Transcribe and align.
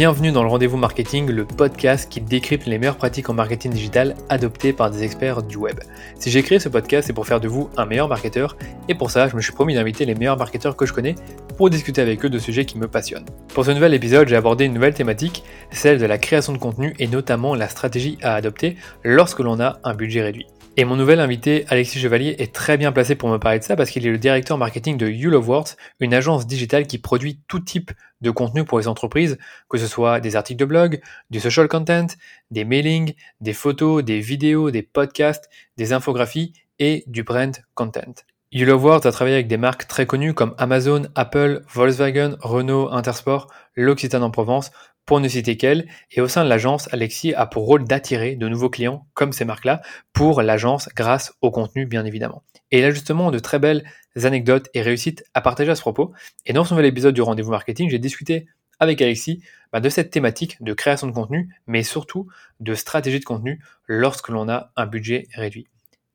Bienvenue 0.00 0.32
dans 0.32 0.42
le 0.42 0.48
Rendez-vous 0.48 0.78
Marketing, 0.78 1.28
le 1.28 1.44
podcast 1.44 2.10
qui 2.10 2.22
décrypte 2.22 2.64
les 2.64 2.78
meilleures 2.78 2.96
pratiques 2.96 3.28
en 3.28 3.34
marketing 3.34 3.70
digital 3.70 4.14
adoptées 4.30 4.72
par 4.72 4.90
des 4.90 5.02
experts 5.02 5.42
du 5.42 5.58
web. 5.58 5.78
Si 6.18 6.30
j'ai 6.30 6.42
créé 6.42 6.58
ce 6.58 6.70
podcast, 6.70 7.06
c'est 7.06 7.12
pour 7.12 7.26
faire 7.26 7.38
de 7.38 7.48
vous 7.48 7.68
un 7.76 7.84
meilleur 7.84 8.08
marketeur 8.08 8.56
et 8.88 8.94
pour 8.94 9.10
ça, 9.10 9.28
je 9.28 9.36
me 9.36 9.42
suis 9.42 9.52
promis 9.52 9.74
d'inviter 9.74 10.06
les 10.06 10.14
meilleurs 10.14 10.38
marketeurs 10.38 10.74
que 10.74 10.86
je 10.86 10.94
connais 10.94 11.16
pour 11.58 11.68
discuter 11.68 12.00
avec 12.00 12.24
eux 12.24 12.30
de 12.30 12.38
sujets 12.38 12.64
qui 12.64 12.78
me 12.78 12.88
passionnent. 12.88 13.26
Pour 13.52 13.66
ce 13.66 13.72
nouvel 13.72 13.92
épisode, 13.92 14.26
j'ai 14.26 14.36
abordé 14.36 14.64
une 14.64 14.72
nouvelle 14.72 14.94
thématique, 14.94 15.44
celle 15.70 15.98
de 15.98 16.06
la 16.06 16.16
création 16.16 16.54
de 16.54 16.58
contenu 16.58 16.94
et 16.98 17.06
notamment 17.06 17.54
la 17.54 17.68
stratégie 17.68 18.16
à 18.22 18.36
adopter 18.36 18.78
lorsque 19.04 19.40
l'on 19.40 19.60
a 19.60 19.80
un 19.84 19.92
budget 19.92 20.22
réduit. 20.22 20.46
Et 20.80 20.86
mon 20.86 20.96
nouvel 20.96 21.20
invité, 21.20 21.66
Alexis 21.68 21.98
Chevalier, 21.98 22.36
est 22.38 22.54
très 22.54 22.78
bien 22.78 22.90
placé 22.90 23.14
pour 23.14 23.28
me 23.28 23.36
parler 23.36 23.58
de 23.58 23.64
ça 23.64 23.76
parce 23.76 23.90
qu'il 23.90 24.06
est 24.06 24.10
le 24.10 24.16
directeur 24.16 24.56
marketing 24.56 24.96
de 24.96 25.10
You 25.10 25.28
Love 25.28 25.46
Words, 25.46 25.76
une 26.00 26.14
agence 26.14 26.46
digitale 26.46 26.86
qui 26.86 26.96
produit 26.96 27.38
tout 27.48 27.60
type 27.60 27.90
de 28.22 28.30
contenu 28.30 28.64
pour 28.64 28.78
les 28.78 28.88
entreprises, 28.88 29.36
que 29.68 29.76
ce 29.76 29.86
soit 29.86 30.20
des 30.20 30.36
articles 30.36 30.58
de 30.58 30.64
blog, 30.64 31.02
du 31.28 31.38
social 31.38 31.68
content, 31.68 32.06
des 32.50 32.64
mailings, 32.64 33.12
des 33.42 33.52
photos, 33.52 34.02
des 34.02 34.20
vidéos, 34.20 34.70
des 34.70 34.80
podcasts, 34.80 35.50
des 35.76 35.92
infographies 35.92 36.54
et 36.78 37.04
du 37.06 37.24
brand 37.24 37.54
content. 37.74 38.14
You 38.50 38.64
Love 38.64 38.82
Words 38.82 39.06
a 39.06 39.12
travaillé 39.12 39.36
avec 39.36 39.48
des 39.48 39.58
marques 39.58 39.86
très 39.86 40.06
connues 40.06 40.32
comme 40.32 40.54
Amazon, 40.56 41.02
Apple, 41.14 41.62
Volkswagen, 41.68 42.36
Renault, 42.40 42.88
Intersport, 42.90 43.48
l'Occitane 43.74 44.22
en 44.22 44.30
Provence, 44.30 44.70
pour 45.06 45.20
ne 45.20 45.28
citer 45.28 45.56
qu'elle, 45.56 45.88
et 46.12 46.20
au 46.20 46.28
sein 46.28 46.44
de 46.44 46.48
l'agence, 46.48 46.92
Alexis 46.92 47.34
a 47.34 47.46
pour 47.46 47.66
rôle 47.66 47.84
d'attirer 47.84 48.36
de 48.36 48.48
nouveaux 48.48 48.70
clients 48.70 49.06
comme 49.14 49.32
ces 49.32 49.44
marques-là 49.44 49.82
pour 50.12 50.42
l'agence 50.42 50.88
grâce 50.94 51.32
au 51.40 51.50
contenu 51.50 51.86
bien 51.86 52.04
évidemment. 52.04 52.42
Et 52.70 52.78
il 52.78 52.84
a 52.84 52.90
justement 52.90 53.30
de 53.30 53.38
très 53.38 53.58
belles 53.58 53.84
anecdotes 54.22 54.68
et 54.74 54.82
réussites 54.82 55.24
à 55.34 55.40
partager 55.40 55.70
à 55.70 55.74
ce 55.74 55.80
propos. 55.80 56.12
Et 56.46 56.52
dans 56.52 56.64
ce 56.64 56.74
nouvel 56.74 56.86
épisode 56.86 57.14
du 57.14 57.22
rendez-vous 57.22 57.50
marketing, 57.50 57.90
j'ai 57.90 57.98
discuté 57.98 58.46
avec 58.78 59.02
Alexis 59.02 59.42
bah, 59.72 59.80
de 59.80 59.88
cette 59.88 60.10
thématique 60.10 60.62
de 60.62 60.72
création 60.72 61.06
de 61.06 61.12
contenu, 61.12 61.54
mais 61.66 61.82
surtout 61.82 62.28
de 62.60 62.74
stratégie 62.74 63.20
de 63.20 63.24
contenu 63.24 63.62
lorsque 63.86 64.28
l'on 64.28 64.48
a 64.48 64.72
un 64.76 64.86
budget 64.86 65.28
réduit. 65.34 65.68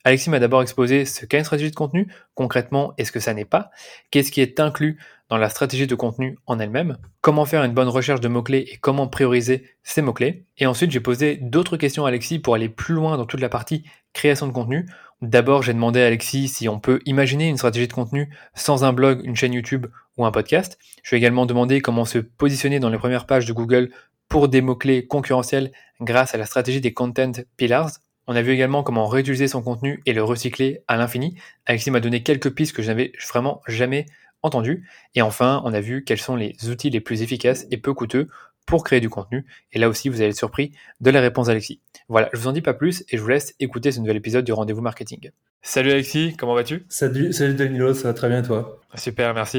Alexis 0.03 0.29
m'a 0.29 0.39
d'abord 0.39 0.61
exposé 0.61 1.03
ce 1.05 1.25
qu'est 1.25 1.39
une 1.39 1.43
stratégie 1.43 1.71
de 1.71 1.75
contenu, 1.75 2.07
concrètement 2.35 2.93
et 2.97 3.05
ce 3.05 3.11
que 3.11 3.19
ça 3.19 3.33
n'est 3.33 3.45
pas, 3.45 3.71
qu'est-ce 4.11 4.31
qui 4.31 4.39
est 4.39 4.59
inclus 4.59 4.99
dans 5.29 5.37
la 5.37 5.49
stratégie 5.49 5.87
de 5.87 5.95
contenu 5.95 6.37
en 6.45 6.59
elle-même, 6.59 6.97
comment 7.21 7.45
faire 7.45 7.63
une 7.63 7.73
bonne 7.73 7.87
recherche 7.87 8.21
de 8.21 8.27
mots-clés 8.27 8.65
et 8.71 8.77
comment 8.77 9.07
prioriser 9.07 9.63
ces 9.83 10.01
mots-clés. 10.01 10.45
Et 10.57 10.67
ensuite, 10.67 10.91
j'ai 10.91 10.99
posé 10.99 11.37
d'autres 11.37 11.77
questions 11.77 12.05
à 12.05 12.09
Alexis 12.09 12.39
pour 12.39 12.55
aller 12.55 12.69
plus 12.69 12.93
loin 12.93 13.17
dans 13.17 13.25
toute 13.25 13.41
la 13.41 13.49
partie 13.49 13.83
création 14.13 14.47
de 14.47 14.51
contenu. 14.51 14.87
D'abord, 15.21 15.63
j'ai 15.63 15.73
demandé 15.73 16.01
à 16.01 16.07
Alexis 16.07 16.47
si 16.47 16.69
on 16.69 16.79
peut 16.79 16.99
imaginer 17.05 17.47
une 17.47 17.57
stratégie 17.57 17.87
de 17.87 17.93
contenu 17.93 18.29
sans 18.53 18.83
un 18.83 18.93
blog, 18.93 19.21
une 19.23 19.35
chaîne 19.35 19.53
YouTube 19.53 19.87
ou 20.17 20.25
un 20.25 20.31
podcast. 20.31 20.77
Je 21.03 21.09
lui 21.09 21.15
ai 21.15 21.19
également 21.19 21.45
demandé 21.45 21.81
comment 21.81 22.05
se 22.05 22.19
positionner 22.19 22.79
dans 22.79 22.89
les 22.89 22.97
premières 22.97 23.25
pages 23.25 23.45
de 23.45 23.53
Google 23.53 23.89
pour 24.29 24.47
des 24.47 24.61
mots-clés 24.61 25.07
concurrentiels 25.07 25.71
grâce 26.01 26.35
à 26.35 26.37
la 26.37 26.45
stratégie 26.45 26.81
des 26.81 26.93
Content 26.93 27.31
Pillars. 27.57 27.91
On 28.27 28.35
a 28.35 28.41
vu 28.41 28.51
également 28.51 28.83
comment 28.83 29.07
réutiliser 29.07 29.47
son 29.47 29.61
contenu 29.61 30.01
et 30.05 30.13
le 30.13 30.23
recycler 30.23 30.79
à 30.87 30.97
l'infini. 30.97 31.37
Alexis 31.65 31.91
m'a 31.91 31.99
donné 31.99 32.23
quelques 32.23 32.49
pistes 32.49 32.75
que 32.75 32.81
je 32.81 32.87
n'avais 32.87 33.11
vraiment 33.29 33.61
jamais 33.67 34.07
entendu. 34.45 34.87
Et 35.15 35.21
enfin, 35.21 35.61
on 35.65 35.73
a 35.73 35.81
vu 35.81 36.03
quels 36.03 36.19
sont 36.19 36.35
les 36.35 36.55
outils 36.69 36.89
les 36.89 37.01
plus 37.01 37.21
efficaces 37.21 37.65
et 37.71 37.77
peu 37.77 37.93
coûteux 37.93 38.27
pour 38.65 38.83
créer 38.83 38.99
du 38.99 39.09
contenu. 39.09 39.45
Et 39.73 39.79
là 39.79 39.89
aussi, 39.89 40.09
vous 40.09 40.21
allez 40.21 40.29
être 40.29 40.37
surpris 40.37 40.71
de 41.01 41.09
la 41.11 41.21
réponse 41.21 41.47
d'Alexis. 41.47 41.81
Voilà, 42.07 42.29
je 42.33 42.39
vous 42.39 42.47
en 42.47 42.51
dis 42.51 42.61
pas 42.61 42.73
plus 42.73 43.03
et 43.09 43.17
je 43.17 43.21
vous 43.21 43.27
laisse 43.27 43.55
écouter 43.59 43.91
ce 43.91 43.99
nouvel 43.99 44.17
épisode 44.17 44.45
du 44.45 44.53
rendez-vous 44.53 44.81
marketing. 44.81 45.31
Salut 45.61 45.91
Alexis, 45.91 46.35
comment 46.37 46.53
vas-tu? 46.53 46.85
Salut, 46.89 47.33
salut 47.33 47.55
Danilo, 47.55 47.93
ça 47.93 48.09
va 48.09 48.13
très 48.13 48.29
bien 48.29 48.41
toi? 48.41 48.79
Super, 48.95 49.33
merci. 49.33 49.57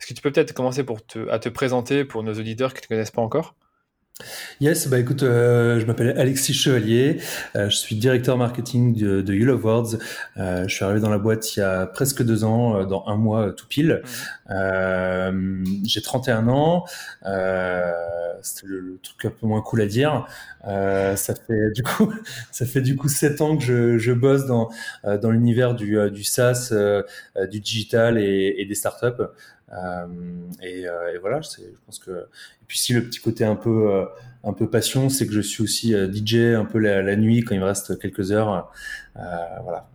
Est-ce 0.00 0.06
que 0.06 0.14
tu 0.14 0.22
peux 0.22 0.30
peut-être 0.30 0.52
commencer 0.52 0.84
pour 0.84 1.04
te, 1.04 1.28
à 1.28 1.38
te 1.38 1.48
présenter 1.48 2.04
pour 2.04 2.22
nos 2.22 2.34
auditeurs 2.34 2.72
qui 2.72 2.78
ne 2.78 2.82
te 2.82 2.88
connaissent 2.88 3.10
pas 3.10 3.22
encore? 3.22 3.54
Yes, 4.60 4.88
bah 4.88 4.98
écoute, 4.98 5.22
euh, 5.22 5.78
je 5.78 5.86
m'appelle 5.86 6.12
Alexis 6.18 6.52
Chevalier, 6.52 7.20
euh, 7.54 7.70
je 7.70 7.76
suis 7.76 7.94
directeur 7.94 8.36
marketing 8.36 8.96
de, 8.96 9.22
de 9.22 9.32
You 9.32 9.46
Love 9.46 9.64
Words. 9.64 9.98
Euh, 10.36 10.66
je 10.66 10.74
suis 10.74 10.84
arrivé 10.84 10.98
dans 10.98 11.10
la 11.10 11.18
boîte 11.18 11.56
il 11.56 11.60
y 11.60 11.62
a 11.62 11.86
presque 11.86 12.24
deux 12.24 12.42
ans, 12.42 12.84
dans 12.84 13.04
un 13.06 13.14
mois 13.14 13.52
tout 13.52 13.66
pile. 13.68 14.02
Mmh. 14.48 15.84
J'ai 15.86 16.02
31 16.02 16.48
ans, 16.48 16.84
c'était 18.42 18.66
le, 18.66 18.98
truc 19.00 19.24
un 19.26 19.30
peu 19.30 19.46
moins 19.46 19.62
cool 19.62 19.82
à 19.82 19.86
dire. 19.86 20.26
ça 20.64 21.34
fait 21.46 21.70
du 21.72 21.84
coup, 21.84 22.12
ça 22.50 22.66
fait 22.66 22.80
du 22.80 22.96
coup 22.96 23.08
sept 23.08 23.40
ans 23.40 23.56
que 23.56 23.62
je, 23.62 23.98
je 23.98 24.12
bosse 24.12 24.46
dans 24.46 24.68
dans 25.04 25.30
l'univers 25.30 25.74
du, 25.74 25.96
du 26.10 26.24
SaaS, 26.24 26.72
du 27.48 27.60
digital 27.60 28.18
et, 28.18 28.56
et 28.58 28.64
des 28.66 28.74
startups. 28.74 29.22
Euh, 29.72 30.06
et, 30.62 30.86
euh, 30.86 31.14
et, 31.14 31.18
voilà, 31.18 31.40
je 31.40 31.62
pense 31.84 31.98
que. 31.98 32.10
Et 32.10 32.64
puis 32.66 32.78
si 32.78 32.92
le 32.92 33.04
petit 33.04 33.20
côté 33.20 33.44
un 33.44 33.56
peu 33.56 33.92
euh, 33.92 34.04
un 34.44 34.52
peu 34.52 34.68
passion, 34.68 35.08
c'est 35.08 35.26
que 35.26 35.32
je 35.32 35.40
suis 35.40 35.62
aussi 35.62 35.92
DJ 35.92 36.54
un 36.56 36.64
peu 36.64 36.78
la, 36.78 37.16
nuit 37.16 37.42
quand 37.42 37.54
il 37.54 37.60
me 37.60 37.66
reste 37.66 37.98
quelques 37.98 38.32
heures. 38.32 38.70
voilà. 39.14 39.88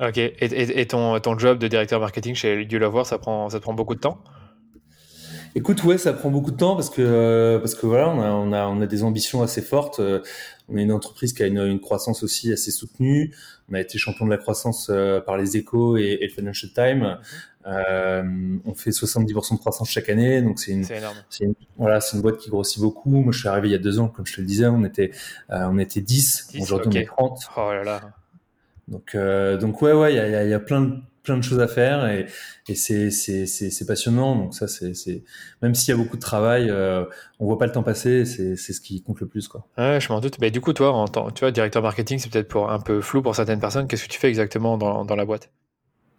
Ok. 0.00 0.18
Et, 0.18 0.80
et, 0.80 0.86
ton, 0.86 1.18
ton 1.20 1.38
job 1.38 1.58
de 1.58 1.68
directeur 1.68 2.00
marketing 2.00 2.34
chez 2.34 2.66
You 2.70 2.78
Love 2.78 2.94
War, 2.94 3.06
ça 3.06 3.18
prend, 3.18 3.48
ça 3.48 3.58
te 3.58 3.62
prend 3.62 3.74
beaucoup 3.74 3.94
de 3.94 4.00
temps? 4.00 4.22
Écoute, 5.56 5.82
ouais, 5.84 5.98
ça 5.98 6.12
prend 6.12 6.30
beaucoup 6.30 6.52
de 6.52 6.56
temps 6.56 6.76
parce 6.76 6.90
que 6.90 7.58
parce 7.58 7.74
que 7.74 7.86
voilà, 7.86 8.08
on 8.10 8.20
a 8.20 8.30
on 8.30 8.52
a 8.52 8.66
on 8.66 8.80
a 8.80 8.86
des 8.86 9.02
ambitions 9.02 9.42
assez 9.42 9.62
fortes. 9.62 10.00
On 10.68 10.76
est 10.76 10.82
une 10.82 10.92
entreprise 10.92 11.32
qui 11.32 11.42
a 11.42 11.46
une, 11.46 11.58
une 11.58 11.80
croissance 11.80 12.22
aussi 12.22 12.52
assez 12.52 12.70
soutenue. 12.70 13.34
On 13.70 13.74
a 13.74 13.80
été 13.80 13.98
champion 13.98 14.26
de 14.26 14.30
la 14.30 14.36
croissance 14.36 14.90
par 15.24 15.36
les 15.36 15.56
Échos 15.56 15.96
et, 15.96 16.18
et 16.20 16.26
le 16.26 16.32
Financial 16.32 16.70
Times. 16.72 17.18
Euh, 17.66 18.22
on 18.64 18.74
fait 18.74 18.90
70% 18.90 19.54
de 19.54 19.58
croissance 19.58 19.90
chaque 19.90 20.08
année, 20.08 20.40
donc 20.40 20.60
c'est 20.60 20.70
une, 20.70 20.86
une, 21.40 21.54
voilà, 21.76 22.00
c'est 22.00 22.16
une 22.16 22.22
boîte 22.22 22.38
qui 22.38 22.48
grossit 22.48 22.80
beaucoup. 22.80 23.10
Moi, 23.10 23.32
je 23.32 23.40
suis 23.40 23.48
arrivé 23.48 23.68
il 23.68 23.72
y 23.72 23.74
a 23.74 23.78
deux 23.78 23.98
ans, 23.98 24.08
comme 24.08 24.24
je 24.24 24.36
te 24.36 24.40
le 24.40 24.46
disais, 24.46 24.66
on 24.66 24.84
était, 24.84 25.10
euh, 25.50 25.66
on 25.68 25.78
était 25.78 26.00
10. 26.00 26.50
Aujourd'hui, 26.60 26.90
on 26.94 27.00
est 27.00 27.06
30. 27.06 27.40
Oh 27.56 27.72
là 27.72 27.82
là. 27.82 28.00
Donc, 28.86 29.16
euh, 29.16 29.56
donc 29.56 29.82
ouais, 29.82 29.92
ouais, 29.92 30.12
il 30.12 30.16
y 30.16 30.20
a, 30.20 30.44
y 30.44 30.54
a, 30.54 30.60
plein 30.60 30.80
de 30.82 31.00
plein 31.26 31.36
de 31.36 31.42
choses 31.42 31.60
à 31.60 31.68
faire 31.68 32.08
et, 32.08 32.26
et 32.68 32.74
c'est 32.74 33.86
passionnant. 33.86 34.36
Donc 34.36 34.54
ça, 34.54 34.68
c'est 34.68 35.24
même 35.60 35.74
s'il 35.74 35.92
y 35.92 35.94
a 35.94 36.00
beaucoup 36.02 36.16
de 36.16 36.22
travail, 36.22 36.70
euh, 36.70 37.04
on 37.40 37.44
voit 37.46 37.58
pas 37.58 37.66
le 37.66 37.72
temps 37.72 37.82
passer. 37.82 38.24
C'est 38.24 38.56
ce 38.56 38.80
qui 38.80 39.02
compte 39.02 39.20
le 39.20 39.26
plus, 39.26 39.48
quoi. 39.48 39.66
Ouais, 39.76 39.98
je 40.00 40.10
m'en 40.10 40.20
doute. 40.20 40.38
Mais 40.40 40.50
du 40.50 40.62
coup, 40.62 40.72
toi, 40.72 40.92
en 40.92 41.08
tant, 41.08 41.30
tu 41.30 41.40
vois, 41.40 41.50
directeur 41.50 41.82
marketing, 41.82 42.18
c'est 42.18 42.30
peut-être 42.30 42.48
pour 42.48 42.70
un 42.70 42.80
peu 42.80 43.02
flou 43.02 43.20
pour 43.20 43.34
certaines 43.34 43.60
personnes. 43.60 43.88
Qu'est-ce 43.88 44.04
que 44.04 44.12
tu 44.12 44.18
fais 44.18 44.28
exactement 44.28 44.78
dans, 44.78 45.04
dans 45.04 45.16
la 45.16 45.26
boîte? 45.26 45.50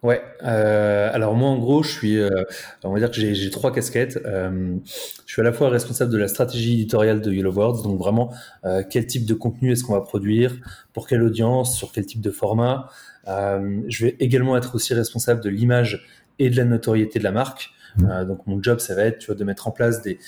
Ouais, 0.03 0.22
euh, 0.44 1.09
alors 1.12 1.34
moi 1.34 1.50
en 1.50 1.57
gros, 1.57 1.81
je 1.81 1.89
suis, 1.89 2.19
euh, 2.19 2.44
on 2.84 2.94
va 2.94 3.00
dire 3.00 3.09
que 3.09 3.19
j'ai 3.19 3.50
trois 3.50 3.74
casquettes. 3.74 4.19
Euh, 4.25 4.75
je 5.25 5.34
suis 5.34 5.41
à 5.41 5.44
la 5.44 5.51
fois 5.51 5.69
responsable 5.69 6.12
de 6.12 6.19
la 6.19 6.28
stratégie 6.28 6.74
éditoriale 6.74 7.19
de 7.19 7.34
Yellow 7.34 7.51
Words, 7.51 7.81
donc 7.81 7.97
vraiment 7.97 8.31
quel 8.91 9.07
type 9.07 9.25
de 9.25 9.34
contenu 9.34 9.72
est-ce 9.72 9.84
qu'on 9.84 9.94
va 9.94 10.01
produire, 10.01 10.53
pour 10.94 11.07
quelle 11.07 11.24
audience, 11.24 11.75
sur 11.75 11.91
quel 11.91 12.06
type 12.06 12.22
de 12.22 12.29
format? 12.29 12.89
Euh, 13.27 13.81
je 13.88 14.05
vais 14.05 14.15
également 14.19 14.57
être 14.57 14.75
aussi 14.75 14.93
responsable 14.93 15.41
de 15.41 15.49
l'image 15.49 16.05
et 16.39 16.49
de 16.49 16.57
la 16.57 16.65
notoriété 16.65 17.19
de 17.19 17.23
la 17.23 17.31
marque. 17.31 17.71
Mmh. 17.95 18.25
donc 18.25 18.45
mon 18.45 18.61
job, 18.61 18.77
ça 18.77 18.93
va 18.93 19.03
être 19.03 19.17
tu 19.17 19.25
vois, 19.27 19.35
de 19.35 19.43
mettre 19.43 19.67
en 19.67 19.71
place 19.71 20.03
des, 20.03 20.19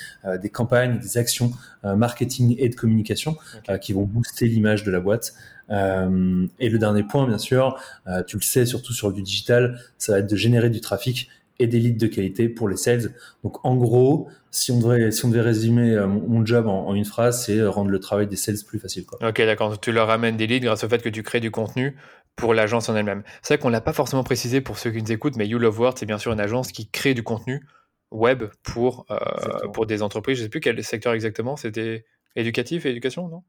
des 0.42 0.50
campagnes, 0.50 0.98
des 0.98 1.20
actions 1.20 1.52
marketing 1.84 2.56
et 2.58 2.68
de 2.68 2.74
communication 2.74 3.38
qui 3.80 3.94
vont 3.94 4.06
booster 4.06 4.48
l'image 4.48 4.84
de 4.84 4.90
la 4.90 5.00
boîte. 5.00 5.36
Euh, 5.72 6.48
et 6.60 6.70
le 6.70 6.80
dernier 6.80 7.04
point, 7.04 7.28
bien 7.28 7.38
sûr, 7.38 7.78
euh, 8.08 8.24
tu 8.24 8.38
le 8.38 8.42
sais, 8.42 8.66
surtout 8.66 8.94
sur 8.94 9.12
du 9.12 9.22
digital, 9.22 9.80
ça 9.98 10.14
va 10.14 10.20
être 10.20 10.30
de 10.30 10.36
générer 10.36 10.70
du 10.70 10.82
trafic 10.82 11.30
et 11.62 11.68
des 11.68 11.80
leads 11.80 12.00
de 12.00 12.08
qualité 12.08 12.48
pour 12.48 12.70
les 12.70 12.78
sales. 12.78 13.14
Donc 13.44 13.64
en 13.66 13.76
gros, 13.76 14.30
si 14.50 14.72
on 14.72 14.80
devait, 14.80 15.12
si 15.12 15.26
on 15.26 15.30
devait 15.30 15.42
résumer 15.42 15.94
euh, 15.94 16.08
mon 16.08 16.46
job 16.46 16.68
en, 16.68 16.96
une 16.96 17.06
phrase, 17.06 17.46
c'est 17.46 17.62
rendre 17.64 17.92
le 17.92 18.00
travail 18.00 18.28
des 18.28 18.38
sales 18.38 18.56
plus 18.66 18.80
facile. 18.80 19.06
Quoi. 19.06 19.20
Ok, 19.28 19.38
d'accord. 19.40 19.80
Tu 19.80 19.92
leur 19.92 20.10
amènes 20.10 20.38
des 20.38 20.48
leads 20.48 20.66
grâce 20.66 20.84
au 20.84 20.90
fait 20.90 21.02
que 21.02 21.10
tu 21.10 21.22
crées 21.22 21.42
du 21.42 21.52
contenu 21.52 21.96
pour 22.40 22.54
l'agence 22.54 22.90
en 22.90 22.96
elle-même. 22.96 23.24
C'est 23.42 23.56
vrai 23.56 23.62
qu'on 23.62 23.70
l'a 23.70 23.82
pas 23.82 23.94
forcément 23.94 24.24
précisé 24.24 24.62
pour 24.62 24.78
ceux 24.78 24.92
qui 24.92 25.02
nous 25.02 25.12
écoutent, 25.12 25.36
mais 25.36 25.48
You 25.48 25.60
Love 25.60 25.80
Word, 25.80 25.94
c'est 25.98 26.06
bien 26.06 26.18
sûr 26.18 26.32
une 26.32 26.40
agence 26.40 26.72
qui 26.72 26.90
crée 26.90 27.14
du 27.14 27.24
contenu 27.24 27.66
web 28.12 28.44
pour, 28.64 29.06
pour 29.74 29.86
des 29.86 30.02
entreprises. 30.02 30.38
Je 30.38 30.44
sais 30.44 30.50
plus 30.50 30.62
quel 30.62 30.84
secteur 30.84 31.14
exactement. 31.14 31.56
C'était 31.56 32.06
éducatif 32.36 32.86
et 32.86 32.92
éducation, 32.92 33.28
non? 33.28 33.44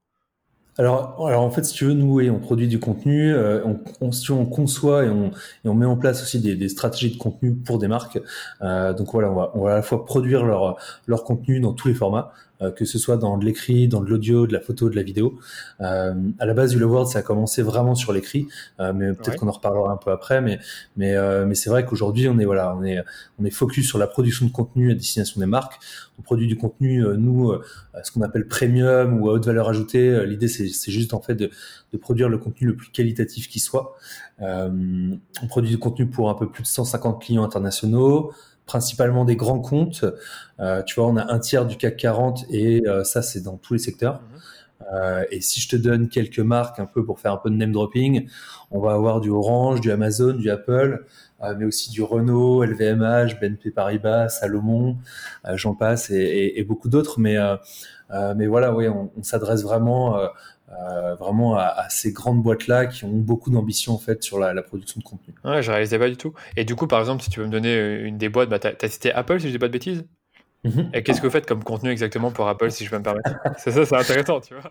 Alors, 0.79 1.27
alors 1.27 1.43
en 1.43 1.51
fait, 1.51 1.65
si 1.65 1.75
tu 1.75 1.85
veux, 1.85 1.93
nous, 1.93 2.21
on 2.31 2.39
produit 2.39 2.69
du 2.69 2.79
contenu, 2.79 3.35
euh, 3.35 3.61
on, 3.67 3.81
on, 4.01 4.11
on, 4.31 4.47
conçoit 4.47 5.05
et 5.05 5.09
on, 5.11 5.31
et 5.65 5.69
on 5.69 5.75
met 5.75 5.85
en 5.85 5.97
place 5.97 6.23
aussi 6.23 6.41
des, 6.41 6.55
des 6.55 6.69
stratégies 6.69 7.11
de 7.11 7.19
contenu 7.19 7.55
pour 7.55 7.79
des 7.79 7.89
marques. 7.89 8.19
Euh, 8.63 8.95
donc 8.95 9.13
voilà, 9.13 9.31
on 9.31 9.35
va, 9.35 9.51
on 9.55 9.65
va 9.65 9.73
à 9.73 9.75
la 9.77 9.83
fois 9.83 10.07
produire 10.07 10.45
leur, 10.45 10.77
leur 11.07 11.25
contenu 11.25 11.61
dans 11.61 11.75
tous 11.75 11.89
les 11.89 11.95
formats, 11.95 12.31
euh, 12.31 12.50
que 12.77 12.85
ce 12.85 12.99
soit 12.99 13.17
dans 13.17 13.39
de 13.39 13.45
l'écrit, 13.45 13.89
dans 13.89 14.01
de 14.01 14.11
l'audio, 14.11 14.47
de 14.47 14.53
la 14.53 14.61
photo, 14.61 14.91
de 14.91 14.97
la 14.97 15.03
vidéo. 15.03 15.39
Euh, 15.81 16.15
à 16.39 16.47
la 16.47 16.55
base, 16.55 16.75
du 16.75 16.83
World, 16.83 17.09
ça 17.09 17.21
a 17.21 17.23
commencé 17.23 17.63
vraiment 17.63 17.95
sur 17.95 18.13
l'écrit, 18.13 18.49
euh, 18.81 18.93
mais 18.95 19.13
peut-être 19.13 19.37
qu'on 19.37 19.49
en 19.49 19.53
reparlera 19.53 19.93
un 19.93 19.97
peu 19.97 20.11
après. 20.11 20.41
Mais 20.41 20.59
mais 20.97 21.15
mais 21.47 21.55
c'est 21.55 21.71
vrai 21.71 21.85
qu'aujourd'hui, 21.85 22.29
on 22.29 22.39
est 22.39 22.45
voilà, 22.45 22.75
on 22.77 22.85
est 22.85 23.03
on 23.39 23.45
est 23.45 23.51
focus 23.51 23.87
sur 23.87 23.99
la 23.99 24.07
production 24.07 24.47
de 24.47 24.53
contenu 24.53 24.91
à 24.91 24.95
destination 24.95 25.41
des 25.41 25.47
marques. 25.47 25.81
On 26.19 26.23
produit 26.23 26.47
du 26.47 26.57
contenu, 26.57 27.03
nous, 27.17 27.55
ce 28.03 28.13
qu'on 28.13 28.21
appelle 28.21 28.47
premium 28.47 29.21
ou 29.21 29.31
à 29.31 29.33
haute 29.33 29.47
valeur 29.47 29.69
ajoutée. 29.69 30.27
L'idée, 30.27 30.49
c'est 30.49 30.91
juste 30.91 31.15
en 31.15 31.21
fait 31.21 31.35
de, 31.35 31.51
de 31.93 31.99
produire 31.99 32.29
le 32.29 32.37
contenu 32.37 32.67
le 32.67 32.77
plus 32.77 32.91
qualitatif 32.91 33.49
qui 33.49 33.59
soit. 33.59 33.97
on 34.41 35.47
produit 35.49 35.71
du 35.71 35.79
contenu 35.79 36.07
pour 36.07 36.29
un 36.29 36.35
peu 36.35 36.49
plus 36.51 36.63
de 36.63 36.69
150 36.69 37.23
clients 37.23 37.45
internationaux 37.45 38.33
principalement 38.67 39.25
des 39.25 39.37
grands 39.37 39.61
comptes. 39.61 40.05
tu 40.87 40.95
vois, 40.95 41.09
on 41.09 41.17
a 41.17 41.33
un 41.33 41.39
tiers 41.39 41.67
du 41.67 41.77
CAC 41.77 41.97
40 41.97 42.45
et 42.51 42.83
ça, 43.05 43.23
c'est 43.23 43.41
dans 43.41 43.57
tous 43.57 43.75
les 43.75 43.79
secteurs. 43.79 44.21
Mhm. 44.23 45.25
et 45.31 45.41
si 45.41 45.61
je 45.61 45.69
te 45.69 45.77
donne 45.77 46.09
quelques 46.09 46.41
marques 46.41 46.81
un 46.81 46.87
peu 46.87 47.05
pour 47.05 47.21
faire 47.21 47.33
un 47.33 47.37
peu 47.37 47.51
de 47.51 47.57
name 47.57 47.73
dropping, 47.73 48.29
on 48.71 48.81
va 48.81 48.93
avoir 48.93 49.21
du 49.21 49.31
Orange, 49.31 49.81
du 49.81 49.91
Amazon, 49.91 50.33
du 50.35 50.51
Apple, 50.51 51.05
mais 51.59 51.65
aussi 51.65 51.91
du 51.91 52.03
Renault, 52.03 52.65
LVMH, 52.65 53.41
BNP 53.41 53.71
Paribas, 53.71 54.29
Salomon, 54.29 54.97
j'en 55.55 55.75
passe 55.75 56.11
et, 56.11 56.59
et, 56.59 56.65
beaucoup 56.65 56.89
d'autres. 56.89 57.21
Mais, 57.21 57.37
mais 58.37 58.47
voilà, 58.47 58.75
oui, 58.75 58.89
on, 58.89 59.11
on 59.17 59.23
s'adresse 59.23 59.63
vraiment 59.63 60.17
euh, 60.73 61.17
vraiment 61.17 61.57
à, 61.57 61.87
ces 61.89 62.13
grandes 62.13 62.43
boîtes-là 62.43 62.87
qui 62.87 63.05
ont 63.05 63.11
beaucoup 63.11 63.51
d'ambition 63.51 63.93
en 63.93 63.99
fait 63.99 64.23
sur 64.23 64.39
la, 64.39 64.63
production 64.63 65.01
de 65.01 65.05
contenu. 65.05 65.35
Ouais, 65.45 65.63
je 65.63 65.71
réalisais 65.71 65.99
pas 65.99 66.09
du 66.09 66.17
tout. 66.17 66.33
Et 66.57 66.65
du 66.65 66.77
coup, 66.77 66.87
par 66.87 67.01
exemple, 67.01 67.23
si 67.23 67.31
tu 67.31 67.41
veux 67.41 67.47
me 67.47 67.51
donner 67.51 67.75
euh, 67.75 68.07
une 68.07 68.19
des 68.19 68.29
boîtes, 68.29 68.49
bah, 68.49 68.59
tu 68.59 68.69
as, 68.69 68.89
cité 68.89 69.13
Apple 69.13 69.41
si 69.41 69.49
je 69.49 69.53
dis 69.53 69.59
pas 69.59 69.67
de 69.67 69.73
bêtises? 69.73 70.05
Mhm. 70.63 70.91
Et 70.93 71.03
qu'est-ce 71.03 71.21
que 71.21 71.27
vous 71.27 71.33
faites 71.33 71.47
comme 71.47 71.65
contenu 71.65 71.91
exactement 71.91 72.31
pour 72.31 72.47
Apple, 72.47 72.71
si 72.71 72.85
je 72.85 72.91
peux 72.91 72.99
me 72.99 73.03
permettre? 73.03 73.31
C'est 73.59 73.73
ça, 73.73 73.85
c'est 73.85 73.97
intéressant, 73.97 74.41
tu 74.41 74.55
vois. 74.55 74.71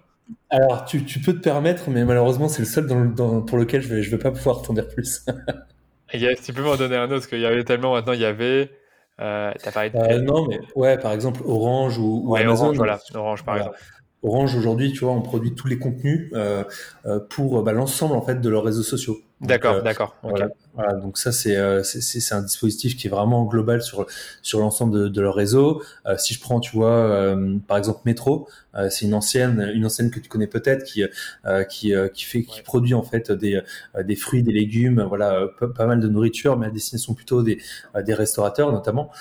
Alors, 0.49 0.85
tu, 0.85 0.99
peux 1.01 1.33
te 1.33 1.39
permettre, 1.39 1.89
mais 1.89 2.05
malheureusement, 2.05 2.47
c'est 2.47 2.59
le 2.59 2.67
seul 2.67 2.85
dans, 3.15 3.41
pour 3.41 3.57
lequel 3.57 3.81
je 3.81 3.87
vais, 3.87 4.03
je 4.03 4.11
vais 4.11 4.19
pas 4.19 4.31
pouvoir 4.31 4.61
t'en 4.61 4.73
dire 4.73 4.87
plus. 4.87 5.25
yes, 6.13 6.43
tu 6.43 6.53
peux 6.53 6.61
m'en 6.61 6.75
donner 6.75 6.95
un 6.95 7.05
autre, 7.05 7.15
parce 7.15 7.27
qu'il 7.27 7.39
y 7.39 7.45
avait 7.45 7.63
tellement 7.63 7.93
maintenant, 7.93 8.13
il 8.13 8.19
y 8.19 8.25
avait. 8.25 8.71
Euh, 9.19 9.51
as 9.65 9.71
parlé 9.71 9.89
de... 9.89 9.97
Euh, 9.97 10.21
non, 10.21 10.47
mais 10.47 10.59
ouais, 10.75 10.97
par 10.97 11.11
exemple, 11.11 11.41
Orange 11.43 11.97
ou, 11.97 12.21
ou 12.23 12.35
Amazon. 12.35 12.65
Orange, 12.65 12.77
voilà, 12.77 12.99
Orange 13.15 13.43
par 13.43 13.57
exemple. 13.57 13.77
Orange 14.21 14.55
aujourd'hui, 14.55 14.91
tu 14.91 15.05
vois, 15.05 15.13
on 15.13 15.21
produit 15.21 15.55
tous 15.55 15.67
les 15.67 15.79
contenus 15.79 16.29
euh, 16.33 16.63
euh 17.05 17.19
pour 17.19 17.63
bah, 17.63 17.71
l'ensemble 17.71 18.15
en 18.15 18.21
fait 18.21 18.41
de 18.41 18.49
leurs 18.49 18.63
réseaux 18.63 18.83
sociaux. 18.83 19.19
D'accord, 19.41 19.75
euh, 19.75 19.81
d'accord. 19.81 20.15
Voilà, 20.23 20.49
donc 21.01 21.17
ça 21.17 21.31
euh, 21.47 21.83
c'est 21.83 22.01
c'est 22.01 22.35
un 22.35 22.41
dispositif 22.41 22.95
qui 22.95 23.07
est 23.07 23.09
vraiment 23.09 23.45
global 23.45 23.81
sur 23.81 24.05
sur 24.41 24.59
l'ensemble 24.59 24.97
de, 24.97 25.07
de, 25.07 25.21
leur 25.21 25.35
réseau. 25.35 25.83
si 26.17 26.33
je 26.33 26.39
prends, 26.39 26.59
tu 26.59 26.71
vois, 26.71 27.35
par 27.67 27.77
exemple 27.77 28.01
Metro, 28.05 28.47
c'est 28.89 29.05
une 29.05 29.13
ancienne 29.13 29.71
une 29.73 29.85
ancienne 29.85 30.11
que 30.11 30.19
tu 30.19 30.29
connais 30.29 30.47
peut-être 30.47 30.83
qui 30.83 31.03
qui 31.69 31.93
qui 32.13 32.25
fait 32.25 32.43
qui 32.43 32.61
produit 32.61 32.93
en 32.93 33.03
fait 33.03 33.31
des 33.31 33.61
des 34.03 34.15
fruits, 34.15 34.43
des 34.43 34.53
légumes, 34.53 35.01
voilà, 35.01 35.47
pas, 35.75 35.85
mal 35.85 35.99
de 35.99 36.07
nourriture, 36.07 36.57
mais 36.57 36.67
à 36.67 36.69
destination 36.69 37.13
plutôt 37.13 37.43
des 37.43 37.59
des 38.05 38.13
restaurateurs 38.13 38.71
notamment. 38.71 39.11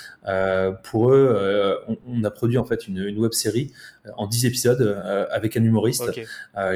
pour 0.85 1.13
eux, 1.13 1.81
on, 1.89 1.97
on, 2.07 2.25
a 2.25 2.31
produit 2.31 2.59
en 2.59 2.65
fait 2.65 2.87
une, 2.87 2.99
une 2.99 3.19
web 3.19 3.33
série 3.33 3.73
en 4.17 4.27
10 4.27 4.47
épisodes 4.47 5.03
avec 5.31 5.57
un 5.57 5.65
humoriste. 5.65 6.05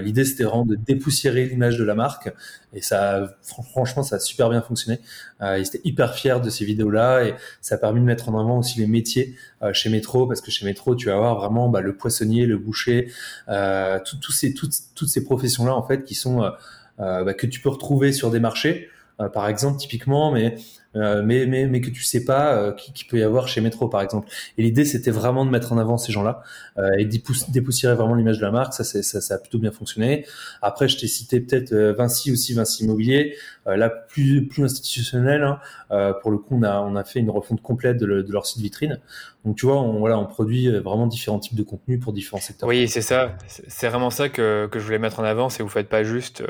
L'idée 0.02 0.24
c'était 0.24 0.44
vraiment 0.44 0.66
de 0.66 0.76
dépoussiérer 0.76 1.46
l'image 1.46 1.78
de 1.78 1.84
la 1.84 1.94
marque 1.94 2.32
et 2.74 2.80
ça, 2.80 3.36
franchement, 3.42 4.02
ça 4.02 4.16
a 4.16 4.18
super 4.18 4.48
bien 4.48 4.62
fonctionné. 4.62 4.71
Euh, 5.40 5.58
ils 5.58 5.66
étaient 5.66 5.80
hyper 5.84 6.14
fiers 6.14 6.40
de 6.42 6.50
ces 6.50 6.64
vidéos-là 6.64 7.24
et 7.24 7.34
ça 7.60 7.76
a 7.76 7.78
permis 7.78 8.00
de 8.00 8.04
mettre 8.04 8.28
en 8.28 8.38
avant 8.38 8.58
aussi 8.58 8.78
les 8.78 8.86
métiers 8.86 9.34
euh, 9.62 9.72
chez 9.72 9.90
Métro 9.90 10.26
parce 10.26 10.40
que 10.40 10.50
chez 10.50 10.64
Métro, 10.64 10.94
tu 10.94 11.06
vas 11.06 11.14
avoir 11.14 11.36
vraiment 11.36 11.68
bah, 11.68 11.80
le 11.80 11.94
poissonnier, 11.94 12.46
le 12.46 12.58
boucher, 12.58 13.10
euh, 13.48 13.98
ces, 14.30 14.54
toutes, 14.54 14.74
toutes 14.94 15.08
ces 15.08 15.24
professions-là 15.24 15.74
en 15.74 15.86
fait 15.86 16.04
qui 16.04 16.14
sont 16.14 16.42
euh, 16.42 17.24
bah, 17.24 17.34
que 17.34 17.46
tu 17.46 17.60
peux 17.60 17.68
retrouver 17.68 18.12
sur 18.12 18.30
des 18.30 18.40
marchés. 18.40 18.88
par 19.32 19.46
exemple, 19.48 19.78
typiquement, 19.78 20.32
mais 20.32 20.56
mais, 20.94 21.46
mais, 21.46 21.66
mais 21.68 21.80
que 21.80 21.88
tu 21.88 22.02
sais 22.02 22.22
pas 22.22 22.72
qui, 22.72 23.04
peut 23.04 23.18
y 23.18 23.22
avoir 23.22 23.48
chez 23.48 23.62
Metro 23.62 23.88
par 23.88 24.02
exemple. 24.02 24.28
Et 24.58 24.62
l'idée 24.62 24.84
c'était 24.84 25.10
vraiment 25.10 25.46
de 25.46 25.50
mettre 25.50 25.72
en 25.72 25.78
avant 25.78 25.96
ces 25.96 26.12
gens-là 26.12 26.42
et 26.98 27.06
dépoussiérer 27.06 27.94
vraiment 27.94 28.14
l'image 28.14 28.38
de 28.38 28.44
la 28.44 28.50
marque. 28.50 28.74
Ça, 28.74 28.84
ça, 28.84 29.02
ça 29.02 29.34
a 29.34 29.38
plutôt 29.38 29.58
bien 29.58 29.70
fonctionné. 29.70 30.26
Après, 30.60 30.88
je 30.88 30.98
t'ai 30.98 31.06
cité 31.06 31.40
peut-être 31.40 31.72
Vinci 31.96 32.30
aussi, 32.30 32.52
Vinci 32.52 32.84
Immobilier, 32.84 33.36
là 33.66 33.88
plus 33.90 34.48
plus 34.48 34.64
institutionnel. 34.64 35.44
Hein. 35.44 36.14
pour 36.20 36.30
le 36.30 36.38
coup, 36.38 36.56
on 36.58 36.62
a 36.62 36.80
on 36.80 36.96
a 36.96 37.04
fait 37.04 37.20
une 37.20 37.30
refonte 37.30 37.62
complète 37.62 37.96
de, 37.96 38.22
de 38.22 38.32
leur 38.32 38.46
site 38.46 38.60
vitrine. 38.60 39.00
Donc 39.44 39.56
tu 39.56 39.66
vois, 39.66 39.80
on, 39.80 39.98
voilà, 39.98 40.18
on 40.18 40.26
produit 40.26 40.70
vraiment 40.80 41.06
différents 41.06 41.38
types 41.38 41.56
de 41.56 41.62
contenus 41.62 42.00
pour 42.00 42.12
différents 42.12 42.40
secteurs. 42.40 42.68
Oui, 42.68 42.88
c'est 42.88 43.02
ça. 43.02 43.36
C'est 43.46 43.88
vraiment 43.88 44.10
ça 44.10 44.28
que, 44.28 44.68
que 44.70 44.78
je 44.78 44.84
voulais 44.84 44.98
mettre 44.98 45.20
en 45.20 45.24
avant. 45.24 45.48
C'est 45.48 45.62
vous 45.62 45.68
faites 45.68 45.88
pas 45.88 46.04
juste, 46.04 46.44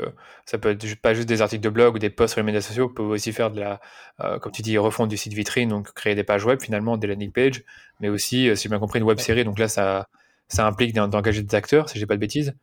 ça 0.45 0.57
peut 0.57 0.71
être 0.71 1.01
pas 1.01 1.13
juste 1.13 1.27
des 1.27 1.41
articles 1.41 1.63
de 1.63 1.69
blog 1.69 1.95
ou 1.95 1.99
des 1.99 2.09
posts 2.09 2.33
sur 2.33 2.41
les 2.41 2.45
médias 2.45 2.61
sociaux. 2.61 2.87
Vous 2.87 2.93
pouvez 2.93 3.13
aussi 3.13 3.31
faire 3.31 3.51
de 3.51 3.59
la 3.59 3.79
euh, 4.21 4.37
comme 4.37 4.51
tu 4.51 4.61
dis, 4.61 4.77
refondre 4.77 5.09
du 5.09 5.17
site 5.17 5.33
vitrine, 5.33 5.69
donc 5.69 5.91
créer 5.93 6.13
des 6.13 6.23
pages 6.23 6.45
web 6.45 6.61
finalement, 6.61 6.97
des 6.97 7.07
landing 7.07 7.31
pages, 7.31 7.63
mais 7.99 8.09
aussi, 8.09 8.47
euh, 8.47 8.55
si 8.55 8.63
j'ai 8.63 8.69
bien 8.69 8.79
compris, 8.79 8.99
une 8.99 9.05
web 9.05 9.19
série. 9.19 9.43
Donc 9.43 9.57
là, 9.57 9.67
ça, 9.67 10.07
ça 10.47 10.67
implique 10.67 10.93
d'engager 10.93 11.41
des 11.41 11.55
acteurs, 11.55 11.89
si 11.89 11.97
j'ai 11.97 12.05
pas 12.05 12.15
de 12.15 12.19
bêtises. 12.19 12.53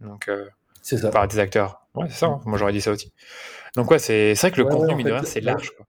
Donc, 0.00 0.28
euh, 0.28 0.46
c'est 0.82 0.96
ça. 0.96 1.10
Par 1.10 1.28
des 1.28 1.38
acteurs. 1.38 1.82
Ouais, 1.94 2.06
c'est 2.08 2.18
ça. 2.18 2.26
Hein. 2.26 2.40
Moi, 2.44 2.58
j'aurais 2.58 2.72
dit 2.72 2.80
ça 2.80 2.90
aussi. 2.90 3.12
Donc, 3.76 3.90
ouais, 3.90 3.98
c'est 3.98 4.34
vrai 4.34 4.50
que 4.50 4.60
le 4.60 4.64
contenu, 4.64 5.04
rien, 5.04 5.22
c'est 5.22 5.40
large. 5.40 5.70
Quoi. 5.76 5.86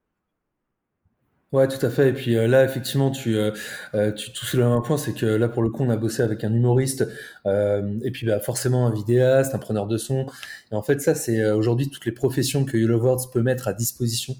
Ouais, 1.50 1.66
tout 1.66 1.84
à 1.84 1.88
fait. 1.88 2.10
Et 2.10 2.12
puis 2.12 2.34
là, 2.34 2.62
effectivement, 2.62 3.10
tu, 3.10 3.36
euh, 3.36 4.12
tu 4.12 4.32
tout 4.32 4.44
soulèves 4.44 4.66
un 4.66 4.82
point, 4.82 4.98
c'est 4.98 5.14
que 5.14 5.24
là, 5.24 5.48
pour 5.48 5.62
le 5.62 5.70
coup, 5.70 5.82
on 5.82 5.88
a 5.88 5.96
bossé 5.96 6.22
avec 6.22 6.44
un 6.44 6.52
humoriste, 6.52 7.08
et 7.46 8.10
puis 8.12 8.26
bah, 8.26 8.38
forcément 8.38 8.86
un 8.86 8.92
vidéaste, 8.92 9.54
un 9.54 9.58
preneur 9.58 9.86
de 9.86 9.96
son. 9.96 10.26
Et 10.70 10.74
en 10.74 10.82
fait, 10.82 11.00
ça, 11.00 11.14
c'est 11.14 11.50
aujourd'hui 11.50 11.88
toutes 11.88 12.04
les 12.04 12.12
professions 12.12 12.66
que 12.66 12.76
Yellow 12.76 13.00
Words 13.00 13.30
peut 13.32 13.42
mettre 13.42 13.66
à 13.66 13.72
disposition 13.72 14.36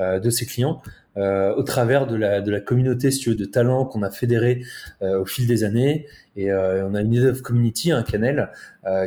euh, 0.00 0.20
de 0.20 0.30
ses 0.30 0.46
clients 0.46 0.80
euh, 1.18 1.52
au 1.56 1.64
travers 1.64 2.06
de 2.06 2.14
la, 2.14 2.40
de 2.40 2.50
la 2.50 2.60
communauté 2.60 3.10
si 3.10 3.18
tu 3.18 3.30
veux, 3.30 3.34
de 3.34 3.44
talents 3.44 3.84
qu'on 3.84 4.02
a 4.02 4.10
fédéré 4.10 4.62
euh, 5.02 5.20
au 5.20 5.26
fil 5.26 5.46
des 5.46 5.64
années. 5.64 6.06
Et 6.36 6.52
on 6.52 6.94
a 6.94 7.00
une 7.00 7.26
of 7.26 7.42
community, 7.42 7.90
un 7.90 8.04
canal, 8.04 8.52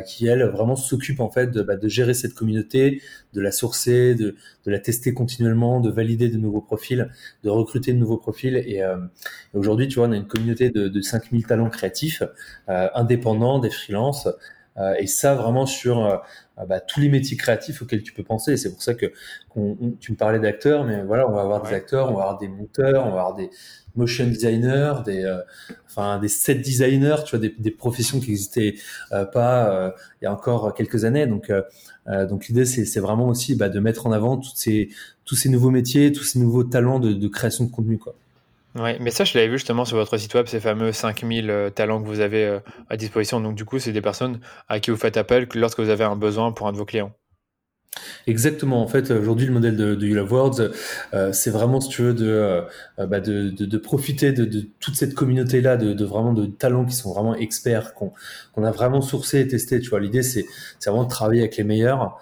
qui 0.06 0.26
elle 0.26 0.42
vraiment 0.44 0.76
s'occupe 0.76 1.18
en 1.18 1.30
fait 1.30 1.50
de, 1.50 1.62
bah, 1.62 1.76
de, 1.76 1.88
gérer 1.88 2.12
cette 2.12 2.34
communauté, 2.34 3.00
de 3.32 3.40
la 3.40 3.50
sourcer, 3.50 4.14
de, 4.14 4.36
de, 4.66 4.70
la 4.70 4.78
tester 4.78 5.14
continuellement, 5.14 5.80
de 5.80 5.90
valider 5.90 6.28
de 6.28 6.36
nouveaux 6.36 6.60
profils, 6.60 7.08
de 7.42 7.48
recruter 7.48 7.94
de 7.94 7.98
nouveaux 7.98 8.18
profils. 8.18 8.56
Et, 8.56 8.82
aujourd'hui, 9.54 9.88
tu 9.88 9.98
vois, 9.98 10.08
on 10.08 10.12
a 10.12 10.16
une 10.16 10.26
communauté 10.26 10.68
de, 10.68 10.88
de 10.88 11.00
5000 11.00 11.46
talents 11.46 11.70
créatifs, 11.70 12.22
indépendants, 12.68 13.60
des 13.60 13.70
freelances. 13.70 14.28
et 14.98 15.06
ça, 15.06 15.34
vraiment 15.34 15.64
sur 15.64 16.22
ah 16.51 16.51
bah, 16.68 16.80
tous 16.80 17.00
les 17.00 17.08
métiers 17.08 17.36
créatifs 17.36 17.82
auxquels 17.82 18.02
tu 18.02 18.12
peux 18.12 18.22
penser. 18.22 18.56
C'est 18.56 18.70
pour 18.70 18.82
ça 18.82 18.94
que 18.94 19.06
tu 20.00 20.12
me 20.12 20.16
parlais 20.16 20.38
d'acteurs, 20.38 20.84
mais 20.84 21.02
voilà, 21.02 21.28
on 21.28 21.32
va 21.32 21.42
avoir 21.42 21.62
des 21.62 21.74
acteurs, 21.74 22.10
on 22.10 22.14
va 22.14 22.22
avoir 22.22 22.38
des 22.38 22.48
monteurs, 22.48 23.06
on 23.06 23.10
va 23.10 23.20
avoir 23.20 23.34
des 23.34 23.50
motion 23.94 24.26
designers, 24.26 24.94
des 25.04 25.24
euh, 25.24 25.38
enfin 25.86 26.18
des 26.18 26.28
set 26.28 26.60
designers, 26.62 27.16
tu 27.24 27.36
vois, 27.36 27.38
des, 27.38 27.54
des 27.58 27.70
professions 27.70 28.20
qui 28.20 28.30
n'existaient 28.30 28.74
euh, 29.12 29.24
pas 29.24 29.70
euh, 29.70 29.90
il 30.20 30.24
y 30.24 30.26
a 30.26 30.32
encore 30.32 30.74
quelques 30.74 31.04
années. 31.04 31.26
Donc 31.26 31.52
donc 32.28 32.48
l'idée 32.48 32.64
c'est 32.64 33.00
vraiment 33.00 33.28
aussi 33.28 33.54
bah, 33.54 33.68
de 33.68 33.78
mettre 33.78 34.06
en 34.06 34.12
avant 34.12 34.36
toutes 34.36 34.56
ces 34.56 34.90
tous 35.24 35.36
ces 35.36 35.48
nouveaux 35.48 35.70
métiers, 35.70 36.10
tous 36.12 36.24
ces 36.24 36.38
nouveaux 36.40 36.64
talents 36.64 36.98
de, 36.98 37.12
de 37.12 37.28
création 37.28 37.64
de 37.64 37.70
contenu 37.70 37.98
quoi. 37.98 38.16
Ouais, 38.74 38.96
mais 39.00 39.10
ça, 39.10 39.24
je 39.24 39.36
l'avais 39.36 39.48
vu 39.48 39.58
justement 39.58 39.84
sur 39.84 39.98
votre 39.98 40.16
site 40.16 40.32
web, 40.34 40.46
ces 40.46 40.58
fameux 40.58 40.92
5000 40.92 41.50
euh, 41.50 41.68
talents 41.70 42.02
que 42.02 42.06
vous 42.06 42.20
avez 42.20 42.46
euh, 42.46 42.60
à 42.88 42.96
disposition. 42.96 43.40
Donc, 43.40 43.54
du 43.54 43.66
coup, 43.66 43.78
c'est 43.78 43.92
des 43.92 44.00
personnes 44.00 44.40
à 44.68 44.80
qui 44.80 44.90
vous 44.90 44.96
faites 44.96 45.18
appel 45.18 45.46
lorsque 45.54 45.80
vous 45.80 45.90
avez 45.90 46.04
un 46.04 46.16
besoin 46.16 46.52
pour 46.52 46.66
un 46.66 46.72
de 46.72 46.78
vos 46.78 46.86
clients. 46.86 47.12
Exactement. 48.26 48.82
En 48.82 48.86
fait, 48.86 49.10
aujourd'hui, 49.10 49.46
le 49.46 49.52
modèle 49.52 49.76
de, 49.76 49.94
de 49.94 50.06
You 50.06 50.14
Love 50.14 50.32
Words, 50.32 50.60
euh, 51.12 51.32
c'est 51.32 51.50
vraiment, 51.50 51.80
si 51.80 51.90
tu 51.90 52.02
veux, 52.02 52.14
de, 52.14 52.26
euh, 52.98 53.06
bah 53.06 53.20
de, 53.20 53.76
profiter 53.76 54.32
de, 54.32 54.62
toute 54.80 54.94
cette 54.94 55.14
communauté-là, 55.14 55.76
de, 55.76 56.04
vraiment 56.04 56.32
de 56.32 56.46
talents 56.46 56.84
qui 56.84 56.94
sont 56.94 57.12
vraiment 57.12 57.34
experts, 57.34 57.94
qu'on 57.94 58.64
a 58.64 58.70
vraiment 58.70 59.02
sourcé 59.02 59.40
et 59.40 59.48
testé. 59.48 59.80
Tu 59.80 59.90
vois, 59.90 60.00
l'idée, 60.00 60.22
c'est 60.22 60.46
vraiment 60.86 61.04
de 61.04 61.10
travailler 61.10 61.40
avec 61.42 61.56
les 61.56 61.64
meilleurs. 61.64 62.18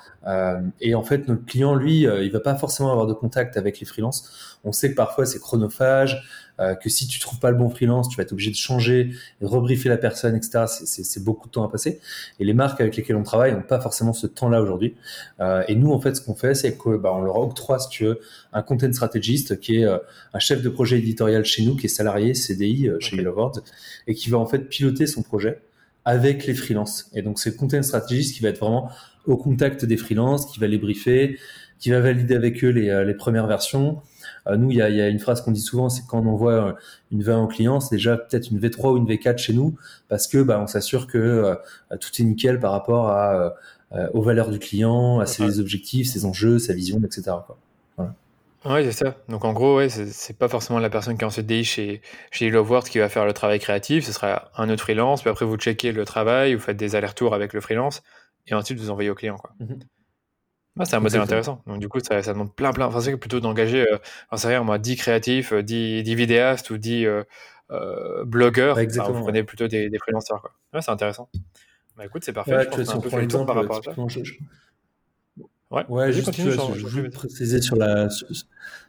Et 0.80 0.94
en 0.94 1.02
fait, 1.02 1.28
notre 1.28 1.44
client, 1.44 1.74
lui, 1.74 2.00
il 2.00 2.32
va 2.32 2.40
pas 2.40 2.56
forcément 2.56 2.90
avoir 2.90 3.06
de 3.06 3.14
contact 3.14 3.56
avec 3.56 3.78
les 3.80 3.86
freelances. 3.86 4.58
On 4.64 4.72
sait 4.72 4.90
que 4.90 4.96
parfois, 4.96 5.26
c'est 5.26 5.38
chronophage. 5.38 6.22
Euh, 6.60 6.74
que 6.74 6.90
si 6.90 7.06
tu 7.06 7.18
trouves 7.20 7.38
pas 7.38 7.50
le 7.50 7.56
bon 7.56 7.70
freelance, 7.70 8.08
tu 8.08 8.16
vas 8.16 8.22
être 8.22 8.32
obligé 8.32 8.50
de 8.50 8.56
changer, 8.56 9.12
de 9.40 9.46
rebriefer 9.46 9.88
la 9.88 9.96
personne, 9.96 10.36
etc. 10.36 10.64
C'est 10.66 11.24
beaucoup 11.24 11.48
de 11.48 11.52
temps 11.52 11.64
à 11.64 11.70
passer. 11.70 12.00
Et 12.38 12.44
les 12.44 12.52
marques 12.52 12.80
avec 12.80 12.96
lesquelles 12.96 13.16
on 13.16 13.22
travaille 13.22 13.52
n'ont 13.52 13.62
pas 13.62 13.80
forcément 13.80 14.12
ce 14.12 14.26
temps-là 14.26 14.60
aujourd'hui. 14.60 14.94
Euh, 15.40 15.62
et 15.68 15.74
nous, 15.74 15.90
en 15.92 16.00
fait, 16.00 16.14
ce 16.14 16.20
qu'on 16.20 16.34
fait, 16.34 16.54
c'est 16.54 16.76
que 16.76 16.96
bah, 16.96 17.12
on 17.14 17.22
leur 17.22 17.36
octroie, 17.36 17.78
si 17.78 17.88
tu 17.88 18.04
veux, 18.04 18.20
un 18.52 18.62
content 18.62 18.92
strategist 18.92 19.58
qui 19.60 19.78
est 19.78 19.84
euh, 19.84 19.98
un 20.34 20.38
chef 20.38 20.62
de 20.62 20.68
projet 20.68 20.98
éditorial 20.98 21.44
chez 21.44 21.64
nous, 21.64 21.76
qui 21.76 21.86
est 21.86 21.90
salarié 21.90 22.34
CDI 22.34 22.90
chez 23.00 23.18
okay. 23.18 23.26
Awards, 23.26 23.60
et 24.06 24.14
qui 24.14 24.28
va 24.28 24.38
en 24.38 24.46
fait 24.46 24.68
piloter 24.68 25.06
son 25.06 25.22
projet 25.22 25.60
avec 26.04 26.46
les 26.46 26.54
freelances. 26.54 27.10
Et 27.14 27.22
donc, 27.22 27.38
c'est 27.38 27.50
le 27.50 27.56
content 27.56 27.82
strategist 27.82 28.34
qui 28.34 28.42
va 28.42 28.50
être 28.50 28.60
vraiment 28.60 28.90
au 29.26 29.36
contact 29.36 29.84
des 29.84 29.96
freelances, 29.96 30.46
qui 30.46 30.58
va 30.58 30.66
les 30.66 30.78
briefer, 30.78 31.38
qui 31.78 31.90
va 31.90 32.00
valider 32.00 32.34
avec 32.34 32.62
eux 32.64 32.68
les, 32.68 33.04
les 33.04 33.14
premières 33.14 33.46
versions, 33.46 34.00
nous, 34.56 34.70
il 34.70 34.76
y 34.76 34.82
a, 34.82 35.08
une 35.08 35.18
phrase 35.18 35.42
qu'on 35.42 35.50
dit 35.50 35.60
souvent, 35.60 35.88
c'est 35.88 36.02
quand 36.06 36.20
on 36.20 36.26
envoie 36.26 36.52
euh, 36.52 36.72
une 37.12 37.22
V1 37.22 37.44
au 37.44 37.46
client, 37.46 37.80
c'est 37.80 37.96
déjà 37.96 38.16
peut-être 38.16 38.50
une 38.50 38.58
V3 38.58 38.92
ou 38.92 38.96
une 38.96 39.06
V4 39.06 39.38
chez 39.38 39.52
nous, 39.52 39.76
parce 40.08 40.26
que 40.26 40.42
bah, 40.42 40.60
on 40.60 40.66
s'assure 40.66 41.06
que 41.06 41.18
euh, 41.18 41.54
tout 41.98 42.10
est 42.18 42.24
nickel 42.24 42.58
par 42.60 42.72
rapport 42.72 43.08
à, 43.08 43.54
aux 44.14 44.22
valeurs 44.22 44.50
du 44.50 44.60
client, 44.60 45.18
à 45.18 45.26
ses 45.26 45.58
objectifs, 45.58 46.08
ses 46.08 46.24
enjeux, 46.24 46.60
sa 46.60 46.74
vision, 46.74 47.00
etc. 47.04 47.32
Quoi. 47.44 47.58
Oui, 48.66 48.84
c'est 48.84 49.04
ça. 49.04 49.16
Donc 49.28 49.44
en 49.44 49.54
gros, 49.54 49.78
ouais, 49.78 49.88
c'est 49.88 50.36
pas 50.36 50.48
forcément 50.48 50.78
la 50.78 50.90
personne 50.90 51.16
qui 51.16 51.22
est 51.22 51.26
en 51.26 51.30
CDI 51.30 51.64
chez, 51.64 52.02
chez 52.30 52.50
qui 52.50 52.98
va 52.98 53.08
faire 53.08 53.24
le 53.24 53.32
travail 53.32 53.58
créatif, 53.58 54.04
ce 54.04 54.12
sera 54.12 54.50
un 54.54 54.68
autre 54.68 54.82
freelance, 54.82 55.22
puis 55.22 55.30
après 55.30 55.46
vous 55.46 55.56
checkez 55.56 55.92
le 55.92 56.04
travail, 56.04 56.54
vous 56.54 56.60
faites 56.60 56.76
des 56.76 56.94
allers-retours 56.94 57.34
avec 57.34 57.54
le 57.54 57.60
freelance, 57.62 58.02
et 58.46 58.54
ensuite 58.54 58.78
vous 58.78 58.90
envoyez 58.90 59.08
au 59.08 59.14
client. 59.14 59.36
Quoi. 59.36 59.52
Mmh 59.60 59.74
Ah, 60.78 60.84
c'est 60.84 60.96
un 60.96 61.00
modèle 61.00 61.20
intéressant. 61.20 61.62
Donc, 61.66 61.78
du 61.80 61.88
coup, 61.88 61.98
ça, 62.00 62.22
ça 62.22 62.32
demande 62.32 62.54
plein, 62.54 62.72
plein. 62.72 62.86
Enfin, 62.86 63.00
c'est 63.00 63.16
plutôt 63.16 63.40
d'engager, 63.40 63.90
euh, 63.90 63.98
enfin, 64.30 64.48
rien, 64.48 64.62
moi, 64.62 64.78
10 64.78 64.96
créatifs, 64.96 65.52
10, 65.52 66.02
10 66.02 66.14
vidéastes 66.14 66.70
ou 66.70 66.78
10 66.78 67.06
euh, 67.06 67.24
euh, 67.70 68.24
blogueurs. 68.24 68.78
Exactement. 68.78 69.18
vous 69.18 69.24
prenez 69.24 69.42
plutôt 69.42 69.68
des, 69.68 69.90
des 69.90 69.98
freelancers, 69.98 70.40
quoi. 70.40 70.52
Ouais, 70.72 70.80
c'est 70.80 70.90
intéressant. 70.90 71.28
Bah, 71.96 72.06
écoute, 72.06 72.24
c'est 72.24 72.32
parfait. 72.32 72.62
je 72.62 72.68
pense 72.68 72.86
qu'on 72.86 72.92
a 72.92 72.96
un 72.96 73.00
peu 73.00 73.10
fait 73.10 73.20
le 73.20 73.28
tour 73.28 73.46
par 73.46 73.56
rapport 73.56 73.78
à 73.78 73.82
ça. 73.82 73.92
Ouais, 75.70 75.84
ouais 75.88 76.12
juste, 76.12 76.32
tu 76.32 76.42
vois, 76.42 76.74
je, 76.74 76.84
veux 76.84 77.10
préciser 77.10 77.62
sur 77.62 77.76
la, 77.76 78.08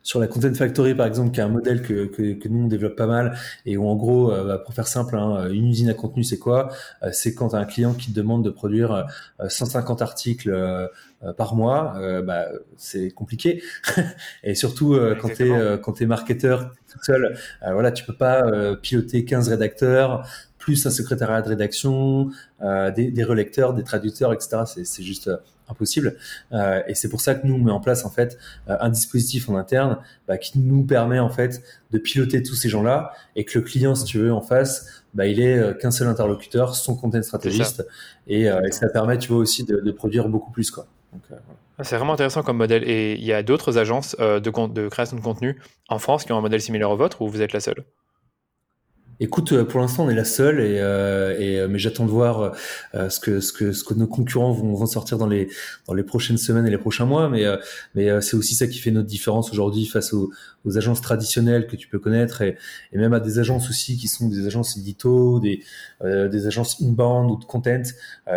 sur, 0.02 0.20
la 0.20 0.26
Content 0.26 0.52
Factory, 0.56 0.96
par 0.96 1.06
exemple, 1.06 1.30
qui 1.30 1.40
est 1.40 1.44
un 1.44 1.48
modèle 1.48 1.84
que, 1.84 2.06
que, 2.06 2.34
que 2.34 2.48
nous, 2.48 2.66
on 2.66 2.68
développe 2.68 2.96
pas 2.96 3.06
mal, 3.06 3.38
et 3.68 3.78
où, 3.78 3.88
en 3.88 3.96
gros, 3.96 4.32
euh, 4.32 4.44
bah, 4.46 4.58
pour 4.58 4.74
faire 4.74 4.88
simple, 4.88 5.16
hein, 5.16 5.48
une 5.52 5.68
usine 5.68 5.90
à 5.90 5.94
contenu, 5.94 6.24
c'est 6.24 6.40
quoi? 6.40 6.70
Euh, 7.04 7.10
C'est 7.12 7.36
quand 7.36 7.54
as 7.54 7.60
un 7.60 7.66
client 7.66 7.94
qui 7.94 8.12
te 8.12 8.16
demande 8.16 8.44
de 8.44 8.50
produire 8.50 9.06
150 9.48 10.02
euh, 10.02 10.04
articles 10.04 10.90
par 11.38 11.54
mois, 11.54 12.00
bah, 12.24 12.48
c'est 12.78 13.12
compliqué. 13.12 13.62
et 14.44 14.56
surtout, 14.56 14.98
quand 15.22 15.30
tu 15.30 15.52
es, 15.52 15.80
quand 15.84 16.02
es 16.02 16.08
marketeur 16.08 16.74
tout 16.92 17.04
seul, 17.04 17.38
voilà, 17.62 17.92
tu 17.92 18.04
peux 18.06 18.16
pas 18.16 18.76
piloter 18.78 19.24
15 19.24 19.50
rédacteurs, 19.50 20.28
plus 20.62 20.86
un 20.86 20.92
secrétariat 20.92 21.42
de 21.42 21.50
rédaction, 21.50 22.30
des, 22.96 23.12
des 23.12 23.24
relecteurs, 23.24 23.74
des 23.74 23.84
traducteurs, 23.84 24.32
etc. 24.34 24.64
C'est 24.84 25.04
juste 25.04 25.30
impossible. 25.72 26.16
Euh, 26.52 26.82
et 26.88 26.94
c'est 26.94 27.10
pour 27.10 27.22
ça 27.22 27.34
que 27.36 27.48
nous 27.48 27.56
on 27.56 27.60
met 27.60 27.72
en 27.72 27.80
place 27.80 28.06
en 28.06 28.10
fait 28.10 28.38
euh, 28.70 28.78
un 28.80 28.90
dispositif 28.90 29.50
en 29.50 29.56
interne 29.56 29.98
bah, 30.28 30.38
qui 30.38 30.60
nous 30.60 30.84
permet 30.84 31.20
en 31.20 31.30
fait 31.30 31.64
de 31.92 31.98
piloter 31.98 32.44
tous 32.44 32.56
ces 32.56 32.70
gens-là 32.70 33.14
et 33.36 33.46
que 33.46 33.58
le 33.58 33.66
client, 33.66 33.96
si 33.96 34.06
tu 34.06 34.20
veux, 34.20 34.32
en 34.32 34.42
face, 34.42 35.04
bah, 35.14 35.26
il 35.26 35.40
est 35.42 35.58
euh, 35.58 35.74
qu'un 35.74 35.92
seul 35.92 36.08
interlocuteur, 36.08 36.76
son 36.76 36.96
content 36.96 37.22
stratégiste, 37.24 37.86
et, 38.28 38.48
ça 38.72 38.88
permet, 38.88 39.18
tu 39.18 39.30
vois, 39.30 39.40
aussi 39.40 39.64
de, 39.64 39.92
produire 39.92 40.30
beaucoup 40.30 40.52
plus 40.52 40.72
quoi. 40.72 40.86
C'est 41.84 41.98
vraiment 41.98 42.14
intéressant 42.14 42.44
comme 42.44 42.58
modèle. 42.58 42.88
Et 42.88 43.16
il 43.16 43.26
y 43.26 43.34
a 43.34 43.44
d'autres 43.44 43.78
agences 43.78 44.16
de, 44.18 44.40
de 44.40 44.88
création 44.88 45.18
de 45.18 45.22
contenu 45.22 45.60
en 45.90 46.00
France 46.00 46.24
qui 46.24 46.32
ont 46.32 46.38
un 46.38 46.42
modèle 46.42 46.62
similaire 46.62 46.92
au 46.92 46.96
vôtre 46.96 47.22
ou 47.22 47.28
vous 47.28 47.42
êtes 47.42 47.54
la 47.54 47.60
seule? 47.60 47.84
Écoute, 49.24 49.52
euh, 49.52 49.64
pour 49.64 49.80
l'instant, 49.80 50.06
on 50.06 50.10
est 50.10 50.16
la 50.16 50.26
seule, 50.26 50.60
et, 50.60 50.80
euh, 50.80 51.40
et 51.40 51.60
euh, 51.60 51.68
mais 51.70 51.78
j'attends 51.78 52.06
de 52.06 52.10
voir 52.10 52.56
ce 52.96 53.20
que 53.20 53.40
ce 53.40 53.54
que 53.54 53.72
ce 53.72 53.84
que 53.84 53.94
nos 53.94 54.08
concurrents 54.08 54.52
vont, 54.52 54.74
vont 54.74 54.86
sortir 54.88 55.20
dans 55.20 55.28
les 55.28 55.48
dans 55.88 55.94
les 55.94 56.02
prochaines 56.02 56.40
semaines 56.40 56.66
et 56.66 56.72
les 56.72 56.80
prochains 56.80 57.06
mois. 57.06 57.30
Mais 57.30 57.46
mais 57.94 58.20
c'est 58.22 58.36
aussi 58.36 58.56
ça 58.56 58.66
qui 58.66 58.80
fait 58.80 58.90
notre 58.90 59.08
différence 59.08 59.52
aujourd'hui 59.52 59.86
face 59.86 60.12
aux, 60.14 60.32
aux, 60.66 60.76
agences 60.80 61.02
traditionnelles 61.02 61.68
que 61.68 61.76
tu 61.76 61.88
peux 61.88 62.00
connaître 62.00 62.42
et, 62.42 62.58
et, 62.94 62.98
même 62.98 63.14
à 63.14 63.20
des 63.20 63.38
agences 63.38 63.70
aussi 63.70 63.96
qui 63.96 64.08
sont 64.08 64.28
des 64.28 64.48
agences 64.48 64.76
édito, 64.76 65.40
des 65.40 65.64
des 66.04 66.48
agences 66.48 66.82
inbound 66.82 67.30
ou 67.30 67.38
de 67.38 67.46
content. 67.46 67.84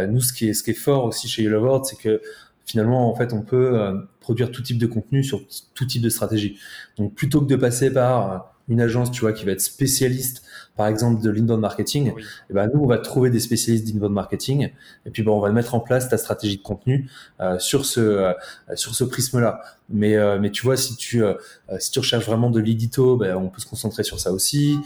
nous, 0.06 0.20
ce 0.20 0.34
qui 0.34 0.50
est 0.50 0.52
ce 0.52 0.62
qui 0.62 0.72
est 0.72 0.74
fort 0.74 1.06
aussi 1.06 1.28
chez 1.28 1.44
Yellow 1.44 1.82
c'est 1.84 1.96
que 1.96 2.20
finalement, 2.66 3.10
en 3.10 3.14
fait, 3.14 3.32
on 3.32 3.40
peut 3.40 3.78
produire 4.20 4.50
tout 4.50 4.60
type 4.60 4.78
de 4.78 4.86
contenu 4.86 5.24
sur 5.24 5.40
tout 5.74 5.86
type 5.86 6.02
de 6.02 6.10
stratégie. 6.10 6.58
Donc, 6.98 7.14
plutôt 7.14 7.40
que 7.40 7.46
de 7.46 7.56
passer 7.56 7.90
par 7.90 8.53
une 8.68 8.80
agence, 8.80 9.10
tu 9.10 9.20
vois, 9.20 9.32
qui 9.32 9.44
va 9.44 9.52
être 9.52 9.60
spécialiste 9.60 10.42
par 10.76 10.88
exemple 10.88 11.22
de 11.22 11.30
l'inbound 11.30 11.60
marketing, 11.60 12.08
et 12.08 12.14
eh 12.50 12.52
ben 12.52 12.68
nous 12.72 12.80
on 12.80 12.86
va 12.86 12.98
trouver 12.98 13.30
des 13.30 13.38
spécialistes 13.38 13.86
d'inbound 13.86 14.12
marketing 14.12 14.70
et 15.06 15.10
puis 15.10 15.22
bon 15.22 15.36
on 15.36 15.40
va 15.40 15.52
mettre 15.52 15.74
en 15.74 15.80
place 15.80 16.08
ta 16.08 16.18
stratégie 16.18 16.56
de 16.56 16.62
contenu 16.62 17.08
euh, 17.40 17.58
sur 17.60 17.86
ce 17.86 18.00
euh, 18.00 18.32
sur 18.74 18.94
ce 18.94 19.04
prisme 19.04 19.40
là. 19.40 19.60
Mais 19.88 20.16
euh, 20.16 20.38
mais 20.40 20.50
tu 20.50 20.62
vois 20.62 20.76
si 20.76 20.96
tu 20.96 21.22
euh, 21.22 21.34
si 21.78 21.92
tu 21.92 22.00
recherches 22.00 22.26
vraiment 22.26 22.50
de 22.50 22.58
l'édito, 22.58 23.16
ben, 23.16 23.36
on 23.36 23.50
peut 23.50 23.60
se 23.60 23.66
concentrer 23.66 24.02
sur 24.02 24.18
ça 24.18 24.32
aussi. 24.32 24.78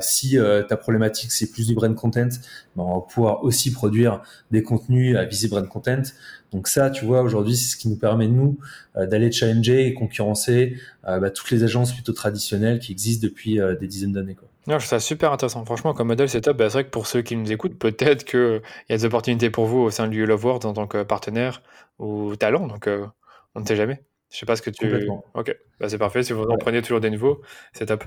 si 0.00 0.38
ta 0.68 0.76
problématique 0.76 1.32
c'est 1.32 1.50
plus 1.50 1.66
du 1.66 1.74
brand 1.74 1.94
content, 1.94 2.28
ben, 2.76 2.84
on 2.84 2.94
va 2.94 3.00
pouvoir 3.00 3.42
aussi 3.42 3.72
produire 3.72 4.22
des 4.50 4.62
contenus 4.62 5.16
à 5.16 5.24
viser 5.24 5.48
brand 5.48 5.66
content. 5.68 6.02
Donc 6.52 6.68
ça, 6.68 6.90
tu 6.90 7.04
vois, 7.04 7.22
aujourd'hui, 7.22 7.56
c'est 7.56 7.72
ce 7.72 7.76
qui 7.76 7.88
nous 7.88 7.96
permet, 7.96 8.28
nous, 8.28 8.58
d'aller 8.94 9.30
challenger 9.30 9.86
et 9.86 9.94
concurrencer 9.94 10.76
bah, 11.04 11.30
toutes 11.30 11.50
les 11.50 11.62
agences 11.62 11.92
plutôt 11.92 12.12
traditionnelles 12.12 12.78
qui 12.78 12.92
existent 12.92 13.26
depuis 13.26 13.58
des 13.78 13.86
dizaines 13.86 14.12
d'années. 14.12 14.34
Quoi. 14.34 14.48
Non, 14.68 14.78
je 14.78 14.86
trouve 14.86 14.98
ça 14.98 15.00
super 15.00 15.32
intéressant. 15.32 15.64
Franchement, 15.64 15.94
comme 15.94 16.08
modèle, 16.08 16.28
c'est 16.28 16.42
top. 16.42 16.58
Bah, 16.58 16.68
c'est 16.68 16.74
vrai 16.74 16.84
que 16.84 16.90
pour 16.90 17.06
ceux 17.06 17.22
qui 17.22 17.36
nous 17.36 17.50
écoutent, 17.50 17.78
peut-être 17.78 18.24
qu'il 18.24 18.60
y 18.90 18.92
a 18.92 18.96
des 18.98 19.04
opportunités 19.06 19.48
pour 19.48 19.64
vous 19.64 19.78
au 19.78 19.90
sein 19.90 20.08
du 20.08 20.26
Love 20.26 20.44
World 20.44 20.66
en 20.66 20.74
tant 20.74 20.86
que 20.86 21.02
partenaire 21.02 21.62
ou 21.98 22.36
talent. 22.36 22.66
Donc, 22.66 22.86
euh, 22.86 23.06
on 23.54 23.60
ne 23.60 23.66
sait 23.66 23.76
jamais. 23.76 24.02
Je 24.30 24.36
sais 24.36 24.44
pas 24.44 24.56
ce 24.56 24.62
que 24.62 24.68
tu. 24.68 25.08
Ok, 25.32 25.56
bah, 25.80 25.88
c'est 25.88 25.96
parfait. 25.96 26.22
Si 26.22 26.34
vous 26.34 26.42
en 26.42 26.58
prenez 26.58 26.82
toujours 26.82 27.00
des 27.00 27.08
nouveaux, 27.08 27.40
c'est 27.72 27.86
top. 27.86 28.04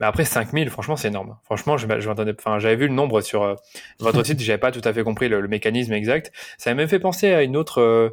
Mais 0.00 0.06
après, 0.06 0.24
5000, 0.24 0.68
franchement, 0.70 0.96
c'est 0.96 1.08
énorme. 1.08 1.36
Franchement, 1.44 1.78
je, 1.78 1.86
je 2.00 2.10
enfin, 2.10 2.58
j'avais 2.58 2.76
vu 2.76 2.86
le 2.86 2.94
nombre 2.94 3.20
sur 3.22 3.42
euh, 3.42 3.54
votre 3.98 4.24
site, 4.24 4.40
j'avais 4.40 4.58
pas 4.58 4.70
tout 4.70 4.82
à 4.84 4.92
fait 4.92 5.02
compris 5.02 5.28
le, 5.28 5.46
mécanisme 5.48 5.92
exact. 5.92 6.32
Ça 6.58 6.70
m'a 6.70 6.74
même 6.74 6.88
fait 6.88 6.98
penser 6.98 7.32
à 7.32 7.42
une 7.42 7.56
autre. 7.56 7.80
Euh, 7.80 8.10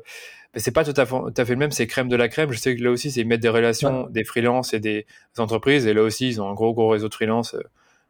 mais 0.53 0.59
c'est 0.59 0.71
pas 0.71 0.85
tout 0.85 0.93
à, 0.95 1.05
fait, 1.05 1.15
tout 1.15 1.33
à 1.35 1.45
fait 1.45 1.53
le 1.53 1.59
même, 1.59 1.71
c'est 1.71 1.87
crème 1.87 2.09
de 2.09 2.15
la 2.15 2.29
crème. 2.29 2.51
Je 2.51 2.59
sais 2.59 2.75
que 2.75 2.83
là 2.83 2.91
aussi, 2.91 3.11
c'est 3.11 3.23
mettre 3.23 3.41
des 3.41 3.49
relations 3.49 4.07
des 4.09 4.23
freelances 4.23 4.73
et 4.73 4.79
des 4.79 5.05
entreprises. 5.37 5.87
Et 5.87 5.93
là 5.93 6.03
aussi, 6.03 6.29
ils 6.29 6.41
ont 6.41 6.49
un 6.49 6.53
gros, 6.53 6.73
gros 6.73 6.89
réseau 6.89 7.09
de 7.09 7.13
freelance 7.13 7.55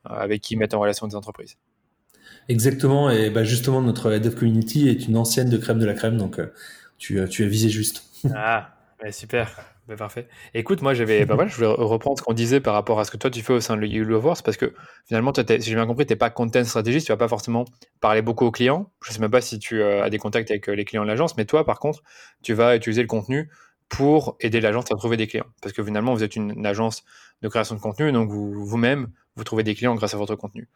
avec 0.04 0.42
qui 0.42 0.56
ils 0.56 0.58
mettent 0.58 0.74
en 0.74 0.80
relation 0.80 1.08
des 1.08 1.16
entreprises. 1.16 1.58
Exactement, 2.50 3.10
et 3.10 3.30
bah 3.30 3.44
justement, 3.44 3.82
notre 3.82 4.12
Head 4.12 4.26
of 4.26 4.36
Community 4.36 4.90
est 4.90 5.08
une 5.08 5.16
ancienne 5.16 5.50
de 5.50 5.58
crème 5.58 5.80
de 5.80 5.86
la 5.86 5.94
crème, 5.94 6.18
donc 6.18 6.40
euh, 6.40 6.52
tu, 6.98 7.20
euh, 7.20 7.28
tu 7.28 7.44
as 7.44 7.48
visé 7.48 7.70
juste. 7.70 8.04
ah, 8.36 8.76
bah, 9.02 9.12
super, 9.12 9.73
bah, 9.88 9.96
parfait. 9.96 10.28
Écoute, 10.54 10.82
moi, 10.82 10.94
j'avais, 10.94 11.26
bah, 11.26 11.36
voilà, 11.36 11.50
je 11.50 11.56
voulais 11.56 11.68
reprendre 11.68 12.18
ce 12.18 12.24
qu'on 12.24 12.34
disait 12.34 12.62
par 12.62 12.74
rapport 12.74 13.00
à 13.00 13.06
ce 13.06 13.12
que 13.12 13.18
toi 13.18 13.30
tu 13.30 13.42
fais 13.42 13.54
au 13.54 13.60
sein 13.60 13.76
de 13.76 13.86
YouLoveWorks, 13.86 14.42
parce 14.44 14.58
que 14.58 14.74
finalement, 15.06 15.34
toi, 15.34 15.44
si 15.48 15.70
j'ai 15.70 15.76
bien 15.76 15.86
compris, 15.86 16.06
tu 16.06 16.14
n'es 16.14 16.18
pas 16.18 16.30
content 16.30 16.64
stratégiste, 16.64 17.08
tu 17.08 17.12
vas 17.12 17.18
pas 17.18 17.28
forcément 17.28 17.66
parler 18.00 18.22
beaucoup 18.22 18.46
aux 18.46 18.52
clients. 18.52 18.92
Je 19.04 19.12
sais 19.12 19.20
même 19.20 19.32
pas 19.32 19.42
si 19.42 19.60
tu 19.60 19.82
euh, 19.82 20.04
as 20.04 20.10
des 20.10 20.20
contacts 20.20 20.50
avec 20.52 20.68
les 20.68 20.86
clients 20.86 21.04
de 21.04 21.10
l'agence, 21.10 21.36
mais 21.38 21.46
toi, 21.46 21.66
par 21.66 21.80
contre, 21.80 22.02
tu 22.44 22.54
vas 22.54 22.76
utiliser 22.76 23.02
le 23.02 23.08
contenu 23.08 23.50
pour 23.94 24.38
aider 24.40 24.60
l'agence 24.60 24.86
à 24.92 24.96
trouver 24.96 25.18
des 25.18 25.28
clients. 25.28 25.46
Parce 25.62 25.72
que 25.74 25.84
finalement, 25.84 26.16
vous 26.16 26.24
êtes 26.24 26.36
une, 26.36 26.66
agence 26.66 27.04
de 27.44 27.48
création 27.48 27.76
de 27.76 27.80
contenu, 27.80 28.12
donc 28.12 28.30
vous-même, 28.32 29.10
vous, 29.36 29.44
trouvez 29.44 29.62
des 29.62 29.76
clients 29.76 29.94
grâce 29.94 30.16
à 30.16 30.18
votre 30.18 30.36
contenu. 30.36 30.68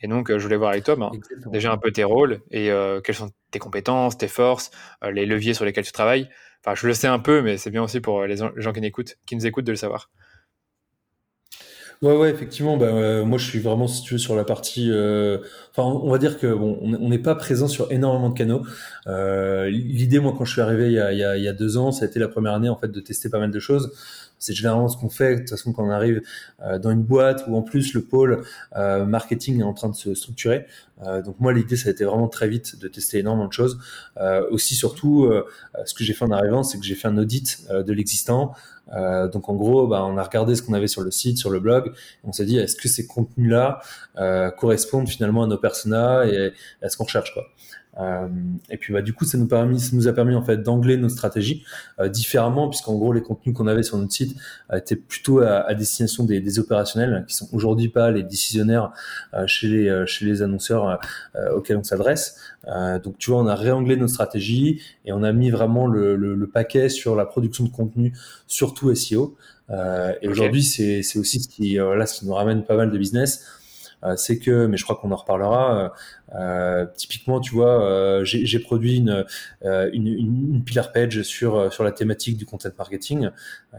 Et 0.00 0.08
donc, 0.08 0.30
euh, 0.30 0.38
je 0.38 0.44
voulais 0.44 0.56
voir 0.56 0.70
avec 0.70 0.84
toi, 0.84 0.96
ben, 0.96 1.10
déjà 1.46 1.70
un 1.70 1.76
peu 1.76 1.92
tes 1.92 2.04
rôles 2.04 2.40
et 2.50 2.70
euh, 2.70 3.00
quelles 3.02 3.14
sont 3.14 3.30
tes 3.50 3.58
compétences, 3.58 4.16
tes 4.16 4.28
forces, 4.28 4.70
euh, 5.04 5.10
les 5.10 5.26
leviers 5.26 5.52
sur 5.52 5.66
lesquels 5.66 5.84
tu 5.84 5.92
travailles. 5.92 6.30
Enfin, 6.64 6.74
je 6.74 6.86
le 6.86 6.94
sais 6.94 7.08
un 7.08 7.18
peu, 7.18 7.42
mais 7.42 7.56
c'est 7.58 7.70
bien 7.70 7.82
aussi 7.82 8.00
pour 8.00 8.24
les 8.24 8.36
gens 8.36 8.72
qui 8.72 9.36
nous 9.36 9.46
écoutent 9.46 9.64
de 9.64 9.72
le 9.72 9.76
savoir. 9.76 10.10
Ouais, 12.02 12.16
ouais, 12.16 12.30
effectivement. 12.30 12.76
Bah, 12.76 12.86
euh, 12.86 13.24
moi, 13.24 13.38
je 13.38 13.46
suis 13.46 13.60
vraiment 13.60 13.86
situé 13.86 14.18
sur 14.18 14.34
la 14.34 14.44
partie. 14.44 14.90
Euh, 14.90 15.38
on 15.76 16.10
va 16.10 16.18
dire 16.18 16.38
que 16.38 16.52
bon, 16.52 16.78
on 16.82 17.08
n'est 17.08 17.18
pas 17.18 17.34
présent 17.34 17.68
sur 17.68 17.90
énormément 17.92 18.28
de 18.30 18.36
canaux. 18.36 18.62
Euh, 19.06 19.70
L'idée, 19.70 20.20
moi, 20.20 20.34
quand 20.36 20.44
je 20.44 20.52
suis 20.52 20.60
arrivé 20.60 20.88
il 20.88 21.18
y, 21.18 21.48
a, 21.48 21.52
deux 21.52 21.76
ans, 21.76 21.92
ça 21.92 22.04
a 22.04 22.08
été 22.08 22.18
la 22.18 22.28
première 22.28 22.54
année 22.54 22.68
en 22.68 22.76
fait 22.76 22.88
de 22.88 23.00
tester 23.00 23.28
pas 23.30 23.38
mal 23.38 23.50
de 23.50 23.60
choses. 23.60 23.92
C'est 24.38 24.54
généralement 24.54 24.88
ce 24.88 24.96
qu'on 24.96 25.08
fait. 25.08 25.34
De 25.34 25.38
toute 25.40 25.50
façon, 25.50 25.72
quand 25.72 25.84
on 25.84 25.90
arrive 25.90 26.20
euh, 26.62 26.78
dans 26.78 26.90
une 26.90 27.04
boîte 27.04 27.44
où 27.46 27.56
en 27.56 27.62
plus 27.62 27.94
le 27.94 28.02
pôle 28.02 28.42
euh, 28.76 29.04
marketing 29.04 29.60
est 29.60 29.64
en 29.64 29.72
train 29.72 29.88
de 29.88 29.94
se 29.94 30.14
structurer. 30.14 30.66
donc 31.24 31.36
moi, 31.40 31.52
l'idée, 31.52 31.76
ça 31.76 31.88
a 31.88 31.92
été 31.92 32.04
vraiment 32.04 32.28
très 32.28 32.48
vite 32.48 32.78
de 32.78 32.88
tester 32.88 33.18
énormément 33.18 33.48
de 33.48 33.52
choses. 33.52 33.78
aussi, 34.50 34.74
surtout, 34.74 35.32
ce 35.84 35.94
que 35.94 36.04
j'ai 36.04 36.12
fait 36.12 36.24
en 36.24 36.30
arrivant, 36.30 36.62
c'est 36.62 36.78
que 36.78 36.84
j'ai 36.84 36.94
fait 36.94 37.08
un 37.08 37.18
audit 37.18 37.66
de 37.70 37.92
l'existant. 37.92 38.52
Donc 39.32 39.48
en 39.48 39.54
gros, 39.54 39.86
bah, 39.88 40.04
on 40.04 40.16
a 40.16 40.22
regardé 40.22 40.54
ce 40.54 40.62
qu'on 40.62 40.74
avait 40.74 40.86
sur 40.86 41.02
le 41.02 41.10
site, 41.10 41.38
sur 41.38 41.50
le 41.50 41.60
blog, 41.60 41.92
on 42.24 42.32
s'est 42.32 42.44
dit 42.44 42.58
est-ce 42.58 42.76
que 42.76 42.88
ces 42.88 43.06
contenus-là 43.06 43.80
correspondent 44.58 45.08
finalement 45.08 45.42
à 45.42 45.46
nos 45.46 45.58
personas 45.62 46.26
et 46.26 46.52
à 46.82 46.90
ce 46.90 46.98
qu'on 46.98 47.04
recherche 47.04 47.32
quoi. 47.32 47.44
Euh, 48.00 48.28
et 48.70 48.78
puis 48.78 48.92
bah, 48.92 49.02
du 49.02 49.12
coup, 49.12 49.24
ça 49.24 49.36
nous, 49.36 49.46
permis, 49.46 49.78
ça 49.78 49.94
nous 49.94 50.08
a 50.08 50.12
permis 50.12 50.34
en 50.34 50.42
fait 50.42 50.58
d'angler 50.58 50.96
nos 50.96 51.08
stratégies 51.08 51.64
euh, 52.00 52.08
différemment, 52.08 52.68
puisqu'en 52.68 52.94
gros, 52.94 53.12
les 53.12 53.22
contenus 53.22 53.54
qu'on 53.54 53.66
avait 53.66 53.82
sur 53.82 53.98
notre 53.98 54.12
site 54.12 54.36
euh, 54.72 54.78
étaient 54.78 54.96
plutôt 54.96 55.40
à, 55.40 55.60
à 55.60 55.74
destination 55.74 56.24
des, 56.24 56.40
des, 56.40 56.58
opérationnels, 56.58 57.24
qui 57.28 57.34
sont 57.34 57.48
aujourd'hui 57.52 57.88
pas 57.88 58.10
les 58.10 58.22
décisionnaires 58.22 58.92
euh, 59.34 59.46
chez, 59.46 59.68
les, 59.68 60.04
chez 60.06 60.24
les 60.24 60.42
annonceurs 60.42 61.00
auxquels 61.54 61.76
on 61.76 61.82
s'adresse. 61.82 62.38
donc 63.02 63.18
tu 63.18 63.30
vois, 63.30 63.40
on 63.40 63.46
a 63.46 63.54
réanglé 63.54 63.96
nos 63.96 64.08
stratégies 64.08 64.80
et 65.04 65.12
on 65.12 65.22
a 65.22 65.32
mis 65.32 65.50
vraiment 65.50 65.86
le, 65.86 66.16
le, 66.16 66.34
le 66.34 66.46
paquet 66.46 66.88
sur 66.88 67.16
la 67.16 67.24
production 67.24 67.64
de 67.64 67.70
contenu, 67.70 68.12
surtout 68.46 68.94
SEO. 68.94 69.36
et 69.70 70.28
aujourd'hui, 70.28 70.62
c'est 70.62 71.18
aussi 71.18 71.40
ce 71.40 71.48
qui, 71.48 71.74
là, 71.74 72.06
ce 72.06 72.20
qui 72.20 72.26
nous 72.26 72.34
ramène 72.34 72.64
pas 72.64 72.76
mal 72.76 72.90
de 72.90 72.98
business. 72.98 73.61
Euh, 74.04 74.16
c'est 74.16 74.38
que, 74.38 74.66
mais 74.66 74.76
je 74.76 74.84
crois 74.84 74.96
qu'on 74.96 75.10
en 75.12 75.16
reparlera. 75.16 75.78
Euh, 75.78 75.88
euh, 76.34 76.86
typiquement, 76.96 77.40
tu 77.40 77.54
vois, 77.54 78.22
j'ai 78.24 78.58
produit 78.58 78.96
une, 78.96 79.24
une, 79.62 80.06
une, 80.06 80.64
pillar 80.64 80.92
page 80.92 81.22
sur 81.22 81.72
sur 81.72 81.84
la 81.84 81.92
thématique 81.92 82.36
du 82.36 82.46
content 82.46 82.70
marketing, 82.76 83.30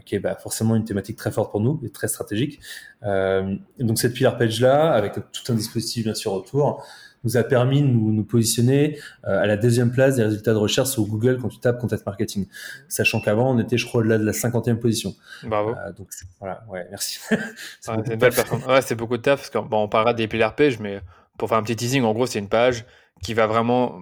qui 0.05 0.15
est 0.15 0.19
bah, 0.19 0.35
forcément 0.35 0.75
une 0.75 0.85
thématique 0.85 1.17
très 1.17 1.31
forte 1.31 1.51
pour 1.51 1.61
nous 1.61 1.79
et 1.83 1.89
très 1.89 2.07
stratégique. 2.07 2.59
donc 3.01 3.97
cette 3.97 4.13
pillar 4.13 4.37
page 4.37 4.61
là, 4.61 4.91
avec 4.91 5.13
tout 5.13 5.51
un 5.51 5.55
dispositif 5.55 6.03
bien 6.03 6.13
sûr 6.13 6.33
autour, 6.33 6.85
nous 7.23 7.37
a 7.37 7.43
permis 7.43 7.81
de 7.81 7.87
nous, 7.87 8.11
nous 8.11 8.23
positionner 8.23 8.99
euh, 9.25 9.41
à 9.41 9.45
la 9.45 9.57
deuxième 9.57 9.91
place 9.91 10.15
des 10.15 10.23
résultats 10.23 10.53
de 10.53 10.57
recherche 10.57 10.89
sur 10.89 11.05
Google 11.05 11.39
quand 11.41 11.49
tu 11.49 11.59
tapes 11.59 11.79
content 11.79 11.95
marketing. 12.05 12.47
Sachant 12.87 13.21
qu'avant, 13.21 13.51
on 13.55 13.59
était, 13.59 13.77
je 13.77 13.85
crois, 13.85 14.03
là 14.03 14.17
de 14.17 14.25
la 14.25 14.33
cinquantième 14.33 14.79
position. 14.79 15.15
Bravo. 15.43 15.71
Euh, 15.71 15.93
donc 15.93 16.07
voilà, 16.39 16.63
ouais, 16.69 16.85
merci. 16.89 17.19
c'est 17.79 17.91
une 17.91 18.01
belle 18.01 18.33
personne. 18.33 18.63
Ouais, 18.67 18.81
c'est 18.81 18.95
beaucoup 18.95 19.17
de 19.17 19.21
taf 19.21 19.39
parce 19.39 19.49
qu'on 19.49 19.67
bon, 19.67 19.83
on 19.83 19.87
parlera 19.87 20.13
des 20.13 20.27
pillar 20.27 20.55
pages, 20.55 20.79
mais 20.79 21.01
pour 21.37 21.49
faire 21.49 21.57
un 21.57 21.63
petit 21.63 21.75
teasing, 21.75 22.03
en 22.03 22.13
gros, 22.13 22.25
c'est 22.25 22.39
une 22.39 22.49
page 22.49 22.85
qui 23.21 23.33
va 23.33 23.47
vraiment, 23.47 24.01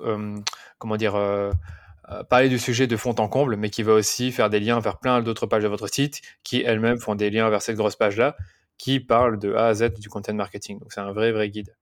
euh, 0.00 0.36
comment 0.78 0.96
dire, 0.96 1.18
parler 2.28 2.48
du 2.48 2.58
sujet 2.58 2.86
de 2.86 2.96
fond 2.96 3.14
en 3.18 3.28
comble, 3.28 3.56
mais 3.56 3.70
qui 3.70 3.82
va 3.82 3.92
aussi 3.92 4.30
faire 4.30 4.50
des 4.50 4.60
liens 4.60 4.80
vers 4.80 4.98
plein 4.98 5.22
d'autres 5.22 5.46
pages 5.46 5.62
de 5.62 5.68
votre 5.68 5.88
site, 5.88 6.20
qui 6.42 6.62
elles-mêmes 6.62 6.98
font 6.98 7.14
des 7.14 7.30
liens 7.30 7.48
vers 7.48 7.62
cette 7.62 7.76
grosse 7.76 7.96
page-là, 7.96 8.36
qui 8.76 9.00
parle 9.00 9.38
de 9.38 9.54
A 9.54 9.66
à 9.66 9.74
Z 9.74 9.94
du 9.98 10.08
content 10.08 10.34
marketing. 10.34 10.78
Donc 10.78 10.92
c'est 10.92 11.00
un 11.00 11.12
vrai, 11.12 11.32
vrai 11.32 11.50
guide. 11.50 11.74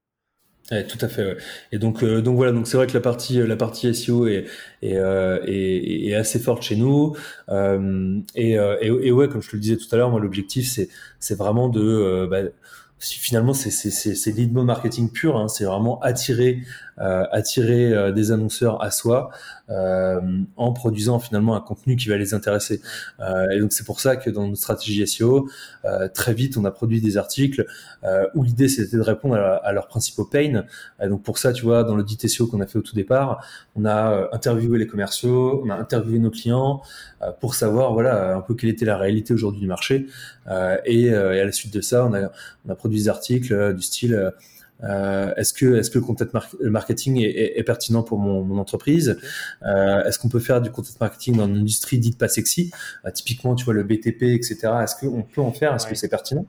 Ouais, 0.73 0.85
tout 0.85 0.99
à 1.01 1.09
fait. 1.09 1.25
Ouais. 1.25 1.37
Et 1.71 1.79
donc, 1.79 2.03
euh, 2.03 2.21
donc 2.21 2.35
voilà, 2.37 2.51
donc 2.51 2.67
c'est 2.67 2.77
vrai 2.77 2.89
que 2.89 2.93
la 2.95 3.01
partie, 3.01 3.39
la 3.47 3.57
partie 3.57 3.95
SEO 3.95 4.27
est, 4.27 4.47
est, 4.83 4.97
euh, 4.97 5.39
est, 5.47 6.09
est 6.09 6.15
assez 6.15 6.41
forte 6.41 6.63
chez 6.63 6.75
nous. 6.75 7.17
Euh, 7.51 8.19
et, 8.35 8.55
et, 8.55 8.87
et, 8.87 9.13
ouais, 9.13 9.29
comme 9.29 9.43
je 9.43 9.51
te 9.51 9.57
le 9.57 9.61
disais 9.63 9.77
tout 9.77 9.87
à 9.93 9.97
l'heure, 9.97 10.11
moi 10.11 10.19
l'objectif 10.21 10.69
c'est 10.69 10.89
c'est 11.21 11.37
vraiment 11.39 11.69
de 11.69 12.27
bah, 12.29 12.41
finalement 12.99 13.53
c'est 13.53 13.71
c'est 13.71 14.33
lead 14.33 14.53
marketing 14.53 15.11
pur. 15.11 15.37
Hein, 15.37 15.49
c'est 15.49 15.65
vraiment 15.65 16.01
attirer 16.01 16.63
euh, 16.99 17.25
attirer 17.31 17.93
euh, 17.93 18.11
des 18.11 18.33
annonceurs 18.33 18.83
à 18.83 18.91
soi 18.91 19.31
euh, 19.66 19.66
en 19.69 20.73
produisant 20.73 21.19
finalement 21.19 21.57
un 21.57 21.61
contenu 21.61 21.97
qui 21.97 22.09
va 22.09 22.17
les 22.17 22.35
intéresser. 22.35 22.81
et 23.53 23.59
donc 23.59 23.73
c'est 23.73 23.85
pour 23.85 24.01
ça 24.01 24.17
que 24.17 24.31
dans 24.31 24.47
notre 24.47 24.59
stratégie 24.59 25.07
SEO, 25.07 25.49
très 26.15 26.35
vite 26.35 26.57
on 26.57 26.65
a 26.65 26.71
produit 26.71 27.01
des 27.01 27.17
articles 27.17 27.67
où 28.35 28.43
l'idée 28.43 28.69
c'était 28.69 28.97
de 28.97 29.03
répondre 29.03 29.35
à, 29.35 29.73
leurs 29.73 29.89
principaux 29.89 30.25
pains. 30.25 30.65
Et 31.03 31.09
donc 31.09 31.23
pour 31.23 31.39
ça, 31.39 31.53
tu 31.53 31.65
vois, 31.65 31.83
dans 31.85 31.97
l'audit 31.97 32.29
SEO 32.29 32.47
qu'on 32.47 32.61
a 32.61 32.67
fait 32.67 32.79
au 32.79 32.83
tout 32.83 32.95
départ, 32.95 33.45
on 33.75 33.85
a 33.85 34.29
interviewé 34.33 34.79
les 34.79 34.87
commerciaux, 34.87 35.63
on 35.65 35.71
a 35.71 35.75
interviewé 35.75 36.19
nos 36.19 36.31
clients 36.31 36.83
pour 37.41 37.55
savoir 37.55 37.93
voilà 37.93 38.37
un 38.37 38.41
peu 38.41 38.55
quelle 38.55 38.71
était 38.71 38.85
la 38.85 38.97
réalité 38.97 39.35
aujourd'hui 39.35 39.61
du 39.61 39.67
marché. 39.67 40.07
Et, 40.85 41.07
et, 41.07 41.15
à 41.15 41.45
la 41.45 41.53
suite 41.53 41.75
de 41.75 41.81
ça, 41.81 42.05
on 42.07 42.15
a, 42.15 42.31
on 42.67 42.71
a 42.71 42.75
produit 42.77 42.99
des 42.99 43.09
articles 43.09 43.75
du 43.75 43.83
style 43.83 44.33
euh, 44.85 45.35
est-ce 45.37 45.55
que 45.55 45.77
est-ce 45.77 45.91
que 45.91 45.99
le 45.99 46.05
content 46.05 46.27
marketing 46.61 47.23
est, 47.23 47.59
est, 47.59 47.63
pertinent 47.63 48.03
pour 48.03 48.19
mon, 48.19 48.43
mon 48.43 48.59
entreprise? 48.59 49.19
Euh, 49.65 50.05
Est-ce 50.05 50.19
qu'on 50.19 50.29
peut 50.29 50.41
faire 50.41 50.61
du 50.61 50.71
content 50.71 50.91
marketing 51.01 51.37
dans 51.37 51.47
une 51.47 51.59
industrie 51.59 51.99
dite 51.99 52.19
pas 52.19 52.29
sexy? 52.29 52.71
Euh, 53.05 53.11
Typiquement, 53.11 53.55
tu 53.55 53.65
vois 53.65 53.75
le 53.75 53.85
BTP, 53.85 54.23
etc. 54.23 54.59
Est-ce 54.83 54.97
qu'on 54.97 55.23
peut 55.23 55.41
en 55.41 55.53
faire? 55.53 55.75
Est-ce 55.75 55.87
que 55.87 55.95
c'est 55.95 56.09
pertinent? 56.09 56.47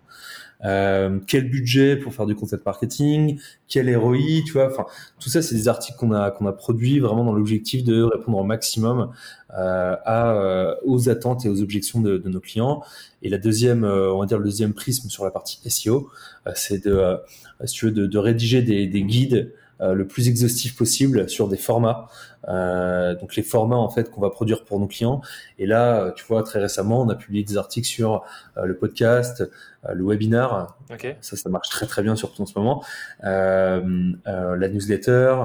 Euh, 0.65 1.19
quel 1.27 1.49
budget 1.49 1.97
pour 1.97 2.13
faire 2.13 2.25
du 2.25 2.35
content 2.35 2.57
marketing, 2.65 3.39
quel 3.67 3.95
ROI, 3.95 4.41
tu 4.45 4.53
vois, 4.53 4.67
enfin 4.67 4.85
tout 5.19 5.29
ça 5.29 5.41
c'est 5.41 5.55
des 5.55 5.67
articles 5.67 5.97
qu'on 5.97 6.11
a 6.11 6.31
qu'on 6.31 6.47
a 6.47 6.53
produits 6.53 6.99
vraiment 6.99 7.23
dans 7.23 7.33
l'objectif 7.33 7.83
de 7.83 8.01
répondre 8.01 8.37
au 8.39 8.43
maximum 8.43 9.11
euh, 9.53 9.95
à 10.03 10.33
euh, 10.33 10.75
aux 10.83 11.09
attentes 11.09 11.45
et 11.45 11.49
aux 11.49 11.61
objections 11.61 12.01
de, 12.01 12.17
de, 12.17 12.29
nos 12.29 12.39
clients. 12.39 12.83
Et 13.21 13.29
la 13.29 13.37
deuxième, 13.37 13.83
euh, 13.83 14.11
on 14.11 14.19
va 14.19 14.25
dire 14.25 14.39
le 14.39 14.45
deuxième 14.45 14.73
prisme 14.73 15.09
sur 15.09 15.23
la 15.23 15.31
partie 15.31 15.59
SEO, 15.69 16.09
c'est 16.55 16.85
de 16.85 17.17
si 17.65 17.75
tu 17.75 17.85
veux 17.85 17.91
de, 17.91 18.07
de 18.07 18.17
rédiger 18.17 18.61
des, 18.61 18.87
des 18.87 19.03
guides 19.03 19.53
le 19.79 20.07
plus 20.07 20.27
exhaustif 20.27 20.75
possible 20.75 21.29
sur 21.29 21.47
des 21.47 21.57
formats 21.57 22.09
euh, 22.47 23.15
donc 23.15 23.35
les 23.35 23.43
formats 23.43 23.77
en 23.77 23.89
fait 23.89 24.09
qu'on 24.09 24.21
va 24.21 24.29
produire 24.29 24.63
pour 24.63 24.79
nos 24.79 24.87
clients. 24.87 25.21
Et 25.59 25.65
là, 25.65 26.11
tu 26.15 26.25
vois, 26.25 26.43
très 26.43 26.59
récemment, 26.59 27.01
on 27.01 27.09
a 27.09 27.15
publié 27.15 27.43
des 27.43 27.57
articles 27.57 27.87
sur 27.87 28.23
euh, 28.57 28.65
le 28.65 28.77
podcast, 28.77 29.41
euh, 29.85 29.93
le 29.93 30.05
webinar. 30.05 30.77
Ça, 31.21 31.35
ça 31.35 31.49
marche 31.49 31.69
très 31.69 31.85
très 31.85 32.03
bien 32.03 32.15
surtout 32.15 32.41
en 32.43 32.45
ce 32.45 32.57
moment. 32.57 32.83
la 33.21 34.69
newsletter, 34.69 35.35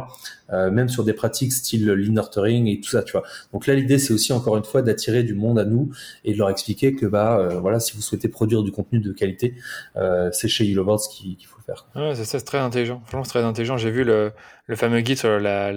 même 0.51 0.89
sur 0.89 1.05
des 1.05 1.13
pratiques 1.13 1.53
style 1.53 1.87
lean 1.87 2.13
nurturing 2.13 2.67
et 2.69 2.81
tout 2.81 2.91
ça, 2.91 3.03
tu 3.03 3.13
vois. 3.13 3.23
Donc 3.53 3.67
là, 3.67 3.75
l'idée, 3.75 3.99
c'est 3.99 4.13
aussi 4.13 4.33
encore 4.33 4.57
une 4.57 4.65
fois 4.65 4.83
d'attirer 4.83 5.23
du 5.23 5.35
monde 5.35 5.59
à 5.59 5.65
nous 5.65 5.91
et 6.25 6.33
de 6.33 6.39
leur 6.39 6.51
expliquer 6.51 6.95
que 6.95 7.07
bah 7.07 7.49
voilà, 7.61 7.81
si 7.81 7.95
vous 7.97 8.03
souhaitez 8.03 8.29
produire 8.29 8.63
du 8.63 8.71
contenu 8.71 9.01
de 9.01 9.13
qualité, 9.13 9.55
c'est 10.33 10.49
chez 10.49 10.65
YouLoveWords 10.67 11.09
qu'il 11.09 11.45
faut 11.47 11.59
le 11.59 11.62
faire. 11.75 11.87
Ouais, 11.95 12.15
c'est 12.15 12.25
ça, 12.25 12.39
c'est 12.39 12.45
très 12.45 12.59
intelligent. 12.59 13.01
Franchement, 13.07 13.25
c'est 13.25 13.31
très 13.31 13.45
intelligent. 13.45 13.77
J'ai 13.77 13.91
vu 13.91 14.05
le, 14.05 14.33
le 14.67 14.77
fameux 14.77 15.01
guide 15.01 15.19
sur 15.19 15.39
la, 15.39 15.73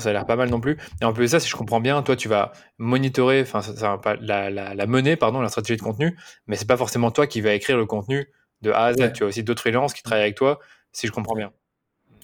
ça 0.00 0.08
a 0.08 0.12
l'air 0.12 0.26
pas 0.26 0.36
mal 0.36 0.50
non 0.50 0.60
plus. 0.60 0.76
Et 1.00 1.04
en 1.04 1.12
plus 1.12 1.24
de 1.24 1.26
ça, 1.28 1.40
si 1.40 1.48
je 1.48 1.56
comprends 1.56 1.80
bien, 1.80 2.02
toi, 2.02 2.16
tu 2.16 2.28
vas 2.28 2.52
monitorer, 2.78 3.42
enfin, 3.42 3.62
ça, 3.62 3.98
pas 3.98 4.16
la, 4.20 4.50
la, 4.50 4.74
la 4.74 4.86
mener, 4.86 5.16
pardon, 5.16 5.40
la 5.40 5.48
stratégie 5.48 5.76
de 5.76 5.82
contenu, 5.82 6.18
mais 6.46 6.56
c'est 6.56 6.68
pas 6.68 6.76
forcément 6.76 7.10
toi 7.10 7.26
qui 7.26 7.40
va 7.40 7.52
écrire 7.52 7.76
le 7.76 7.86
contenu 7.86 8.28
de 8.62 8.70
A 8.72 8.84
à 8.84 8.92
Z. 8.92 9.12
Tu 9.12 9.24
as 9.24 9.26
aussi 9.26 9.42
d'autres 9.42 9.60
freelances 9.60 9.94
qui 9.94 10.02
travaillent 10.02 10.24
avec 10.24 10.36
toi, 10.36 10.58
si 10.92 11.06
je 11.06 11.12
comprends 11.12 11.34
bien. 11.36 11.52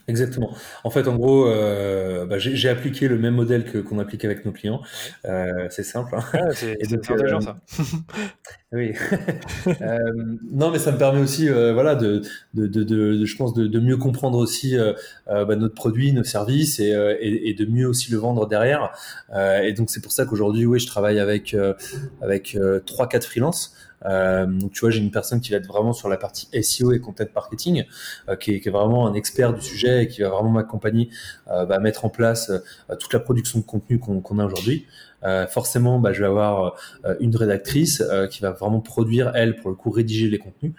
Exactement. 0.07 0.55
En 0.85 0.91
fait, 0.91 1.09
en 1.09 1.17
gros, 1.17 1.47
euh, 1.47 2.27
bah, 2.27 2.39
j'ai 2.39 2.69
appliqué 2.69 3.09
le 3.09 3.19
même 3.19 3.35
modèle 3.35 3.65
que 3.65 3.79
qu'on 3.79 3.99
applique 3.99 4.25
avec 4.25 4.45
nos 4.45 4.53
clients. 4.53 4.83
Euh, 5.25 5.67
c'est 5.71 5.83
simple. 5.83 6.15
Hein. 6.15 6.51
c'est 6.53 6.77
intelligent 6.93 7.39
euh, 7.39 7.41
ça. 7.41 7.57
oui. 8.73 8.93
Euh, 9.81 9.99
non, 10.53 10.71
mais 10.71 10.79
ça 10.79 10.93
me 10.93 10.99
permet 10.99 11.21
aussi, 11.21 11.49
voilà, 11.49 11.95
de, 11.95 12.23
de, 12.55 12.67
de, 12.67 12.83
de, 12.83 13.25
je 13.25 13.37
pense, 13.37 13.55
de, 13.55 13.67
de 13.67 13.81
mieux 13.81 13.97
comprendre 13.97 14.39
aussi 14.39 14.77
bah, 15.27 15.57
notre 15.57 15.75
produit, 15.75 16.13
nos 16.13 16.23
services, 16.25 16.81
et, 16.81 16.91
et, 17.21 17.49
et, 17.49 17.55
de 17.55 17.65
mieux 17.65 17.89
aussi 17.89 18.11
le 18.11 18.19
vendre 18.19 18.47
derrière. 18.47 18.93
et 19.35 19.73
donc 19.73 19.91
c'est 19.91 20.01
pour 20.01 20.13
ça 20.13 20.27
qu'aujourd'hui, 20.27 20.67
oui, 20.67 20.79
je 20.79 20.87
travaille 20.87 21.19
avec 21.19 21.57
avec 22.21 22.59
trois, 22.87 23.09
quatre 23.09 23.27
freelances. 23.27 23.75
Euh, 24.05 24.47
donc 24.47 24.73
tu 24.73 24.81
vois, 24.81 24.91
j'ai 24.91 25.01
une 25.01 25.11
personne 25.11 25.41
qui 25.41 25.51
va 25.51 25.57
être 25.57 25.67
vraiment 25.67 25.93
sur 25.93 26.09
la 26.09 26.17
partie 26.17 26.49
SEO 26.63 26.93
et 26.93 27.01
content 27.01 27.25
marketing, 27.35 27.85
euh, 28.29 28.37
qui, 28.37 28.53
est, 28.53 28.71
vraiment 28.71 29.07
un 29.07 29.15
expert 29.15 29.53
du 29.53 29.61
sujet 29.61 30.05
et 30.05 30.09
qui 30.09 30.23
va 30.23 30.29
vraiment 30.31 30.51
m'accompagner 30.51 31.09
euh, 31.49 31.65
bah, 31.65 31.77
à 31.77 31.79
mettre 31.79 32.05
en 32.05 32.09
place 32.09 32.51
euh, 32.51 32.97
toute 32.97 33.13
la 33.13 33.21
production 33.21 33.59
de 33.61 33.65
contenu 33.65 33.99
qu'on 33.99 34.39
a 34.39 34.45
aujourd'hui. 34.45 34.87
Euh, 35.25 35.47
forcément, 35.47 35.99
bah, 35.99 36.13
je 36.13 36.21
vais 36.21 36.29
avoir 36.29 36.77
une 37.21 37.35
rédactrice 37.37 38.03
qui 38.31 38.43
va 38.43 38.51
vraiment 38.51 38.81
produire, 38.81 39.33
elle, 39.35 39.57
pour 39.57 39.71
le 39.71 39.77
coup, 39.77 39.91
rédiger 39.91 40.29
les 40.29 40.39
contenus. 40.39 40.73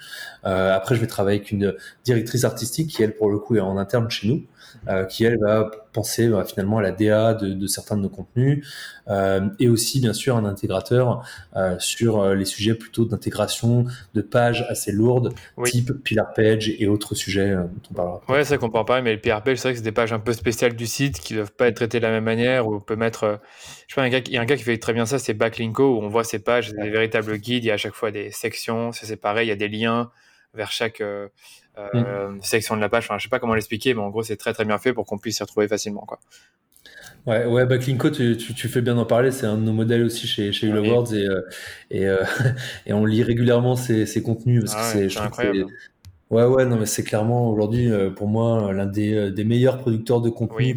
après, 0.43 0.95
je 0.95 1.01
vais 1.01 1.08
travailler 1.08 1.39
avec 1.39 1.51
une 1.51 1.73
directrice 2.03 2.43
artistique 2.43 2.89
qui, 2.89 3.03
elle, 3.03 3.15
pour 3.15 3.29
le 3.29 3.39
coup, 3.39 3.55
est 3.55 3.62
en 3.62 3.77
interne 3.77 4.10
chez 4.10 4.27
nous. 4.27 4.43
Euh, 4.88 5.05
qui 5.05 5.23
elle 5.23 5.39
va 5.39 5.71
penser 5.93 6.27
bah, 6.27 6.43
finalement 6.45 6.77
à 6.77 6.81
la 6.81 6.91
DA 6.91 7.34
de, 7.34 7.53
de, 7.53 7.67
certains 7.67 7.95
de 7.97 8.01
nos 8.01 8.10
contenus 8.10 8.67
euh, 9.08 9.47
et 9.60 9.67
aussi 9.67 9.99
bien 9.99 10.13
sûr 10.13 10.36
un 10.36 10.45
intégrateur 10.45 11.23
euh, 11.55 11.75
sur 11.79 12.21
euh, 12.21 12.36
les 12.36 12.45
sujets 12.45 12.75
plutôt 12.75 13.05
d'intégration 13.05 13.86
de 14.13 14.21
pages 14.21 14.65
assez 14.69 14.91
lourdes 14.91 15.34
type 15.63 15.91
Pillar 16.03 16.34
Page 16.34 16.69
et 16.77 16.88
autres 16.88 17.15
sujets 17.15 17.51
euh, 17.51 17.63
dont 17.63 17.81
on 17.91 17.93
parlera. 17.93 18.21
Ouais, 18.27 18.43
ça 18.43 18.58
qu'on 18.58 18.69
parle 18.69 18.86
pas, 18.86 19.01
mais 19.01 19.13
le 19.13 19.19
Pillar 19.19 19.41
Page 19.41 19.58
c'est 19.58 19.69
vrai 19.69 19.73
que 19.73 19.77
c'est 19.79 19.84
des 19.84 19.91
pages 19.91 20.13
un 20.13 20.19
peu 20.19 20.34
spéciales 20.34 20.75
du 20.75 20.86
site 20.86 21.19
qui 21.19 21.34
doivent 21.34 21.53
pas 21.53 21.67
être 21.67 21.77
traitées 21.77 21.99
de 21.99 22.05
la 22.05 22.12
même 22.12 22.25
manière 22.25 22.67
où 22.67 22.75
on 22.75 22.79
peut 22.79 22.97
mettre 22.97 23.39
je 23.88 23.95
sais 23.95 24.01
pas, 24.01 24.08
il 24.08 24.35
y 24.36 24.38
a 24.38 24.41
un 24.41 24.45
gars 24.45 24.58
qui 24.58 24.63
fait 24.63 24.78
très 24.78 24.93
bien 24.93 25.06
ça, 25.06 25.19
c'est 25.19 25.34
Backlinko 25.34 25.98
où 25.98 26.02
on 26.02 26.10
voit 26.10 26.24
ces 26.24 26.39
pages, 26.39 26.74
des 26.74 26.89
véritables 26.89 27.38
guides, 27.38 27.63
il 27.63 27.67
y 27.67 27.71
a 27.71 27.76
à 27.76 27.78
chaque 27.78 27.93
fois 27.93 28.12
des 28.12 28.32
sections, 28.32 28.91
c'est 28.91 29.15
pareil, 29.15 29.48
il 29.48 29.50
y 29.50 29.54
a 29.54 29.56
des 29.56 29.67
liens 29.67 30.12
vers 30.54 30.71
chaque 30.71 31.02
euh, 31.02 31.28
mm. 31.93 32.39
section 32.41 32.76
de 32.76 32.82
la 32.82 32.89
page. 32.89 33.06
Enfin, 33.06 33.17
je 33.17 33.24
sais 33.24 33.30
pas 33.30 33.39
comment 33.39 33.56
l'expliquer, 33.56 33.93
mais 33.93 34.02
en 34.02 34.10
gros, 34.10 34.24
c'est 34.24 34.38
très 34.38 34.54
très 34.54 34.65
bien 34.65 34.78
fait 34.78 34.93
pour 34.93 35.06
qu'on 35.06 35.17
puisse 35.17 35.38
s'y 35.38 35.43
retrouver 35.43 35.67
facilement. 35.67 36.06
Quoi. 36.06 36.19
Ouais, 37.26 37.45
ouais, 37.45 37.65
Backlinko, 37.65 38.12
tu, 38.12 38.38
tu, 38.38 38.54
tu, 38.54 38.67
fais 38.67 38.82
bien 38.82 38.95
d'en 38.95 39.06
parler. 39.06 39.32
C'est 39.32 39.48
un 39.48 39.58
de 39.58 39.63
nos 39.63 39.74
modèles 39.74 40.04
aussi 40.04 40.28
chez, 40.28 40.52
chez 40.52 40.67
et, 40.67 40.71
euh, 40.71 41.41
et, 41.89 42.08
euh, 42.08 42.24
et, 42.86 42.93
on 42.93 43.04
lit 43.04 43.24
régulièrement 43.24 43.76
ces, 43.76 44.06
ces 44.06 44.21
contenus 44.21 44.63
parce 44.65 44.76
ah 44.76 44.93
que 44.93 45.10
c'est, 45.10 45.19
incroyable. 45.19 45.65
Ouais, 46.30 46.43
ouais, 46.43 46.65
non, 46.65 46.78
mais 46.78 46.86
c'est 46.86 47.04
clairement 47.04 47.50
aujourd'hui 47.50 47.91
euh, 47.91 48.10
pour 48.12 48.28
moi 48.28 48.71
l'un 48.74 48.86
des, 48.86 49.32
des 49.32 49.43
meilleurs 49.43 49.78
producteurs 49.80 50.21
de 50.21 50.30
contenu 50.30 50.76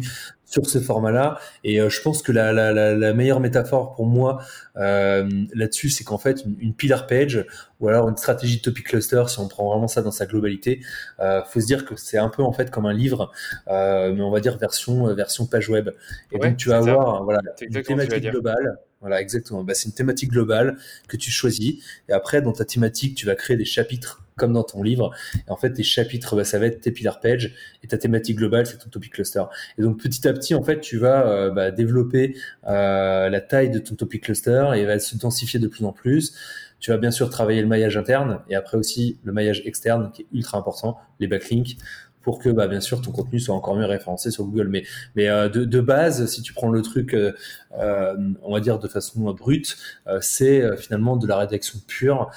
sur 0.49 0.65
ce 0.65 0.79
format-là. 0.79 1.39
Et 1.63 1.79
euh, 1.79 1.89
je 1.89 2.01
pense 2.01 2.21
que 2.21 2.31
la, 2.31 2.51
la, 2.51 2.73
la, 2.73 3.13
meilleure 3.13 3.39
métaphore 3.39 3.95
pour 3.95 4.07
moi 4.07 4.41
euh, 4.77 5.29
là-dessus, 5.53 5.89
c'est 5.89 6.03
qu'en 6.03 6.17
fait, 6.17 6.43
une, 6.45 6.55
une, 6.59 6.73
pillar 6.73 7.07
page 7.07 7.45
ou 7.79 7.87
alors 7.87 8.09
une 8.09 8.17
stratégie 8.17 8.61
topic 8.61 8.87
cluster, 8.87 9.23
si 9.27 9.39
on 9.39 9.47
prend 9.47 9.69
vraiment 9.69 9.87
ça 9.87 10.01
dans 10.01 10.11
sa 10.11 10.25
globalité, 10.25 10.81
euh, 11.19 11.41
faut 11.43 11.61
se 11.61 11.65
dire 11.65 11.85
que 11.85 11.95
c'est 11.95 12.17
un 12.17 12.29
peu 12.29 12.43
en 12.43 12.51
fait 12.51 12.71
comme 12.71 12.85
un 12.85 12.93
livre, 12.93 13.31
euh, 13.67 14.13
mais 14.13 14.21
on 14.21 14.31
va 14.31 14.39
dire 14.39 14.57
version 14.57 15.07
euh, 15.07 15.13
version 15.13 15.45
page 15.45 15.69
web. 15.69 15.89
Et 16.31 16.39
donc 16.39 16.57
tu 16.57 16.69
vas 16.69 16.77
avoir 16.77 17.23
voilà 17.23 17.41
une 17.61 17.81
thématique 17.81 18.29
globale. 18.29 18.79
Voilà, 19.01 19.21
exactement. 19.21 19.63
Bah, 19.63 19.73
c'est 19.75 19.87
une 19.87 19.93
thématique 19.93 20.29
globale 20.29 20.75
que 21.07 21.15
tu 21.15 21.31
choisis. 21.31 21.81
Et 22.09 22.11
après, 22.11 22.41
dans 22.41 22.51
ta 22.51 22.65
thématique, 22.65 23.15
tu 23.15 23.25
vas 23.25 23.35
créer 23.35 23.55
des 23.55 23.63
chapitres 23.63 24.21
comme 24.39 24.53
dans 24.53 24.63
ton 24.63 24.81
livre. 24.81 25.11
Et 25.47 25.51
en 25.51 25.57
fait, 25.57 25.73
tes 25.73 25.83
chapitres, 25.83 26.35
bah, 26.35 26.43
ça 26.43 26.57
va 26.57 26.65
être 26.65 26.81
tes 26.81 26.91
pillar 26.91 27.19
pages 27.19 27.53
et 27.83 27.87
ta 27.87 27.97
thématique 27.97 28.37
globale, 28.37 28.65
c'est 28.65 28.77
ton 28.77 28.89
topic 28.89 29.13
cluster. 29.13 29.43
Et 29.77 29.83
donc, 29.83 29.99
petit 30.01 30.27
à 30.27 30.33
petit, 30.33 30.55
en 30.55 30.63
fait, 30.63 30.79
tu 30.79 30.97
vas 30.97 31.27
euh, 31.27 31.51
bah, 31.51 31.71
développer 31.71 32.35
euh, 32.67 33.29
la 33.29 33.41
taille 33.41 33.69
de 33.69 33.79
ton 33.79 33.95
topic 33.95 34.23
cluster 34.23 34.71
et 34.75 34.85
va 34.85 34.97
se 34.97 35.15
densifier 35.17 35.59
de 35.59 35.67
plus 35.67 35.85
en 35.85 35.91
plus. 35.91 36.33
Tu 36.79 36.91
vas 36.91 36.97
bien 36.97 37.11
sûr 37.11 37.29
travailler 37.29 37.61
le 37.61 37.67
maillage 37.67 37.97
interne 37.97 38.39
et 38.49 38.55
après 38.55 38.77
aussi 38.77 39.19
le 39.23 39.33
maillage 39.33 39.61
externe 39.65 40.11
qui 40.13 40.21
est 40.21 40.27
ultra 40.31 40.57
important, 40.57 40.97
les 41.19 41.27
backlinks 41.27 41.75
pour 42.21 42.39
que 42.39 42.49
bah, 42.49 42.67
bien 42.67 42.81
sûr 42.81 43.01
ton 43.01 43.11
contenu 43.11 43.39
soit 43.39 43.55
encore 43.55 43.75
mieux 43.75 43.85
référencé 43.85 44.31
sur 44.31 44.45
Google. 44.45 44.67
Mais, 44.67 44.83
mais 45.15 45.27
euh, 45.27 45.49
de, 45.49 45.65
de, 45.65 45.81
base, 45.81 46.25
si 46.27 46.41
tu 46.41 46.53
prends 46.53 46.69
le 46.69 46.81
truc, 46.81 47.13
euh, 47.13 47.33
euh 47.79 48.15
on 48.41 48.53
va 48.53 48.59
dire 48.59 48.79
de 48.79 48.87
façon 48.87 49.31
brute, 49.33 49.77
euh, 50.07 50.19
c'est 50.21 50.77
finalement 50.77 51.17
de 51.17 51.27
la 51.27 51.37
rédaction 51.37 51.79
pure, 51.87 52.29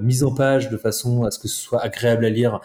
mise 0.00 0.24
en 0.24 0.34
page 0.34 0.68
de 0.70 0.76
façon 0.76 1.24
à 1.24 1.30
ce 1.30 1.38
que 1.38 1.48
ce 1.48 1.60
soit 1.60 1.82
agréable 1.82 2.24
à 2.24 2.30
lire 2.30 2.60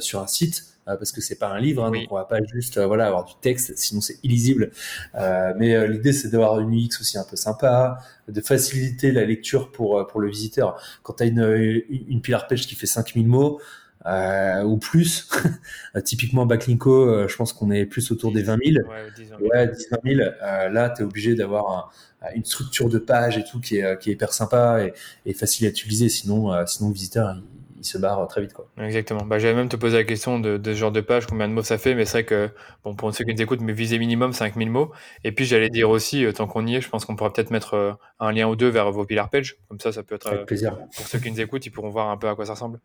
sur 0.00 0.20
un 0.20 0.26
site. 0.26 0.64
parce 0.84 1.12
que 1.12 1.20
c'est 1.20 1.38
pas 1.38 1.48
un 1.48 1.60
livre, 1.60 1.84
hein, 1.84 1.90
donc 1.90 2.06
on 2.10 2.16
va 2.16 2.24
pas 2.24 2.38
juste 2.52 2.78
voilà 2.80 3.06
avoir 3.06 3.24
du 3.24 3.34
texte, 3.40 3.76
sinon 3.76 4.00
c'est 4.00 4.18
illisible. 4.22 4.70
mais 5.14 5.88
l'idée 5.88 6.12
c'est 6.12 6.28
d'avoir 6.28 6.60
une 6.60 6.72
UX 6.72 7.00
aussi 7.00 7.18
un 7.18 7.24
peu 7.24 7.36
sympa, 7.36 7.98
de 8.28 8.40
faciliter 8.40 9.12
la 9.12 9.24
lecture 9.24 9.70
pour 9.70 10.06
pour 10.06 10.20
le 10.20 10.28
visiteur. 10.28 10.80
Quand 11.02 11.14
tu 11.14 11.22
as 11.24 11.26
une 11.26 11.82
une 11.88 12.22
page 12.22 12.66
qui 12.66 12.74
fait 12.74 12.86
5000 12.86 13.26
mots, 13.26 13.60
ou 14.06 14.76
plus. 14.78 15.28
Typiquement, 16.04 16.46
Backlinko, 16.46 17.28
je 17.28 17.36
pense 17.36 17.52
qu'on 17.52 17.70
est 17.70 17.86
plus 17.86 18.10
autour 18.10 18.32
des 18.32 18.42
20 18.42 18.58
000. 18.64 18.86
Ouais, 18.88 18.96
10 19.16 19.26
000. 19.28 19.40
Ouais, 19.42 19.68
10 19.68 20.16
000. 20.16 20.30
là, 20.70 20.90
tu 20.90 21.02
es 21.02 21.04
obligé 21.04 21.34
d'avoir 21.34 21.92
une 22.34 22.44
structure 22.44 22.88
de 22.88 22.98
page 22.98 23.38
et 23.38 23.44
tout 23.44 23.60
qui 23.60 23.78
est, 23.78 23.98
qui 23.98 24.10
est 24.10 24.12
hyper 24.14 24.32
sympa 24.32 24.84
et, 24.84 24.92
et 25.26 25.34
facile 25.34 25.66
à 25.66 25.70
utiliser. 25.70 26.08
Sinon, 26.08 26.66
sinon 26.66 26.88
le 26.88 26.94
visiteur, 26.94 27.36
il 27.36 27.42
se 27.84 27.98
barre 27.98 28.26
très 28.28 28.40
vite. 28.40 28.52
Quoi. 28.52 28.68
Exactement. 28.78 29.24
Bah, 29.24 29.38
J'allais 29.38 29.54
même 29.54 29.68
te 29.68 29.76
poser 29.76 29.96
la 29.96 30.04
question 30.04 30.38
de, 30.38 30.60
ce 30.64 30.74
genre 30.74 30.92
de 30.92 31.00
page, 31.00 31.26
combien 31.26 31.48
de 31.48 31.52
mots 31.52 31.62
ça 31.62 31.78
fait, 31.78 31.94
mais 31.94 32.04
c'est 32.04 32.18
vrai 32.18 32.24
que 32.24 32.50
bon, 32.84 32.94
pour 32.94 33.14
ceux 33.14 33.24
qui 33.24 33.34
nous 33.34 33.42
écoutent, 33.42 33.60
mais 33.60 33.72
viser 33.72 33.98
minimum 33.98 34.32
5000 34.32 34.70
mots. 34.70 34.92
Et 35.24 35.32
puis 35.32 35.44
j'allais 35.44 35.70
dire 35.70 35.90
aussi, 35.90 36.24
euh, 36.24 36.32
tant 36.32 36.46
qu'on 36.46 36.66
y 36.66 36.76
est, 36.76 36.80
je 36.80 36.88
pense 36.88 37.04
qu'on 37.04 37.16
pourra 37.16 37.32
peut-être 37.32 37.50
mettre 37.50 37.74
euh, 37.74 37.92
un 38.20 38.32
lien 38.32 38.48
ou 38.48 38.56
deux 38.56 38.68
vers 38.68 38.90
vos 38.90 39.04
pillar 39.04 39.30
pages. 39.30 39.56
Comme 39.68 39.80
ça, 39.80 39.92
ça 39.92 40.02
peut 40.02 40.14
être. 40.14 40.28
Avec 40.28 40.46
plaisir. 40.46 40.74
Euh, 40.74 40.84
pour 40.96 41.06
ceux 41.06 41.18
qui 41.18 41.30
nous 41.30 41.40
écoutent, 41.40 41.66
ils 41.66 41.70
pourront 41.70 41.90
voir 41.90 42.08
un 42.08 42.16
peu 42.16 42.28
à 42.28 42.34
quoi 42.34 42.46
ça 42.46 42.52
ressemble. 42.52 42.80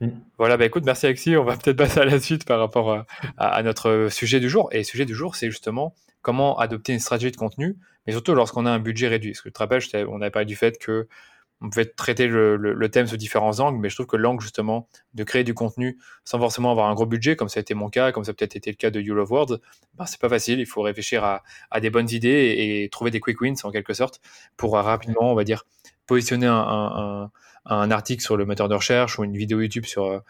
Mm. 0.00 0.08
Voilà, 0.38 0.56
bah 0.56 0.64
écoute, 0.64 0.84
merci 0.84 1.06
Alexis. 1.06 1.36
On 1.36 1.44
va 1.44 1.56
peut-être 1.56 1.76
passer 1.76 2.00
à 2.00 2.04
la 2.04 2.20
suite 2.20 2.44
par 2.44 2.58
rapport 2.58 3.04
à, 3.36 3.62
notre 3.62 4.08
sujet 4.10 4.40
du 4.40 4.48
jour. 4.48 4.68
Et 4.72 4.78
le 4.78 4.84
sujet 4.84 5.04
du 5.04 5.14
jour, 5.14 5.36
c'est 5.36 5.50
justement 5.50 5.94
comment 6.22 6.58
adopter 6.58 6.92
une 6.92 7.00
stratégie 7.00 7.32
de 7.32 7.36
contenu, 7.36 7.76
mais 8.06 8.12
surtout 8.12 8.34
lorsqu'on 8.34 8.64
a 8.66 8.70
un 8.70 8.78
budget 8.78 9.08
réduit. 9.08 9.32
Parce 9.32 9.42
que 9.42 9.48
tu 9.48 9.52
te 9.52 9.58
rappelles, 9.58 9.82
on 10.08 10.20
avait 10.20 10.30
parlé 10.30 10.46
du 10.46 10.56
fait 10.56 10.78
que 10.78 11.08
on 11.62 11.70
pouvait 11.70 11.86
traiter 11.86 12.26
le, 12.26 12.88
thème 12.88 13.06
sous 13.06 13.16
différents 13.16 13.60
angles, 13.60 13.78
mais 13.78 13.88
je 13.88 13.94
trouve 13.94 14.06
que 14.06 14.16
l'angle 14.16 14.42
justement 14.42 14.88
de 15.14 15.22
créer 15.22 15.44
du 15.44 15.54
contenu 15.54 15.98
sans 16.24 16.38
forcément 16.38 16.72
avoir 16.72 16.88
un 16.88 16.94
gros 16.94 17.06
budget, 17.06 17.36
comme 17.36 17.48
ça 17.48 17.60
a 17.60 17.62
été 17.62 17.74
mon 17.74 17.88
cas, 17.88 18.10
comme 18.10 18.24
ça 18.24 18.32
a 18.32 18.34
peut-être 18.34 18.56
été 18.56 18.70
le 18.70 18.76
cas 18.76 18.90
de 18.90 19.00
You 19.00 19.14
Love 19.14 19.30
Words, 19.30 19.58
ben, 19.94 20.04
c'est 20.06 20.20
pas 20.20 20.28
facile. 20.28 20.58
Il 20.58 20.66
faut 20.66 20.82
réfléchir 20.82 21.24
à, 21.24 21.80
des 21.80 21.90
bonnes 21.90 22.10
idées 22.10 22.82
et, 22.82 22.88
trouver 22.88 23.10
des 23.10 23.20
quick 23.20 23.40
wins 23.40 23.54
en 23.62 23.70
quelque 23.70 23.94
sorte 23.94 24.20
pour 24.56 24.74
rapidement, 24.74 25.30
on 25.30 25.34
va 25.34 25.44
dire, 25.44 25.64
positionner 26.06 26.48
un, 26.48 27.30
article 27.64 28.22
sur 28.22 28.36
le 28.36 28.44
moteur 28.44 28.68
de 28.68 28.74
recherche 28.74 29.18
ou 29.18 29.24
une 29.24 29.36
vidéo 29.36 29.60
YouTube 29.60 29.84
sur, 29.84 30.06
euh, 30.06 30.20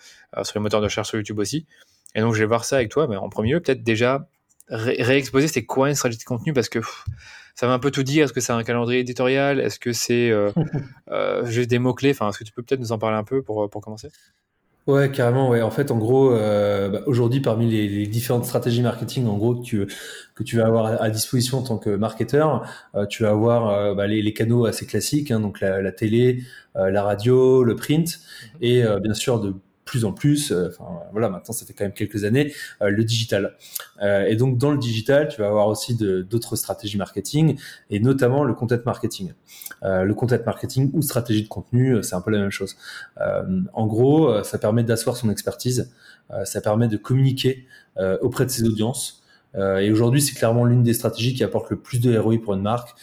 sur 0.42 0.58
le 0.58 0.62
moteur 0.62 0.80
de 0.80 0.86
recherche 0.86 1.08
sur 1.08 1.18
YouTube 1.18 1.38
aussi. 1.38 1.66
Et 2.14 2.20
donc 2.20 2.34
je 2.34 2.40
vais 2.40 2.46
voir 2.46 2.66
ça 2.66 2.76
avec 2.76 2.90
toi, 2.90 3.06
mais 3.08 3.16
en 3.16 3.30
premier 3.30 3.52
lieu, 3.52 3.60
peut-être 3.60 3.82
déjà 3.82 4.28
réexposer 4.72 5.48
c'est 5.48 5.64
quoi 5.64 5.88
une 5.88 5.94
stratégie 5.94 6.18
de 6.20 6.24
contenu 6.24 6.52
parce 6.52 6.68
que 6.68 6.80
ça 7.54 7.66
va 7.66 7.74
un 7.74 7.78
peu 7.78 7.90
tout 7.90 8.02
dire. 8.02 8.24
Est-ce 8.24 8.32
que 8.32 8.40
c'est 8.40 8.52
un 8.52 8.62
calendrier 8.62 9.00
éditorial? 9.00 9.60
Est-ce 9.60 9.78
que 9.78 9.92
c'est 9.92 10.30
euh, 10.30 10.50
euh, 11.10 11.44
juste 11.46 11.70
des 11.70 11.78
mots-clés? 11.78 12.10
Enfin, 12.10 12.28
est-ce 12.28 12.38
que 12.38 12.44
tu 12.44 12.52
peux 12.52 12.62
peut-être 12.62 12.80
nous 12.80 12.92
en 12.92 12.98
parler 12.98 13.16
un 13.16 13.24
peu 13.24 13.42
pour, 13.42 13.68
pour 13.68 13.80
commencer? 13.80 14.08
Ouais, 14.86 15.12
carrément. 15.12 15.48
Ouais. 15.48 15.62
En 15.62 15.70
fait, 15.70 15.90
en 15.92 15.98
gros, 15.98 16.32
euh, 16.32 16.88
bah, 16.88 17.02
aujourd'hui, 17.06 17.40
parmi 17.40 17.70
les, 17.70 18.06
différentes 18.06 18.46
stratégies 18.46 18.82
marketing, 18.82 19.26
en 19.26 19.36
gros, 19.36 19.54
que 19.54 19.62
tu, 19.62 19.86
que 20.34 20.42
tu 20.42 20.56
vas 20.56 20.66
avoir 20.66 21.00
à, 21.00 21.10
disposition 21.10 21.58
en 21.58 21.62
tant 21.62 21.78
que 21.78 21.90
marketeur, 21.90 22.66
tu 23.08 23.22
vas 23.22 23.30
avoir 23.30 23.94
bah, 23.94 24.08
les, 24.08 24.32
canaux 24.32 24.64
assez 24.64 24.86
classiques, 24.86 25.30
hein, 25.30 25.38
donc 25.38 25.60
la, 25.60 25.80
la 25.82 25.92
télé, 25.92 26.42
la 26.74 27.02
radio, 27.04 27.62
le 27.62 27.76
print, 27.76 28.18
mmh 28.18 28.64
et 28.64 28.84
bien 29.00 29.14
sûr 29.14 29.38
de 29.38 29.54
plus 29.92 30.06
en 30.06 30.12
plus, 30.14 30.52
euh, 30.52 30.70
voilà, 31.12 31.28
maintenant 31.28 31.52
ça 31.52 31.66
fait 31.66 31.74
quand 31.74 31.84
même 31.84 31.92
quelques 31.92 32.24
années, 32.24 32.50
euh, 32.80 32.88
le 32.88 33.04
digital. 33.04 33.58
Euh, 34.00 34.24
et 34.24 34.36
donc 34.36 34.56
dans 34.56 34.70
le 34.70 34.78
digital, 34.78 35.28
tu 35.28 35.38
vas 35.42 35.48
avoir 35.48 35.68
aussi 35.68 35.94
d'autres 35.94 36.56
stratégies 36.56 36.96
marketing 36.96 37.58
et 37.90 38.00
notamment 38.00 38.42
le 38.42 38.54
content 38.54 38.78
marketing. 38.86 39.34
le 39.82 40.12
content 40.14 40.38
marketing 40.46 40.90
ou 40.94 41.02
stratégie 41.02 41.42
de 41.42 41.48
contenu, 41.48 42.02
c'est 42.02 42.14
un 42.14 42.22
peu 42.22 42.30
la 42.30 42.38
même 42.38 42.50
chose. 42.50 42.76
en 43.74 43.86
gros, 43.86 44.42
ça 44.44 44.56
permet 44.56 44.82
d'asseoir 44.82 45.14
son 45.14 45.28
expertise, 45.28 45.92
ça 46.44 46.60
permet 46.62 46.88
de 46.88 46.96
communiquer 46.96 47.66
auprès 48.22 48.46
de 48.46 48.50
ses 48.50 48.64
audiences. 48.64 49.22
et 49.56 49.90
aujourd'hui, 49.90 50.22
c'est 50.22 50.34
clairement 50.34 50.64
l'une 50.64 50.82
des 50.82 50.94
stratégies 50.94 51.34
qui 51.34 51.44
apporte 51.44 51.68
le 51.68 51.76
plus 51.76 52.00
de 52.00 52.16
ROI 52.16 52.38
pour 52.42 52.54
une 52.54 52.62
marque. 52.62 52.94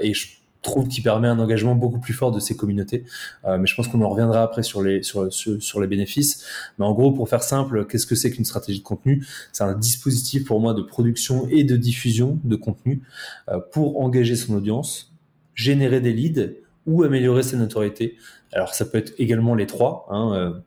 et 0.00 0.14
je 0.14 0.28
trouve 0.64 0.88
qu'il 0.88 1.04
permet 1.04 1.28
un 1.28 1.38
engagement 1.38 1.76
beaucoup 1.76 2.00
plus 2.00 2.14
fort 2.14 2.32
de 2.32 2.40
ces 2.40 2.56
communautés. 2.56 3.04
Euh, 3.44 3.58
mais 3.58 3.66
je 3.66 3.74
pense 3.76 3.86
qu'on 3.86 4.02
en 4.02 4.08
reviendra 4.08 4.42
après 4.42 4.64
sur 4.64 4.82
les 4.82 5.04
sur, 5.04 5.32
sur, 5.32 5.80
les 5.80 5.86
bénéfices. 5.86 6.44
Mais 6.78 6.84
en 6.84 6.92
gros, 6.92 7.12
pour 7.12 7.28
faire 7.28 7.44
simple, 7.44 7.86
qu'est-ce 7.86 8.06
que 8.06 8.16
c'est 8.16 8.30
qu'une 8.32 8.44
stratégie 8.44 8.80
de 8.80 8.84
contenu? 8.84 9.24
C'est 9.52 9.62
un 9.62 9.74
dispositif 9.74 10.44
pour 10.44 10.60
moi 10.60 10.74
de 10.74 10.82
production 10.82 11.46
et 11.48 11.62
de 11.62 11.76
diffusion 11.76 12.40
de 12.42 12.56
contenu 12.56 13.02
euh, 13.48 13.60
pour 13.72 14.00
engager 14.00 14.34
son 14.34 14.54
audience, 14.54 15.12
générer 15.54 16.00
des 16.00 16.12
leads 16.12 16.54
ou 16.86 17.04
améliorer 17.04 17.42
sa 17.42 17.56
notoriété. 17.56 18.16
Alors 18.52 18.74
ça 18.74 18.84
peut 18.84 18.98
être 18.98 19.14
également 19.18 19.54
les 19.54 19.66
trois. 19.66 20.06
Hein, 20.10 20.62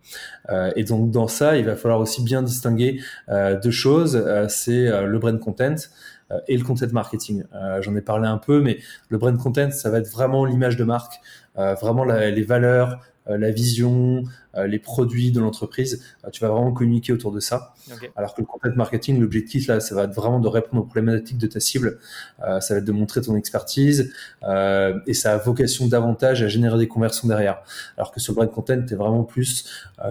euh, 0.49 0.71
et 0.75 0.83
donc 0.83 1.11
dans 1.11 1.27
ça, 1.27 1.57
il 1.57 1.65
va 1.65 1.75
falloir 1.75 1.99
aussi 1.99 2.23
bien 2.23 2.41
distinguer 2.41 2.99
deux 3.29 3.71
choses. 3.71 4.21
c'est 4.49 5.05
le 5.05 5.19
brand 5.19 5.39
content 5.39 5.75
et 6.47 6.57
le 6.57 6.63
content 6.63 6.87
marketing. 6.91 7.43
Euh, 7.53 7.81
j'en 7.81 7.95
ai 7.95 8.01
parlé 8.01 8.27
un 8.27 8.37
peu, 8.37 8.61
mais 8.61 8.79
le 9.09 9.17
brand 9.17 9.37
content, 9.37 9.71
ça 9.71 9.89
va 9.89 9.99
être 9.99 10.09
vraiment 10.09 10.45
l'image 10.45 10.77
de 10.77 10.83
marque, 10.83 11.19
euh, 11.57 11.73
vraiment 11.75 12.03
les 12.03 12.43
valeurs, 12.43 12.99
la 13.29 13.51
vision, 13.51 14.23
les 14.55 14.79
produits 14.79 15.33
de 15.33 15.41
l'entreprise. 15.41 16.01
tu 16.31 16.39
vas 16.39 16.47
vraiment 16.47 16.71
communiquer 16.71 17.11
autour 17.11 17.33
de 17.33 17.41
ça. 17.41 17.73
Alors 18.15 18.33
que 18.33 18.39
le 18.39 18.47
content 18.47 18.73
marketing, 18.73 19.19
l'objectif 19.19 19.67
là, 19.67 19.81
ça 19.81 19.95
va 19.95 20.03
être 20.03 20.13
vraiment 20.13 20.39
de 20.39 20.47
répondre 20.47 20.81
aux 20.81 20.85
problématiques 20.85 21.37
de 21.37 21.47
ta 21.47 21.59
cible. 21.59 21.99
ça 22.39 22.73
va 22.73 22.77
être 22.77 22.85
de 22.85 22.91
montrer 22.93 23.19
ton 23.19 23.35
expertise 23.35 24.13
et 24.41 25.13
ça 25.13 25.33
a 25.33 25.37
vocation 25.39 25.87
davantage 25.87 26.41
à 26.41 26.47
générer 26.47 26.77
des 26.77 26.87
conversions 26.87 27.27
derrière. 27.27 27.63
Alors 27.97 28.13
que 28.13 28.21
sur 28.21 28.31
le 28.31 28.37
brand 28.37 28.49
content, 28.49 28.81
tu 28.87 28.93
es 28.93 28.95
vraiment 28.95 29.25
plus 29.25 29.65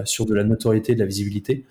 sur 0.04 0.26
de 0.26 0.34
la 0.34 0.44
notoriété, 0.44 0.94
de 0.94 1.00
la 1.00 1.06
visibilité. 1.06 1.64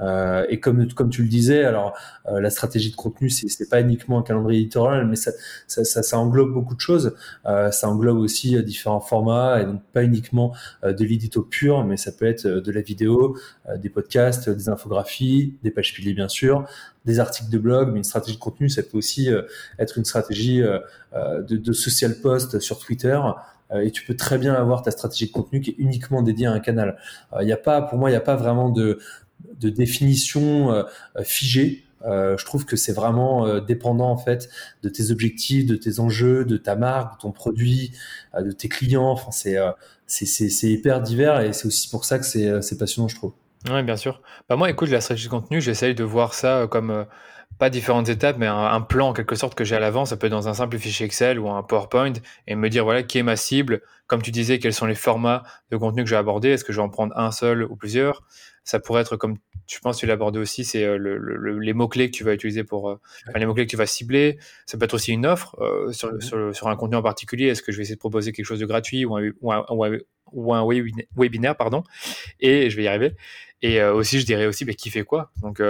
Euh, 0.00 0.46
et 0.48 0.58
comme, 0.60 0.86
tu 1.10 1.22
le 1.22 1.28
disais, 1.28 1.64
alors 1.64 1.94
euh, 2.26 2.40
la 2.40 2.50
stratégie 2.50 2.90
de 2.90 2.96
contenu, 2.96 3.30
c'est 3.30 3.68
pas 3.68 3.80
uniquement 3.80 4.18
un 4.18 4.22
calendrier 4.22 4.60
éditorial, 4.60 5.06
mais 5.06 5.16
ça, 5.16 6.18
englobe 6.18 6.52
beaucoup 6.52 6.74
de 6.74 6.80
choses. 6.80 7.14
Euh, 7.46 7.70
ça 7.70 7.88
englobe 7.88 8.18
aussi 8.18 8.56
euh, 8.56 8.62
différents 8.62 9.00
formats, 9.00 9.60
et 9.60 9.64
donc 9.64 9.82
pas 9.92 10.02
uniquement 10.02 10.54
euh, 10.84 10.92
de 10.92 11.04
l'édito 11.04 11.42
pur, 11.42 11.84
mais 11.84 11.96
ça 11.96 12.12
peut 12.12 12.26
être 12.26 12.46
de 12.46 12.72
la 12.72 12.80
vidéo, 12.80 13.36
des 13.76 13.88
podcasts, 13.88 14.48
des 14.50 14.68
infographies, 14.68 15.54
des 15.62 15.70
pages 15.70 15.94
piliers 15.94 16.14
bien 16.14 16.28
sûr, 16.28 16.66
des 17.04 17.20
articles 17.20 17.50
de 17.50 17.58
blog, 17.58 17.90
mais 17.92 17.98
une 17.98 18.04
stratégie 18.04 18.36
de 18.36 18.42
contenu, 18.42 18.68
ça 18.68 18.82
peut 18.82 18.98
aussi 18.98 19.28
être 19.78 19.98
une 19.98 20.04
stratégie 20.04 20.62
de, 21.12 21.72
social 21.72 22.14
post 22.20 22.60
sur 22.60 22.78
Twitter 22.78 23.18
et 23.74 23.90
tu 23.90 24.04
peux 24.04 24.14
très 24.14 24.38
bien 24.38 24.54
avoir 24.54 24.82
ta 24.82 24.90
stratégie 24.90 25.26
de 25.26 25.32
contenu 25.32 25.60
qui 25.60 25.70
est 25.70 25.76
uniquement 25.78 26.22
dédiée 26.22 26.46
à 26.46 26.52
un 26.52 26.60
canal. 26.60 26.98
Il 27.40 27.46
n'y 27.46 27.52
a 27.52 27.56
pas, 27.56 27.82
pour 27.82 27.98
moi, 27.98 28.10
il 28.10 28.12
n'y 28.12 28.18
a 28.18 28.22
pas 28.22 28.36
vraiment 28.36 28.68
de, 28.68 28.98
de 29.60 29.70
définition 29.70 30.72
euh, 30.72 30.82
euh, 31.16 31.24
figée. 31.24 31.84
Euh, 32.04 32.36
je 32.36 32.44
trouve 32.44 32.64
que 32.64 32.74
c'est 32.74 32.92
vraiment 32.92 33.60
dépendant 33.60 34.10
en 34.10 34.16
fait 34.16 34.50
de 34.82 34.88
tes 34.88 35.12
objectifs, 35.12 35.66
de 35.66 35.76
tes 35.76 36.00
enjeux, 36.00 36.44
de 36.44 36.56
ta 36.56 36.74
marque, 36.74 37.18
de 37.18 37.22
ton 37.22 37.30
produit, 37.30 37.92
de 38.36 38.50
tes 38.50 38.68
clients. 38.68 39.10
Enfin, 39.10 39.30
c'est 39.30 39.56
c'est 40.06 40.68
hyper 40.68 41.00
divers 41.00 41.40
et 41.40 41.52
c'est 41.52 41.66
aussi 41.66 41.88
pour 41.88 42.04
ça 42.04 42.18
que 42.18 42.24
c'est 42.24 42.78
passionnant, 42.78 43.06
je 43.06 43.14
trouve. 43.14 43.32
Oui, 43.70 43.84
bien 43.84 43.96
sûr. 43.96 44.20
Bah 44.48 44.56
moi, 44.56 44.68
écoute, 44.68 44.88
la 44.88 45.00
stratégie 45.00 45.26
de 45.26 45.30
contenu, 45.30 45.60
j'essaye 45.60 45.94
de 45.94 46.02
voir 46.02 46.34
ça 46.34 46.66
comme 46.68 47.06
pas 47.58 47.70
différentes 47.70 48.08
étapes, 48.08 48.36
mais 48.38 48.46
un, 48.46 48.80
plan 48.80 49.10
en 49.10 49.12
quelque 49.12 49.36
sorte 49.36 49.54
que 49.54 49.64
j'ai 49.64 49.76
à 49.76 49.80
l'avance. 49.80 50.10
Ça 50.10 50.16
peut 50.16 50.26
être 50.26 50.32
dans 50.32 50.48
un 50.48 50.54
simple 50.54 50.78
fichier 50.78 51.06
Excel 51.06 51.38
ou 51.38 51.48
un 51.48 51.62
PowerPoint 51.62 52.14
et 52.46 52.54
me 52.54 52.68
dire 52.68 52.82
voilà 52.84 53.04
qui 53.04 53.18
est 53.18 53.22
ma 53.22 53.36
cible. 53.36 53.82
Comme 54.06 54.22
tu 54.22 54.30
disais, 54.30 54.58
quels 54.58 54.74
sont 54.74 54.86
les 54.86 54.94
formats 54.94 55.44
de 55.70 55.76
contenu 55.76 56.02
que 56.02 56.10
je 56.10 56.14
vais 56.14 56.18
aborder. 56.18 56.50
Est-ce 56.50 56.64
que 56.64 56.72
je 56.72 56.78
vais 56.78 56.82
en 56.82 56.88
prendre 56.88 57.16
un 57.16 57.30
seul 57.30 57.62
ou 57.62 57.76
plusieurs? 57.76 58.22
Ça 58.64 58.80
pourrait 58.80 59.02
être 59.02 59.16
comme 59.16 59.38
je 59.66 59.78
pense 59.78 59.96
que 59.96 60.00
tu 60.00 60.06
l'as 60.06 60.14
abordé 60.14 60.38
aussi, 60.38 60.64
c'est 60.64 60.84
euh, 60.84 60.96
le, 60.98 61.58
les 61.58 61.72
mots-clés 61.72 62.10
que 62.10 62.16
tu 62.16 62.24
vas 62.24 62.34
utiliser 62.34 62.64
pour 62.64 62.90
euh, 62.90 63.00
les 63.34 63.46
mots-clés 63.46 63.66
que 63.66 63.70
tu 63.70 63.76
vas 63.76 63.86
cibler. 63.86 64.38
Ça 64.66 64.76
peut 64.76 64.84
être 64.84 64.94
aussi 64.94 65.12
une 65.12 65.26
offre 65.26 65.56
euh, 65.60 65.92
sur, 65.92 66.22
sur, 66.22 66.54
sur, 66.54 66.68
un 66.68 66.76
contenu 66.76 66.96
en 66.96 67.02
particulier. 67.02 67.46
Est-ce 67.46 67.62
que 67.62 67.72
je 67.72 67.76
vais 67.76 67.82
essayer 67.82 67.96
de 67.96 68.00
proposer 68.00 68.32
quelque 68.32 68.44
chose 68.44 68.60
de 68.60 68.66
gratuit 68.66 69.04
ou 69.04 69.16
un, 69.16 69.30
ou 69.40 69.52
un, 69.52 69.64
ou 70.32 70.54
un, 70.54 70.66
webinaire, 71.16 71.56
pardon? 71.56 71.84
Et 72.40 72.70
je 72.70 72.76
vais 72.76 72.84
y 72.84 72.88
arriver. 72.88 73.14
Et 73.62 73.82
aussi, 73.82 74.18
je 74.18 74.26
dirais 74.26 74.46
aussi, 74.46 74.64
bah, 74.64 74.72
qui 74.72 74.90
fait 74.90 75.04
quoi? 75.04 75.30
Donc, 75.40 75.62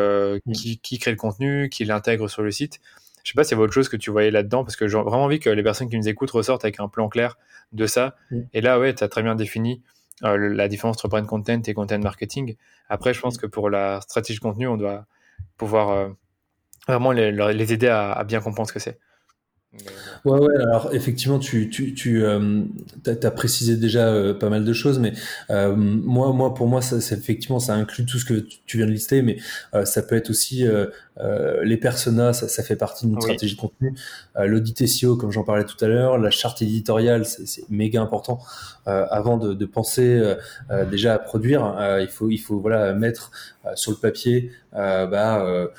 qui, 0.54 0.78
qui, 0.78 0.98
crée 0.98 1.10
le 1.10 1.16
contenu, 1.18 1.68
qui 1.68 1.84
l'intègre 1.84 2.28
sur 2.28 2.42
le 2.42 2.50
site. 2.50 2.80
Je 3.22 3.30
sais 3.30 3.34
pas 3.36 3.44
s'il 3.44 3.52
y 3.52 3.54
avait 3.54 3.64
autre 3.64 3.74
chose 3.74 3.90
que 3.90 3.98
tu 3.98 4.10
voyais 4.10 4.30
là-dedans, 4.30 4.64
parce 4.64 4.76
que 4.76 4.88
j'ai 4.88 4.96
vraiment 4.96 5.24
envie 5.24 5.40
que 5.40 5.50
les 5.50 5.62
personnes 5.62 5.90
qui 5.90 5.98
nous 5.98 6.08
écoutent 6.08 6.30
ressortent 6.30 6.64
avec 6.64 6.80
un 6.80 6.88
plan 6.88 7.08
clair 7.08 7.36
de 7.72 7.86
ça. 7.86 8.16
Et 8.54 8.62
là, 8.62 8.80
ouais, 8.80 8.94
tu 8.94 9.04
as 9.04 9.08
très 9.08 9.22
bien 9.22 9.34
défini 9.34 9.82
la 10.22 10.68
différence 10.68 10.96
entre 10.96 11.08
brand 11.08 11.26
content 11.26 11.60
et 11.66 11.74
content 11.74 11.98
marketing. 11.98 12.56
Après, 12.88 13.12
je 13.12 13.20
pense 13.20 13.38
que 13.38 13.46
pour 13.46 13.70
la 13.70 14.00
stratégie 14.00 14.38
de 14.38 14.42
contenu, 14.42 14.68
on 14.68 14.76
doit 14.76 15.06
pouvoir 15.56 15.90
euh, 15.90 16.08
vraiment 16.86 17.12
les, 17.12 17.72
aider 17.72 17.88
à, 17.88 18.22
bien 18.24 18.40
comprendre 18.40 18.68
ce 18.68 18.72
que 18.72 18.80
c'est. 18.80 18.98
Ouais, 20.24 20.38
ouais, 20.38 20.56
alors 20.56 20.94
effectivement, 20.94 21.38
tu, 21.38 21.70
tu, 21.70 21.94
tu 21.94 22.24
euh, 22.24 22.62
as, 23.06 23.30
précisé 23.30 23.76
déjà 23.76 24.08
euh, 24.08 24.34
pas 24.34 24.50
mal 24.50 24.64
de 24.64 24.72
choses, 24.72 24.98
mais 24.98 25.14
euh, 25.50 25.74
moi, 25.74 26.32
moi, 26.32 26.52
pour 26.52 26.66
moi, 26.66 26.82
ça, 26.82 26.96
effectivement, 26.96 27.58
ça 27.58 27.74
inclut 27.74 28.04
tout 28.04 28.18
ce 28.18 28.26
que 28.26 28.46
tu 28.66 28.76
viens 28.76 28.86
de 28.86 28.92
lister, 28.92 29.22
mais 29.22 29.38
ça 29.84 30.02
peut 30.02 30.14
être 30.14 30.30
aussi 30.30 30.66
les 31.62 31.76
personas, 31.76 32.32
ça, 32.34 32.48
ça 32.48 32.62
fait 32.62 32.76
partie 32.76 33.06
d'une 33.06 33.20
stratégie 33.20 33.56
de 33.56 33.60
contenu, 33.60 33.94
l'audit 34.38 34.86
SEO, 34.86 35.16
comme 35.16 35.32
j'en 35.32 35.44
parlais 35.44 35.64
tout 35.64 35.82
à 35.82 35.88
l'heure, 35.88 36.18
la 36.18 36.30
charte 36.30 36.60
éditoriale, 36.60 37.24
c'est 37.24 37.68
méga 37.70 38.02
important. 38.02 38.40
avant 38.84 39.38
de, 39.38 39.54
de 39.54 39.66
penser 39.66 40.20
déjà 40.90 41.14
à 41.14 41.18
produire, 41.18 41.76
il 42.00 42.08
faut, 42.08 42.28
il 42.28 42.38
faut 42.38 42.60
voilà 42.60 42.92
mettre 42.92 43.30
sur 43.74 43.90
le 43.90 43.96
papier, 43.96 44.50
bah 44.72 45.70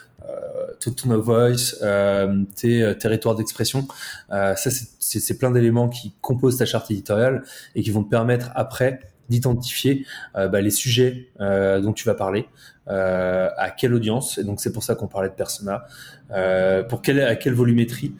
tout 0.79 0.91
ton 0.91 1.17
voice, 1.17 1.75
euh, 1.81 2.43
tes 2.55 2.83
euh, 2.83 2.93
territoires 2.93 3.35
d'expression. 3.35 3.87
Euh, 4.31 4.55
ça, 4.55 4.69
c'est 4.99 5.37
plein 5.37 5.51
d'éléments 5.51 5.89
qui 5.89 6.13
composent 6.21 6.57
ta 6.57 6.65
charte 6.65 6.91
éditoriale 6.91 7.43
et 7.75 7.81
qui 7.81 7.91
vont 7.91 8.03
te 8.03 8.09
permettre 8.09 8.51
après 8.55 8.99
d'identifier 9.29 10.05
bah, 10.35 10.59
les 10.59 10.69
sujets 10.69 11.29
dont 11.39 11.93
tu 11.93 12.05
vas 12.05 12.13
parler, 12.13 12.45
à 12.87 13.73
quelle 13.75 13.93
audience, 13.93 14.37
et 14.37 14.43
donc 14.43 14.59
c'est 14.59 14.73
pour 14.73 14.83
ça 14.83 14.95
qu'on 14.95 15.07
parlait 15.07 15.29
de 15.29 15.33
persona, 15.33 15.85
pour 16.89 17.01
quelle, 17.01 17.21
à 17.21 17.35
quelle 17.37 17.53
volumétrie, 17.53 18.13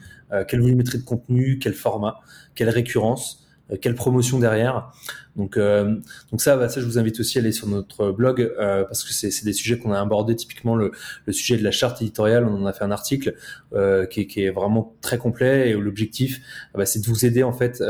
quelle 0.48 0.62
volumétrie 0.62 0.98
de 0.98 1.04
contenu, 1.04 1.58
quel 1.58 1.74
format, 1.74 2.20
quelle 2.54 2.70
récurrence, 2.70 3.43
euh, 3.43 3.43
quelle 3.80 3.94
promotion 3.94 4.38
derrière. 4.38 4.92
Donc, 5.36 5.56
euh, 5.56 5.96
donc 6.30 6.40
ça, 6.40 6.56
bah, 6.56 6.68
ça, 6.68 6.80
je 6.80 6.86
vous 6.86 6.98
invite 6.98 7.18
aussi 7.18 7.38
à 7.38 7.40
aller 7.40 7.52
sur 7.52 7.66
notre 7.66 8.12
blog 8.12 8.40
euh, 8.40 8.84
parce 8.84 9.02
que 9.02 9.12
c'est 9.12 9.44
des 9.44 9.52
sujets 9.52 9.78
qu'on 9.78 9.92
a 9.92 10.00
abordés. 10.00 10.36
Typiquement, 10.36 10.76
le, 10.76 10.92
le, 11.26 11.32
sujet 11.32 11.56
de 11.56 11.64
la 11.64 11.70
charte 11.70 12.00
éditoriale, 12.02 12.44
on 12.46 12.62
en 12.62 12.66
a 12.66 12.72
fait 12.72 12.84
un 12.84 12.90
article 12.90 13.34
euh, 13.72 14.06
qui, 14.06 14.26
qui, 14.26 14.44
est 14.44 14.50
vraiment 14.50 14.94
très 15.00 15.18
complet 15.18 15.70
et 15.70 15.72
l'objectif, 15.72 16.40
bah, 16.74 16.86
c'est 16.86 17.00
de 17.00 17.06
vous 17.06 17.24
aider 17.24 17.42
en 17.42 17.52
fait 17.52 17.82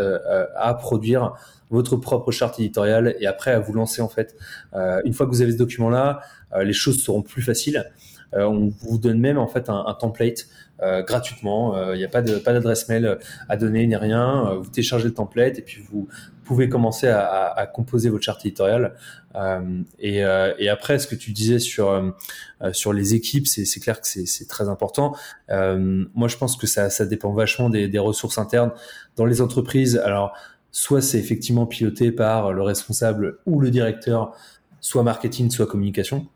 à 0.57 0.75
produire 0.75 1.35
votre 1.71 1.97
propre 1.97 2.31
charte 2.31 2.61
éditoriale 2.61 3.17
et 3.19 3.27
après 3.27 3.51
à 3.51 3.59
vous 3.59 3.73
lancer 3.73 4.01
en 4.01 4.09
fait. 4.09 4.37
une 5.05 5.13
fois 5.13 5.27
que 5.27 5.31
vous 5.31 5.43
avez 5.43 5.53
ce 5.53 5.57
document-là, 5.57 6.21
les 6.63 6.73
choses 6.73 7.03
seront 7.03 7.23
plus 7.23 7.43
faciles. 7.43 7.85
On 8.37 8.73
vous 8.81 8.99
donne 8.99 9.20
même 9.20 9.38
en 9.38 9.47
fait 9.47 9.68
un, 9.68 9.97
template 9.99 10.47
euh, 10.83 11.03
gratuitement. 11.03 11.77
Il 11.77 11.90
euh, 11.90 11.97
n'y 11.97 12.05
a 12.05 12.09
pas 12.09 12.20
d'adresse 12.20 12.88
mail 12.88 13.18
à 13.49 13.57
donner 13.57 13.87
ni 13.87 13.94
rien. 13.94 14.49
Euh, 14.49 14.55
vous 14.57 14.70
téléchargez 14.70 15.07
le 15.07 15.14
template 15.14 15.59
et 15.59 15.62
puis 15.62 15.83
vous 15.88 16.09
pouvez 16.44 16.68
commencer 16.68 17.07
à, 17.07 17.70
composer 17.73 18.11
votre 18.11 18.25
charte 18.25 18.44
éditoriale. 18.44 18.94
Et, 20.01 20.23
après, 20.23 20.99
ce 20.99 21.07
que 21.07 21.14
tu 21.14 21.33
disais 21.33 21.59
sur 21.59 22.14
sur 22.73 22.92
les 22.92 23.14
équipes, 23.14 23.47
c'est 23.47 23.81
clair 23.81 24.01
que 24.01 24.07
c'est 24.07 24.49
très 24.49 24.68
important. 24.68 25.16
moi, 25.49 26.29
je 26.29 26.37
pense 26.37 26.57
que 26.57 26.66
ça, 26.66 26.90
ça 26.90 27.07
dépend 27.07 27.33
vachement 27.33 27.70
des, 27.70 27.88
des 27.88 27.99
ressources 27.99 28.37
internes 28.37 28.73
dans 29.16 29.25
les 29.25 29.40
entreprises. 29.40 29.97
Alors, 30.05 30.37
soit 30.70 31.01
c'est 31.01 31.18
effectivement 31.18 31.64
piloté 31.64 32.12
par 32.12 32.53
le 32.53 32.61
responsable 32.61 33.38
ou 33.47 33.61
le 33.61 33.70
directeur, 33.70 34.37
soit 34.81 35.03
marketing, 35.03 35.51
soit 35.51 35.66
communication. 35.66 36.27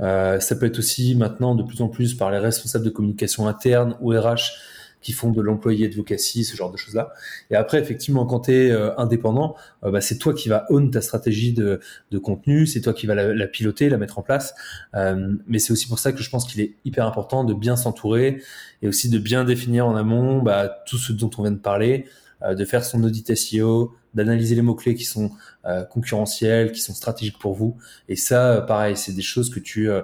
Euh, 0.00 0.40
ça 0.40 0.56
peut 0.56 0.66
être 0.66 0.78
aussi 0.78 1.14
maintenant 1.14 1.54
de 1.54 1.62
plus 1.62 1.80
en 1.80 1.88
plus 1.88 2.14
par 2.14 2.30
les 2.30 2.38
responsables 2.38 2.84
de 2.84 2.90
communication 2.90 3.46
interne 3.46 3.96
ou 4.00 4.10
RH 4.10 4.52
qui 5.00 5.12
font 5.12 5.30
de 5.30 5.42
l'employé 5.42 5.84
advocacy, 5.84 6.44
ce 6.44 6.56
genre 6.56 6.72
de 6.72 6.78
choses-là. 6.78 7.12
Et 7.50 7.56
après, 7.56 7.78
effectivement, 7.78 8.24
quand 8.24 8.40
tu 8.40 8.52
es 8.52 8.70
euh, 8.70 8.98
indépendant, 8.98 9.54
euh, 9.84 9.90
bah, 9.90 10.00
c'est 10.00 10.16
toi 10.16 10.32
qui 10.32 10.48
vas 10.48 10.64
own 10.70 10.90
ta 10.90 11.02
stratégie 11.02 11.52
de, 11.52 11.80
de 12.10 12.18
contenu, 12.18 12.66
c'est 12.66 12.80
toi 12.80 12.94
qui 12.94 13.06
vas 13.06 13.14
la, 13.14 13.34
la, 13.34 13.46
piloter, 13.46 13.90
la 13.90 13.98
mettre 13.98 14.18
en 14.18 14.22
place. 14.22 14.54
mais 14.94 15.58
c'est 15.58 15.72
aussi 15.72 15.88
pour 15.88 15.98
ça 15.98 16.12
que 16.12 16.22
je 16.22 16.30
pense 16.30 16.50
qu'il 16.50 16.62
est 16.62 16.74
hyper 16.86 17.06
important 17.06 17.44
de 17.44 17.52
bien 17.52 17.76
s'entourer 17.76 18.42
et 18.80 18.88
aussi 18.88 19.10
de 19.10 19.18
bien 19.18 19.44
définir 19.44 19.86
en 19.86 19.94
amont 19.94 20.42
bah, 20.42 20.82
tout 20.86 20.96
ce 20.96 21.12
dont 21.12 21.30
on 21.36 21.42
vient 21.42 21.52
de 21.52 21.58
parler, 21.58 22.06
de 22.48 22.64
faire 22.64 22.82
son 22.82 23.04
audit 23.04 23.34
SEO, 23.34 23.94
d'analyser 24.14 24.54
les 24.54 24.62
mots-clés 24.62 24.94
qui 24.94 25.04
sont 25.04 25.30
euh, 25.66 25.82
concurrentiels, 25.84 26.72
qui 26.72 26.80
sont 26.80 26.92
stratégiques 26.92 27.38
pour 27.38 27.54
vous. 27.54 27.78
Et 28.08 28.16
ça, 28.16 28.52
euh, 28.52 28.60
pareil, 28.60 28.96
c'est 28.96 29.12
des 29.12 29.22
choses 29.22 29.48
que 29.48 29.58
tu, 29.58 29.88
euh, 29.88 30.02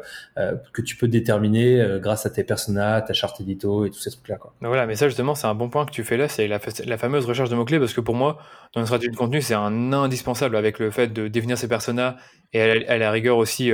que 0.73 0.81
tu 0.81 0.96
peux 0.96 1.09
déterminer 1.09 1.99
grâce 2.01 2.25
à 2.25 2.31
tes 2.31 2.44
personas, 2.44 3.03
ta 3.03 3.12
charte 3.12 3.40
édito 3.40 3.85
et 3.85 3.90
tous 3.90 4.01
ces 4.01 4.11
trucs-là. 4.11 4.37
Quoi. 4.37 4.55
Voilà, 4.61 4.87
mais 4.87 4.96
ça 4.96 5.07
justement, 5.07 5.35
c'est 5.35 5.46
un 5.46 5.55
bon 5.55 5.68
point 5.68 5.87
que 5.87 5.90
tu 5.90 6.03
fais 6.03 6.16
là, 6.16 6.29
c'est 6.29 6.49
la, 6.49 6.59
fameuse 6.99 7.27
recherche 7.27 7.51
de 7.51 7.57
mots-clés, 7.57 7.79
parce 7.79 7.92
que 7.92 8.01
pour 8.01 8.14
moi, 8.14 8.38
dans 8.75 8.81
une 8.81 8.87
stratégie 8.87 9.11
de 9.11 9.16
contenu, 9.16 9.42
c'est 9.42 9.55
un 9.55 9.92
indispensable 9.92 10.57
avec 10.57 10.79
le 10.79 10.90
fait 10.90 11.09
de 11.09 11.29
définir 11.29 11.59
ses 11.59 11.68
personas 11.68 12.16
et 12.53 12.62
à 12.62 12.99
la, 12.99 13.11
rigueur 13.11 13.37
aussi 13.37 13.70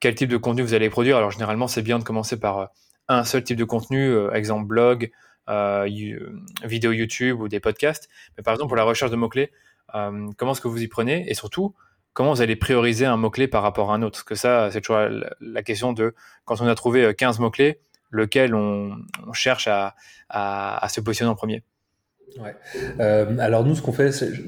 quel 0.00 0.14
type 0.14 0.28
de 0.28 0.36
contenu 0.36 0.62
vous 0.62 0.74
allez 0.74 0.90
produire. 0.90 1.16
Alors 1.16 1.30
généralement, 1.30 1.68
c'est 1.68 1.82
bien 1.82 1.98
de 1.98 2.04
commencer 2.04 2.38
par 2.38 2.70
un 3.08 3.24
seul 3.24 3.44
type 3.44 3.56
de 3.56 3.64
contenu, 3.64 4.12
exemple 4.32 4.66
blog, 4.66 5.10
vidéo 6.64 6.92
YouTube 6.92 7.40
ou 7.40 7.48
des 7.48 7.60
podcasts. 7.60 8.08
Mais 8.36 8.42
par 8.42 8.54
exemple, 8.54 8.68
pour 8.68 8.76
la 8.76 8.84
recherche 8.84 9.10
de 9.10 9.16
mots-clés, 9.16 9.50
comment 9.92 10.52
est-ce 10.52 10.60
que 10.60 10.68
vous 10.68 10.82
y 10.82 10.88
prenez 10.88 11.28
et 11.30 11.34
surtout 11.34 11.74
comment 12.12 12.32
vous 12.32 12.42
allez 12.42 12.56
prioriser 12.56 13.06
un 13.06 13.16
mot-clé 13.16 13.46
par 13.46 13.62
rapport 13.62 13.92
à 13.92 13.94
un 13.94 14.02
autre? 14.02 14.18
Parce 14.18 14.24
que 14.24 14.34
ça, 14.34 14.70
c'est 14.72 14.80
toujours 14.80 15.02
la, 15.40 15.62
question 15.62 15.92
de 15.92 16.14
quand 16.44 16.60
on 16.60 16.66
a 16.66 16.74
trouvé 16.74 17.14
15 17.14 17.38
euh, 17.38 17.42
mots-clés, 17.42 17.80
lequel 18.10 18.56
on, 18.56 18.96
cherche 19.32 19.68
à, 19.68 19.94
se 20.88 21.00
positionner 21.00 21.30
en 21.30 21.36
premier. 21.36 21.62
Ouais. 22.40 22.54
Euh, 23.00 23.38
alors 23.38 23.64
nous, 23.64 23.74
ce 23.74 23.82
qu'on 23.82 23.92
fait, 23.92 24.12
je, 24.12 24.42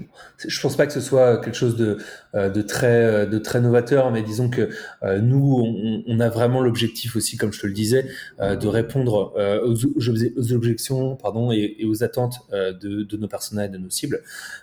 je 0.49 0.61
pense 0.61 0.77
pas 0.77 0.87
que 0.87 0.93
ce 0.93 1.01
soit 1.01 1.39
quelque 1.39 1.57
chose 1.57 1.77
de, 1.77 1.99
euh, 2.35 2.49
de 2.49 2.63
très 2.63 3.27
de 3.27 3.39
très 3.39 3.61
novateur, 3.61 4.11
mais 4.11 4.23
disons 4.23 4.49
que 4.49 4.69
euh, 5.03 5.21
nous, 5.21 5.57
on, 5.65 6.03
on, 6.07 6.21
a 6.21 6.29
vraiment 6.29 6.61
l'objectif 6.61 7.17
aussi, 7.17 7.37
comme 7.37 7.53
je 7.53 7.61
te 7.61 7.67
le 7.67 7.73
disais, 7.73 8.07
euh, 8.41 8.55
de 8.55 8.69
répondre 8.69 9.35
aux, 9.65 9.75
aux, 9.75 10.53
objections, 10.53 11.17
pardon, 11.17 11.51
et, 11.53 11.77
et 11.79 11.85
aux 11.87 12.05
attentes 12.05 12.41
de, 12.53 13.03
de, 13.03 13.17
nos 13.17 13.29
personnages 13.29 13.69
et 13.69 13.73
de 13.73 13.79
nos 13.79 13.91
cibles. 13.91 14.23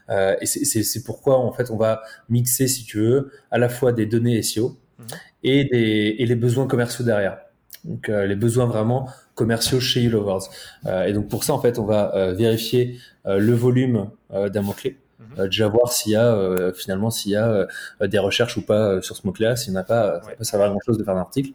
et 0.09 0.45
c'est 0.45 1.03
pourquoi 1.03 1.39
en 1.39 1.51
fait, 1.51 1.71
on 1.71 1.77
va 1.77 2.01
mixer, 2.29 2.67
si 2.67 2.85
tu 2.85 2.99
veux, 2.99 3.31
à 3.51 3.57
la 3.57 3.69
fois 3.69 3.91
des 3.91 4.05
données 4.05 4.41
SEO 4.41 4.69
mmh. 4.69 5.03
et 5.43 5.63
des 5.65 6.15
et 6.19 6.25
les 6.25 6.35
besoins 6.35 6.67
commerciaux 6.67 7.03
derrière. 7.03 7.39
Donc 7.83 8.07
les 8.07 8.35
besoins 8.35 8.65
vraiment 8.65 9.09
commerciaux 9.37 9.79
chez 9.79 10.01
YouLovers. 10.01 10.49
Euh, 10.87 11.05
et 11.05 11.13
donc 11.13 11.29
pour 11.29 11.45
ça, 11.45 11.53
en 11.53 11.61
fait, 11.61 11.79
on 11.79 11.85
va 11.85 12.13
euh, 12.15 12.33
vérifier 12.33 12.99
euh, 13.25 13.37
le 13.37 13.53
volume 13.53 14.09
d'un 14.31 14.61
mot-clé. 14.61 14.97
Mhm. 15.19 15.47
déjà 15.47 15.67
voir 15.67 15.91
s'il 15.91 16.11
y 16.11 16.15
a 16.15 16.71
finalement 16.75 17.09
s'il 17.09 17.31
y 17.31 17.35
a 17.35 17.67
des 18.01 18.19
recherches 18.19 18.55
ou 18.57 18.61
pas 18.61 19.01
sur 19.01 19.15
ce 19.15 19.25
mot-clé 19.25 19.55
s'il 19.55 19.71
n'y 19.71 19.79
en 19.79 19.81
a 19.81 19.83
pas 19.83 20.21
ça 20.21 20.31
peut 20.37 20.43
servir 20.43 20.69
grand 20.69 20.79
chose 20.85 20.99
de 20.99 21.03
faire 21.03 21.15
un 21.15 21.19
article 21.19 21.51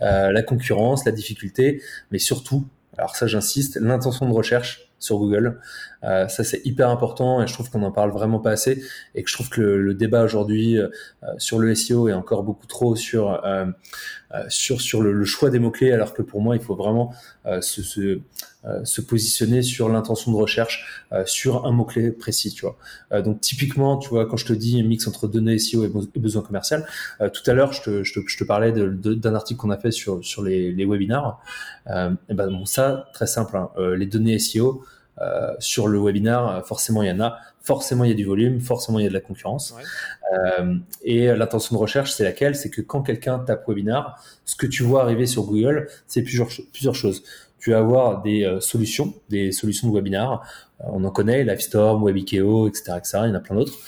la 0.00 0.42
concurrence 0.42 1.04
la 1.04 1.12
difficulté 1.12 1.80
mais 2.10 2.18
surtout 2.18 2.66
alors 2.98 3.14
ça 3.14 3.28
j'insiste 3.28 3.78
l'intention 3.80 4.28
de 4.28 4.32
recherche 4.32 4.90
sur 5.04 5.18
Google. 5.18 5.58
Euh, 6.04 6.28
ça 6.28 6.44
c'est 6.44 6.60
hyper 6.64 6.90
important 6.90 7.42
et 7.42 7.46
je 7.46 7.52
trouve 7.54 7.70
qu'on 7.70 7.82
en 7.82 7.92
parle 7.92 8.10
vraiment 8.10 8.38
pas 8.38 8.50
assez 8.50 8.82
et 9.14 9.22
que 9.22 9.28
je 9.28 9.34
trouve 9.34 9.48
que 9.48 9.60
le, 9.60 9.94
débat 9.94 10.24
aujourd'hui 10.24 10.78
euh, 10.78 10.88
sur 11.38 11.58
le 11.58 11.74
SEO 11.74 12.08
est 12.08 12.12
encore 12.12 12.42
beaucoup 12.42 12.66
trop 12.66 12.94
sur 12.96 13.40
euh, 13.44 13.66
sur 14.48 14.80
sur 14.80 15.00
le, 15.00 15.24
choix 15.24 15.48
des 15.50 15.58
mots 15.58 15.70
clés 15.70 15.92
alors 15.92 16.12
que 16.12 16.22
pour 16.22 16.42
moi 16.42 16.56
il 16.56 16.62
faut 16.62 16.74
vraiment 16.74 17.14
se, 17.60 17.82
se, 17.82 19.00
positionner 19.00 19.62
sur 19.62 19.88
l'intention 19.88 20.32
de 20.32 20.36
recherche 20.36 21.06
sur 21.24 21.66
un 21.66 21.70
mot 21.70 21.84
clé 21.84 22.10
précis 22.10 22.52
tu 22.52 22.66
vois. 22.66 23.22
donc 23.22 23.40
typiquement 23.40 23.96
tu 23.96 24.08
vois 24.08 24.26
quand 24.26 24.36
je 24.36 24.46
te 24.46 24.52
dis 24.52 24.82
mix 24.82 25.06
entre 25.06 25.28
données 25.28 25.58
SEO 25.58 25.84
et, 25.84 26.18
besoin 26.18 26.42
commercial, 26.42 26.84
tout 27.32 27.48
à 27.48 27.54
l'heure 27.54 27.72
je 27.72 27.82
te, 27.82 28.02
je 28.02 28.14
te, 28.14 28.26
je 28.26 28.36
te 28.36 28.42
parlais 28.42 28.72
d'un 28.72 29.34
article 29.36 29.60
qu'on 29.60 29.70
a 29.70 29.78
fait 29.78 29.92
sur 29.92 30.24
sur 30.24 30.42
les, 30.42 30.72
les 30.72 30.84
webinars. 30.84 31.40
et 31.86 32.34
ben 32.34 32.48
bon 32.48 32.64
ça 32.64 33.08
très 33.14 33.28
simple 33.28 33.56
hein. 33.56 33.70
les 33.96 34.06
données 34.06 34.40
SEO 34.40 34.84
euh, 35.20 35.54
sur 35.60 35.86
le 35.86 36.00
webinar, 36.00 36.66
forcément 36.66 37.02
il 37.02 37.08
y 37.08 37.12
en 37.12 37.20
a, 37.20 37.38
forcément 37.60 38.02
il 38.02 38.10
y 38.10 38.12
a 38.12 38.16
du 38.16 38.24
volume, 38.24 38.60
forcément 38.60 38.98
il 38.98 39.04
y 39.04 39.06
a 39.06 39.08
de 39.08 39.14
la 39.14 39.20
concurrence. 39.20 39.74
Euh, 40.32 40.76
et 41.02 41.26
l'intention 41.36 41.76
de 41.76 41.80
recherche, 41.80 42.12
c'est 42.12 42.24
laquelle? 42.24 42.56
C'est 42.56 42.70
que 42.70 42.80
quand 42.80 43.02
quelqu'un 43.02 43.38
tape 43.38 43.66
webinar, 43.68 44.20
ce 44.44 44.56
que 44.56 44.66
tu 44.66 44.82
vois 44.82 45.02
arriver 45.02 45.26
sur 45.26 45.44
Google, 45.44 45.88
c'est 46.08 46.22
plusieurs, 46.22 46.48
plusieurs 46.72 46.96
choses. 46.96 47.22
Tu 47.60 47.70
vas 47.70 47.78
avoir 47.78 48.22
des 48.22 48.44
euh, 48.44 48.60
solutions, 48.60 49.14
des 49.30 49.52
solutions 49.52 49.88
de 49.88 49.94
webinar. 49.94 50.42
on 50.80 51.04
en 51.04 51.10
connaît, 51.10 51.44
Livestorm, 51.44 52.02
Webikeo, 52.02 52.68
etc., 52.68 52.94
etc. 52.98 53.18
Il 53.22 53.28
y 53.28 53.30
en 53.30 53.34
a 53.34 53.40
plein 53.40 53.56
d'autres. 53.56 53.78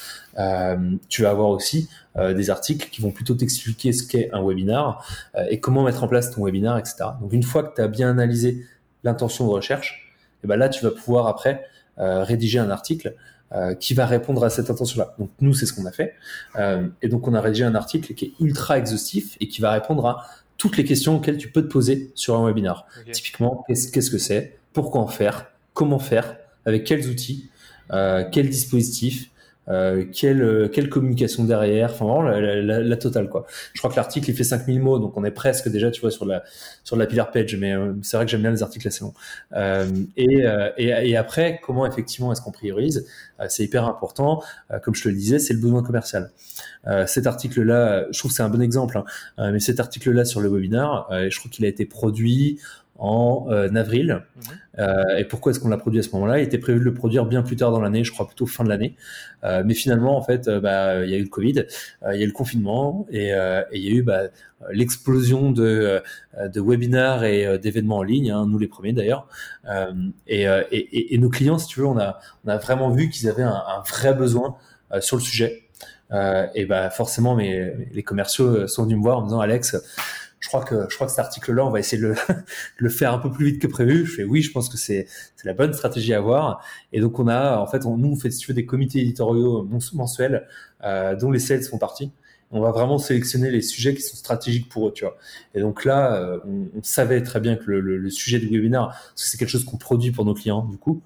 tu 1.08 1.22
vas 1.22 1.30
avoir 1.30 1.48
aussi 1.48 1.88
des 2.16 2.48
articles 2.48 2.88
qui 2.88 3.02
vont 3.02 3.10
plutôt 3.10 3.34
t'expliquer 3.34 3.92
ce 3.92 4.06
qu'est 4.06 4.30
un 4.32 4.42
webinar 4.42 5.04
et 5.50 5.60
comment 5.60 5.82
mettre 5.82 6.02
en 6.02 6.08
place 6.08 6.30
ton 6.30 6.44
webinar, 6.44 6.78
etc. 6.78 6.96
Donc 7.20 7.34
une 7.34 7.42
fois 7.42 7.62
que 7.62 7.74
tu 7.74 7.82
as 7.82 7.88
bien 7.88 8.08
analysé 8.08 8.64
l'intention 9.04 9.46
de 9.46 9.50
recherche, 9.50 10.05
et 10.46 10.48
ben 10.48 10.56
là, 10.56 10.68
tu 10.68 10.84
vas 10.84 10.92
pouvoir 10.92 11.26
après 11.26 11.66
euh, 11.98 12.22
rédiger 12.22 12.60
un 12.60 12.70
article 12.70 13.16
euh, 13.52 13.74
qui 13.74 13.94
va 13.94 14.06
répondre 14.06 14.44
à 14.44 14.50
cette 14.50 14.70
intention-là. 14.70 15.16
Donc 15.18 15.30
nous, 15.40 15.54
c'est 15.54 15.66
ce 15.66 15.72
qu'on 15.72 15.86
a 15.86 15.90
fait. 15.90 16.14
Euh, 16.54 16.86
et 17.02 17.08
donc 17.08 17.26
on 17.26 17.34
a 17.34 17.40
rédigé 17.40 17.64
un 17.64 17.74
article 17.74 18.14
qui 18.14 18.26
est 18.26 18.32
ultra 18.38 18.78
exhaustif 18.78 19.36
et 19.40 19.48
qui 19.48 19.60
va 19.60 19.72
répondre 19.72 20.06
à 20.06 20.24
toutes 20.56 20.76
les 20.76 20.84
questions 20.84 21.16
auxquelles 21.16 21.36
tu 21.36 21.50
peux 21.50 21.62
te 21.62 21.66
poser 21.66 22.12
sur 22.14 22.36
un 22.36 22.46
webinar. 22.46 22.86
Typiquement, 23.10 23.64
qu'est-ce 23.66 24.10
que 24.10 24.18
c'est? 24.18 24.56
Pourquoi 24.72 25.00
en 25.00 25.08
faire? 25.08 25.50
Comment 25.74 25.98
faire? 25.98 26.36
Avec 26.64 26.84
quels 26.84 27.08
outils? 27.08 27.50
Quels 27.90 28.48
dispositifs 28.48 29.30
euh, 29.68 30.04
quelle, 30.12 30.42
euh, 30.42 30.68
quelle 30.68 30.88
communication 30.88 31.44
derrière, 31.44 31.90
enfin 31.90 32.22
la, 32.22 32.62
la, 32.62 32.80
la, 32.80 32.96
totale 32.96 33.28
quoi. 33.28 33.46
Je 33.72 33.80
crois 33.80 33.90
que 33.90 33.96
l'article 33.96 34.30
il 34.30 34.36
fait 34.36 34.44
5000 34.44 34.80
mots, 34.80 34.98
donc 34.98 35.16
on 35.16 35.24
est 35.24 35.32
presque 35.32 35.68
déjà 35.68 35.90
tu 35.90 36.00
vois 36.00 36.12
sur 36.12 36.24
la 36.24 36.44
sur 36.84 36.96
la 36.96 37.06
pillar 37.06 37.32
page, 37.32 37.56
mais 37.56 37.74
euh, 37.74 37.92
c'est 38.02 38.16
vrai 38.16 38.26
que 38.26 38.30
j'aime 38.30 38.42
bien 38.42 38.52
les 38.52 38.62
articles 38.62 38.86
assez 38.86 39.02
longs. 39.02 39.14
Euh, 39.54 39.86
et, 40.16 40.44
et, 40.76 41.10
et, 41.10 41.16
après, 41.16 41.60
comment 41.64 41.84
effectivement 41.84 42.32
est-ce 42.32 42.40
qu'on 42.40 42.52
priorise? 42.52 43.06
C'est 43.48 43.64
hyper 43.64 43.84
important. 43.86 44.42
comme 44.82 44.94
je 44.94 45.02
te 45.02 45.08
le 45.08 45.14
disais, 45.14 45.38
c'est 45.38 45.52
le 45.52 45.60
besoin 45.60 45.82
commercial. 45.82 46.30
cet 47.06 47.26
article-là, 47.26 48.06
je 48.10 48.18
trouve 48.18 48.30
que 48.30 48.36
c'est 48.36 48.42
un 48.42 48.48
bon 48.48 48.62
exemple, 48.62 49.02
hein, 49.36 49.50
mais 49.52 49.60
cet 49.60 49.78
article-là 49.78 50.24
sur 50.24 50.40
le 50.40 50.48
webinar, 50.48 51.08
je 51.10 51.38
trouve 51.38 51.50
qu'il 51.50 51.64
a 51.64 51.68
été 51.68 51.84
produit 51.84 52.58
en 52.98 53.46
euh, 53.50 53.74
avril. 53.74 54.22
Mhm. 54.36 54.42
Euh, 54.78 55.16
et 55.18 55.24
pourquoi 55.24 55.52
est-ce 55.52 55.60
qu'on 55.60 55.68
l'a 55.68 55.76
produit 55.76 56.00
à 56.00 56.02
ce 56.02 56.10
moment-là? 56.10 56.38
Il 56.38 56.44
était 56.44 56.58
prévu 56.58 56.78
de 56.78 56.84
le 56.84 56.94
produire 56.94 57.26
bien 57.26 57.42
plus 57.42 57.56
tard 57.56 57.70
dans 57.70 57.80
l'année, 57.80 58.04
je 58.04 58.12
crois 58.12 58.26
plutôt 58.26 58.46
fin 58.46 58.64
de 58.64 58.68
l'année. 58.68 58.96
Euh, 59.44 59.62
mais 59.64 59.74
finalement, 59.74 60.16
en 60.16 60.22
fait, 60.22 60.48
bah, 60.48 61.04
il 61.04 61.10
y 61.10 61.14
a 61.14 61.18
eu 61.18 61.22
le 61.22 61.28
Covid, 61.28 61.64
il 62.12 62.16
y 62.16 62.20
a 62.20 62.22
eu 62.22 62.26
le 62.26 62.32
confinement 62.32 63.06
et, 63.10 63.30
il 63.72 63.82
y 63.82 63.88
a 63.88 63.90
eu 63.90 64.02
bah, 64.02 64.24
l'explosion 64.70 65.50
de, 65.50 66.02
de 66.42 66.60
webinars 66.60 67.24
et 67.24 67.58
d'événements 67.58 67.98
en 67.98 68.02
ligne, 68.02 68.30
hein, 68.30 68.46
nous 68.46 68.58
les 68.58 68.68
premiers 68.68 68.92
d'ailleurs. 68.92 69.28
Et, 70.26 70.42
et, 70.44 71.14
et, 71.14 71.18
nos 71.18 71.30
clients, 71.30 71.58
si 71.58 71.68
tu 71.68 71.80
veux, 71.80 71.86
on 71.86 71.98
a, 71.98 72.18
on 72.44 72.48
a 72.48 72.56
vraiment 72.56 72.90
vu 72.90 73.08
qu'ils 73.08 73.28
avaient 73.28 73.42
un, 73.42 73.50
un 73.50 73.82
vrai 73.86 74.14
besoin 74.14 74.56
sur 75.00 75.16
le 75.16 75.22
sujet. 75.22 75.62
et 76.54 76.64
bah 76.66 76.90
forcément, 76.90 77.34
mais 77.34 77.74
les 77.92 78.02
commerciaux 78.02 78.66
sont 78.66 78.84
venus 78.84 78.98
me 78.98 79.02
voir 79.02 79.18
en 79.18 79.22
me 79.22 79.26
disant 79.26 79.40
Alex, 79.40 79.76
je 80.40 80.48
crois 80.48 80.62
que 80.64 80.86
je 80.88 80.94
crois 80.94 81.06
que 81.06 81.12
cet 81.12 81.20
article-là, 81.20 81.64
on 81.64 81.70
va 81.70 81.80
essayer 81.80 82.00
de 82.00 82.08
le, 82.08 82.14
le, 82.78 82.88
faire 82.88 83.12
un 83.12 83.18
peu 83.18 83.30
plus 83.30 83.46
vite 83.46 83.62
que 83.62 83.66
prévu. 83.66 84.06
Je 84.06 84.16
fais 84.16 84.24
oui, 84.24 84.42
je 84.42 84.52
pense 84.52 84.68
que 84.68 84.76
c'est 84.76 85.06
la 85.44 85.54
bonne 85.54 85.72
stratégie 85.72 86.14
à 86.14 86.18
avoir. 86.18 86.64
Et 86.92 87.00
donc 87.00 87.18
on 87.18 87.28
a 87.28 87.58
en 87.58 87.66
fait, 87.66 87.86
on, 87.86 87.96
nous 87.96 88.10
on 88.10 88.16
fait 88.16 88.30
si 88.30 88.38
tu 88.38 88.48
veux 88.48 88.54
des 88.54 88.66
comités 88.66 89.00
éditoriaux 89.00 89.68
mensuels 89.94 90.46
euh, 90.84 91.16
dont 91.16 91.30
les 91.30 91.38
sales 91.38 91.62
font 91.62 91.78
partie. 91.78 92.12
On 92.52 92.60
va 92.60 92.70
vraiment 92.70 92.98
sélectionner 92.98 93.50
les 93.50 93.60
sujets 93.60 93.94
qui 93.94 94.02
sont 94.02 94.16
stratégiques 94.16 94.68
pour 94.68 94.88
eux, 94.88 94.92
tu 94.92 95.04
vois. 95.04 95.16
Et 95.54 95.60
donc 95.60 95.84
là, 95.84 96.14
euh, 96.14 96.38
on, 96.46 96.82
savait 96.82 97.20
très 97.22 97.40
bien 97.40 97.56
que 97.56 97.64
le, 97.66 97.80
le, 97.80 98.10
sujet 98.10 98.38
du 98.38 98.46
webinaire, 98.46 98.86
parce 98.86 99.24
que 99.24 99.28
c'est 99.28 99.36
quelque 99.36 99.48
chose 99.48 99.64
qu'on 99.64 99.78
produit 99.78 100.12
pour 100.12 100.24
nos 100.24 100.34
clients, 100.34 100.64
du 100.64 100.78
coup, 100.78 101.02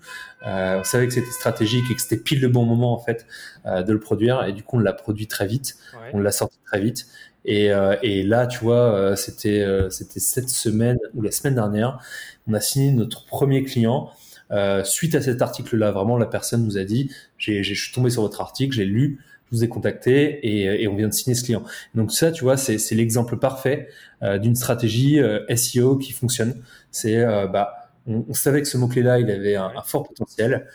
euh, 0.46 0.80
on 0.80 0.84
savait 0.84 1.06
que 1.06 1.14
c'était 1.14 1.30
stratégique 1.30 1.84
et 1.90 1.94
que 1.94 2.02
c'était 2.02 2.18
pile 2.18 2.42
le 2.42 2.48
bon 2.48 2.66
moment 2.66 2.92
en 2.92 2.98
fait 2.98 3.26
euh, 3.64 3.82
de 3.82 3.92
le 3.92 4.00
produire. 4.00 4.44
Et 4.44 4.52
du 4.52 4.62
coup, 4.62 4.76
on 4.76 4.80
l'a 4.80 4.92
produit 4.92 5.28
très 5.28 5.46
vite, 5.46 5.78
on 6.12 6.18
l'a 6.18 6.32
sorti 6.32 6.58
très 6.66 6.80
vite. 6.80 7.06
Et, 7.44 7.72
euh, 7.72 7.96
et, 8.02 8.22
là, 8.22 8.46
tu 8.46 8.58
vois, 8.60 8.94
euh, 8.94 9.16
c'était 9.16 9.62
euh, 9.62 9.88
c'était 9.90 10.20
cette 10.20 10.50
semaine 10.50 10.98
ou 11.14 11.22
la 11.22 11.30
semaine 11.30 11.54
dernière, 11.54 11.98
on 12.46 12.54
a 12.54 12.60
signé 12.60 12.92
notre 12.92 13.24
premier 13.24 13.64
client. 13.64 14.10
suite 14.84 15.14
à 15.14 15.22
cet 15.22 15.42
article-là, 15.42 15.92
vraiment, 15.92 16.18
la 16.18 16.26
personne 16.26 16.64
nous 16.64 16.76
a 16.78 16.84
dit, 16.84 17.10
j'ai, 17.38 17.62
je 17.62 17.74
suis 17.74 17.92
tombé 17.92 18.10
sur 18.10 18.22
votre 18.22 18.40
article, 18.40 18.74
j'ai 18.74 18.84
lu, 18.84 19.20
je 19.50 19.56
vous 19.56 19.64
ai 19.64 19.68
contacté 19.68 20.40
et, 20.82 20.88
on 20.88 20.96
vient 20.96 21.08
de 21.08 21.14
signer 21.14 21.34
ce 21.34 21.44
client. 21.44 21.64
Donc 21.94 22.12
ça, 22.12 22.32
tu 22.32 22.44
vois, 22.44 22.56
c'est, 22.56 22.76
l'exemple 22.94 23.38
parfait 23.38 23.88
d'une 24.22 24.56
stratégie 24.56 25.20
SEO 25.54 25.96
qui 25.98 26.12
fonctionne. 26.12 26.62
C'est, 26.90 27.24
bah, 27.48 27.90
on, 28.06 28.34
savait 28.34 28.62
que 28.62 28.68
ce 28.68 28.76
mot-clé-là, 28.76 29.20
il 29.20 29.30
avait 29.30 29.56
un 29.56 29.82
fort 29.84 30.02
potentiel. 30.08 30.66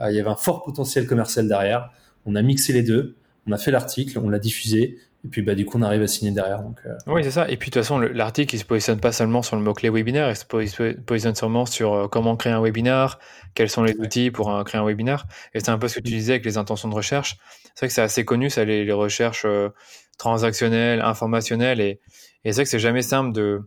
il 0.00 0.14
y 0.14 0.20
avait 0.20 0.30
un 0.30 0.36
fort 0.36 0.62
potentiel 0.62 1.06
commercial 1.06 1.48
derrière. 1.48 1.90
On 2.26 2.36
a 2.36 2.42
mixé 2.42 2.72
les 2.72 2.82
deux. 2.82 3.16
On 3.46 3.52
a 3.52 3.58
fait 3.58 3.70
l'article, 3.70 4.18
on 4.18 4.28
l'a 4.30 4.38
diffusé, 4.38 4.98
et 5.24 5.28
puis 5.28 5.40
bah, 5.40 5.54
du 5.54 5.64
coup, 5.64 5.78
on 5.78 5.82
arrive 5.82 6.02
à 6.02 6.06
signer 6.06 6.32
derrière. 6.32 6.60
Donc, 6.60 6.76
euh, 6.84 6.94
Oui, 7.06 7.24
c'est 7.24 7.30
ça. 7.30 7.48
Et 7.48 7.56
puis 7.56 7.70
de 7.70 7.74
toute 7.74 7.82
façon, 7.82 7.98
l'article, 7.98 8.54
il 8.54 8.58
se 8.58 8.64
positionne 8.64 9.00
pas 9.00 9.10
seulement 9.10 9.40
sur 9.40 9.56
le 9.56 9.62
mot-clé 9.62 9.88
webinaire, 9.88 10.28
il 10.30 10.36
se 10.36 10.44
positionne 10.44 11.34
sûrement 11.34 11.64
sur 11.64 11.94
euh, 11.94 12.08
comment 12.08 12.36
créer 12.36 12.52
un 12.52 12.60
webinaire, 12.60 13.18
quels 13.54 13.70
sont 13.70 13.82
les 13.82 13.94
outils 13.98 14.30
pour 14.30 14.62
créer 14.64 14.80
un 14.80 14.84
webinaire. 14.84 15.24
Et 15.54 15.60
c'est 15.60 15.70
un 15.70 15.78
peu 15.78 15.88
ce 15.88 15.96
que 15.96 16.00
tu 16.00 16.12
disais 16.12 16.34
avec 16.34 16.44
les 16.44 16.58
intentions 16.58 16.88
de 16.88 16.94
recherche. 16.94 17.38
C'est 17.74 17.80
vrai 17.80 17.88
que 17.88 17.94
c'est 17.94 18.02
assez 18.02 18.24
connu, 18.26 18.50
ça, 18.50 18.64
les, 18.64 18.92
recherches 18.92 19.46
euh, 19.46 19.70
transactionnelles, 20.18 21.00
informationnelles. 21.00 21.80
Et, 21.80 22.00
et 22.44 22.52
c'est 22.52 22.56
vrai 22.56 22.64
que 22.64 22.70
c'est 22.70 22.78
jamais 22.78 23.02
simple 23.02 23.32
de, 23.32 23.62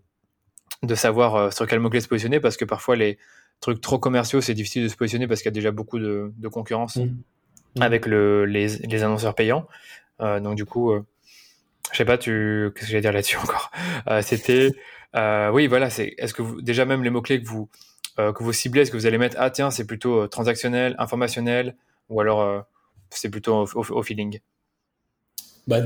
de 0.83 0.95
savoir 0.95 1.51
sur 1.51 1.65
quel 1.65 1.79
mot-clé 1.79 2.01
se 2.01 2.07
positionner 2.07 2.39
parce 2.39 2.55
que 2.55 2.65
parfois, 2.65 2.95
les 2.95 3.17
trucs 3.61 3.81
trop 3.81 3.97
commerciaux, 3.97 4.41
c'est 4.41 4.53
difficile 4.53 4.83
de 4.83 4.89
se 4.89 4.95
positionner 4.95 5.27
parce 5.27 5.41
qu'il 5.41 5.49
y 5.49 5.53
a 5.53 5.57
déjà 5.57 5.71
beaucoup 5.71 5.97
de, 5.97 6.31
de 6.37 6.47
concurrence 6.47 6.97
mm. 6.97 7.05
Mm. 7.77 7.81
avec 7.81 8.05
le, 8.05 8.45
les, 8.45 8.67
les, 8.67 9.03
annonceurs 9.03 9.33
payants. 9.33 9.67
donc 10.19 10.55
du 10.55 10.65
coup 10.65 10.93
je 11.91 11.97
sais 11.97 12.05
pas, 12.05 12.17
tu, 12.17 12.71
qu'est-ce 12.73 12.85
que 12.85 12.91
j'allais 12.91 13.01
dire 13.01 13.13
là-dessus 13.13 13.37
encore? 13.43 13.71
Euh, 14.07 14.21
C'était, 14.21 14.71
euh, 15.15 15.49
oui, 15.51 15.67
voilà, 15.67 15.89
c'est, 15.89 16.15
est-ce 16.17 16.33
que 16.33 16.41
vous, 16.41 16.61
déjà 16.61 16.85
même 16.85 17.03
les 17.03 17.09
mots 17.09 17.21
clés 17.21 17.41
que 17.41 17.47
vous 17.47 17.69
euh, 18.19 18.33
que 18.33 18.43
vous 18.43 18.51
ciblez, 18.51 18.81
est-ce 18.81 18.91
que 18.91 18.97
vous 18.97 19.05
allez 19.05 19.19
mettre, 19.19 19.37
ah 19.39 19.51
tiens, 19.51 19.69
c'est 19.69 19.85
plutôt 19.85 20.27
transactionnel, 20.27 20.95
informationnel, 20.97 21.75
ou 22.09 22.19
alors 22.19 22.65
c'est 23.11 23.29
plutôt 23.29 23.67
au, 23.75 24.03
feeling? 24.03 24.39
Bah, 25.67 25.81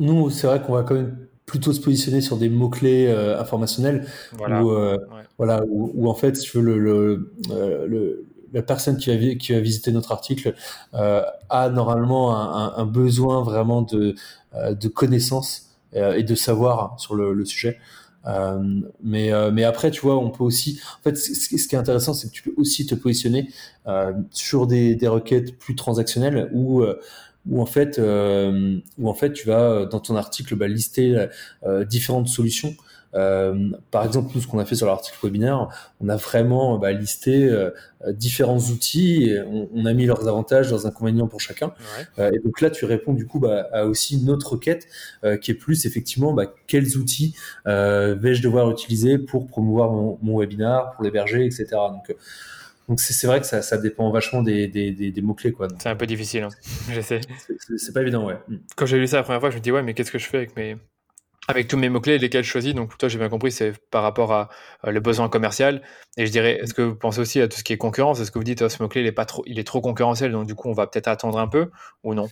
nous, 0.00 0.30
c'est 0.30 0.48
vrai 0.48 0.60
qu'on 0.60 0.72
va 0.72 0.82
quand 0.82 0.94
même 0.94 1.28
plutôt 1.46 1.72
se 1.72 1.80
positionner 1.80 2.20
sur 2.22 2.38
des 2.38 2.48
mots 2.48 2.70
clés 2.70 3.08
informationnels, 3.38 4.04
voilà, 4.32 4.64
où, 4.64 4.98
voilà, 5.38 5.62
où, 5.68 6.08
en 6.08 6.14
fait, 6.14 6.34
si 6.34 6.50
tu 6.50 6.56
veux 6.56 6.64
le, 6.64 6.78
le, 6.80 7.86
le 7.86 8.26
la 8.54 8.62
personne 8.62 8.96
qui 8.96 9.14
va, 9.14 9.34
qui 9.34 9.52
va 9.52 9.60
visiter 9.60 9.92
notre 9.92 10.12
article 10.12 10.54
euh, 10.94 11.22
a 11.50 11.68
normalement 11.68 12.34
un, 12.36 12.74
un, 12.76 12.86
besoin 12.86 13.42
vraiment 13.42 13.82
de, 13.82 14.14
de 14.54 14.88
connaissances 14.88 15.76
euh, 15.94 16.14
et 16.14 16.22
de 16.22 16.34
savoir 16.34 16.98
sur 16.98 17.14
le, 17.14 17.44
sujet. 17.44 17.78
Euh, 18.26 18.80
mais, 19.02 19.30
mais 19.52 19.64
après, 19.64 19.90
tu 19.90 20.00
vois, 20.00 20.16
on 20.18 20.30
peut 20.30 20.44
aussi. 20.44 20.80
En 21.00 21.02
fait, 21.02 21.16
ce, 21.16 21.48
qui 21.48 21.74
est 21.74 21.78
intéressant, 21.78 22.14
c'est 22.14 22.28
que 22.28 22.32
tu 22.32 22.42
peux 22.42 22.54
aussi 22.56 22.86
te 22.86 22.94
positionner 22.94 23.50
sur 24.30 24.66
des, 24.66 24.98
requêtes 25.06 25.58
plus 25.58 25.74
transactionnelles 25.74 26.50
où 26.52 26.84
où 27.46 27.60
en 27.60 27.66
fait, 27.66 27.98
euh, 27.98 28.78
où 28.98 29.08
en 29.08 29.14
fait, 29.14 29.32
tu 29.32 29.46
vas 29.46 29.84
dans 29.86 30.00
ton 30.00 30.16
article 30.16 30.56
bah, 30.56 30.68
lister 30.68 31.26
euh, 31.64 31.84
différentes 31.84 32.28
solutions 32.28 32.74
euh, 33.14 33.70
par 33.90 34.04
exemple, 34.04 34.32
nous, 34.34 34.40
ce 34.40 34.46
qu'on 34.46 34.58
a 34.58 34.64
fait 34.64 34.74
sur 34.74 34.86
l'article 34.86 35.16
webinaire, 35.22 35.68
on 36.00 36.08
a 36.08 36.16
vraiment 36.16 36.78
bah, 36.78 36.92
listé 36.92 37.44
euh, 37.44 37.70
différents 38.08 38.58
outils, 38.58 39.30
et 39.30 39.40
on, 39.42 39.86
a 39.86 39.92
mis 39.92 40.06
leurs 40.06 40.26
avantages, 40.28 40.70
leurs 40.70 40.86
inconvénients 40.86 41.28
pour 41.28 41.40
chacun. 41.40 41.72
Euh, 42.18 42.30
et 42.32 42.38
donc 42.40 42.60
là, 42.60 42.70
tu 42.70 42.84
réponds 42.84 43.12
du 43.12 43.26
coup 43.26 43.38
bah, 43.38 43.68
à 43.72 43.84
aussi 43.86 44.20
une 44.20 44.30
autre 44.30 44.52
requête 44.52 44.86
qui 45.40 45.50
est 45.50 45.54
plus 45.54 45.86
effectivement 45.86 46.32
bah, 46.32 46.52
quels 46.66 46.96
outils 46.96 47.34
vais-je 47.64 48.42
devoir 48.42 48.70
utiliser 48.70 49.18
pour 49.18 49.46
promouvoir 49.46 49.90
mon, 49.90 50.18
mon 50.22 50.38
webinaire, 50.38 50.90
pour 50.94 51.04
l'héberger, 51.04 51.44
etc. 51.44 51.66
Donc 51.70 52.14
donc 52.86 53.00
c'est 53.00 53.26
vrai 53.26 53.40
que 53.40 53.46
ça, 53.46 53.62
ça, 53.62 53.78
dépend 53.78 54.10
vachement 54.10 54.42
des, 54.42 54.68
des, 54.68 54.92
des, 54.92 55.22
mots-clés. 55.22 55.54
C'est 55.78 55.88
un 55.88 55.96
peu 55.96 56.06
difficile, 56.06 56.42
hein. 56.42 56.48
j'essaie. 56.90 57.22
C'est 57.78 57.94
pas 57.94 58.02
évident, 58.02 58.26
ouais. 58.26 58.36
Quand 58.76 58.84
j'ai 58.84 58.98
lu 58.98 59.06
ça 59.06 59.16
la 59.16 59.22
première 59.22 59.40
fois, 59.40 59.48
je 59.48 59.56
me 59.56 59.62
dis, 59.62 59.72
ouais, 59.72 59.82
mais 59.82 59.94
qu'est-ce 59.94 60.12
que 60.12 60.18
je 60.18 60.26
fais 60.26 60.36
avec 60.36 60.54
mes, 60.54 60.76
avec 61.48 61.68
tous 61.68 61.76
mes 61.76 61.88
mots-clés, 61.88 62.18
lesquels 62.18 62.44
je 62.44 62.50
choisis. 62.50 62.74
Donc, 62.74 62.96
toi, 62.96 63.08
j'ai 63.08 63.18
bien 63.18 63.28
compris, 63.28 63.52
c'est 63.52 63.72
par 63.90 64.02
rapport 64.02 64.32
à 64.32 64.48
le 64.84 65.00
besoin 65.00 65.28
commercial. 65.28 65.82
Et 66.16 66.26
je 66.26 66.32
dirais, 66.32 66.58
est-ce 66.62 66.74
que 66.74 66.82
vous 66.82 66.94
pensez 66.94 67.20
aussi 67.20 67.40
à 67.40 67.48
tout 67.48 67.58
ce 67.58 67.64
qui 67.64 67.72
est 67.72 67.78
concurrence? 67.78 68.20
Est-ce 68.20 68.30
que 68.30 68.38
vous 68.38 68.44
dites, 68.44 68.62
oh, 68.62 68.68
ce 68.68 68.82
mot-clé, 68.82 69.02
il 69.02 69.06
est 69.06 69.12
pas 69.12 69.26
trop, 69.26 69.42
il 69.46 69.58
est 69.58 69.64
trop 69.64 69.80
concurrentiel, 69.80 70.32
donc 70.32 70.46
du 70.46 70.54
coup, 70.54 70.68
on 70.68 70.72
va 70.72 70.86
peut-être 70.86 71.08
attendre 71.08 71.38
un 71.38 71.48
peu 71.48 71.70
ou 72.02 72.14
non? 72.14 72.28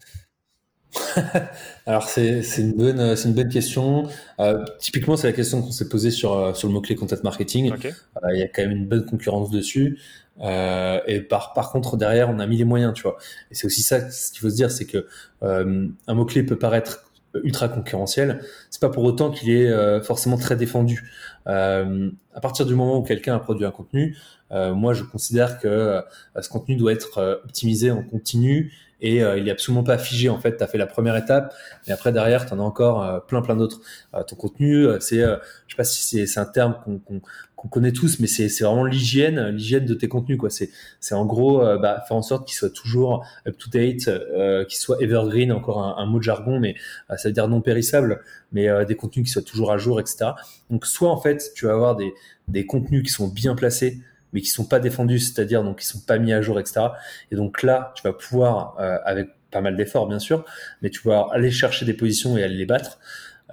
Alors, 1.86 2.08
c'est 2.08 2.42
une 2.58 2.72
bonne, 2.72 3.16
c'est 3.16 3.28
une 3.28 3.34
bonne 3.34 3.48
question. 3.48 4.08
Euh, 4.40 4.64
typiquement, 4.78 5.16
c'est 5.16 5.26
la 5.26 5.32
question 5.32 5.62
qu'on 5.62 5.70
s'est 5.70 5.88
posée 5.88 6.10
sur 6.10 6.34
euh, 6.34 6.54
sur 6.54 6.68
le 6.68 6.74
mot-clé 6.74 6.96
content 6.96 7.16
marketing. 7.24 7.72
Euh, 7.72 7.90
il 8.34 8.40
y 8.40 8.42
a 8.42 8.48
quand 8.48 8.62
même 8.62 8.72
une 8.72 8.86
bonne 8.86 9.04
concurrence 9.04 9.50
dessus. 9.50 9.98
et 10.40 11.20
par, 11.28 11.52
par 11.54 11.70
contre, 11.70 11.96
derrière, 11.96 12.28
on 12.30 12.38
a 12.38 12.46
mis 12.46 12.56
les 12.56 12.64
moyens, 12.64 12.92
tu 12.94 13.02
vois. 13.02 13.16
Et 13.50 13.54
c'est 13.54 13.66
aussi 13.66 13.82
ça, 13.82 14.10
ce 14.10 14.32
qu'il 14.32 14.40
faut 14.40 14.50
se 14.50 14.56
dire, 14.56 14.70
c'est 14.70 14.86
que 14.86 15.06
un 15.40 16.14
mot-clé 16.14 16.42
peut 16.42 16.58
paraître 16.58 17.11
ultra 17.42 17.68
concurrentiel, 17.68 18.40
c'est 18.70 18.80
pas 18.80 18.88
pour 18.88 19.04
autant 19.04 19.30
qu'il 19.30 19.50
est 19.50 19.68
euh, 19.68 20.00
forcément 20.00 20.36
très 20.36 20.56
défendu. 20.56 21.10
Euh, 21.46 22.10
à 22.34 22.40
partir 22.40 22.66
du 22.66 22.74
moment 22.74 22.98
où 22.98 23.02
quelqu'un 23.02 23.34
a 23.34 23.38
produit 23.38 23.64
un 23.64 23.70
contenu, 23.70 24.16
euh, 24.50 24.74
moi 24.74 24.92
je 24.94 25.02
considère 25.02 25.58
que 25.58 26.02
ce 26.40 26.48
contenu 26.48 26.76
doit 26.76 26.92
être 26.92 27.40
optimisé 27.44 27.90
en 27.90 28.02
continu 28.02 28.72
et 29.02 29.16
il 29.16 29.48
est 29.48 29.50
absolument 29.50 29.82
pas 29.82 29.98
figé 29.98 30.28
en 30.28 30.38
fait. 30.38 30.56
Tu 30.56 30.62
as 30.62 30.66
fait 30.66 30.78
la 30.78 30.86
première 30.86 31.16
étape, 31.16 31.52
et 31.86 31.92
après 31.92 32.12
derrière 32.12 32.46
tu 32.46 32.54
en 32.54 32.60
as 32.60 32.62
encore 32.62 33.26
plein 33.26 33.42
plein 33.42 33.56
d'autres. 33.56 33.80
ton 34.26 34.36
contenu, 34.36 34.86
c'est, 35.00 35.18
je 35.18 35.38
sais 35.68 35.76
pas 35.76 35.84
si 35.84 36.26
c'est 36.26 36.40
un 36.40 36.44
terme 36.46 36.76
qu'on 36.84 37.20
qu'on 37.62 37.68
connaît 37.68 37.92
tous, 37.92 38.18
mais 38.18 38.26
c'est 38.26 38.48
vraiment 38.64 38.84
l'hygiène, 38.84 39.50
l'hygiène 39.50 39.84
de 39.84 39.94
tes 39.94 40.08
contenus 40.08 40.36
quoi. 40.36 40.50
C'est 40.50 40.70
c'est 40.98 41.14
en 41.14 41.24
gros 41.24 41.62
euh, 41.62 41.78
bah, 41.78 42.02
faire 42.08 42.16
en 42.16 42.22
sorte 42.22 42.46
qu'ils 42.46 42.56
soient 42.56 42.70
toujours 42.70 43.24
up 43.46 43.56
to 43.56 43.70
date, 43.70 44.08
euh, 44.08 44.64
qu'ils 44.64 44.80
soient 44.80 45.00
evergreen, 45.00 45.52
encore 45.52 45.80
un, 45.80 46.02
un, 46.02 46.06
mot 46.06 46.18
de 46.18 46.24
jargon, 46.24 46.58
mais 46.58 46.74
euh, 47.10 47.16
ça 47.16 47.28
veut 47.28 47.32
dire 47.32 47.46
non 47.46 47.60
périssable, 47.60 48.20
mais 48.50 48.68
euh, 48.68 48.84
des 48.84 48.96
contenus 48.96 49.26
qui 49.26 49.32
soient 49.32 49.42
toujours 49.42 49.70
à 49.70 49.78
jour, 49.78 50.00
etc. 50.00 50.32
Donc 50.70 50.86
soit 50.86 51.10
en 51.10 51.20
fait 51.20 51.52
tu 51.54 51.66
vas 51.66 51.72
avoir 51.72 51.94
des 51.94 52.12
des 52.48 52.66
contenus 52.66 53.04
qui 53.04 53.10
sont 53.10 53.28
bien 53.28 53.54
placés, 53.54 54.00
mais 54.32 54.40
qui 54.40 54.50
sont 54.50 54.64
pas 54.64 54.80
défendus, 54.80 55.18
c'est-à-dire 55.18 55.62
donc 55.62 55.80
qui 55.80 55.86
sont 55.86 56.00
pas 56.00 56.18
mis 56.18 56.32
à 56.32 56.42
jour, 56.42 56.58
etc. 56.60 56.86
Et 57.30 57.36
donc 57.36 57.62
là 57.62 57.92
tu 57.96 58.02
vas 58.02 58.12
pouvoir 58.12 58.76
avec 59.04 59.30
pas 59.50 59.60
mal 59.60 59.76
d'efforts 59.76 60.08
bien 60.08 60.18
sûr, 60.18 60.44
mais 60.80 60.90
tu 60.90 61.00
vas 61.06 61.28
aller 61.32 61.50
chercher 61.50 61.84
des 61.84 61.94
positions 61.94 62.36
et 62.36 62.42
aller 62.42 62.56
les 62.56 62.66
battre. 62.66 62.98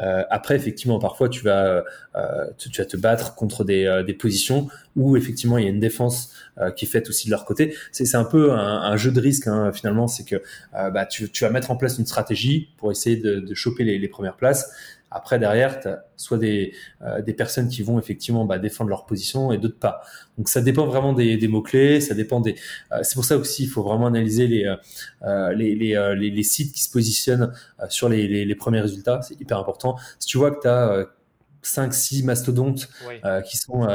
Euh, 0.01 0.23
après, 0.29 0.55
effectivement, 0.55 0.99
parfois 0.99 1.29
tu 1.29 1.43
vas, 1.43 1.83
euh, 2.15 2.45
vas 2.77 2.85
te 2.85 2.97
battre 2.97 3.35
contre 3.35 3.63
des, 3.63 3.85
euh, 3.85 4.03
des, 4.03 4.13
positions 4.13 4.67
où 4.95 5.17
effectivement 5.17 5.57
il 5.57 5.65
y 5.65 5.67
a 5.67 5.69
une 5.69 5.79
défense 5.79 6.33
qui 6.75 6.83
est 6.83 6.87
faite 6.89 7.09
aussi 7.09 7.27
de 7.27 7.31
leur 7.31 7.45
côté. 7.45 7.75
C'est 7.93 8.15
un 8.15 8.25
peu 8.25 8.51
un, 8.51 8.57
un, 8.57 8.97
jeu 8.97 9.11
de 9.11 9.21
risque 9.21 9.47
hein, 9.47 9.71
finalement, 9.71 10.07
c'est 10.07 10.25
que 10.25 10.41
bah, 10.73 11.05
tu, 11.05 11.29
tu, 11.29 11.45
vas 11.45 11.49
mettre 11.51 11.71
en 11.71 11.77
place 11.77 11.97
une 11.97 12.05
stratégie 12.05 12.69
pour 12.75 12.91
essayer 12.91 13.15
de, 13.15 13.39
de 13.39 13.53
choper 13.53 13.85
les, 13.85 13.97
les 13.97 14.07
premières 14.09 14.35
places. 14.35 14.69
Après, 15.11 15.39
derrière, 15.39 15.79
tu 15.79 15.87
as 15.87 16.05
soit 16.17 16.37
des, 16.37 16.73
euh, 17.01 17.21
des 17.21 17.33
personnes 17.33 17.67
qui 17.67 17.81
vont 17.81 17.97
effectivement 17.99 18.45
bah, 18.45 18.59
défendre 18.59 18.89
leur 18.89 19.05
position 19.05 19.51
et 19.51 19.57
d'autres 19.57 19.79
pas. 19.79 20.01
Donc, 20.37 20.49
ça 20.49 20.61
dépend 20.61 20.85
vraiment 20.85 21.13
des, 21.13 21.37
des 21.37 21.47
mots-clés, 21.47 22.01
ça 22.01 22.13
dépend 22.13 22.41
des... 22.41 22.55
Euh, 22.91 22.99
c'est 23.03 23.15
pour 23.15 23.25
ça 23.25 23.37
aussi, 23.37 23.63
il 23.63 23.69
faut 23.69 23.83
vraiment 23.83 24.07
analyser 24.07 24.47
les, 24.47 24.75
euh, 25.23 25.53
les, 25.53 25.75
les, 25.75 26.15
les, 26.15 26.29
les, 26.29 26.43
sites 26.43 26.73
qui 26.73 26.83
se 26.83 26.91
positionnent 26.91 27.53
sur 27.89 28.09
les, 28.09 28.45
les, 28.45 28.55
premiers 28.55 28.81
résultats. 28.81 29.21
C'est 29.21 29.39
hyper 29.39 29.57
important. 29.57 29.97
Si 30.19 30.27
tu 30.27 30.37
vois 30.37 30.51
que 30.51 30.61
tu 30.61 30.67
as 30.67 31.05
5, 31.61 31.93
6 31.93 32.23
mastodontes 32.23 32.89
qui 33.45 33.57
sont 33.57 33.87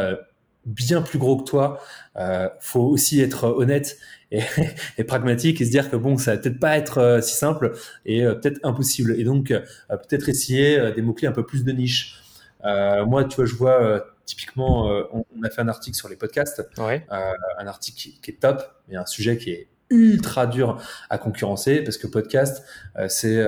bien 0.67 1.03
plus 1.03 1.19
gros 1.19 1.37
que 1.37 1.45
toi, 1.45 1.81
euh, 2.17 2.49
faut 2.61 2.83
aussi 2.83 3.21
être 3.21 3.45
honnête 3.45 3.99
et, 4.35 4.43
et, 4.99 5.05
pragmatique 5.05 5.61
et 5.61 5.64
se 5.64 5.70
dire 5.70 5.91
que 5.91 5.97
bon, 5.97 6.16
ça 6.16 6.32
va 6.32 6.39
peut-être 6.39 6.59
pas 6.59 6.76
être 6.76 6.99
euh, 6.99 7.20
si 7.20 7.35
simple 7.35 7.72
et 8.05 8.24
euh, 8.24 8.35
peut-être 8.35 8.61
impossible. 8.62 9.18
Et 9.18 9.24
donc, 9.24 9.51
euh, 9.51 9.61
peut-être 9.89 10.28
essayer 10.28 10.93
des 10.93 11.03
mots-clés 11.03 11.28
un 11.28 11.32
peu 11.32 11.45
plus 11.47 11.64
de 11.64 11.72
niche. 11.72 12.20
moi, 12.62 13.24
tu 13.24 13.37
vois, 13.37 13.47
je 13.47 13.55
vois 13.55 14.07
typiquement, 14.24 14.87
on, 15.12 15.43
a 15.43 15.51
fait 15.51 15.61
un 15.61 15.68
article 15.68 15.97
sur 15.97 16.09
les 16.09 16.16
podcasts, 16.16 16.66
un 16.78 17.66
article 17.66 17.97
qui, 17.97 18.20
qui, 18.20 18.30
est 18.30 18.41
top, 18.41 18.62
mais 18.89 18.97
un 18.97 19.07
sujet 19.07 19.37
qui 19.37 19.51
est 19.51 19.68
ultra 19.95 20.47
dur 20.47 20.78
à 21.11 21.18
concurrencer 21.18 21.82
parce 21.82 21.99
que 21.99 22.07
podcast, 22.07 22.64
c'est, 23.09 23.47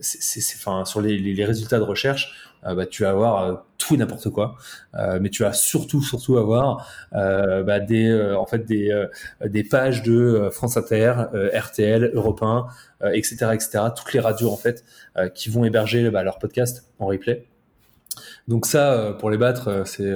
c'est, 0.00 0.56
enfin, 0.56 0.84
sur 0.84 1.00
les, 1.00 1.44
résultats 1.44 1.78
de 1.78 1.84
recherche, 1.84 2.34
bah, 2.62 2.86
tu 2.86 3.04
vas 3.04 3.10
avoir 3.10 3.64
tout 3.78 3.94
et 3.94 3.96
n'importe 3.96 4.30
quoi, 4.30 4.56
mais 5.20 5.30
tu 5.30 5.42
vas 5.42 5.52
surtout, 5.52 6.02
surtout 6.02 6.38
avoir 6.38 6.88
bah, 7.12 7.80
des, 7.80 8.32
en 8.36 8.46
fait, 8.46 8.64
des, 8.64 9.06
des 9.44 9.64
pages 9.64 10.02
de 10.02 10.48
France 10.52 10.76
Inter, 10.76 11.14
RTL, 11.54 12.10
Europe 12.14 12.42
1, 12.42 12.66
etc., 13.12 13.50
etc. 13.54 13.84
Toutes 13.96 14.12
les 14.12 14.20
radios 14.20 14.50
en 14.50 14.56
fait 14.56 14.84
qui 15.34 15.48
vont 15.48 15.64
héberger 15.64 16.10
bah, 16.10 16.22
leur 16.22 16.38
podcast 16.38 16.84
en 16.98 17.06
replay. 17.06 17.46
Donc 18.48 18.66
ça, 18.66 19.16
pour 19.20 19.30
les 19.30 19.38
battre, 19.38 19.82
c'est 19.86 20.12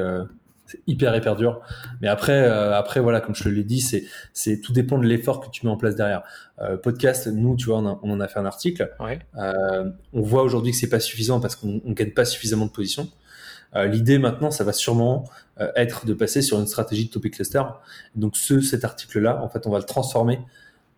hyper 0.87 1.15
hyper 1.17 1.37
dur. 1.37 1.61
Mais 2.01 2.09
après, 2.09 2.43
euh, 2.43 2.77
après 2.77 3.01
voilà, 3.01 3.21
comme 3.21 3.35
je 3.35 3.45
te 3.45 3.49
l'ai 3.49 3.65
dit, 3.65 3.81
c'est 3.81 4.05
c'est 4.33 4.61
tout 4.61 4.73
dépend 4.73 4.99
de 4.99 5.05
l'effort 5.05 5.41
que 5.41 5.51
tu 5.51 5.67
mets 5.67 5.73
en 5.73 5.77
place 5.77 5.97
derrière. 5.97 6.23
Euh, 6.61 6.77
podcast, 6.77 7.27
nous, 7.27 7.57
tu 7.57 7.67
vois, 7.67 7.79
on, 7.79 7.99
on, 8.03 8.11
en 8.11 8.21
a 8.21 8.29
fait 8.29 8.39
un 8.39 8.47
article. 8.47 8.91
Euh, 9.37 9.91
on 10.13 10.21
voit 10.21 10.43
aujourd'hui 10.43 10.73
que 10.73 10.77
c'est 10.79 10.89
pas 10.89 11.01
suffisant 11.01 11.41
parce 11.41 11.57
qu'on 11.57 11.81
on 11.85 11.93
gagne 11.93 12.13
pas 12.13 12.25
suffisamment 12.25 12.67
de 12.67 12.71
position. 12.71 13.09
Euh, 13.75 13.87
l'idée 13.87 14.19
maintenant, 14.19 14.51
ça 14.51 14.65
va 14.65 14.73
sûrement 14.73 15.25
euh, 15.61 15.71
être 15.77 16.07
de 16.07 16.15
passer 16.15 16.43
sur 16.43 16.61
une 16.61 16.67
stratégie 16.67 17.07
de 17.07 17.11
topic 17.11 17.35
cluster. 17.35 17.63
Donc 18.15 18.37
ce 18.37 18.61
cet 18.61 18.85
article-là, 18.85 19.43
en 19.43 19.49
fait, 19.49 19.67
on 19.67 19.71
va 19.71 19.79
le 19.79 19.85
transformer 19.85 20.41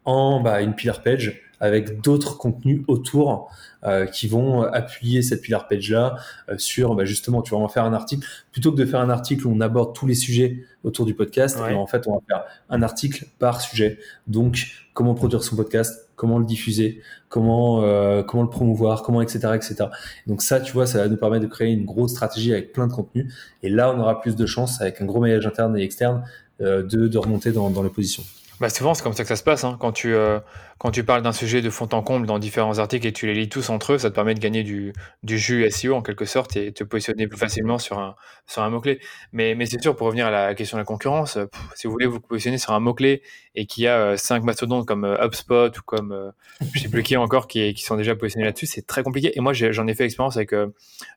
en 0.05 0.41
bah, 0.41 0.61
une 0.61 0.75
pillar 0.75 1.03
page 1.03 1.44
avec 1.61 2.01
d'autres 2.01 2.37
contenus 2.37 2.83
autour 2.89 3.51
euh, 3.85 4.07
qui 4.07 4.29
vont 4.29 4.63
appuyer 4.63 5.21
cette 5.21 5.43
pillar 5.43 5.69
page 5.69 5.91
là 5.91 6.17
euh, 6.49 6.57
sur 6.57 6.95
bah, 6.95 7.05
justement 7.05 7.43
tu 7.43 7.55
vas 7.55 7.61
en 7.61 7.69
faire 7.69 7.85
un 7.85 7.93
article. 7.93 8.27
Plutôt 8.51 8.73
que 8.73 8.77
de 8.77 8.87
faire 8.87 9.01
un 9.01 9.11
article 9.11 9.47
où 9.47 9.53
on 9.53 9.61
aborde 9.61 9.95
tous 9.95 10.07
les 10.07 10.15
sujets 10.15 10.65
autour 10.85 11.05
du 11.05 11.13
podcast 11.13 11.59
en 11.59 11.87
fait 11.87 12.07
on 12.07 12.15
va 12.15 12.21
faire 12.27 12.45
un 12.71 12.83
article 12.83 13.27
par 13.39 13.61
sujet. 13.61 13.99
Donc 14.27 14.69
comment 14.95 15.15
produire 15.15 15.43
son 15.43 15.57
podcast 15.57 16.09
comment 16.17 16.39
le 16.39 16.47
diffuser 16.47 17.03
comment 17.29 17.83
euh, 17.83 18.23
comment 18.23 18.45
le 18.45 18.49
promouvoir 18.49 19.03
comment 19.03 19.21
etc 19.21 19.49
etc 19.55 19.87
donc 20.27 20.41
ça 20.41 20.61
tu 20.61 20.73
vois 20.73 20.87
ça 20.87 20.99
va 20.99 21.09
nous 21.09 21.17
permettre 21.17 21.45
de 21.45 21.51
créer 21.51 21.73
une 21.73 21.85
grosse 21.85 22.13
stratégie 22.13 22.53
avec 22.53 22.73
plein 22.73 22.87
de 22.87 22.93
contenus. 22.93 23.35
Et 23.63 23.69
là 23.69 23.93
on 23.95 24.01
aura 24.01 24.21
plus 24.21 24.35
de 24.35 24.47
chances 24.47 24.81
avec 24.81 25.03
un 25.03 25.05
gros 25.05 25.21
maillage 25.21 25.47
interne 25.47 25.77
et 25.77 25.83
externe 25.83 26.25
de, 26.61 26.83
de 26.83 27.19
remonter 27.19 27.51
dans, 27.51 27.69
dans 27.69 27.83
les 27.83 27.91
positions 27.91 28.23
bah 28.61 28.69
souvent, 28.69 28.95
c'est 28.95 29.03
comme 29.03 29.13
ça 29.13 29.25
que 29.25 29.29
ça 29.29 29.37
se 29.37 29.43
passe. 29.43 29.65
Hein. 29.65 29.77
Quand, 29.81 29.91
tu, 29.91 30.15
euh, 30.15 30.39
quand 30.79 30.91
tu 30.93 31.03
parles 31.03 31.23
d'un 31.23 31.33
sujet 31.33 31.61
de 31.61 31.71
fond 31.71 31.89
en 31.93 32.03
comble 32.03 32.27
dans 32.27 32.39
différents 32.39 32.79
articles 32.79 33.07
et 33.07 33.13
tu 33.13 33.27
les 33.27 33.35
lis 33.35 33.49
tous 33.49 33.69
entre 33.69 33.95
eux, 33.95 33.99
ça 33.99 34.11
te 34.11 34.15
permet 34.15 34.35
de 34.35 34.39
gagner 34.39 34.63
du, 34.63 34.93
du 35.25 35.39
jus 35.39 35.69
SEO 35.71 35.95
en 35.95 36.03
quelque 36.03 36.25
sorte 36.25 36.57
et 36.57 36.73
te 36.73 36.85
positionner 36.85 37.27
plus 37.27 37.39
facilement 37.39 37.79
sur 37.79 37.99
un, 37.99 38.15
sur 38.47 38.63
un 38.63 38.71
mot-clé. 38.71 39.01
Mais, 39.33 39.57
mais 39.57 39.67
c'est 39.67 39.83
sûr, 39.83 39.97
pour 39.97 40.07
revenir 40.07 40.27
à 40.27 40.31
la 40.31 40.55
question 40.55 40.77
de 40.77 40.83
la 40.83 40.85
concurrence, 40.85 41.37
si 41.75 41.87
vous 41.87 41.93
voulez 41.93 42.07
vous 42.07 42.21
positionner 42.21 42.59
sur 42.59 42.73
un 42.73 42.81
mot-clé 42.81 43.23
et 43.57 43.67
qu'il 43.67 43.85
y 43.85 43.89
a 43.89 43.99
euh, 43.99 44.17
cinq 44.17 44.45
mastodontes 44.45 44.87
comme 44.87 45.05
euh, 45.05 45.25
HubSpot 45.25 45.77
ou 45.77 45.83
comme 45.85 46.13
euh, 46.13 46.31
je 46.75 46.81
sais 46.81 46.89
plus 46.89 47.03
qui 47.03 47.17
encore 47.17 47.49
qui, 47.49 47.75
qui 47.75 47.83
sont 47.83 47.97
déjà 47.97 48.15
positionnés 48.15 48.47
là-dessus, 48.47 48.67
c'est 48.67 48.87
très 48.87 49.03
compliqué. 49.03 49.33
Et 49.37 49.41
moi, 49.41 49.53
j'en 49.53 49.87
ai, 49.89 49.95
fait 49.95 50.05
expérience 50.05 50.37
avec 50.37 50.53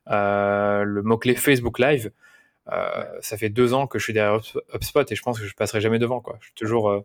le 0.06 1.02
mot-clé 1.02 1.34
Facebook 1.34 1.78
Live. 1.78 2.10
Euh, 2.72 3.04
ça 3.20 3.36
fait 3.36 3.48
deux 3.48 3.72
ans 3.72 3.86
que 3.86 3.98
je 3.98 4.04
suis 4.04 4.12
derrière 4.12 4.40
HubSpot 4.74 5.04
et 5.10 5.14
je 5.14 5.22
pense 5.22 5.40
que 5.40 5.46
je 5.46 5.54
passerai 5.54 5.80
jamais 5.80 5.98
devant. 5.98 6.20
Quoi. 6.20 6.36
Je 6.40 6.46
suis 6.46 6.54
toujours 6.54 6.90
euh, 6.90 7.00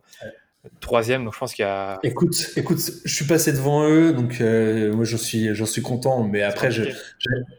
troisième, 0.80 1.24
donc 1.24 1.34
je 1.34 1.38
pense 1.38 1.54
qu'il 1.54 1.64
y 1.64 1.68
a. 1.68 1.98
Écoute, 2.02 2.50
écoute, 2.56 2.78
je 3.04 3.14
suis 3.14 3.24
passé 3.24 3.52
devant 3.52 3.88
eux, 3.88 4.12
donc 4.12 4.40
euh, 4.40 4.92
moi 4.92 5.04
j'en 5.04 5.16
suis, 5.16 5.54
j'en 5.54 5.66
suis 5.66 5.82
content. 5.82 6.22
Mais 6.24 6.42
après, 6.42 6.70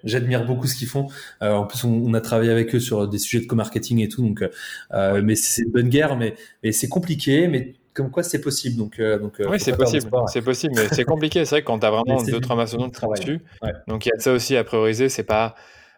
j'admire 0.03 0.45
beaucoup 0.45 0.67
ce 0.67 0.75
qu'ils 0.75 0.87
font. 0.87 1.07
en 1.41 1.65
plus, 1.65 1.83
on, 1.83 2.13
a 2.13 2.21
travaillé 2.21 2.51
avec 2.51 2.75
eux 2.75 2.79
sur 2.79 3.07
des 3.07 3.17
sujets 3.17 3.43
de 3.43 3.47
co-marketing 3.47 3.99
et 4.01 4.09
tout, 4.09 4.21
donc 4.21 4.43
mais 4.91 5.35
c'est 5.35 5.63
une 5.63 5.71
bonne 5.71 5.89
guerre, 5.89 6.15
mais, 6.15 6.35
mais 6.63 6.71
c'est 6.71 6.89
compliqué, 6.89 7.47
mais 7.47 7.73
comme 7.93 8.11
quoi 8.11 8.23
c'est 8.23 8.41
possible. 8.41 8.77
Donc, 8.77 9.01
donc 9.01 9.41
oui, 9.49 9.59
c'est 9.59 9.75
possible, 9.75 10.09
c'est 10.27 10.41
possible, 10.41 10.75
mais 10.75 10.87
c'est 10.91 11.05
compliqué. 11.05 11.45
C'est 11.45 11.55
vrai 11.55 11.61
que 11.61 11.67
quand 11.67 11.79
tu 11.79 11.85
as 11.87 11.91
vraiment 11.91 12.21
deux 12.21 12.39
trois 12.39 12.55
mastodontes 12.55 12.99
dessus, 13.17 13.41
donc 13.87 14.05
il 14.05 14.09
y 14.09 14.11
a 14.15 14.19
ça 14.19 14.31
aussi 14.31 14.55
à 14.55 14.63
prioriser. 14.63 15.09
C'est 15.09 15.23
pas 15.23 15.55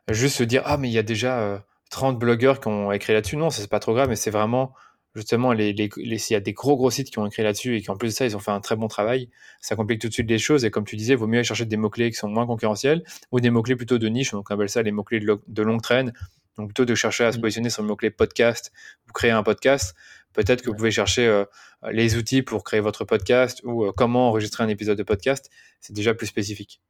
juste 0.10 0.38
se 0.38 0.44
dire 0.44 0.62
ah 0.64 0.78
mais 0.78 0.88
il 0.88 0.94
y 0.94 1.00
a 1.00 1.04
déjà 1.04 1.66
30 1.90 2.20
blogueurs 2.20 2.60
qui 2.60 2.68
ont 2.68 2.92
écrit 2.92 3.14
là-dessus. 3.14 3.38
Non, 3.38 3.50
c'est 3.50 3.68
pas 3.70 3.80
trop 3.80 3.94
grave, 3.94 4.10
mais 4.10 4.16
c'est 4.16 4.32
vraiment 4.32 4.74
justement 5.18 5.52
les, 5.52 5.74
les, 5.74 6.18
s'il 6.20 6.36
y 6.36 6.38
a 6.38 6.40
des 6.40 6.54
gros 6.54 6.78
gros 6.78 6.92
sites 6.92 7.10
qui 7.10 7.18
ont 7.18 7.26
écrit 7.26 7.42
là-dessus 7.42 7.76
et 7.76 7.82
qui 7.82 7.90
en 7.90 7.98
plus 7.98 8.10
de 8.10 8.14
ça 8.14 8.26
ils 8.26 8.36
ont 8.36 8.40
fait 8.40 8.52
un 8.52 8.62
très 8.62 8.76
bon 8.76 8.88
travail, 8.88 9.30
ça 9.62 9.76
complique 9.76 10.00
tout 10.00 10.08
de 10.08 10.14
suite 10.14 10.30
les 10.30 10.38
choses 10.38 10.64
et 10.64 10.70
comme 10.70 10.86
tu 10.86 10.96
disais, 10.96 11.14
il 11.14 11.18
vaut 11.18 11.26
mieux 11.26 11.40
aller 11.40 11.44
chercher 11.44 11.66
des 11.66 11.78
mots 11.78 11.90
clés 11.90 12.12
qui 12.12 12.18
sont 12.18 12.28
moins 12.28 12.46
concurrentiels 12.46 13.04
ou 13.32 13.40
des 13.40 13.50
mots 13.50 13.64
clés 13.64 13.76
plutôt 13.76 13.98
de 13.98 14.08
niche, 14.08 14.32
donc 14.32 14.50
on 14.50 14.54
appelle 14.54 14.70
ça 14.70 14.84
les 14.84 14.92
mots 14.92 15.04
clés 15.04 15.20
de, 15.20 15.62
longue 15.64 15.82
traîne. 15.82 16.14
Donc 16.58 16.70
plutôt 16.70 16.86
de 16.86 16.96
chercher 16.96 17.24
à 17.24 17.32
se 17.32 17.38
mmh. 17.38 17.42
positionner 17.42 17.70
sur 17.70 17.84
le 17.84 17.88
mot 17.88 17.96
clé 17.96 18.10
podcast 18.10 18.72
ou 19.10 19.12
créer 19.12 19.32
un 19.32 19.44
podcast, 19.44 19.96
peut-être 20.34 20.62
que 20.62 20.70
vous 20.70 20.76
pouvez 20.76 20.92
chercher 20.92 21.28
euh, 21.28 21.46
les 21.92 22.16
outils 22.16 22.42
pour 22.42 22.64
créer 22.64 22.80
votre 22.80 23.04
podcast 23.06 23.62
ou 23.64 23.86
euh, 23.86 23.92
comment 23.96 24.30
enregistrer 24.30 24.64
un 24.64 24.68
épisode 24.68 24.98
de 24.98 25.04
podcast, 25.04 25.52
c'est 25.82 25.94
déjà 25.94 26.14
plus 26.14 26.28
spécifique. 26.28 26.82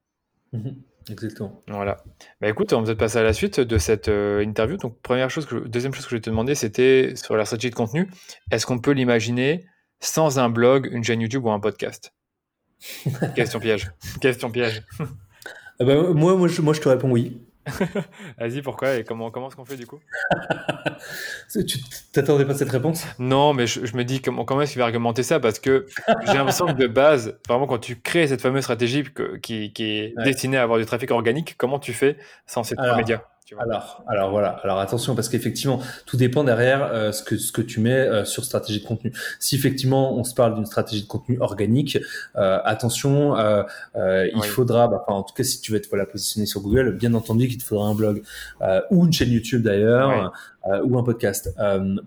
Mmh 0.54 0.72
Exactement. 1.10 1.62
Voilà. 1.68 2.04
Bah 2.42 2.50
écoute, 2.50 2.74
on 2.74 2.80
va 2.80 2.86
peut-être 2.86 2.98
passer 2.98 3.18
à 3.18 3.24
la 3.24 3.34
suite 3.34 3.60
de 3.60 3.78
cette 3.78 4.10
euh, 4.10 4.44
interview. 4.44 4.78
Donc, 4.78 5.00
première 5.02 5.30
chose 5.30 5.46
que 5.46 5.56
deuxième 5.56 5.94
chose 5.94 6.06
que 6.06 6.12
je 6.12 6.16
vais 6.16 6.22
te 6.22 6.30
demander, 6.30 6.56
c'était 6.56 7.14
sur 7.16 7.36
la 7.36 7.46
stratégie 7.46 7.70
de 7.70 7.76
contenu. 7.76 8.10
Est-ce 8.52 8.66
qu'on 8.66 8.80
peut 8.80 8.92
l'imaginer 8.92 9.66
sans 10.00 10.40
un 10.40 10.50
blog, 10.50 10.90
une 10.92 11.04
chaîne 11.04 11.22
YouTube 11.22 11.46
ou 11.46 11.52
un 11.52 11.60
podcast? 11.60 12.14
Question 13.36 13.60
piège. 13.60 13.92
Question 14.22 14.52
piège. 14.52 14.84
Ah 15.80 15.86
bah, 15.86 16.12
moi, 16.14 16.36
moi 16.36 16.48
je, 16.48 16.62
moi, 16.62 16.74
je 16.74 16.82
te 16.82 16.90
réponds 16.90 17.12
oui. 17.12 17.42
Vas-y, 18.40 18.62
pourquoi 18.62 18.96
et 18.96 19.04
comment, 19.04 19.32
comment 19.32 19.48
est-ce 19.48 19.56
qu'on 19.56 19.66
fait 19.66 19.78
du 19.78 19.88
coup? 19.88 20.00
Tu 21.54 21.80
t'attendais 22.12 22.44
pas 22.44 22.54
à 22.54 22.56
cette 22.56 22.72
réponse? 22.72 23.06
Non, 23.20 23.54
mais 23.54 23.68
je, 23.68 23.96
me 23.96 24.04
dis 24.04 24.22
comment, 24.22 24.46
comment 24.46 24.62
est-ce 24.62 24.74
qu'il 24.74 24.80
va 24.80 24.86
argumenter 24.86 25.24
ça? 25.24 25.40
Parce 25.40 25.60
que 25.60 25.86
j'ai 26.26 26.34
l'impression 26.34 26.66
que 26.66 26.74
de 26.74 26.88
base, 26.88 27.38
vraiment, 27.48 27.68
quand 27.68 27.78
tu 27.78 28.00
crées 28.00 28.28
cette 28.28 28.42
fameuse 28.42 28.64
stratégie 28.64 29.04
qui, 29.42 29.72
est 29.78 30.14
destinée 30.24 30.58
à 30.58 30.64
avoir 30.64 30.80
du 30.80 30.86
trafic 30.86 31.12
organique, 31.12 31.56
comment 31.58 31.80
tu 31.80 31.94
fais 31.94 32.18
sans 32.46 32.64
ces 32.64 32.76
trois 32.76 32.98
médias? 32.98 33.22
Alors, 33.60 34.04
alors 34.08 34.32
voilà. 34.32 34.60
Alors 34.64 34.80
attention 34.80 35.16
parce 35.16 35.30
qu'effectivement, 35.30 35.80
tout 36.06 36.18
dépend 36.18 36.44
derrière 36.44 36.84
euh, 36.92 37.12
ce 37.12 37.24
que 37.24 37.38
ce 37.38 37.52
que 37.52 37.62
tu 37.62 37.80
mets 37.80 37.92
euh, 37.92 38.26
sur 38.26 38.44
stratégie 38.44 38.82
de 38.82 38.86
contenu. 38.86 39.14
Si 39.40 39.56
effectivement 39.56 40.18
on 40.18 40.24
se 40.24 40.34
parle 40.34 40.56
d'une 40.56 40.66
stratégie 40.66 41.04
de 41.04 41.08
contenu 41.08 41.40
organique, 41.40 41.98
euh, 42.36 42.60
attention, 42.66 43.36
il 43.96 44.44
faudra, 44.44 44.88
bah, 44.88 45.04
en 45.08 45.24
tout 45.24 45.34
cas 45.34 45.44
si 45.44 45.62
tu 45.62 45.72
veux 45.72 45.78
être 45.78 45.88
voilà 45.90 46.06
positionner 46.06 46.46
sur 46.46 46.62
Google, 46.62 46.98
bien 46.98 47.14
entendu 47.14 47.48
qu'il 47.48 47.58
te 47.58 47.64
faudra 47.64 47.88
un 47.88 47.96
blog 47.96 48.22
ou 48.92 49.06
une 49.06 49.14
chaîne 49.14 49.32
YouTube 49.32 49.64
d'ailleurs 49.64 50.34
ou 50.84 50.98
un 50.98 51.04
podcast. 51.04 51.56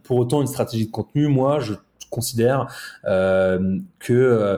pour 0.05 0.19
autant, 0.19 0.43
une 0.43 0.49
stratégie 0.49 0.87
de 0.87 0.91
contenu, 0.91 1.27
moi 1.27 1.61
je 1.61 1.75
considère 2.11 2.67
euh, 3.07 3.79
que, 4.01 4.13
euh, 4.13 4.57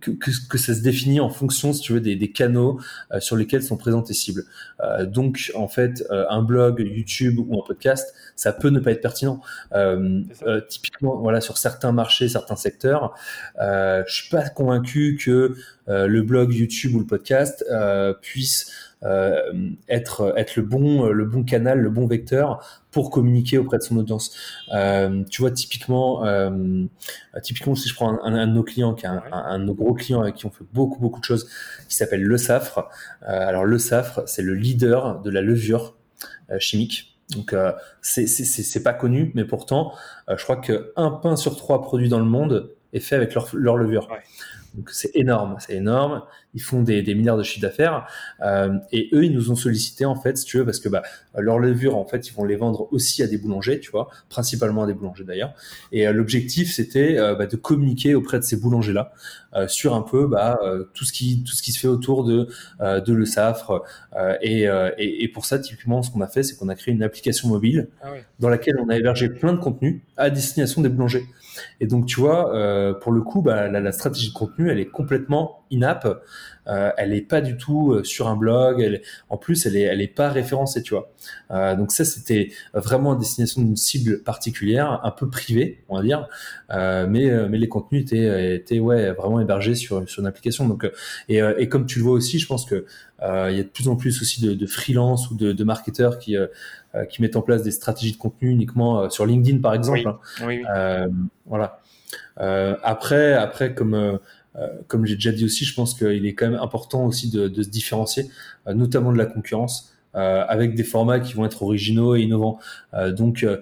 que, 0.00 0.10
que, 0.10 0.58
ça 0.58 0.74
se 0.74 0.82
définit 0.82 1.20
en 1.20 1.30
fonction, 1.30 1.72
si 1.72 1.80
tu 1.80 1.92
veux, 1.92 2.00
des, 2.00 2.16
des 2.16 2.30
canaux 2.30 2.80
euh, 3.12 3.20
sur 3.20 3.36
lesquels 3.36 3.62
sont 3.62 3.76
présentes 3.76 4.08
tes 4.08 4.14
cibles. 4.14 4.44
Donc, 5.02 5.52
en 5.54 5.68
fait, 5.68 6.06
un 6.10 6.42
blog, 6.42 6.80
YouTube 6.80 7.38
ou 7.38 7.60
un 7.60 7.62
podcast, 7.66 8.14
ça 8.34 8.52
peut 8.52 8.70
ne 8.70 8.80
pas 8.80 8.92
être 8.92 9.02
pertinent. 9.02 9.42
typiquement, 10.68 11.16
voilà, 11.16 11.42
sur 11.42 11.58
certains 11.58 11.92
marchés, 11.92 12.30
certains 12.30 12.56
secteurs, 12.56 13.14
je 13.58 14.04
suis 14.08 14.30
pas 14.30 14.48
convaincu 14.48 15.18
que 15.22 15.54
le 15.86 16.22
blog, 16.22 16.54
YouTube 16.54 16.94
ou 16.94 17.00
le 17.00 17.06
podcast 17.06 17.62
puisse 18.22 18.89
être 19.02 20.34
être 20.36 20.56
le 20.56 20.62
bon 20.62 21.06
le 21.06 21.24
bon 21.24 21.42
canal, 21.42 21.78
le 21.80 21.90
bon 21.90 22.06
vecteur 22.06 22.82
pour 22.90 23.10
communiquer 23.10 23.56
auprès 23.58 23.78
de 23.78 23.82
son 23.82 23.96
audience. 23.96 24.36
Euh, 24.74 25.24
tu 25.30 25.42
vois 25.42 25.50
typiquement 25.50 26.26
euh, 26.26 26.84
typiquement 27.42 27.74
si 27.74 27.88
je 27.88 27.94
prends 27.94 28.22
un, 28.22 28.46
de 28.46 28.52
nos 28.52 28.62
clients 28.62 28.94
qui 28.94 29.06
est 29.06 29.08
un, 29.08 29.58
de 29.58 29.64
nos 29.64 29.74
gros 29.74 29.94
clients 29.94 30.20
avec 30.20 30.34
qui 30.34 30.46
on 30.46 30.50
fait 30.50 30.64
beaucoup 30.72 31.00
beaucoup 31.00 31.20
de 31.20 31.24
choses 31.24 31.48
qui 31.88 31.96
s'appelle 31.96 32.22
Le 32.22 32.36
Safre. 32.36 32.88
alors 33.22 33.64
Le 33.64 33.78
Safre 33.78 34.22
c'est 34.26 34.42
le 34.42 34.54
leader 34.54 35.20
de 35.20 35.30
la 35.30 35.40
levure 35.40 35.96
chimique. 36.58 37.16
Donc 37.34 37.52
euh, 37.52 37.72
c'est 38.02 38.82
pas 38.82 38.92
connu, 38.92 39.30
mais 39.34 39.44
pourtant, 39.44 39.92
je 40.28 40.42
crois 40.42 40.56
qu'un 40.56 41.10
pain 41.22 41.36
sur 41.36 41.56
trois 41.56 41.80
produits 41.80 42.08
dans 42.08 42.18
le 42.18 42.24
monde 42.24 42.74
est 42.92 43.00
fait 43.00 43.14
avec 43.14 43.34
leur, 43.34 43.48
leur 43.54 43.76
levure. 43.76 44.08
Donc 44.74 44.90
c'est 44.90 45.14
énorme, 45.14 45.56
c'est 45.58 45.74
énorme. 45.74 46.22
Ils 46.54 46.62
font 46.62 46.82
des, 46.82 47.02
des 47.02 47.14
milliards 47.14 47.36
de 47.36 47.42
chiffres 47.42 47.62
d'affaires 47.62 48.06
euh, 48.42 48.76
et 48.92 49.08
eux 49.12 49.24
ils 49.24 49.32
nous 49.32 49.50
ont 49.50 49.56
sollicité 49.56 50.04
en 50.04 50.16
fait, 50.16 50.36
si 50.36 50.44
tu 50.44 50.58
veux, 50.58 50.64
parce 50.64 50.80
que 50.80 50.88
bah, 50.88 51.02
leurs 51.36 51.58
levures 51.58 51.96
en 51.96 52.04
fait 52.04 52.28
ils 52.28 52.34
vont 52.34 52.44
les 52.44 52.56
vendre 52.56 52.88
aussi 52.92 53.22
à 53.22 53.26
des 53.26 53.38
boulangers, 53.38 53.80
tu 53.80 53.90
vois, 53.90 54.08
principalement 54.28 54.84
à 54.84 54.86
des 54.86 54.94
boulangers 54.94 55.24
d'ailleurs. 55.24 55.54
Et 55.92 56.06
euh, 56.06 56.12
l'objectif 56.12 56.72
c'était 56.72 57.18
euh, 57.18 57.34
bah, 57.34 57.46
de 57.46 57.56
communiquer 57.56 58.14
auprès 58.14 58.38
de 58.38 58.44
ces 58.44 58.56
boulangers 58.56 58.92
là 58.92 59.12
euh, 59.54 59.68
sur 59.68 59.94
un 59.94 60.02
peu 60.02 60.26
bah, 60.26 60.58
euh, 60.64 60.84
tout 60.94 61.04
ce 61.04 61.12
qui 61.12 61.42
tout 61.44 61.52
ce 61.52 61.62
qui 61.62 61.72
se 61.72 61.78
fait 61.78 61.88
autour 61.88 62.24
de 62.24 62.48
de 62.80 63.12
le 63.12 63.24
Safre. 63.24 63.82
Et, 64.42 64.62
et, 64.98 65.24
et, 65.24 65.28
pour 65.28 65.44
ça 65.44 65.58
typiquement 65.58 66.02
ce 66.02 66.10
qu'on 66.10 66.20
a 66.20 66.26
fait 66.26 66.42
c'est 66.42 66.56
qu'on 66.56 66.68
a 66.68 66.74
créé 66.74 66.92
une 66.92 67.02
application 67.02 67.48
mobile 67.48 67.88
ah 68.02 68.08
dans 68.38 68.48
laquelle 68.48 68.76
on 68.78 68.88
a 68.88 68.96
hébergé 68.96 69.28
plein 69.28 69.52
de 69.52 69.58
contenus 69.58 70.00
à 70.16 70.30
destination 70.30 70.82
des 70.82 70.88
boulangers. 70.88 71.26
Et 71.80 71.86
donc, 71.86 72.06
tu 72.06 72.20
vois, 72.20 72.54
euh, 72.54 72.94
pour 72.94 73.12
le 73.12 73.22
coup, 73.22 73.42
bah, 73.42 73.68
la, 73.68 73.92
stratégie 73.92 74.28
de 74.28 74.34
contenu, 74.34 74.70
elle 74.70 74.80
est 74.80 74.86
complètement 74.86 75.59
in-app, 75.72 76.22
euh, 76.66 76.90
elle 76.96 77.12
est 77.14 77.22
pas 77.22 77.40
du 77.40 77.56
tout 77.56 77.92
euh, 77.92 78.04
sur 78.04 78.28
un 78.28 78.36
blog. 78.36 78.80
Elle, 78.80 79.02
en 79.28 79.36
plus, 79.36 79.66
elle 79.66 79.76
est, 79.76 79.82
elle 79.82 80.00
est 80.00 80.14
pas 80.14 80.28
référencée, 80.28 80.82
tu 80.82 80.94
vois. 80.94 81.10
Euh, 81.50 81.74
donc 81.74 81.90
ça, 81.90 82.04
c'était 82.04 82.52
vraiment 82.74 83.12
à 83.12 83.16
destination 83.16 83.62
d'une 83.62 83.76
cible 83.76 84.22
particulière, 84.22 85.00
un 85.02 85.10
peu 85.10 85.28
privée, 85.28 85.82
on 85.88 85.96
va 85.96 86.02
dire. 86.02 86.28
Euh, 86.70 87.06
mais, 87.08 87.30
mais 87.48 87.58
les 87.58 87.68
contenus 87.68 88.02
étaient, 88.02 88.54
étaient 88.56 88.78
ouais, 88.78 89.10
vraiment 89.12 89.40
hébergés 89.40 89.74
sur, 89.74 90.08
sur 90.08 90.20
une 90.20 90.26
application. 90.28 90.68
Donc, 90.68 90.90
et, 91.28 91.40
et 91.58 91.68
comme 91.68 91.86
tu 91.86 91.98
le 91.98 92.04
vois 92.04 92.14
aussi, 92.14 92.38
je 92.38 92.46
pense 92.46 92.64
que 92.64 92.86
il 93.22 93.56
y 93.56 93.60
a 93.60 93.62
de 93.62 93.68
plus 93.68 93.88
en 93.88 93.96
plus 93.96 94.22
aussi 94.22 94.40
de, 94.40 94.54
de 94.54 94.66
freelance 94.66 95.30
ou 95.30 95.34
de, 95.36 95.52
de 95.52 95.64
marketeurs 95.64 96.18
qui 96.18 96.36
qui 97.08 97.22
mettent 97.22 97.36
en 97.36 97.42
place 97.42 97.62
des 97.62 97.70
stratégies 97.70 98.12
de 98.12 98.18
contenu 98.18 98.50
uniquement 98.50 99.10
sur 99.10 99.26
LinkedIn, 99.26 99.58
par 99.60 99.74
exemple. 99.74 100.10
Oui. 100.42 100.62
Oui, 100.62 101.12
voilà. 101.46 101.80
après, 102.36 103.34
après, 103.34 103.74
comme 103.74 104.18
comme 104.88 105.06
j'ai 105.06 105.14
déjà 105.14 105.32
dit 105.32 105.44
aussi, 105.44 105.64
je 105.64 105.74
pense 105.74 105.94
qu'il 105.94 106.26
est 106.26 106.34
quand 106.34 106.50
même 106.50 106.60
important 106.60 107.06
aussi 107.06 107.30
de, 107.30 107.48
de 107.48 107.62
se 107.62 107.68
différencier, 107.68 108.26
euh, 108.66 108.74
notamment 108.74 109.12
de 109.12 109.18
la 109.18 109.26
concurrence. 109.26 109.94
Euh, 110.16 110.44
avec 110.48 110.74
des 110.74 110.82
formats 110.82 111.20
qui 111.20 111.34
vont 111.34 111.44
être 111.44 111.62
originaux 111.62 112.16
et 112.16 112.22
innovants. 112.22 112.58
Euh, 112.94 113.12
donc, 113.12 113.44
euh, 113.44 113.58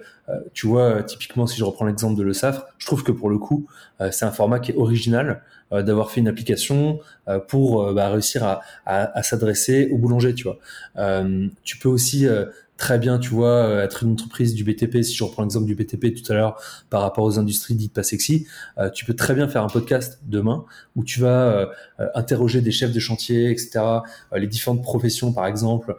tu 0.53 0.65
vois, 0.65 1.03
typiquement, 1.03 1.45
si 1.45 1.59
je 1.59 1.63
reprends 1.63 1.85
l'exemple 1.85 2.17
de 2.17 2.23
Le 2.23 2.33
Safre, 2.33 2.65
je 2.79 2.87
trouve 2.87 3.03
que 3.03 3.11
pour 3.11 3.29
le 3.29 3.37
coup, 3.37 3.67
c'est 4.11 4.25
un 4.25 4.31
format 4.31 4.59
qui 4.59 4.71
est 4.71 4.75
original, 4.75 5.41
d'avoir 5.71 6.09
fait 6.09 6.21
une 6.21 6.27
application 6.27 6.99
pour 7.47 7.93
bah, 7.93 8.09
réussir 8.09 8.43
à, 8.43 8.61
à, 8.85 9.17
à 9.17 9.23
s'adresser 9.23 9.89
au 9.91 9.97
boulanger, 9.97 10.35
tu 10.35 10.43
vois. 10.43 10.59
tu 11.63 11.77
peux 11.79 11.89
aussi 11.89 12.27
très 12.79 12.97
bien, 12.97 13.19
tu 13.19 13.29
vois, 13.29 13.49
euh, 13.49 13.83
être 13.83 14.03
une 14.03 14.13
entreprise 14.13 14.55
du 14.55 14.63
BTP, 14.63 15.03
si 15.03 15.13
je 15.13 15.23
reprends 15.23 15.43
l'exemple 15.43 15.67
du 15.67 15.75
BTP 15.75 16.15
tout 16.15 16.31
à 16.31 16.35
l'heure 16.35 16.59
par 16.89 17.01
rapport 17.01 17.25
aux 17.25 17.37
industries 17.37 17.75
dites 17.75 17.93
pas 17.93 18.03
sexy, 18.03 18.47
euh, 18.77 18.89
tu 18.89 19.05
peux 19.05 19.13
très 19.13 19.35
bien 19.35 19.47
faire 19.49 19.63
un 19.63 19.67
podcast 19.67 20.21
demain 20.25 20.65
où 20.95 21.03
tu 21.03 21.19
vas 21.19 21.43
euh, 21.99 22.07
interroger 22.15 22.61
des 22.61 22.71
chefs 22.71 22.93
de 22.93 22.99
chantier, 22.99 23.51
etc., 23.51 23.81
les 24.33 24.47
différentes 24.47 24.81
professions 24.81 25.33
par 25.33 25.45
exemple. 25.45 25.97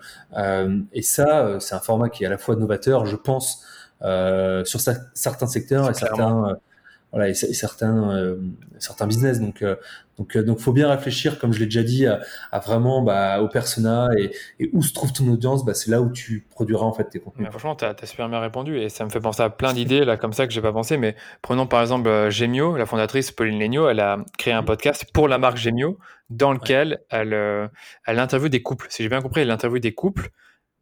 et 0.93 1.03
ça, 1.03 1.59
c'est 1.61 1.75
un 1.75 1.81
format 1.81 2.09
qui 2.09 2.25
est 2.25 2.27
à 2.27 2.31
la 2.31 2.39
fois 2.39 2.57
novateur, 2.57 3.05
je 3.05 3.17
pense, 3.17 3.63
sur 4.65 4.81
certains 4.81 5.47
secteurs 5.47 5.91
et 5.91 5.95
certains 5.95 6.57
voilà 7.13 7.29
et, 7.29 7.35
certains 7.35 8.11
euh, 8.17 8.37
certains 8.79 9.07
business. 9.07 9.41
Donc 9.41 9.63
euh, 9.63 9.77
donc 10.19 10.37
euh, 10.37 10.43
donc 10.43 10.59
faut 10.59 10.73
bien 10.73 10.89
réfléchir 10.89 11.39
comme 11.39 11.53
je 11.53 11.59
l'ai 11.59 11.65
déjà 11.65 11.83
dit 11.83 12.07
à, 12.07 12.21
vraiment 12.61 13.03
bah, 13.03 13.43
au 13.43 13.49
persona 13.49 14.09
et, 14.19 14.31
et, 14.59 14.71
où 14.73 14.83
se 14.83 14.93
trouve 14.93 15.13
ton 15.13 15.29
audience 15.29 15.65
bah, 15.65 15.75
c'est 15.75 15.91
là 15.91 16.01
où 16.01 16.11
tu 16.11 16.47
produiras 16.51 16.85
en 16.85 16.93
fait 16.93 17.05
tes 17.05 17.21
contenus. 17.21 17.49
Franchement 17.51 17.75
tu 17.75 17.85
as, 17.85 17.95
super 18.05 18.29
bien 18.29 18.41
répondu 18.41 18.79
et 18.79 18.89
ça 18.89 19.05
me 19.05 19.11
fait 19.11 19.21
penser 19.21 19.43
à 19.43 19.51
plein 19.51 19.73
d'idées 19.73 20.05
là 20.05 20.17
comme 20.17 20.33
ça 20.33 20.47
que 20.47 20.53
j'ai 20.53 20.63
pas 20.63 20.73
pensé. 20.73 20.97
Mais 20.97 21.17
prenons 21.43 21.67
par 21.67 21.81
exemple 21.81 22.31
Gemio 22.31 22.77
la 22.77 22.87
fondatrice 22.87 23.33
Pauline 23.33 23.59
Legno 23.59 23.89
elle 23.89 24.01
a 24.01 24.19
créé 24.39 24.55
un 24.55 24.63
podcast 24.63 25.07
pour 25.13 25.29
la 25.29 25.39
marque 25.39 25.57
Gemio 25.57 25.99
dans 26.29 26.53
lequel 26.53 27.01
elle 27.11 27.71
elle 28.07 28.19
interviewe 28.19 28.49
des 28.49 28.63
couples. 28.63 28.87
Si 28.91 29.03
j'ai 29.03 29.09
bien 29.09 29.21
compris 29.21 29.41
elle 29.41 29.51
interviewe 29.51 29.81
des 29.81 29.95
couples 29.95 30.31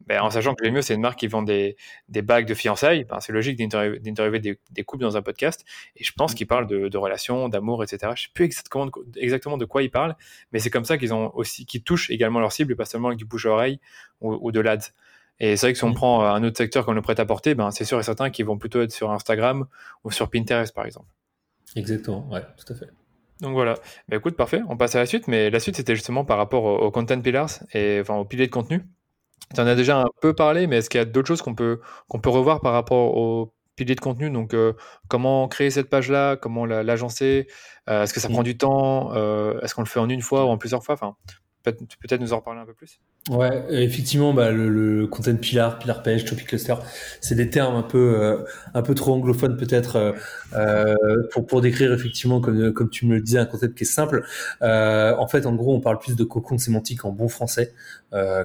ben, 0.09 0.21
en 0.21 0.31
sachant 0.31 0.55
que 0.55 0.67
mieux 0.67 0.81
c'est 0.81 0.95
une 0.95 1.01
marque 1.01 1.19
qui 1.19 1.27
vend 1.27 1.43
des, 1.43 1.77
des 2.09 2.23
bagues 2.23 2.47
de 2.47 2.55
fiançailles, 2.55 3.03
ben, 3.03 3.19
c'est 3.19 3.31
logique 3.31 3.57
d'interviewer 3.59 4.39
des, 4.39 4.59
des, 4.71 4.83
couples 4.83 5.03
dans 5.03 5.15
un 5.15 5.21
podcast. 5.21 5.63
Et 5.95 6.03
je 6.03 6.11
pense 6.11 6.33
mm. 6.33 6.35
qu'ils 6.35 6.47
parlent 6.47 6.65
de, 6.65 6.87
de 6.87 6.97
relations, 6.97 7.47
d'amour, 7.47 7.83
etc. 7.83 8.13
Je 8.15 8.23
sais 8.23 8.29
plus 8.33 8.45
exactement, 8.45 8.89
exactement 9.15 9.57
de 9.57 9.65
quoi 9.65 9.83
ils 9.83 9.91
parlent, 9.91 10.15
mais 10.51 10.57
c'est 10.57 10.71
comme 10.71 10.83
ça 10.83 10.97
qu'ils 10.97 11.13
ont 11.13 11.31
aussi, 11.35 11.67
qu'ils 11.67 11.83
touchent 11.83 12.09
également 12.09 12.39
leur 12.39 12.51
cible, 12.51 12.75
pas 12.75 12.85
seulement 12.85 13.09
avec 13.09 13.19
du 13.19 13.25
bouche 13.25 13.45
à 13.45 13.51
oreille 13.51 13.79
ou, 14.19 14.35
ou 14.41 14.51
de 14.51 14.59
l'ads. 14.59 14.91
Et 15.39 15.55
c'est 15.55 15.67
vrai 15.67 15.73
que 15.73 15.77
si 15.77 15.85
on 15.85 15.91
mm. 15.91 15.95
prend 15.95 16.25
un 16.25 16.43
autre 16.43 16.57
secteur 16.57 16.85
comme 16.85 16.95
le 16.95 17.03
prêt-à-porter, 17.03 17.53
ben, 17.53 17.69
c'est 17.69 17.85
sûr 17.85 17.99
et 17.99 18.03
certain 18.03 18.31
qu'ils 18.31 18.45
vont 18.45 18.57
plutôt 18.57 18.81
être 18.81 18.91
sur 18.91 19.11
Instagram 19.11 19.67
ou 20.03 20.09
sur 20.09 20.31
Pinterest, 20.31 20.73
par 20.73 20.87
exemple. 20.87 21.07
Exactement, 21.75 22.27
ouais, 22.31 22.41
tout 22.57 22.73
à 22.73 22.75
fait. 22.75 22.89
Donc 23.41 23.53
voilà. 23.53 23.75
Ben, 24.07 24.17
écoute, 24.17 24.35
parfait. 24.35 24.61
On 24.67 24.75
passe 24.75 24.95
à 24.95 24.99
la 24.99 25.05
suite, 25.05 25.27
mais 25.27 25.51
la 25.51 25.59
suite, 25.59 25.75
c'était 25.75 25.95
justement 25.95 26.25
par 26.25 26.37
rapport 26.37 26.63
aux, 26.63 26.91
content 26.91 27.21
pillars 27.21 27.59
et 27.73 27.99
enfin 28.01 28.15
aux 28.15 28.25
piliers 28.25 28.47
de 28.47 28.51
contenu. 28.51 28.83
Tu 29.53 29.61
en 29.61 29.67
as 29.67 29.75
déjà 29.75 29.99
un 30.01 30.09
peu 30.21 30.33
parlé, 30.33 30.67
mais 30.67 30.77
est-ce 30.77 30.89
qu'il 30.89 30.99
y 30.99 31.01
a 31.01 31.05
d'autres 31.05 31.27
choses 31.27 31.41
qu'on 31.41 31.55
peut, 31.55 31.79
qu'on 32.07 32.19
peut 32.19 32.29
revoir 32.29 32.61
par 32.61 32.73
rapport 32.73 33.17
au 33.17 33.53
pilier 33.75 33.95
de 33.95 33.99
contenu? 34.01 34.29
Donc, 34.29 34.53
euh, 34.53 34.73
comment 35.07 35.47
créer 35.47 35.71
cette 35.71 35.89
page-là? 35.89 36.35
Comment 36.35 36.65
l'agencer? 36.65 37.47
Euh, 37.89 38.03
Est-ce 38.03 38.13
que 38.13 38.19
ça 38.19 38.29
mmh. 38.29 38.33
prend 38.33 38.43
du 38.43 38.57
temps? 38.57 39.11
Euh, 39.15 39.59
Est-ce 39.61 39.73
qu'on 39.73 39.81
le 39.81 39.87
fait 39.87 39.99
en 39.99 40.09
une 40.09 40.21
fois 40.21 40.45
ou 40.45 40.49
en 40.49 40.57
plusieurs 40.57 40.83
fois? 40.83 40.93
Enfin, 40.95 41.15
Peut-être 41.63 42.21
nous 42.21 42.31
en 42.31 42.37
reparler 42.37 42.61
un 42.61 42.65
peu 42.65 42.73
plus? 42.73 42.99
Ouais, 43.29 43.65
effectivement, 43.69 44.33
bah, 44.33 44.49
le, 44.49 45.05
content 45.07 45.35
pillar, 45.35 45.77
pillar 45.77 46.01
page, 46.01 46.23
topic 46.23 46.47
cluster, 46.47 46.75
c'est 47.19 47.35
des 47.35 47.49
termes 47.49 47.75
un 47.75 47.83
peu, 47.83 48.15
euh, 48.17 48.37
un 48.73 48.81
peu 48.81 48.95
trop 48.95 49.13
anglophones 49.13 49.57
peut-être 49.57 49.97
euh, 49.97 50.11
euh, 50.53 50.95
pour, 51.31 51.45
pour 51.45 51.61
décrire 51.61 51.93
effectivement, 51.93 52.39
comme, 52.39 52.71
comme 52.71 52.89
tu 52.89 53.05
me 53.05 53.15
le 53.15 53.21
disais, 53.21 53.37
un 53.39 53.45
concept 53.45 53.77
qui 53.77 53.83
est 53.83 53.87
simple. 53.87 54.23
en 54.61 55.27
fait, 55.27 55.45
en 55.45 55.53
gros, 55.53 55.75
on 55.75 55.81
parle 55.81 55.99
plus 55.99 56.15
de 56.15 56.23
cocon 56.23 56.57
sémantique 56.57 57.03
en 57.03 57.11
bon 57.11 57.27
français, 57.27 57.73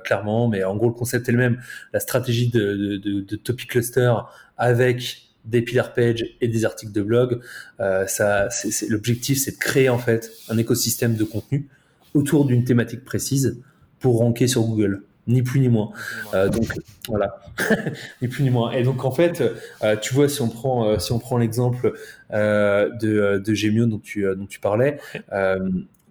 clairement, 0.04 0.48
mais 0.48 0.64
en 0.64 0.76
gros, 0.76 0.88
le 0.88 0.94
concept 0.94 1.28
est 1.28 1.32
le 1.32 1.38
même. 1.38 1.62
La 1.92 2.00
stratégie 2.00 2.50
de, 2.50 2.96
de, 2.96 3.36
topic 3.36 3.70
cluster 3.70 4.12
avec 4.58 5.22
des 5.44 5.62
pillar 5.62 5.92
pages 5.92 6.24
et 6.40 6.48
des 6.48 6.64
articles 6.64 6.92
de 6.92 7.02
blog, 7.02 7.40
ça, 7.78 8.48
l'objectif, 8.88 9.38
c'est 9.38 9.52
de 9.52 9.58
créer 9.58 9.88
en 9.88 9.98
fait 9.98 10.32
un 10.48 10.58
écosystème 10.58 11.14
de 11.14 11.24
contenu 11.24 11.68
autour 12.14 12.46
d'une 12.46 12.64
thématique 12.64 13.04
précise 13.04 13.60
pour 13.98 14.18
ranker 14.18 14.46
sur 14.46 14.62
Google 14.62 15.02
ni 15.26 15.42
plus 15.42 15.60
ni 15.60 15.68
moins. 15.68 15.90
Euh, 16.34 16.48
donc 16.48 16.66
voilà, 17.08 17.40
ni 18.22 18.28
plus 18.28 18.42
ni 18.42 18.50
moins. 18.50 18.72
Et 18.72 18.82
donc 18.82 19.04
en 19.04 19.10
fait, 19.10 19.42
euh, 19.82 19.96
tu 19.96 20.14
vois, 20.14 20.28
si 20.28 20.42
on 20.42 20.48
prend 20.48 20.88
euh, 20.88 20.98
si 20.98 21.12
on 21.12 21.18
prend 21.18 21.38
l'exemple 21.38 21.92
de 22.30 23.38
de 23.38 23.54
Gemio 23.54 23.86
dont 23.86 23.98
tu 23.98 24.24
dont 24.36 24.46
tu 24.46 24.60
parlais. 24.60 24.98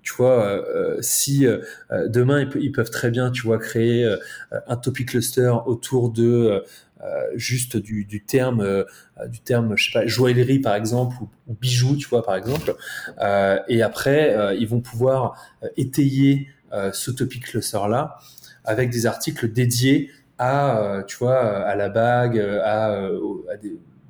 tu 0.01 0.13
vois, 0.17 0.61
si 0.99 1.45
demain 2.07 2.45
ils, 2.55 2.71
peuvent 2.71 2.89
très 2.89 3.09
bien, 3.09 3.31
tu 3.31 3.43
vois, 3.43 3.57
créer 3.57 4.15
un 4.67 4.75
topic 4.75 5.09
cluster 5.09 5.53
autour 5.65 6.11
de 6.11 6.63
juste 7.35 7.77
du, 7.77 8.23
terme, 8.25 8.85
du 9.27 9.39
terme, 9.39 9.75
je 9.75 9.85
sais 9.85 9.99
pas, 9.99 10.07
joaillerie 10.07 10.59
par 10.59 10.75
exemple 10.75 11.15
ou, 11.21 11.29
ou 11.47 11.55
bijoux, 11.59 11.95
tu 11.95 12.07
vois, 12.07 12.23
par 12.23 12.35
exemple. 12.35 12.75
et 13.67 13.81
après, 13.81 14.55
ils 14.57 14.67
vont 14.67 14.81
pouvoir 14.81 15.35
étayer 15.77 16.47
euh, 16.73 16.91
ce 16.91 17.11
topic 17.11 17.45
cluster 17.45 17.87
là 17.87 18.17
avec 18.65 18.89
des 18.89 19.05
articles 19.05 19.51
dédiés 19.51 20.09
à 20.39 20.79
euh, 20.79 21.03
tu 21.03 21.17
vois 21.17 21.37
à 21.37 21.75
la 21.75 21.87
bague 21.89 22.39
à, 22.39 23.09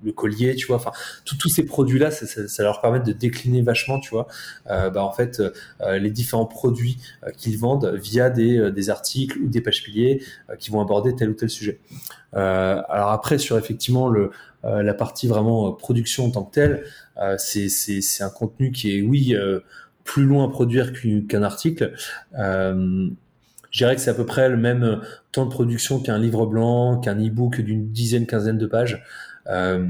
le 0.04 0.12
collier, 0.12 0.56
tu 0.56 0.68
vois, 0.68 0.78
enfin 0.78 0.92
tous 1.26 1.50
ces 1.50 1.66
produits-là, 1.66 2.12
ça, 2.12 2.64
leur 2.64 2.82
permet 2.82 3.00
de 3.00 3.12
décliner 3.12 3.62
vachement, 3.62 4.00
tu 4.00 4.10
vois, 4.12 4.28
euh, 4.70 4.90
bah, 4.90 5.04
en 5.04 5.12
fait 5.12 5.42
les 5.82 6.12
différents 6.12 6.46
produits 6.46 6.98
qu'ils 7.38 7.58
vendent 7.58 7.94
via 7.96 8.30
des, 8.30 8.90
articles 8.90 9.40
ou 9.40 9.48
des 9.48 9.62
pages 9.62 9.84
piliers 9.84 10.24
qui 10.60 10.72
vont 10.72 10.82
aborder 10.82 11.16
tel 11.16 11.30
ou 11.30 11.34
tel 11.34 11.50
sujet. 11.50 11.80
alors 12.34 13.12
après 13.12 13.38
sur 13.38 13.58
effectivement 13.58 14.12
la 14.64 14.94
partie 14.94 15.28
vraiment 15.28 15.72
production 15.72 16.26
en 16.26 16.32
tant 16.32 16.44
que 16.44 16.54
telle, 16.54 16.84
c'est 17.38 18.24
un 18.24 18.30
contenu 18.30 18.72
qui 18.72 18.98
est 18.98 19.02
oui 19.02 19.36
plus 20.04 20.26
loin 20.26 20.46
à 20.46 20.50
produire 20.50 20.92
qu'un 21.28 21.44
article. 21.44 21.94
Euh, 22.38 23.10
je 23.72 23.78
dirais 23.78 23.96
que 23.96 24.02
c'est 24.02 24.12
à 24.12 24.14
peu 24.14 24.26
près 24.26 24.50
le 24.50 24.58
même 24.58 25.02
temps 25.32 25.46
de 25.46 25.50
production 25.50 26.00
qu'un 26.00 26.20
livre 26.20 26.46
blanc, 26.46 27.00
qu'un 27.00 27.16
e-book 27.16 27.62
d'une 27.62 27.90
dizaine, 27.92 28.28
quinzaine 28.28 28.58
de 28.58 28.68
pages. 28.68 29.04
Euh, 29.48 29.88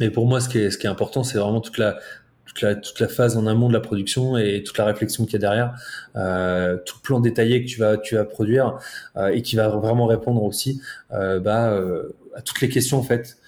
mais 0.00 0.10
pour 0.10 0.26
moi, 0.26 0.40
ce 0.40 0.48
qui 0.48 0.58
est, 0.58 0.70
ce 0.70 0.78
qui 0.78 0.86
est 0.86 0.90
important, 0.90 1.22
c'est 1.22 1.38
vraiment 1.38 1.60
toute 1.60 1.78
la, 1.78 1.98
toute 2.46 2.62
la, 2.62 2.74
toute 2.74 3.00
la 3.00 3.08
phase 3.08 3.36
en 3.36 3.46
amont 3.46 3.68
de 3.68 3.72
la 3.72 3.80
production 3.80 4.36
et 4.36 4.62
toute 4.62 4.78
la 4.78 4.84
réflexion 4.84 5.24
qu'il 5.24 5.34
y 5.34 5.36
a 5.36 5.40
derrière, 5.40 5.74
euh, 6.16 6.76
tout 6.84 6.98
plan 7.00 7.20
détaillé 7.20 7.64
que 7.64 7.68
tu 7.68 7.78
vas, 7.78 7.96
tu 7.96 8.14
vas 8.14 8.24
produire 8.24 8.78
euh, 9.16 9.28
et 9.28 9.42
qui 9.42 9.56
va 9.56 9.68
vraiment 9.68 10.06
répondre 10.06 10.42
aussi 10.42 10.80
euh, 11.12 11.40
bah, 11.40 11.72
euh, 11.72 12.14
à 12.34 12.42
toutes 12.42 12.60
les 12.60 12.68
questions 12.68 12.98
en 12.98 13.02
fait 13.02 13.38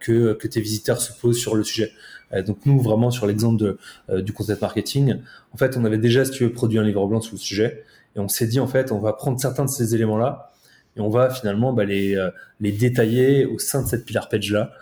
que, 0.00 0.32
que 0.32 0.48
tes 0.48 0.62
visiteurs 0.62 0.98
se 0.98 1.12
posent 1.12 1.38
sur 1.38 1.54
le 1.54 1.62
sujet. 1.62 1.92
Euh, 2.32 2.42
donc 2.42 2.58
nous, 2.66 2.80
vraiment 2.80 3.10
sur 3.10 3.26
l'exemple 3.26 3.58
de, 3.58 3.78
euh, 4.10 4.22
du 4.22 4.32
concept 4.32 4.62
marketing, 4.62 5.16
en 5.52 5.56
fait, 5.56 5.76
on 5.76 5.84
avait 5.84 5.98
déjà, 5.98 6.24
si 6.24 6.32
tu 6.32 6.44
veux, 6.44 6.52
produit 6.52 6.78
un 6.78 6.82
livre 6.82 7.06
blanc 7.06 7.20
sur 7.20 7.34
le 7.34 7.38
sujet, 7.38 7.84
et 8.16 8.20
on 8.20 8.28
s'est 8.28 8.46
dit, 8.46 8.60
en 8.60 8.66
fait, 8.66 8.92
on 8.92 8.98
va 8.98 9.12
prendre 9.12 9.38
certains 9.40 9.64
de 9.64 9.70
ces 9.70 9.94
éléments-là, 9.94 10.52
et 10.98 11.00
on 11.00 11.08
va 11.08 11.30
finalement 11.30 11.72
bah, 11.72 11.84
les, 11.84 12.16
euh, 12.16 12.30
les 12.60 12.72
détailler 12.72 13.46
au 13.46 13.58
sein 13.58 13.82
de 13.82 13.88
cette 13.88 14.04
pillar 14.04 14.28
page-là, 14.28 14.72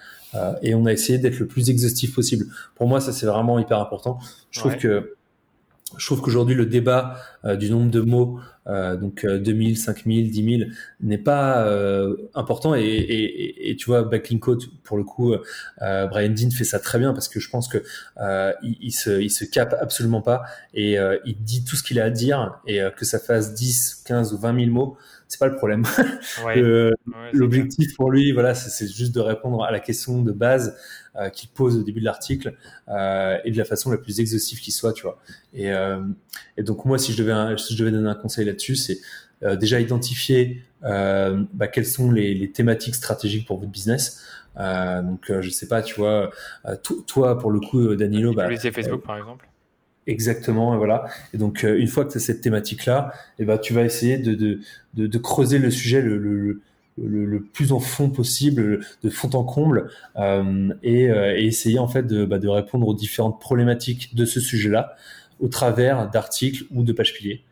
et 0.61 0.75
on 0.75 0.85
a 0.85 0.93
essayé 0.93 1.19
d'être 1.19 1.39
le 1.39 1.47
plus 1.47 1.71
exhaustif 1.71 2.15
possible. 2.15 2.45
Pour 2.75 2.87
moi, 2.87 3.01
ça 3.01 3.11
c'est 3.11 3.25
vraiment 3.25 3.59
hyper 3.59 3.81
important. 3.81 4.19
Je 4.51 4.61
trouve 4.61 4.77
que 4.77 5.15
je 5.97 6.05
trouve 6.05 6.21
qu'aujourd'hui 6.21 6.55
le 6.55 6.67
débat 6.67 7.17
du 7.59 7.71
nombre 7.71 7.91
de 7.91 8.01
mots 8.01 8.39
donc 8.67 9.25
2000, 9.25 9.79
5000, 9.79 10.31
10 10.31 10.59
000 10.59 10.71
n'est 11.01 11.17
pas 11.17 11.67
important. 12.35 12.75
Et, 12.75 12.83
et, 12.83 13.71
et, 13.71 13.77
tu 13.77 13.87
vois, 13.87 14.03
Backlink 14.03 14.43
Code, 14.43 14.65
pour 14.83 14.99
le 14.99 15.05
coup, 15.05 15.35
Brian 15.81 16.35
Dean 16.35 16.51
fait 16.51 16.65
ça 16.65 16.81
très 16.81 16.99
bien 16.99 17.15
parce 17.15 17.29
que 17.29 17.41
je 17.41 17.49
pense 17.49 17.67
que 17.67 17.83
il, 18.63 18.77
il, 18.83 18.93
se, 18.93 19.19
il 19.23 19.31
se 19.31 19.47
cape 19.47 19.75
absolument 19.81 20.21
pas 20.21 20.43
et 20.75 20.99
il 21.25 21.37
dit 21.45 21.65
tout 21.65 21.77
ce 21.77 21.83
qu'il 21.83 21.99
a 21.99 22.05
à 22.05 22.11
dire 22.11 22.61
et 22.67 22.81
que 22.95 23.07
ça 23.07 23.19
fasse 23.19 23.55
10, 23.55 24.03
15 24.05 24.35
ou 24.35 24.39
20 24.39 24.65
000 24.65 24.71
mots 24.71 24.99
c'est 25.29 25.39
pas 25.39 25.49
le 25.49 25.57
problème. 25.57 25.85
L'objectif 27.33 27.97
pour 27.97 28.11
lui, 28.11 28.33
voilà, 28.33 28.55
c'est 28.55 28.87
juste 28.87 29.15
de 29.15 29.21
répondre 29.21 29.65
à 29.65 29.71
la 29.71 29.81
question 29.81 30.23
de 30.23 30.33
base 30.33 30.77
euh, 31.17 31.31
qu'il 31.31 31.49
pose 31.49 31.77
au 31.77 31.83
début 31.83 32.01
de 32.01 32.05
l'article 32.05 32.55
euh, 32.89 33.39
et 33.45 33.51
de 33.51 33.57
la 33.57 33.65
façon 33.65 33.91
la 33.91 33.99
plus 33.99 34.21
exhaustive 34.21 34.61
qui 34.61 34.71
soit, 34.71 34.93
tu 34.93 35.03
vois. 35.03 35.19
Et, 35.53 35.73
euh, 35.73 36.01
et, 36.57 36.63
donc 36.63 36.85
moi, 36.85 36.99
si 36.99 37.13
je 37.13 37.23
devais, 37.23 37.57
si 37.59 37.75
je 37.75 37.79
devais 37.79 37.91
donner 37.91 38.09
un 38.09 38.15
conseil 38.15 38.45
là-dessus, 38.45 38.77
c'est 38.77 38.99
déjà 39.43 39.81
identifier 39.81 40.63
bah, 40.83 41.69
quelles 41.71 41.87
sont 41.87 42.11
les, 42.11 42.35
les, 42.35 42.51
thématiques 42.51 42.95
stratégiques 42.95 43.47
pour 43.47 43.59
votre 43.59 43.71
business. 43.71 44.25
donc 44.57 45.31
je 45.41 45.51
sais 45.51 45.69
pas, 45.69 45.83
tu 45.83 45.95
vois, 45.95 46.31
toi 47.07 47.39
pour 47.39 47.51
le 47.51 47.61
coup, 47.61 47.95
Danilo, 47.97 48.33
bah, 48.33 48.49
Facebook 48.57 49.03
par 49.03 49.19
exemple. 49.19 49.47
Exactement, 50.07 50.75
et 50.75 50.77
voilà. 50.77 51.07
Et 51.35 51.39
donc, 51.39 51.65
euh, 51.65 51.77
une 51.79 51.89
fois 51.89 52.05
que 52.05 52.13
tu 52.13 52.19
as 52.19 52.21
cette 52.21 52.41
thématique-là, 52.41 53.13
eh 53.39 53.45
ben, 53.45 53.59
tu 53.59 53.73
vas 53.73 53.83
essayer 53.83 54.19
de, 54.19 54.61
creuser 55.19 55.59
le 55.59 55.71
sujet 55.71 56.01
le, 56.01 56.61
plus 57.53 57.73
en 57.73 57.81
fond 57.81 58.09
possible, 58.09 58.87
de 59.03 59.11
fond 59.11 59.31
en 59.35 59.43
comble, 59.43 59.91
euh, 60.17 60.73
et, 60.85 61.11
euh, 61.11 61.37
et, 61.37 61.47
essayer 61.47 61.81
en 61.81 61.89
fait 61.89 62.05
de, 62.05 62.25
bah, 62.25 62.39
de 62.39 62.49
répondre 62.49 62.87
aux 62.87 62.95
différentes 62.95 63.41
problématiques 63.41 64.15
de 64.15 64.25
ce 64.25 64.39
sujet-là 64.41 64.95
au 65.41 65.49
travers 65.49 66.09
d'articles 66.09 66.65
ou 66.73 66.85
de 66.85 66.93
pages 66.93 67.13
piliers. 67.13 67.43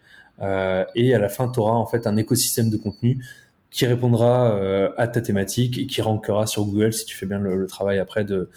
Et 0.40 1.14
à 1.14 1.18
la 1.18 1.28
fin, 1.28 1.48
tu 1.48 1.60
auras 1.60 1.72
en 1.72 1.86
fait 1.86 2.06
un 2.06 2.16
écosystème 2.16 2.70
de 2.70 2.76
contenu 2.76 3.24
qui 3.70 3.86
répondra 3.86 4.92
à 4.96 5.08
ta 5.08 5.20
thématique 5.20 5.78
et 5.78 5.86
qui 5.86 6.02
rankera 6.02 6.46
sur 6.46 6.64
Google 6.64 6.92
si 6.92 7.04
tu 7.04 7.16
fais 7.16 7.26
bien 7.26 7.38
le, 7.38 7.56
le 7.56 7.66
travail 7.66 7.98
après 7.98 8.24
de, 8.24 8.48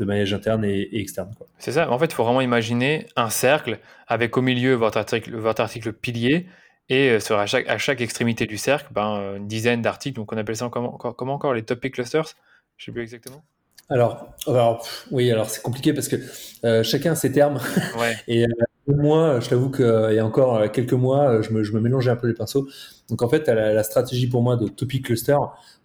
de 0.00 0.04
maillage 0.04 0.34
interne 0.34 0.64
et, 0.64 0.88
externe. 0.98 1.32
C'est 1.58 1.72
ça. 1.72 1.90
En 1.90 1.98
fait, 1.98 2.06
il 2.06 2.14
faut 2.14 2.24
vraiment 2.24 2.40
imaginer 2.40 3.06
un 3.16 3.30
cercle 3.30 3.78
avec 4.08 4.36
au 4.36 4.42
milieu 4.42 4.74
votre 4.74 4.98
article, 4.98 5.36
votre 5.36 5.60
article 5.60 5.92
pilier 5.92 6.46
et 6.88 7.10
euh, 7.10 7.20
sur 7.20 7.38
à 7.38 7.46
chaque, 7.46 7.68
à 7.68 7.78
chaque 7.78 8.00
extrémité 8.00 8.46
du 8.46 8.58
cercle, 8.58 8.88
ben, 8.92 9.36
une 9.36 9.46
dizaine 9.46 9.82
d'articles. 9.82 10.16
Donc, 10.16 10.32
on 10.32 10.36
appelle 10.36 10.56
ça 10.56 10.68
comment, 10.72 10.92
comment 10.92 11.34
encore 11.34 11.54
les 11.54 11.62
topic 11.62 11.94
clusters? 11.94 12.34
Je 12.76 12.84
ne 12.84 12.86
sais 12.86 12.92
plus 12.92 13.02
exactement. 13.02 13.44
Alors, 13.90 14.32
alors 14.46 14.86
oui, 15.10 15.30
alors 15.32 15.50
c'est 15.50 15.62
compliqué 15.62 15.92
parce 15.92 16.06
que 16.06 16.16
euh, 16.64 16.84
chacun 16.84 17.12
a 17.12 17.14
ses 17.16 17.32
termes. 17.32 17.60
Ouais. 17.98 18.16
et 18.28 18.44
euh, 18.44 18.48
moi, 18.94 19.40
je 19.40 19.48
t'avoue 19.48 19.70
qu'il 19.70 20.12
y 20.12 20.18
a 20.18 20.24
encore 20.24 20.70
quelques 20.72 20.92
mois, 20.92 21.42
je 21.42 21.50
me, 21.52 21.62
je 21.62 21.72
me, 21.72 21.80
mélangeais 21.80 22.10
un 22.10 22.16
peu 22.16 22.26
les 22.26 22.34
pinceaux. 22.34 22.68
Donc 23.08 23.22
en 23.22 23.28
fait, 23.28 23.48
la, 23.48 23.82
stratégie 23.82 24.28
pour 24.28 24.42
moi 24.42 24.56
de 24.56 24.68
topic 24.68 25.06
cluster, 25.06 25.36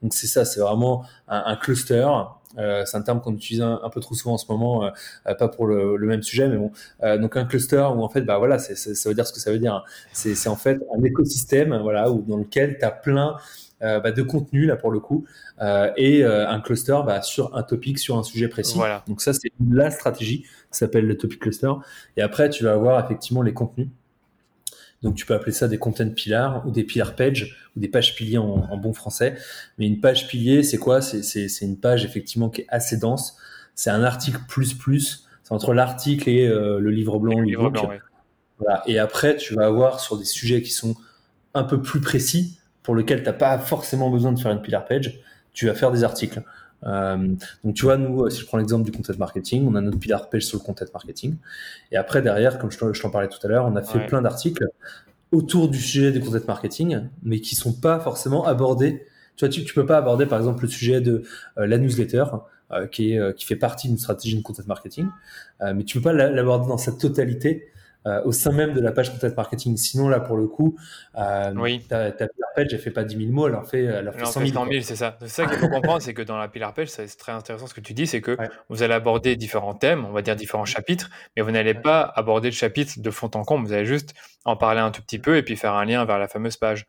donc 0.02 0.14
c'est 0.14 0.28
ça, 0.28 0.46
c'est 0.46 0.60
vraiment 0.60 1.06
un, 1.28 1.56
cluster 1.56 2.08
euh, 2.58 2.84
c'est 2.86 2.98
un 2.98 3.02
terme 3.02 3.22
qu'on 3.22 3.34
utilise 3.34 3.62
un, 3.62 3.90
peu 3.92 4.00
trop 4.00 4.16
souvent 4.16 4.36
en 4.36 4.38
ce 4.38 4.46
moment, 4.50 4.86
euh, 4.86 4.90
euh, 5.28 5.36
pas 5.36 5.48
pour 5.48 5.68
le, 5.68 5.98
même 6.00 6.24
sujet, 6.24 6.48
mais 6.48 6.58
bon. 6.58 6.72
donc 7.20 7.36
un 7.38 7.46
cluster 7.46 7.88
où 7.96 8.04
en 8.04 8.10
fait, 8.10 8.22
bah 8.22 8.38
voilà, 8.38 8.60
ça 8.60 8.74
veut 9.10 9.16
dire 9.16 9.28
ce 9.28 9.34
que 9.34 9.40
ça 9.40 9.52
veut 9.52 9.60
dire. 9.60 9.76
Hein. 9.76 9.84
C'est, 10.14 10.48
en 10.48 10.56
fait 10.56 10.80
un 10.98 11.04
écosystème, 11.04 11.78
voilà, 11.82 12.12
où, 12.12 12.22
dans 12.22 12.38
lequel 12.38 12.78
tu 12.78 12.86
as 12.86 12.92
plein 12.92 13.36
bah, 13.82 14.12
de 14.12 14.22
contenu 14.22 14.66
là 14.66 14.76
pour 14.76 14.92
le 14.92 15.00
coup, 15.00 15.26
et 15.98 16.24
un 16.24 16.60
cluster 16.62 16.98
bah, 17.06 17.22
sur 17.22 17.56
un 17.56 17.64
topic, 17.64 18.00
sur 18.00 18.18
un 18.18 18.24
sujet 18.24 18.48
précis. 18.48 18.78
Voilà. 18.78 19.04
Donc 19.08 19.22
ça, 19.22 19.34
c'est 19.34 19.52
la 19.70 19.92
stratégie, 19.92 20.42
qui 20.42 20.78
s'appelle 20.78 21.06
le 21.06 21.18
topic 21.18 21.40
cluster. 21.40 21.72
Et 22.18 22.22
après, 22.22 22.50
tu 22.50 22.64
vas 22.64 22.74
avoir 22.74 23.04
effectivement 23.04 23.42
les 23.42 23.54
contenus. 23.54 23.88
Donc 25.06 25.16
tu 25.16 25.26
peux 25.26 25.36
appeler 25.36 25.52
ça 25.52 25.68
des 25.68 25.78
content 25.78 26.10
pillars 26.10 26.66
ou 26.66 26.72
des 26.72 26.84
pillar 26.84 27.16
pages 27.16 27.70
ou 27.76 27.80
des 27.80 27.88
pages 27.88 28.16
piliers 28.16 28.40
en, 28.40 28.78
bon 28.78 28.92
français. 28.92 29.36
Mais 29.78 29.86
une 29.86 30.00
page 30.00 30.28
pilier, 30.28 30.64
c'est 30.64 30.78
quoi? 30.78 31.02
C'est 31.02 31.62
une 31.62 31.78
page 31.78 32.06
effectivement 32.06 32.50
qui 32.50 32.62
est 32.62 32.68
assez 32.70 32.98
dense. 32.98 33.38
C'est 33.76 33.92
un 33.92 34.04
article 34.04 34.40
plus 34.48 34.74
plus. 34.74 35.28
C'est 35.44 35.54
entre 35.54 35.74
l'article 35.74 36.28
et 36.28 36.48
euh, 36.48 36.80
le 36.80 36.90
livre 36.90 37.20
blanc. 37.20 37.40
Le 37.40 37.46
livre 37.46 37.70
blanc 37.70 37.92
voilà. 38.58 38.84
Et 38.88 38.98
après, 38.98 39.36
tu 39.36 39.54
vas 39.54 39.66
avoir 39.66 40.00
sur 40.00 40.18
des 40.18 40.26
sujets 40.26 40.62
qui 40.62 40.72
sont 40.72 40.96
un 41.54 41.64
peu 41.64 41.82
plus 41.82 42.02
précis, 42.02 42.58
pour 42.86 42.96
lesquels 42.96 43.24
tu 43.24 43.26
n'as 43.26 43.34
pas 43.34 43.58
forcément 43.58 44.12
besoin 44.12 44.32
de 44.32 44.40
faire 44.40 44.52
une 44.52 44.62
pillar 44.62 44.86
page, 44.86 45.20
tu 45.54 45.66
vas 45.66 45.74
faire 45.74 45.92
des 45.92 46.04
articles. 46.04 46.44
Euh, 46.84 47.36
donc 47.64 47.74
tu 47.74 47.84
vois, 47.84 47.98
nous, 47.98 48.30
si 48.30 48.42
je 48.42 48.46
prends 48.46 48.60
l'exemple 48.60 48.86
du 48.86 48.92
content 48.92 49.14
marketing, 49.18 49.68
on 49.68 49.74
a 49.74 49.82
notre 49.82 49.98
pilar 49.98 50.30
page 50.30 50.44
sur 50.44 50.60
le 50.60 50.64
content 50.64 50.86
marketing. 50.94 51.36
Et 51.92 51.98
après, 51.98 52.22
derrière, 52.22 52.60
comme 52.60 52.70
je 52.72 53.02
t'en 53.02 53.10
parlais 53.10 53.28
tout 53.28 53.40
à 53.44 53.48
l'heure, 53.48 53.66
on 53.66 53.76
a 53.76 53.82
fait 53.82 54.06
plein 54.06 54.22
d'articles 54.22 54.68
autour 55.32 55.68
du 55.68 55.80
sujet 55.80 56.12
du 56.12 56.20
content 56.20 56.46
marketing, 56.48 57.00
mais 57.24 57.40
qui 57.40 57.56
sont 57.56 57.74
pas 57.74 58.00
forcément 58.00 58.46
abordés. 58.46 59.08
Tu 59.36 59.46
vois, 59.46 59.50
tu, 59.50 59.66
tu 59.66 59.74
peux 59.74 59.88
pas 59.88 59.98
aborder, 59.98 60.28
par 60.28 60.38
exemple, 60.38 60.62
le 60.62 60.70
sujet 60.70 61.02
de 61.02 61.24
euh, 61.58 61.66
la 61.66 61.80
newsletter, 61.80 62.26
euh, 62.72 62.86
qui, 62.86 63.14
est, 63.14 63.36
qui 63.36 63.46
fait 63.46 63.56
partie 63.56 63.88
d'une 63.88 63.98
stratégie 63.98 64.38
de 64.38 64.44
content 64.44 64.64
marketing, 64.68 65.08
mais 65.74 65.84
tu 65.84 65.98
peux 65.98 66.04
pas 66.04 66.14
l'aborder 66.14 66.68
dans 66.68 66.78
sa 66.78 66.92
totalité 66.92 67.68
euh, 68.08 68.22
au 68.24 68.32
sein 68.32 68.52
même 68.52 68.74
de 68.74 68.82
la 68.82 68.92
page 68.92 69.12
content 69.12 69.34
marketing. 69.36 69.78
Sinon, 69.78 70.10
là, 70.10 70.20
pour 70.20 70.38
le 70.38 70.46
coup, 70.46 70.78
euh, 71.18 71.52
oui. 71.56 71.82
ta, 71.88 72.12
ta 72.12 72.28
pillar 72.28 72.50
page, 72.56 72.68
elle 72.72 72.80
fait 72.80 72.92
pas 72.92 73.04
10 73.04 73.18
000 73.18 73.32
mots, 73.32 73.48
elle 73.48 73.56
en 73.56 73.64
fait, 73.64 73.84
elle 73.84 74.10
en 74.10 74.12
fait 74.12 74.26
100 74.26 74.46
000. 74.46 74.82
c'est 74.82 74.96
ça. 74.96 75.18
C'est 75.22 75.28
ça 75.28 75.46
qu'il 75.48 75.58
faut 75.58 75.70
comprendre, 75.70 76.02
c'est 76.02 76.14
que 76.14 76.22
dans 76.22 76.38
la 76.38 76.48
pillar 76.48 76.74
page, 76.74 76.90
c'est 76.90 77.08
très 77.18 77.32
intéressant 77.32 77.66
ce 77.66 77.74
que 77.74 77.82
tu 77.82 77.94
dis, 77.94 78.06
c'est 78.06 78.22
que 78.22 78.38
vous 78.70 78.84
allez 78.84 78.94
aborder 78.94 79.36
différents 79.36 79.74
thèmes, 79.74 80.06
on 80.06 80.12
va 80.12 80.22
dire 80.22 80.36
différents 80.36 80.66
chapitres, 80.66 81.10
mais 81.36 81.42
vous 81.42 81.50
n'allez 81.50 81.74
pas 81.74 82.02
aborder 82.02 82.50
le 82.50 82.56
chapitre 82.56 82.94
de 82.98 83.10
fond 83.10 83.32
en 83.34 83.44
comble. 83.44 83.66
Vous 83.66 83.74
allez 83.74 83.86
juste 83.86 84.14
en 84.46 84.56
parler 84.56 84.82
un 84.82 84.92
tout 84.92 85.02
petit 85.02 85.20
peu 85.20 85.38
et 85.38 85.42
puis 85.42 85.56
faire 85.56 85.74
un 85.74 85.86
lien 85.86 86.06
vers 86.06 86.20
la 86.20 86.28
fameuse 86.28 86.58
page. 86.58 86.86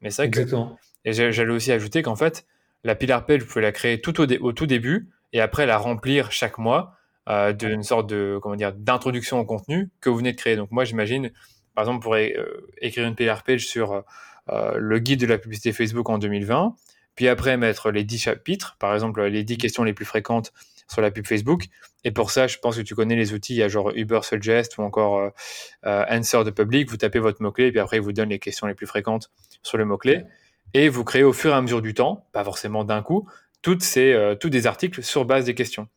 Mais 0.00 0.10
ça, 0.10 0.24
Exactement. 0.24 0.76
Et 1.04 1.12
j'allais 1.12 1.52
aussi 1.52 1.70
ajouter 1.70 2.02
qu'en 2.02 2.16
fait, 2.16 2.44
la 2.82 2.96
pillar 2.96 3.24
page, 3.24 3.42
vous 3.42 3.46
pouvez 3.46 3.62
la 3.62 3.70
créer 3.70 4.00
tout 4.00 4.20
au, 4.20 4.26
au 4.42 4.52
tout 4.52 4.66
début 4.66 5.10
et 5.32 5.40
après 5.40 5.64
la 5.64 5.78
remplir 5.78 6.32
chaque 6.32 6.58
mois 6.58 6.95
euh, 7.28 7.52
d'une 7.52 7.82
sorte 7.82 8.08
de 8.08 8.38
comment 8.40 8.54
dire 8.54 8.72
d'introduction 8.72 9.40
au 9.40 9.44
contenu 9.44 9.90
que 10.00 10.08
vous 10.08 10.18
venez 10.18 10.30
de 10.30 10.36
créer. 10.36 10.54
Donc 10.54 10.70
moi 10.70 10.84
j'imagine 10.84 11.32
par 11.74 11.82
exemple 11.82 12.00
pour 12.02 12.14
euh, 12.14 12.28
écrire 12.80 13.04
une 13.04 13.16
PR 13.16 13.42
page 13.44 13.66
sur 13.66 14.04
euh, 14.48 14.74
le 14.78 14.98
guide 15.00 15.20
de 15.20 15.26
la 15.26 15.36
publicité 15.36 15.72
Facebook 15.72 16.08
en 16.08 16.18
2020, 16.18 16.76
puis 17.16 17.26
après 17.26 17.56
mettre 17.56 17.90
les 17.90 18.04
10 18.04 18.18
chapitres, 18.18 18.76
par 18.78 18.94
exemple 18.94 19.24
les 19.24 19.42
10 19.42 19.58
questions 19.58 19.82
les 19.82 19.92
plus 19.92 20.04
fréquentes 20.04 20.52
sur 20.86 21.02
la 21.02 21.10
pub 21.10 21.26
Facebook. 21.26 21.64
Et 22.04 22.12
pour 22.12 22.30
ça, 22.30 22.46
je 22.46 22.58
pense 22.58 22.76
que 22.76 22.82
tu 22.82 22.94
connais 22.94 23.16
les 23.16 23.32
outils, 23.32 23.54
il 23.54 23.58
y 23.58 23.62
a 23.64 23.68
genre 23.68 23.90
Uber 23.96 24.20
Suggest 24.22 24.78
ou 24.78 24.82
encore 24.82 25.32
Answer 25.82 26.44
the 26.44 26.52
Public. 26.52 26.88
Vous 26.88 26.96
tapez 26.96 27.18
votre 27.18 27.42
mot-clé 27.42 27.66
et 27.66 27.70
puis 27.72 27.80
après, 27.80 27.96
il 27.96 28.02
vous 28.02 28.12
donne 28.12 28.28
les 28.28 28.38
questions 28.38 28.68
les 28.68 28.74
plus 28.74 28.86
fréquentes 28.86 29.32
sur 29.64 29.76
le 29.78 29.84
mot-clé. 29.84 30.22
Et 30.74 30.88
vous 30.88 31.02
créez 31.02 31.24
au 31.24 31.32
fur 31.32 31.50
et 31.50 31.54
à 31.54 31.60
mesure 31.60 31.82
du 31.82 31.94
temps, 31.94 32.28
pas 32.32 32.44
forcément 32.44 32.84
d'un 32.84 33.02
coup, 33.02 33.28
toutes 33.62 33.82
ces, 33.82 34.36
tous 34.38 34.48
des 34.48 34.68
articles 34.68 35.02
sur 35.02 35.24
base 35.24 35.46
des 35.46 35.56
questions 35.56 35.88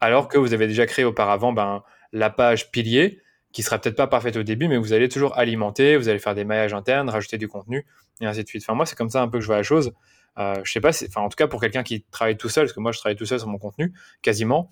alors 0.00 0.28
que 0.28 0.38
vous 0.38 0.54
avez 0.54 0.66
déjà 0.66 0.86
créé 0.86 1.04
auparavant 1.04 1.52
ben, 1.52 1.82
la 2.12 2.30
page 2.30 2.70
pilier, 2.70 3.22
qui 3.52 3.62
sera 3.62 3.78
peut-être 3.78 3.96
pas 3.96 4.06
parfaite 4.06 4.36
au 4.36 4.42
début, 4.42 4.68
mais 4.68 4.76
vous 4.76 4.92
allez 4.92 5.08
toujours 5.08 5.38
alimenter, 5.38 5.96
vous 5.96 6.08
allez 6.08 6.18
faire 6.18 6.34
des 6.34 6.44
maillages 6.44 6.74
internes, 6.74 7.08
rajouter 7.08 7.38
du 7.38 7.48
contenu, 7.48 7.86
et 8.20 8.26
ainsi 8.26 8.42
de 8.42 8.48
suite. 8.48 8.62
Enfin, 8.62 8.74
moi, 8.74 8.84
c'est 8.84 8.96
comme 8.96 9.08
ça 9.08 9.22
un 9.22 9.28
peu 9.28 9.38
que 9.38 9.42
je 9.42 9.46
vois 9.46 9.56
la 9.56 9.62
chose. 9.62 9.92
Euh, 10.38 10.60
je 10.62 10.72
sais 10.72 10.80
pas, 10.80 10.90
enfin, 10.90 11.22
en 11.22 11.28
tout 11.28 11.36
cas, 11.36 11.46
pour 11.46 11.60
quelqu'un 11.60 11.82
qui 11.82 12.02
travaille 12.10 12.36
tout 12.36 12.50
seul, 12.50 12.64
parce 12.64 12.74
que 12.74 12.80
moi, 12.80 12.92
je 12.92 12.98
travaille 12.98 13.16
tout 13.16 13.24
seul 13.24 13.38
sur 13.38 13.48
mon 13.48 13.58
contenu, 13.58 13.94
quasiment, 14.20 14.70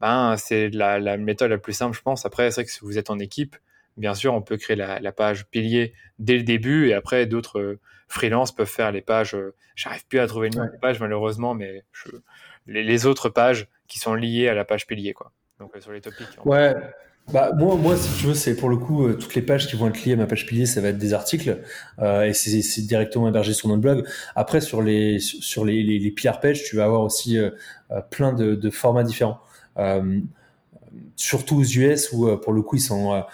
ben, 0.00 0.36
c'est 0.36 0.68
la, 0.70 1.00
la, 1.00 1.16
méthode 1.16 1.50
la 1.50 1.58
plus 1.58 1.72
simple, 1.72 1.96
je 1.96 2.02
pense. 2.02 2.24
Après, 2.24 2.50
c'est 2.50 2.60
vrai 2.60 2.64
que 2.66 2.70
si 2.70 2.80
vous 2.82 2.98
êtes 2.98 3.10
en 3.10 3.18
équipe, 3.18 3.56
bien 3.96 4.14
sûr, 4.14 4.32
on 4.32 4.42
peut 4.42 4.56
créer 4.56 4.76
la, 4.76 5.00
la 5.00 5.10
page 5.10 5.46
pilier 5.46 5.92
dès 6.20 6.36
le 6.36 6.44
début, 6.44 6.88
et 6.88 6.94
après, 6.94 7.26
d'autres 7.26 7.58
euh, 7.58 7.80
freelances 8.06 8.54
peuvent 8.54 8.68
faire 8.68 8.92
les 8.92 9.02
pages. 9.02 9.34
Euh, 9.34 9.54
j'arrive 9.74 10.06
plus 10.06 10.20
à 10.20 10.28
trouver 10.28 10.48
une 10.54 10.70
page, 10.80 11.00
malheureusement, 11.00 11.54
mais 11.54 11.82
je, 11.92 12.10
les, 12.70 13.06
autres 13.06 13.28
pages 13.28 13.68
qui 13.88 13.98
sont 13.98 14.14
liées 14.14 14.48
à 14.48 14.54
la 14.54 14.64
page 14.64 14.86
pilier, 14.86 15.12
quoi. 15.12 15.32
Donc 15.58 15.76
euh, 15.76 15.80
sur 15.80 15.92
les 15.92 16.00
topics. 16.00 16.26
Ouais. 16.44 16.74
Bah, 17.32 17.52
moi, 17.56 17.76
moi, 17.76 17.96
si 17.96 18.18
tu 18.18 18.26
veux, 18.26 18.34
c'est 18.34 18.56
pour 18.56 18.68
le 18.68 18.76
coup, 18.76 19.06
euh, 19.06 19.14
toutes 19.14 19.34
les 19.34 19.42
pages 19.42 19.68
qui 19.68 19.76
vont 19.76 19.88
être 19.88 20.04
liées 20.04 20.14
à 20.14 20.16
ma 20.16 20.26
page 20.26 20.46
pilier, 20.46 20.66
ça 20.66 20.80
va 20.80 20.88
être 20.88 20.98
des 20.98 21.12
articles, 21.12 21.58
euh, 22.00 22.22
et 22.22 22.32
c'est 22.32 22.82
directement 22.82 23.28
hébergé 23.28 23.52
sur 23.52 23.68
notre 23.68 23.80
blog. 23.80 24.06
Après, 24.34 24.60
sur 24.60 24.82
les, 24.82 25.18
sur 25.20 25.64
les, 25.64 25.82
les, 25.82 26.10
PR 26.10 26.40
pages, 26.40 26.64
tu 26.64 26.76
vas 26.76 26.84
avoir 26.84 27.02
aussi 27.02 27.38
plein 28.10 28.32
de, 28.32 28.70
formats 28.70 29.04
différents. 29.04 29.40
Surtout 31.16 31.58
aux 31.58 31.64
US 31.64 32.12
où, 32.12 32.36
pour 32.38 32.52
le 32.52 32.62
coup, 32.62 32.76
ils 32.76 32.80
sont 32.80 33.24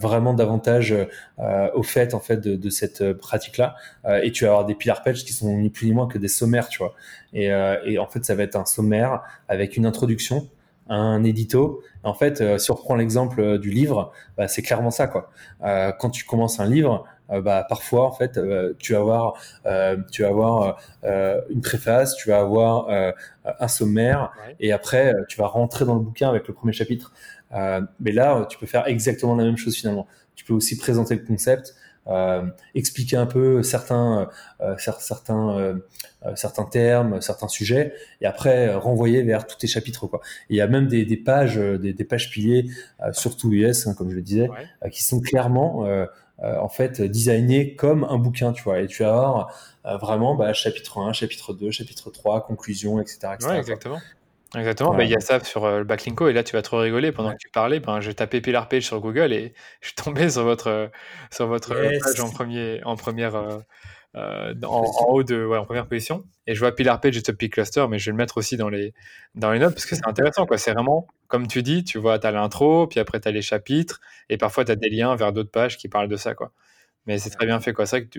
vraiment 0.00 0.34
davantage 0.34 0.94
au 1.38 1.82
fait, 1.82 2.14
en 2.14 2.20
fait, 2.20 2.38
de, 2.38 2.56
de 2.56 2.70
cette 2.70 3.12
pratique-là. 3.12 3.76
et 4.22 4.32
tu 4.32 4.44
vas 4.44 4.50
avoir 4.50 4.66
des 4.66 4.74
PR 4.74 5.02
pages 5.04 5.24
qui 5.24 5.32
sont 5.32 5.56
ni 5.56 5.70
plus 5.70 5.86
ni 5.86 5.92
moins 5.92 6.08
que 6.08 6.18
des 6.18 6.28
sommaires, 6.28 6.68
tu 6.68 6.78
vois. 6.78 6.94
Et, 7.32 7.46
et 7.84 7.98
en 7.98 8.06
fait, 8.06 8.24
ça 8.24 8.34
va 8.34 8.42
être 8.42 8.56
un 8.56 8.66
sommaire 8.66 9.22
avec 9.48 9.76
une 9.76 9.86
introduction 9.86 10.48
un 10.88 11.24
édito. 11.24 11.82
En 12.02 12.14
fait, 12.14 12.40
euh, 12.40 12.58
si 12.58 12.70
on 12.70 12.74
reprend 12.74 12.96
l'exemple 12.96 13.40
euh, 13.40 13.58
du 13.58 13.70
livre, 13.70 14.12
bah, 14.36 14.48
c'est 14.48 14.62
clairement 14.62 14.90
ça. 14.90 15.06
Quoi. 15.06 15.30
Euh, 15.64 15.92
quand 15.92 16.10
tu 16.10 16.24
commences 16.24 16.60
un 16.60 16.66
livre, 16.66 17.04
bah, 17.28 17.64
parfois, 17.68 18.06
en 18.06 18.12
fait, 18.12 18.38
tu 18.78 18.92
vas 18.92 18.98
avoir, 18.98 19.34
tu 20.10 20.22
vas 20.22 20.28
avoir 20.28 20.80
une 21.48 21.60
préface, 21.62 22.14
tu 22.16 22.28
vas 22.28 22.40
avoir 22.40 22.88
un 23.44 23.68
sommaire, 23.68 24.32
et 24.60 24.72
après, 24.72 25.14
tu 25.28 25.38
vas 25.38 25.46
rentrer 25.46 25.84
dans 25.84 25.94
le 25.94 26.00
bouquin 26.00 26.28
avec 26.28 26.48
le 26.48 26.54
premier 26.54 26.72
chapitre. 26.72 27.12
mais 28.00 28.12
là, 28.12 28.46
tu 28.48 28.58
peux 28.58 28.66
faire 28.66 28.86
exactement 28.86 29.34
la 29.34 29.44
même 29.44 29.56
chose 29.56 29.76
finalement. 29.76 30.06
Tu 30.34 30.44
peux 30.44 30.54
aussi 30.54 30.76
présenter 30.76 31.14
le 31.14 31.24
concept, 31.24 31.74
expliquer 32.74 33.16
un 33.16 33.26
peu 33.26 33.62
certains, 33.62 34.28
certains, 34.78 35.80
certains 36.34 36.64
termes, 36.64 37.20
certains 37.20 37.48
sujets, 37.48 37.94
et 38.20 38.26
après 38.26 38.74
renvoyer 38.74 39.22
vers 39.22 39.46
tous 39.46 39.56
tes 39.56 39.66
chapitres. 39.66 40.06
Quoi. 40.06 40.20
il 40.50 40.56
y 40.56 40.60
a 40.60 40.66
même 40.66 40.86
des, 40.86 41.04
des 41.04 41.16
pages, 41.16 41.56
des, 41.56 41.92
des, 41.92 42.04
pages 42.04 42.30
piliers, 42.30 42.66
surtout 43.12 43.52
US, 43.52 43.86
hein, 43.86 43.94
comme 43.96 44.10
je 44.10 44.16
le 44.16 44.22
disais, 44.22 44.50
qui 44.90 45.02
sont 45.02 45.20
clairement 45.20 45.86
en 46.42 46.68
fait 46.68 47.00
designées 47.00 47.74
comme 47.76 48.04
un 48.04 48.18
bouquin, 48.18 48.52
tu 48.52 48.62
vois. 48.62 48.80
Et 48.80 48.86
tu 48.86 49.02
vas 49.02 49.48
avoir 49.84 50.00
vraiment 50.00 50.34
bah, 50.34 50.52
chapitre 50.52 50.98
1, 50.98 51.12
chapitre 51.12 51.52
2, 51.52 51.70
chapitre 51.70 52.10
3, 52.10 52.44
conclusion, 52.46 53.00
etc. 53.00 53.34
etc. 53.34 53.56
exactement. 53.58 53.98
Exactement, 54.54 54.94
bah, 54.94 55.04
il 55.04 55.10
y 55.10 55.16
a 55.16 55.20
ça 55.20 55.42
sur 55.42 55.64
euh, 55.64 55.78
le 55.78 55.84
backlinko 55.84 56.28
et 56.28 56.34
là 56.34 56.44
tu 56.44 56.54
vas 56.54 56.60
trop 56.60 56.78
rigoler 56.78 57.10
pendant 57.10 57.32
que 57.32 57.38
tu 57.38 57.48
parlais, 57.48 57.80
ben, 57.80 58.00
j'ai 58.00 58.12
tapé 58.12 58.42
Pillar 58.42 58.68
Page 58.68 58.82
sur 58.82 59.00
Google 59.00 59.32
et 59.32 59.54
je 59.80 59.88
suis 59.88 59.94
tombé 59.94 60.28
sur 60.28 60.44
votre, 60.44 60.68
euh, 60.68 60.88
sur 61.30 61.46
votre 61.46 61.74
page 61.74 62.20
en, 62.20 62.28
premier, 62.28 62.82
en 62.84 62.96
première, 62.96 63.34
euh, 63.34 63.58
en, 64.14 64.84
haut 65.08 65.22
de, 65.22 65.44
ouais, 65.44 65.58
en 65.58 65.64
première 65.64 65.86
position. 65.86 66.24
Et 66.46 66.54
je 66.54 66.60
vois 66.60 66.74
Pillar 66.74 67.00
Page 67.00 67.16
et 67.16 67.22
Topic 67.22 67.52
Cluster, 67.52 67.86
mais 67.88 67.98
je 67.98 68.06
vais 68.06 68.10
le 68.12 68.16
mettre 68.16 68.38
aussi 68.38 68.56
dans 68.56 68.68
les, 68.68 68.92
dans 69.34 69.52
les 69.52 69.58
notes 69.58 69.74
parce 69.74 69.86
que 69.86 69.94
c'est 69.94 70.06
intéressant, 70.06 70.46
quoi. 70.46 70.58
C'est 70.58 70.72
vraiment, 70.72 71.06
comme 71.28 71.46
tu 71.46 71.62
dis, 71.62 71.84
tu 71.84 71.98
vois, 71.98 72.18
tu 72.18 72.26
as 72.26 72.32
l'intro, 72.32 72.86
puis 72.86 73.00
après 73.00 73.20
tu 73.20 73.28
as 73.28 73.30
les 73.30 73.42
chapitres 73.42 74.00
et 74.28 74.36
parfois 74.36 74.64
tu 74.64 74.72
as 74.72 74.76
des 74.76 74.90
liens 74.90 75.14
vers 75.16 75.32
d'autres 75.32 75.50
pages 75.50 75.78
qui 75.78 75.88
parlent 75.88 76.08
de 76.08 76.16
ça, 76.16 76.34
quoi. 76.34 76.52
Mais 77.06 77.18
c'est 77.18 77.30
très 77.30 77.46
bien 77.46 77.58
fait, 77.60 77.72
quoi. 77.72 77.86
C'est 77.86 78.00
vrai 78.00 78.08
que 78.08 78.18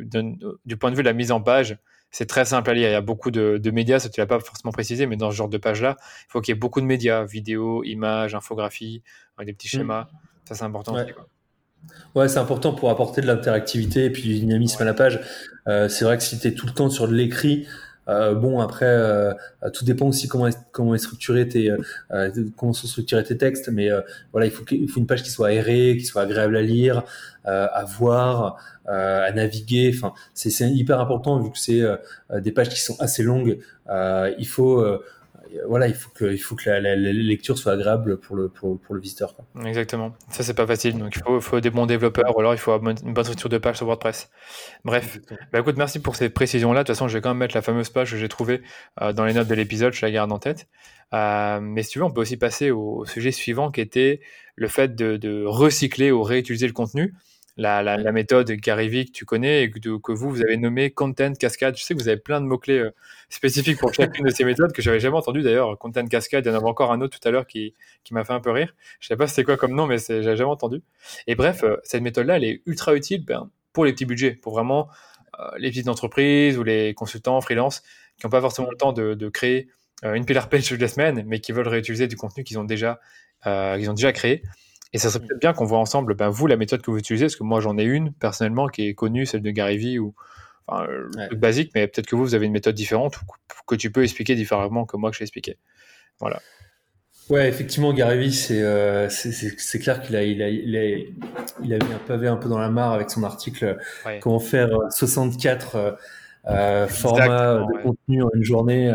du 0.65 0.77
point 0.77 0.91
de 0.91 0.95
vue 0.95 1.03
de 1.03 1.07
la 1.07 1.13
mise 1.13 1.31
en 1.31 1.41
page, 1.41 1.77
c'est 2.11 2.27
très 2.27 2.45
simple 2.45 2.69
à 2.69 2.73
lire. 2.73 2.89
Il 2.89 2.91
y 2.91 2.95
a 2.95 3.01
beaucoup 3.01 3.31
de, 3.31 3.71
médias, 3.71 3.99
ça 3.99 4.09
tu 4.09 4.19
l'as 4.19 4.27
pas 4.27 4.39
forcément 4.39 4.71
précisé, 4.71 5.07
mais 5.07 5.15
dans 5.15 5.31
ce 5.31 5.35
genre 5.35 5.49
de 5.49 5.57
page-là, 5.57 5.97
il 5.99 6.25
faut 6.29 6.41
qu'il 6.41 6.53
y 6.53 6.57
ait 6.57 6.59
beaucoup 6.59 6.81
de 6.81 6.85
médias, 6.85 7.23
vidéos, 7.23 7.83
images, 7.83 8.35
infographies, 8.35 9.03
des 9.39 9.53
petits 9.53 9.67
mm. 9.67 9.79
schémas. 9.79 10.07
Ça, 10.45 10.55
c'est 10.55 10.63
important. 10.63 10.95
Ouais. 10.95 11.13
Ouais, 12.15 12.27
c'est 12.27 12.39
important 12.39 12.73
pour 12.73 12.89
apporter 12.91 13.21
de 13.21 13.27
l'interactivité 13.27 14.05
et 14.05 14.09
puis 14.11 14.23
du 14.23 14.35
dynamisme 14.35 14.81
à 14.81 14.85
la 14.85 14.93
page. 14.93 15.19
Euh, 15.67 15.89
c'est 15.89 16.05
vrai 16.05 16.17
que 16.17 16.23
si 16.23 16.39
tu 16.39 16.47
es 16.47 16.53
tout 16.53 16.67
le 16.67 16.73
temps 16.73 16.89
sur 16.89 17.07
de 17.07 17.13
l'écrit, 17.13 17.67
euh, 18.07 18.35
bon, 18.35 18.59
après, 18.59 18.85
euh, 18.85 19.33
tout 19.73 19.85
dépend 19.85 20.07
aussi 20.07 20.27
comment 20.27 20.49
comment 20.71 20.93
est 20.93 20.99
structuré 20.99 21.47
tes, 21.47 21.71
comment 22.57 22.73
sont 22.73 22.87
structurés 22.87 23.23
tes 23.23 23.37
textes, 23.37 23.69
mais 23.69 23.89
voilà, 24.31 24.45
il 24.45 24.51
faut, 24.51 24.63
il 24.71 24.89
faut 24.89 24.99
une 24.99 25.07
page 25.07 25.23
qui 25.23 25.31
soit 25.31 25.47
aérée, 25.47 25.97
qui 25.97 26.05
soit 26.05 26.21
agréable 26.21 26.57
à 26.57 26.61
lire, 26.61 27.03
à 27.45 27.85
voir, 27.97 28.57
à 28.85 29.31
naviguer. 29.31 29.91
Enfin, 29.95 30.13
c'est 30.33 30.69
hyper 30.69 30.99
important 30.99 31.39
vu 31.39 31.51
que 31.51 31.57
c'est 31.57 31.81
des 32.41 32.51
pages 32.51 32.69
qui 32.69 32.81
sont 32.81 32.99
assez 32.99 33.23
longues. 33.23 33.57
il 33.89 34.47
faut 34.47 34.85
voilà, 35.67 35.87
il 35.87 35.93
faut 35.93 36.09
que, 36.13 36.25
il 36.25 36.37
faut 36.37 36.55
que 36.55 36.69
la, 36.69 36.95
lecture 36.95 37.57
soit 37.57 37.73
agréable 37.73 38.19
pour 38.19 38.35
le, 38.35 38.49
pour, 38.49 38.79
le 38.89 38.99
visiteur. 38.99 39.35
Exactement. 39.65 40.13
Ça, 40.29 40.43
c'est 40.43 40.53
pas 40.53 40.67
facile. 40.67 40.97
Donc, 40.97 41.15
il 41.15 41.21
faut, 41.21 41.39
faut, 41.41 41.59
des 41.59 41.69
bons 41.69 41.85
développeurs 41.85 42.35
ou 42.35 42.39
alors 42.39 42.53
il 42.53 42.59
faut 42.59 42.71
une 42.71 43.13
bonne 43.13 43.23
structure 43.23 43.49
de 43.49 43.57
page 43.57 43.77
sur 43.77 43.85
WordPress. 43.85 44.29
Bref. 44.83 45.19
Bah, 45.51 45.59
écoute, 45.59 45.77
merci 45.77 45.99
pour 45.99 46.15
ces 46.15 46.29
précisions-là. 46.29 46.83
De 46.83 46.87
toute 46.87 46.95
façon, 46.95 47.07
je 47.07 47.17
vais 47.17 47.21
quand 47.21 47.29
même 47.29 47.37
mettre 47.37 47.55
la 47.55 47.61
fameuse 47.61 47.89
page 47.89 48.11
que 48.11 48.17
j'ai 48.17 48.29
trouvée 48.29 48.61
euh, 49.01 49.13
dans 49.13 49.25
les 49.25 49.33
notes 49.33 49.47
de 49.47 49.55
l'épisode. 49.55 49.93
Je 49.93 50.05
la 50.05 50.11
garde 50.11 50.31
en 50.31 50.39
tête. 50.39 50.67
Euh, 51.13 51.59
mais 51.61 51.83
si 51.83 51.91
tu 51.91 51.99
veux, 51.99 52.05
on 52.05 52.11
peut 52.11 52.21
aussi 52.21 52.37
passer 52.37 52.71
au, 52.71 53.05
sujet 53.05 53.31
suivant 53.31 53.71
qui 53.71 53.81
était 53.81 54.21
le 54.55 54.67
fait 54.67 54.95
de, 54.95 55.17
de 55.17 55.43
recycler 55.45 56.11
ou 56.11 56.23
réutiliser 56.23 56.67
le 56.67 56.73
contenu 56.73 57.13
la, 57.57 57.83
la, 57.83 57.97
la, 57.97 58.11
méthode 58.11 58.51
Gary 58.51 59.05
que 59.05 59.11
tu 59.11 59.25
connais 59.25 59.63
et 59.63 59.69
que, 59.69 59.79
que, 59.79 60.11
vous, 60.11 60.29
vous 60.29 60.41
avez 60.41 60.57
nommé 60.57 60.89
Content 60.91 61.33
Cascade. 61.33 61.77
Je 61.77 61.83
sais 61.83 61.93
que 61.93 61.99
vous 61.99 62.07
avez 62.07 62.17
plein 62.17 62.41
de 62.41 62.45
mots-clés 62.45 62.79
euh, 62.79 62.91
spécifiques 63.29 63.79
pour 63.79 63.93
chacune 63.93 64.25
de 64.25 64.31
ces 64.31 64.43
méthodes 64.43 64.73
que 64.73 64.81
j'avais 64.81 64.99
jamais 64.99 65.17
entendu 65.17 65.43
d'ailleurs. 65.43 65.77
Content 65.77 66.05
Cascade, 66.07 66.45
il 66.45 66.49
y 66.49 66.51
en 66.51 66.55
avait 66.55 66.65
encore 66.65 66.91
un 66.91 67.01
autre 67.01 67.19
tout 67.19 67.27
à 67.27 67.31
l'heure 67.31 67.45
qui, 67.45 67.75
qui 68.03 68.13
m'a 68.13 68.23
fait 68.23 68.33
un 68.33 68.39
peu 68.39 68.51
rire. 68.51 68.73
Je 68.99 69.07
sais 69.07 69.15
pas 69.15 69.27
c'était 69.27 69.43
quoi 69.43 69.57
comme 69.57 69.75
nom, 69.75 69.85
mais 69.85 69.97
j'avais 69.99 70.35
jamais 70.35 70.49
entendu. 70.49 70.81
Et 71.27 71.35
bref, 71.35 71.63
euh, 71.63 71.77
cette 71.83 72.01
méthode-là, 72.01 72.37
elle 72.37 72.43
est 72.43 72.61
ultra 72.65 72.95
utile 72.95 73.23
ben, 73.23 73.49
pour 73.71 73.85
les 73.85 73.93
petits 73.93 74.05
budgets, 74.05 74.31
pour 74.31 74.53
vraiment 74.53 74.89
euh, 75.39 75.43
les 75.57 75.69
petites 75.69 75.89
entreprises 75.89 76.57
ou 76.57 76.63
les 76.63 76.93
consultants 76.95 77.39
freelance 77.41 77.81
qui 78.17 78.25
n'ont 78.25 78.31
pas 78.31 78.41
forcément 78.41 78.69
le 78.69 78.77
temps 78.77 78.93
de, 78.93 79.13
de 79.13 79.29
créer 79.29 79.69
une 80.03 80.25
pillar 80.25 80.49
page 80.49 80.67
toutes 80.67 80.81
les 80.81 80.87
semaines, 80.89 81.23
mais 81.25 81.39
qui 81.39 81.53
veulent 81.53 81.67
réutiliser 81.67 82.07
du 82.07 82.17
contenu 82.17 82.43
qu'ils 82.43 82.59
ont 82.59 82.65
déjà, 82.65 82.99
qu'ils 83.43 83.89
ont 83.89 83.93
déjà 83.93 84.11
créé. 84.11 84.43
Et 84.93 84.99
ça 84.99 85.09
serait 85.09 85.25
peut-être 85.25 85.41
bien 85.41 85.53
qu'on 85.53 85.65
voit 85.65 85.79
ensemble, 85.79 86.13
ben, 86.13 86.29
vous, 86.29 86.45
la 86.45 86.55
méthode 86.55 86.81
que 86.81 86.91
vous 86.91 86.99
utilisez, 86.99 87.25
parce 87.25 87.35
que 87.35 87.43
moi 87.43 87.59
j'en 87.59 87.77
ai 87.77 87.83
une 87.83 88.13
personnellement 88.13 88.67
qui 88.67 88.87
est 88.87 88.93
connue, 88.93 89.25
celle 89.25 89.41
de 89.41 89.49
Gary 89.49 89.77
Vee, 89.77 89.99
ou 89.99 90.13
enfin, 90.67 90.87
basique, 91.31 91.71
mais 91.73 91.87
peut-être 91.87 92.05
que 92.05 92.15
vous, 92.15 92.23
vous 92.23 92.35
avez 92.35 92.45
une 92.45 92.51
méthode 92.51 92.75
différente 92.75 93.17
ou 93.17 93.25
que 93.65 93.75
tu 93.75 93.91
peux 93.91 94.03
expliquer 94.03 94.35
différemment 94.35 94.85
que 94.85 94.95
moi 94.95 95.09
que 95.09 95.17
j'ai 95.17 95.23
expliqué. 95.23 95.57
Voilà. 96.19 96.39
Ouais, 97.29 97.47
effectivement, 97.47 97.93
Gary 97.93 98.19
Vee, 98.19 98.33
c'est 98.33 98.61
euh, 98.61 99.09
c'est 99.09 99.79
clair 99.79 100.01
qu'il 100.01 100.15
a, 100.15 100.23
il 100.23 100.41
a, 100.41 100.49
il 100.49 100.75
a, 100.75 100.83
il 101.63 101.73
a 101.73 101.77
mis 101.77 101.93
un 101.93 101.99
pavé 102.05 102.27
un 102.27 102.35
peu 102.35 102.49
dans 102.49 102.59
la 102.59 102.69
mare 102.69 102.91
avec 102.91 103.09
son 103.09 103.23
article 103.23 103.77
Comment 104.21 104.39
faire 104.39 104.69
64 104.89 105.75
euh, 105.75 105.91
euh, 106.47 106.87
formats 106.87 107.59
de 107.59 107.81
contenu 107.81 108.23
en 108.23 108.29
une 108.33 108.43
journée. 108.43 108.91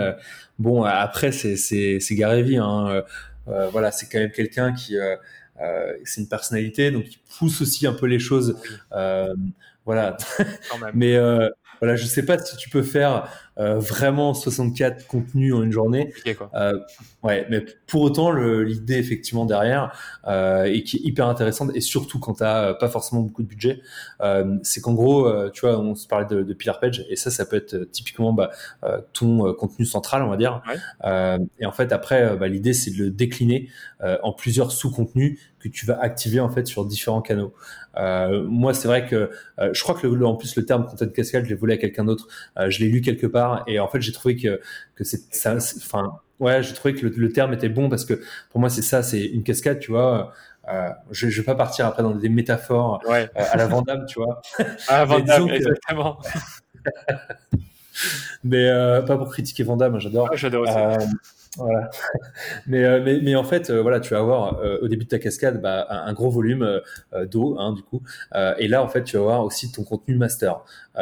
bon, 0.59 0.85
après, 0.85 1.33
c'est 1.33 1.99
Gary 2.11 2.43
Vee. 2.43 2.59
Hein, 2.59 3.03
voilà, 3.47 3.91
c'est 3.91 4.09
quand 4.13 4.19
même 4.19 4.31
quelqu'un 4.31 4.75
qui 4.75 4.97
euh, 5.61 5.93
c'est 6.05 6.21
une 6.21 6.29
personnalité, 6.29 6.91
donc 6.91 7.05
il 7.11 7.19
pousse 7.39 7.61
aussi 7.61 7.87
un 7.87 7.93
peu 7.93 8.07
les 8.07 8.19
choses. 8.19 8.61
Euh, 8.93 9.35
voilà. 9.85 10.17
Mais 10.95 11.17
euh, 11.17 11.49
voilà, 11.81 11.97
je 11.97 12.07
sais 12.07 12.25
pas 12.25 12.39
si 12.39 12.57
tu 12.57 12.69
peux 12.71 12.83
faire 12.83 13.29
euh, 13.59 13.79
vraiment 13.81 14.35
64 14.35 15.09
contenus 15.09 15.53
en 15.53 15.65
une 15.65 15.73
journée. 15.73 16.13
Euh, 16.55 16.79
ouais, 17.25 17.45
mais 17.51 17.65
pour 17.89 18.03
autant, 18.03 18.31
l'idée 18.31 18.99
effectivement 18.99 19.47
derrière 19.47 19.93
euh, 20.29 20.65
et 20.65 20.85
qui 20.85 20.99
est 20.99 21.01
hyper 21.01 21.27
intéressante 21.27 21.73
et 21.75 21.81
surtout 21.81 22.21
quand 22.21 22.35
tu 22.35 22.45
n'as 22.45 22.75
pas 22.75 22.89
forcément 22.89 23.23
beaucoup 23.23 23.43
de 23.43 23.49
budget, 23.49 23.81
c'est 24.63 24.81
qu'en 24.81 24.95
gros, 24.95 25.29
tu 25.51 25.63
vois, 25.63 25.81
on 25.81 25.95
se 25.95 26.07
parlait 26.07 26.27
de, 26.27 26.43
de 26.43 26.55
Pillar 26.55 26.79
Page 26.79 27.05
et 27.09 27.17
ça, 27.17 27.31
ça 27.31 27.47
peut 27.47 27.57
être 27.57 27.77
typiquement 27.91 28.33
bah, 28.33 28.51
ton 29.13 29.53
contenu 29.55 29.85
central, 29.85 30.23
on 30.23 30.29
va 30.29 30.37
dire. 30.37 30.63
et 31.59 31.67
en 31.67 31.73
fait, 31.73 31.93
après, 31.93 32.37
bah, 32.37 32.47
l'idée 32.49 32.73
c'est 32.73 32.91
de 32.93 33.05
le 33.05 33.11
décliner 33.11 33.69
en 34.23 34.33
plusieurs 34.33 34.71
sous-contenus 34.71 35.41
que 35.59 35.69
tu 35.69 35.87
vas 35.87 36.01
activer 36.01 36.39
en 36.39 36.49
fait 36.49 36.67
sur 36.69 36.85
différents 36.85 37.23
canaux. 37.23 37.53
Moi, 37.97 38.75
c'est 38.75 38.87
vrai 38.87 39.07
que 39.07 39.31
je 39.73 39.83
crois 39.83 39.97
que 39.97 40.07
le, 40.07 40.27
en 40.27 40.37
plus 40.37 40.55
le 40.57 40.65
terme 40.65 40.87
content 40.87 41.09
cascade, 41.09 41.45
je 41.45 41.51
l'ai 41.51 41.57
volé 41.57 41.75
à 41.75 41.79
quelqu'un 41.79 42.05
d'autre. 42.05 42.29
Je 42.69 42.79
l'ai 42.79 42.89
lu 42.89 43.01
quelque 43.01 43.27
part 43.27 43.48
et 43.67 43.79
en 43.79 43.89
fait, 43.89 44.01
j'ai 44.01 44.13
trouvé 44.13 44.37
que 44.37 44.61
que 44.95 45.05
c'est 45.05 45.35
ça. 45.35 45.57
Enfin, 45.57 46.19
ouais, 46.41 46.63
j'ai 46.63 46.75
trouvé 46.75 46.95
que 46.95 47.07
le, 47.07 47.33
terme 47.33 47.53
était 47.53 47.69
bon 47.69 47.89
parce 47.89 48.05
que 48.05 48.21
pour 48.51 48.61
moi, 48.61 48.71
c'est 48.71 48.83
ça, 48.83 49.03
c'est 49.03 49.25
une 49.25 49.43
cascade, 49.43 49.79
tu 49.81 49.91
vois. 49.91 50.33
Euh, 50.69 50.91
je, 51.11 51.29
je 51.29 51.41
vais 51.41 51.47
pas 51.47 51.55
partir 51.55 51.87
après 51.87 52.03
dans 52.03 52.11
des 52.11 52.29
métaphores 52.29 53.01
à 53.09 53.57
la 53.57 53.67
Vandame, 53.67 54.05
tu 54.07 54.21
vois. 54.21 54.41
À 54.89 54.99
la 54.99 55.05
Vandame, 55.05 55.49
exactement. 55.51 56.21
mais 58.45 58.71
pas 59.07 59.17
pour 59.17 59.31
critiquer 59.31 59.63
Vandame, 59.63 59.99
j'adore. 59.99 60.31
j'adore 60.35 60.63
aussi. 60.63 61.07
Voilà. 61.57 61.91
mais, 62.67 62.85
euh, 62.85 63.03
mais, 63.05 63.21
mais, 63.21 63.35
en 63.35 63.45
fait, 63.45 63.71
euh, 63.71 63.81
voilà, 63.83 64.01
tu 64.01 64.15
vas 64.15 64.21
avoir 64.21 64.59
euh, 64.61 64.79
au 64.83 64.89
début 64.89 65.05
de 65.05 65.11
ta 65.11 65.19
cascade 65.19 65.61
bah, 65.61 65.87
un, 65.89 66.13
gros 66.13 66.31
volume 66.31 66.81
d'eau, 67.31 67.59
hein, 67.59 67.73
du 67.73 67.83
coup. 67.83 68.03
et 68.59 68.69
là, 68.69 68.83
en 68.83 68.89
fait, 68.89 69.05
tu 69.05 69.17
vas 69.17 69.23
avoir 69.23 69.45
aussi 69.45 69.73
ton 69.73 69.85
contenu 69.85 70.17
master. 70.17 70.61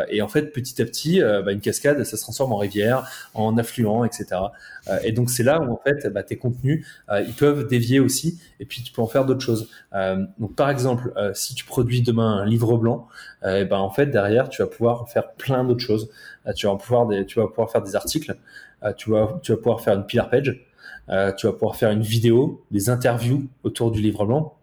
et 0.08 0.22
en 0.22 0.28
fait, 0.28 0.52
petit 0.52 0.80
à 0.80 0.84
petit, 0.84 1.20
bah, 1.20 1.52
une 1.52 1.60
cascade, 1.60 2.02
ça 2.04 2.16
se 2.16 2.22
transforme 2.22 2.52
en 2.52 2.58
rivière, 2.58 3.08
en 3.34 3.56
affluent, 3.58 4.04
etc. 4.04 4.26
et 5.02 5.12
donc, 5.12 5.30
c'est 5.30 5.42
là 5.42 5.60
où, 5.60 5.72
en 5.72 5.80
fait, 5.84 6.06
bah, 6.08 6.22
tes 6.22 6.36
contenus, 6.36 6.86
ils 7.10 7.34
peuvent 7.34 7.66
dévier 7.66 8.00
aussi. 8.00 8.40
Et 8.60 8.64
puis, 8.66 8.82
tu 8.82 8.92
peux 8.92 9.02
en 9.02 9.06
faire 9.06 9.24
d'autres 9.24 9.44
choses. 9.44 9.68
donc, 10.38 10.54
par 10.54 10.70
exemple, 10.70 11.12
si 11.34 11.54
tu 11.54 11.64
produis 11.64 12.02
demain 12.02 12.38
un 12.38 12.46
livre 12.46 12.76
blanc, 12.76 13.08
et 13.44 13.64
ben, 13.64 13.78
en 13.78 13.90
fait, 13.90 14.06
derrière, 14.06 14.48
tu 14.48 14.62
vas 14.62 14.68
pouvoir 14.68 15.08
faire 15.08 15.32
plein 15.32 15.64
d'autres 15.64 15.84
choses. 15.84 16.10
tu, 16.54 16.66
vas 16.66 16.76
pouvoir 16.76 17.08
tu 17.26 17.40
vas 17.40 17.48
pouvoir 17.48 17.70
faire 17.70 17.82
des 17.82 17.96
articles. 17.96 18.36
Euh, 18.86 18.92
tu, 18.92 19.10
vas, 19.10 19.38
tu 19.42 19.52
vas 19.52 19.58
pouvoir 19.58 19.80
faire 19.82 19.94
une 19.94 20.06
pillar 20.06 20.30
page. 20.30 20.66
Euh, 21.08 21.32
tu 21.32 21.46
vas 21.46 21.52
pouvoir 21.52 21.76
faire 21.76 21.90
une 21.90 22.02
vidéo, 22.02 22.64
des 22.70 22.90
interviews 22.90 23.46
autour 23.62 23.90
du 23.90 24.00
livre 24.00 24.26
blanc. 24.26 24.56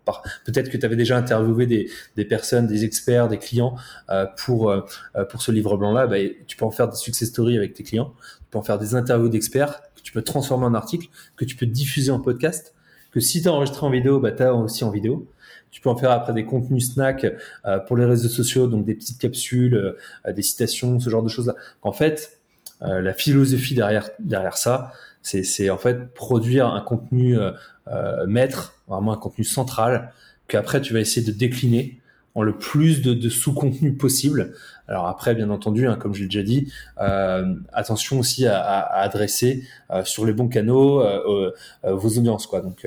Peut-être 0.46 0.70
que 0.70 0.78
tu 0.78 0.86
avais 0.86 0.98
déjà 0.98 1.18
interviewé 1.18 1.66
des, 1.66 1.90
des, 2.18 2.26
personnes, 2.26 2.68
des 2.68 2.84
experts, 2.84 3.30
des 3.30 3.38
clients 3.38 3.76
euh, 4.10 4.26
pour, 4.38 4.70
euh, 4.70 4.82
pour 5.30 5.42
ce 5.42 5.52
livre 5.52 5.78
blanc-là. 5.78 6.08
Bah, 6.08 6.18
tu 6.48 6.58
peux 6.58 6.66
en 6.66 6.72
faire 6.72 6.90
des 6.90 6.98
success 6.98 7.30
stories 7.30 7.58
avec 7.58 7.74
tes 7.74 7.84
clients. 7.84 8.14
Tu 8.40 8.46
peux 8.52 8.58
en 8.58 8.64
faire 8.64 8.78
des 8.78 8.96
interviews 8.96 9.30
d'experts 9.30 9.82
que 9.96 10.02
tu 10.02 10.12
peux 10.12 10.22
transformer 10.22 10.66
en 10.66 10.74
article, 10.74 11.08
que 11.38 11.46
tu 11.46 11.56
peux 11.56 11.66
diffuser 11.66 12.12
en 12.12 12.20
podcast. 12.20 12.74
Que 13.12 13.20
si 13.20 13.42
tu 13.42 13.48
as 13.48 13.54
enregistré 13.54 13.86
en 13.86 13.90
vidéo, 13.90 14.20
bah, 14.20 14.32
tu 14.32 14.44
as 14.44 14.54
aussi 14.54 14.84
en 14.84 14.90
vidéo. 14.90 15.28
Tu 15.72 15.82
peux 15.82 15.90
en 15.90 15.96
faire 15.96 16.12
après 16.12 16.34
des 16.34 16.46
contenus 16.46 16.94
snacks 16.94 17.26
euh, 17.66 17.80
pour 17.80 17.96
les 17.96 18.06
réseaux 18.06 18.30
sociaux, 18.30 18.68
donc 18.68 18.86
des 18.86 18.94
petites 18.94 19.20
capsules, 19.20 19.96
des 20.28 20.42
citations, 20.42 21.00
ce 21.00 21.10
genre 21.10 21.24
de 21.24 21.30
choses-là. 21.30 21.56
En 21.82 21.94
fait, 21.94 22.43
euh, 22.84 23.02
la 23.02 23.14
philosophie 23.14 23.76
derrière 23.76 24.10
derrière 24.20 24.58
ça, 24.58 24.92
c'est 25.22 25.70
en 25.70 25.78
fait 25.78 26.14
produire 26.14 26.68
un 26.68 26.82
contenu 26.82 27.38
euh, 27.38 27.52
euh, 27.88 28.28
maître, 28.28 28.76
vraiment 28.88 29.14
un 29.14 29.18
contenu 29.18 29.46
central, 29.46 30.12
qu'après 30.48 30.82
tu 30.82 30.94
vas 30.94 31.00
essayer 31.00 31.26
de 31.26 31.32
décliner 31.32 32.00
en 32.36 32.42
le 32.42 32.58
plus 32.58 33.02
de, 33.02 33.14
de 33.14 33.30
sous-contenu 33.30 33.94
possible 33.94 34.54
Alors 34.88 35.08
après, 35.08 35.34
bien 35.34 35.50
entendu, 35.50 35.88
hein, 35.88 35.96
comme 35.96 36.14
je 36.14 36.22
l'ai 36.22 36.28
déjà 36.28 36.44
dit, 36.44 36.72
euh, 37.00 37.56
attention 37.72 38.20
aussi 38.20 38.46
à, 38.48 38.60
à, 38.60 39.02
adresser 39.02 39.64
euh, 39.92 40.04
sur 40.04 40.26
les 40.26 40.34
bons 40.34 40.50
canaux 40.50 41.02
euh, 41.02 41.52
vos 41.84 42.10
audiences, 42.18 42.48
quoi. 42.48 42.62
Donc, 42.62 42.86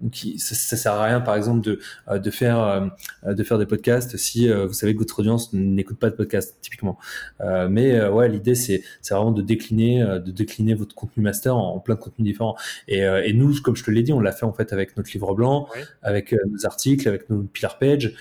donc 0.00 0.16
ça, 0.38 0.54
ça, 0.54 0.76
sert 0.76 0.92
à 0.92 1.04
rien, 1.04 1.20
par 1.20 1.34
exemple, 1.34 1.60
de, 1.62 1.80
de 2.16 2.30
faire 2.30 2.90
de 3.26 3.42
faire 3.42 3.58
des 3.58 3.66
podcasts 3.66 4.16
si 4.16 4.48
vous 4.48 4.72
savez 4.72 4.94
que 4.94 5.00
votre 5.00 5.18
audience 5.18 5.52
n'écoute 5.52 5.98
pas 5.98 6.10
de 6.10 6.14
podcast, 6.14 6.56
typiquement. 6.60 6.98
mais 7.40 8.06
ouais, 8.06 8.28
l'idée 8.28 8.54
c'est 8.54 8.82
c'est 9.02 9.14
vraiment 9.14 9.32
de 9.32 9.42
décliner 9.42 10.02
de 10.02 10.30
décliner 10.30 10.74
votre 10.74 10.94
contenu 10.94 11.22
master 11.22 11.56
en, 11.56 11.78
plein 11.80 11.96
de 11.96 12.00
contenus 12.00 12.26
différents. 12.26 12.56
Et, 12.86 13.00
et 13.00 13.32
nous, 13.32 13.60
comme 13.62 13.76
je 13.76 13.84
te 13.84 13.90
l'ai 13.90 14.02
dit, 14.02 14.12
on 14.12 14.20
l'a 14.20 14.32
fait 14.32 14.46
en 14.46 14.52
fait 14.52 14.72
avec 14.72 14.96
notre 14.96 15.10
livre 15.12 15.34
blanc, 15.34 15.68
avec 16.02 16.32
nos 16.32 16.66
articles, 16.66 17.08
avec 17.08 17.28
nos 17.28 17.42
pillar 17.42 17.78
page. 17.78 18.14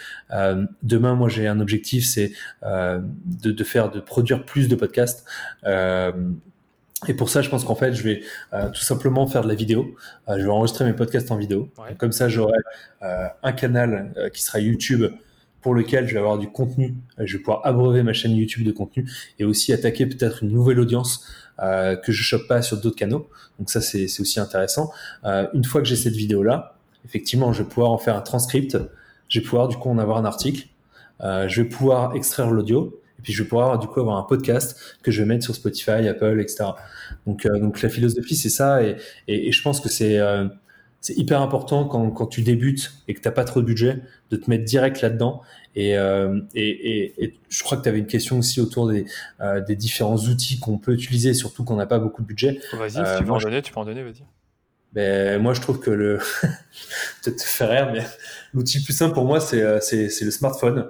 demain, 0.83 1.15
moi, 1.15 1.29
j'ai 1.29 1.47
un 1.47 1.59
objectif, 1.59 2.05
c'est 2.05 2.31
euh, 2.86 2.86
de, 3.25 3.63
faire, 3.63 3.91
de 3.91 3.99
produire 3.99 4.45
plus 4.45 4.67
de 4.67 4.75
podcasts. 4.75 5.25
Euh, 5.65 6.11
et 7.07 7.13
pour 7.13 7.29
ça, 7.29 7.41
je 7.41 7.49
pense 7.49 7.63
qu'en 7.63 7.75
fait, 7.75 7.93
je 7.93 8.03
vais 8.03 8.21
euh, 8.53 8.69
tout 8.69 8.81
simplement 8.81 9.27
faire 9.27 9.43
de 9.43 9.47
la 9.47 9.55
vidéo. 9.55 9.95
je 10.27 10.41
vais 10.41 10.49
enregistrer 10.49 10.85
mes 10.85 10.93
podcasts 10.93 11.31
en 11.31 11.37
vidéo. 11.37 11.69
Comme 11.97 12.11
ça, 12.11 12.27
j'aurai 12.27 12.57
un 13.01 13.51
canal 13.51 14.13
qui 14.33 14.41
sera 14.41 14.59
YouTube 14.59 15.05
pour 15.61 15.75
lequel 15.75 16.07
je 16.07 16.13
vais 16.13 16.19
avoir 16.19 16.39
du 16.39 16.49
contenu. 16.49 16.95
Je 17.19 17.37
vais 17.37 17.43
pouvoir 17.43 17.61
abreuver 17.65 18.01
ma 18.01 18.13
chaîne 18.13 18.35
YouTube 18.35 18.65
de 18.65 18.71
contenu 18.71 19.09
et 19.37 19.45
aussi 19.45 19.73
attaquer 19.73 20.07
peut-être 20.07 20.43
une 20.43 20.51
nouvelle 20.51 20.79
audience 20.79 21.23
que 21.59 22.11
je 22.11 22.23
chope 22.23 22.47
pas 22.47 22.63
sur 22.63 22.81
d'autres 22.81 22.95
canaux. 22.95 23.29
Donc 23.59 23.69
ça, 23.69 23.79
c'est 23.79 24.05
aussi 24.19 24.39
intéressant. 24.39 24.91
une 25.23 25.65
fois 25.65 25.81
que 25.81 25.87
j'ai 25.87 25.97
cette 25.97 26.15
vidéo-là, 26.15 26.77
effectivement, 27.05 27.53
je 27.53 27.61
vais 27.61 27.69
pouvoir 27.69 27.91
en 27.91 27.99
faire 27.99 28.15
un 28.15 28.21
transcript. 28.21 28.77
Je 29.29 29.39
vais 29.39 29.45
pouvoir 29.45 29.67
du 29.67 29.77
coup 29.77 29.89
en 29.89 29.97
avoir 29.97 30.17
un 30.17 30.25
article 30.25 30.67
euh, 31.21 31.47
je 31.47 31.61
vais 31.61 31.69
pouvoir 31.69 32.15
extraire 32.15 32.49
l'audio 32.51 32.99
et 33.19 33.21
puis 33.21 33.33
je 33.33 33.43
vais 33.43 33.49
pouvoir 33.49 33.79
du 33.79 33.87
coup 33.87 33.99
avoir 33.99 34.17
un 34.17 34.23
podcast 34.23 34.97
que 35.01 35.11
je 35.11 35.21
vais 35.21 35.27
mettre 35.27 35.43
sur 35.43 35.55
Spotify, 35.55 36.07
Apple, 36.07 36.39
etc. 36.39 36.65
Donc, 37.25 37.45
euh, 37.45 37.59
donc 37.59 37.81
la 37.81 37.89
philosophie 37.89 38.35
c'est 38.35 38.49
ça 38.49 38.83
et, 38.83 38.97
et, 39.27 39.47
et, 39.47 39.51
je 39.51 39.61
pense 39.61 39.79
que 39.79 39.89
c'est 39.89 40.19
euh, 40.19 40.47
c'est 41.01 41.13
hyper 41.13 41.41
important 41.41 41.85
quand, 41.85 42.09
quand 42.11 42.27
tu 42.27 42.41
débutes 42.41 42.93
et 43.07 43.13
que 43.13 43.21
t'as 43.21 43.31
pas 43.31 43.45
trop 43.45 43.61
de 43.61 43.65
budget 43.65 44.01
de 44.29 44.35
te 44.35 44.49
mettre 44.49 44.65
direct 44.65 45.01
là-dedans. 45.01 45.41
Et, 45.75 45.97
euh, 45.97 46.41
et, 46.55 47.23
et, 47.23 47.39
je 47.49 47.63
crois 47.63 47.77
que 47.77 47.83
tu 47.83 47.89
avais 47.89 47.99
une 47.99 48.07
question 48.07 48.39
aussi 48.39 48.59
autour 48.59 48.89
des, 48.89 49.05
euh, 49.39 49.61
des 49.61 49.75
différents 49.75 50.17
outils 50.17 50.59
qu'on 50.59 50.79
peut 50.79 50.93
utiliser, 50.93 51.33
surtout 51.33 51.63
quand 51.63 51.75
on 51.75 51.77
n'a 51.77 51.85
pas 51.85 51.99
beaucoup 51.99 52.23
de 52.23 52.27
budget. 52.27 52.59
Vas-y, 52.73 52.91
si 52.91 53.17
tu 53.19 53.23
peux 53.23 53.31
en 53.31 53.37
donner, 53.37 53.61
tu 53.61 53.71
peux 53.71 53.79
en 53.79 53.85
donner, 53.85 54.03
vas-y. 54.03 54.23
Ben, 54.93 55.41
moi, 55.41 55.53
je 55.53 55.61
trouve 55.61 55.79
que 55.79 55.91
le, 55.91 56.17
peut-être 57.23 57.37
te 57.37 57.43
faire 57.43 57.69
rire, 57.69 57.89
mais 57.93 58.03
l'outil 58.53 58.79
le 58.79 58.83
plus 58.83 58.93
simple 58.93 59.13
pour 59.13 59.25
moi, 59.25 59.39
c'est, 59.39 59.79
c'est, 59.81 60.09
c'est 60.09 60.25
le 60.25 60.31
smartphone. 60.31 60.87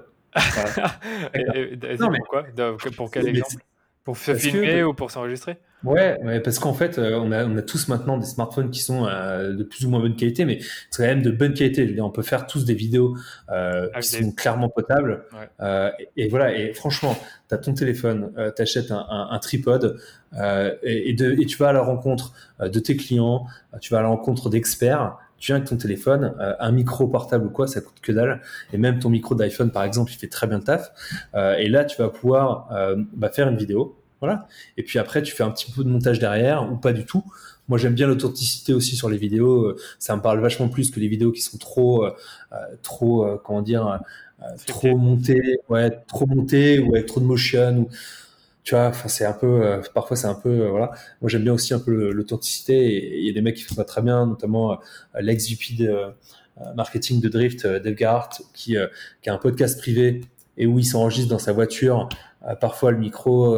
Non, 1.99 2.09
mais 2.09 2.19
pourquoi? 2.19 2.45
Pour 2.95 3.11
quel 3.11 3.27
exemple? 3.27 3.63
Pour 4.03 4.15
se 4.17 4.35
filmer 4.35 4.83
ou 4.83 4.93
pour 4.93 5.11
s'enregistrer? 5.11 5.57
Ouais, 5.83 6.17
ouais, 6.23 6.39
parce 6.39 6.59
qu'en 6.59 6.73
fait, 6.73 6.97
euh, 6.97 7.19
on, 7.19 7.31
a, 7.31 7.45
on 7.45 7.55
a 7.57 7.61
tous 7.61 7.89
maintenant 7.89 8.17
des 8.17 8.25
smartphones 8.25 8.71
qui 8.71 8.79
sont 8.79 9.05
euh, 9.05 9.53
de 9.53 9.63
plus 9.63 9.85
ou 9.85 9.89
moins 9.89 9.99
bonne 9.99 10.15
qualité, 10.15 10.45
mais 10.45 10.59
c'est 10.89 11.03
quand 11.03 11.09
même 11.09 11.21
de 11.21 11.29
bonne 11.29 11.53
qualité. 11.53 11.83
Je 11.83 11.89
veux 11.89 11.93
dire, 11.93 12.05
on 12.05 12.09
peut 12.09 12.23
faire 12.23 12.47
tous 12.47 12.63
des 12.63 12.73
vidéos 12.73 13.17
euh, 13.51 13.89
qui 13.99 14.07
sont 14.07 14.31
clairement 14.31 14.69
potables. 14.69 15.25
Euh, 15.59 15.91
et, 16.15 16.29
voilà, 16.29 16.57
et 16.57 16.73
franchement, 16.73 17.15
tu 17.49 17.53
as 17.53 17.57
ton 17.57 17.73
téléphone, 17.73 18.31
tu 18.55 18.61
achètes 18.61 18.91
un, 18.91 19.05
un, 19.09 19.27
un 19.29 19.39
tripode 19.39 19.99
et, 20.83 21.09
et, 21.09 21.13
de, 21.13 21.33
et 21.33 21.45
tu 21.45 21.57
vas 21.57 21.69
à 21.69 21.73
la 21.73 21.81
rencontre 21.81 22.33
de 22.61 22.79
tes 22.79 22.95
clients, 22.95 23.45
tu 23.81 23.93
vas 23.93 23.99
à 23.99 24.03
la 24.03 24.07
rencontre 24.07 24.49
d'experts 24.49 25.17
tu 25.37 25.47
viens 25.47 25.57
avec 25.57 25.69
ton 25.69 25.77
téléphone, 25.77 26.33
euh, 26.39 26.53
un 26.59 26.71
micro 26.71 27.07
portable 27.07 27.45
ou 27.45 27.49
quoi, 27.49 27.67
ça 27.67 27.81
coûte 27.81 27.99
que 28.01 28.11
dalle. 28.11 28.41
Et 28.73 28.77
même 28.77 28.99
ton 28.99 29.09
micro 29.09 29.35
d'iPhone, 29.35 29.71
par 29.71 29.83
exemple, 29.83 30.11
il 30.11 30.17
fait 30.17 30.27
très 30.27 30.47
bien 30.47 30.57
le 30.57 30.63
taf. 30.63 30.91
Euh, 31.35 31.55
et 31.57 31.69
là, 31.69 31.85
tu 31.85 32.01
vas 32.01 32.09
pouvoir 32.09 32.69
euh, 32.71 32.95
bah, 33.13 33.29
faire 33.29 33.47
une 33.47 33.57
vidéo. 33.57 33.95
Voilà. 34.19 34.47
Et 34.77 34.83
puis 34.83 34.97
après, 34.97 35.21
tu 35.21 35.35
fais 35.35 35.43
un 35.43 35.51
petit 35.51 35.71
peu 35.71 35.83
de 35.83 35.89
montage 35.89 36.17
derrière 36.17 36.71
ou 36.71 36.75
pas 36.75 36.91
du 36.91 37.05
tout. 37.05 37.23
Moi, 37.67 37.77
j'aime 37.77 37.93
bien 37.93 38.07
l'authenticité 38.07 38.73
aussi 38.73 38.95
sur 38.95 39.09
les 39.09 39.17
vidéos. 39.17 39.75
Ça 39.99 40.15
me 40.15 40.21
parle 40.21 40.39
vachement 40.39 40.69
plus 40.69 40.89
que 40.89 40.99
les 40.99 41.07
vidéos 41.07 41.31
qui 41.31 41.41
sont 41.41 41.57
trop, 41.57 42.07
trop, 42.81 43.27
comment 43.43 43.61
dire, 43.61 43.99
trop 44.65 44.97
montées, 44.97 45.57
ouais, 45.69 45.91
trop 46.07 46.25
montées 46.25 46.79
ou 46.79 46.95
avec 46.95 47.05
trop 47.05 47.19
de 47.19 47.25
motion. 47.25 47.77
Ou 47.79 47.89
tu 48.67 48.75
vois 48.75 48.87
enfin 48.87 49.07
c'est 49.07 49.23
un 49.23 49.31
peu 49.31 49.47
euh, 49.47 49.81
parfois 49.93 50.17
c'est 50.17 50.27
un 50.27 50.35
peu 50.35 50.49
euh, 50.49 50.69
voilà 50.69 50.91
moi 51.21 51.29
j'aime 51.29 51.43
bien 51.43 51.53
aussi 51.53 51.73
un 51.73 51.79
peu 51.79 52.11
l'authenticité 52.11 53.17
il 53.17 53.25
y 53.25 53.29
a 53.29 53.31
des 53.31 53.39
mecs 53.39 53.55
qui 53.55 53.63
font 53.63 53.75
pas 53.75 53.85
très 53.85 54.01
bien 54.01 54.25
notamment 54.25 54.73
euh, 54.73 54.75
l'ex 55.21 55.49
VP 55.49 55.81
de 55.81 56.07
marketing 56.75 57.21
de 57.21 57.29
Drift 57.29 57.65
Dave 57.65 57.93
Garhart 57.93 58.41
qui 58.53 58.75
qui 59.21 59.29
a 59.29 59.33
un 59.33 59.37
podcast 59.37 59.79
privé 59.79 60.19
et 60.57 60.67
où 60.67 60.79
il 60.79 60.85
s'enregistre 60.85 61.29
dans 61.29 61.39
sa 61.39 61.53
voiture 61.53 62.09
parfois 62.59 62.91
le 62.91 62.97
micro 62.97 63.57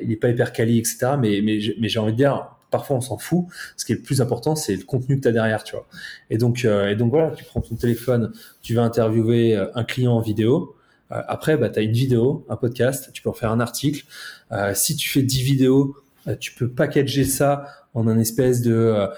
il 0.00 0.12
est 0.12 0.16
pas 0.16 0.28
hyper 0.28 0.52
quali 0.52 0.78
etc 0.78 1.16
mais 1.18 1.40
mais 1.42 1.58
mais 1.80 1.88
j'ai 1.88 1.98
envie 1.98 2.12
de 2.12 2.18
dire 2.18 2.50
parfois 2.70 2.96
on 2.96 3.00
s'en 3.00 3.16
fout. 3.16 3.46
Ce 3.78 3.86
qui 3.86 3.92
est 3.92 3.96
le 3.96 4.02
plus 4.02 4.20
important, 4.20 4.54
c'est 4.54 4.76
le 4.76 4.84
contenu 4.84 5.16
que 5.16 5.22
tu 5.22 5.28
as 5.28 5.32
derrière, 5.32 5.64
tu 5.64 5.74
vois. 5.74 5.86
Et 6.28 6.36
donc, 6.36 6.66
et 6.66 6.94
donc 6.96 7.10
voilà, 7.10 7.30
tu 7.30 7.44
prends 7.44 7.62
ton 7.62 7.76
téléphone, 7.76 8.30
tu 8.60 8.74
vas 8.74 8.82
interviewer 8.82 9.56
un 9.74 9.84
client 9.84 10.12
en 10.12 10.20
vidéo, 10.20 10.76
euh, 10.76 10.77
après, 11.10 11.56
bah, 11.56 11.70
tu 11.70 11.78
as 11.78 11.82
une 11.82 11.92
vidéo, 11.92 12.44
un 12.48 12.56
podcast, 12.56 13.10
tu 13.12 13.22
peux 13.22 13.30
en 13.30 13.34
faire 13.34 13.50
un 13.50 13.60
article. 13.60 14.04
Euh, 14.52 14.72
si 14.74 14.96
tu 14.96 15.08
fais 15.08 15.22
10 15.22 15.42
vidéos, 15.42 15.96
euh, 16.26 16.36
tu 16.36 16.52
peux 16.52 16.68
packager 16.68 17.24
ça 17.24 17.66
en 17.94 18.06
un 18.06 18.18
espèce 18.18 18.60
de, 18.60 19.08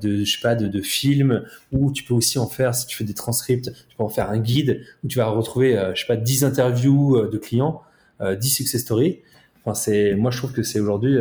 de 0.00 0.24
je 0.24 0.32
sais 0.32 0.40
pas, 0.40 0.54
de, 0.54 0.66
de, 0.66 0.80
film, 0.80 1.44
ou 1.72 1.92
tu 1.92 2.02
peux 2.02 2.14
aussi 2.14 2.38
en 2.38 2.48
faire, 2.48 2.74
si 2.74 2.86
tu 2.86 2.96
fais 2.96 3.04
des 3.04 3.14
transcripts, 3.14 3.70
tu 3.88 3.96
peux 3.96 4.02
en 4.02 4.08
faire 4.08 4.30
un 4.30 4.38
guide 4.38 4.82
où 5.04 5.08
tu 5.08 5.18
vas 5.18 5.26
retrouver, 5.26 5.90
je 5.94 6.00
sais 6.00 6.06
pas, 6.06 6.16
10 6.16 6.44
interviews 6.44 7.28
de 7.28 7.38
clients, 7.38 7.82
10 8.20 8.48
success 8.48 8.80
stories. 8.80 9.20
Enfin, 9.60 9.74
c'est, 9.74 10.14
moi, 10.16 10.30
je 10.30 10.38
trouve 10.38 10.52
que 10.52 10.62
c'est 10.62 10.80
aujourd'hui 10.80 11.18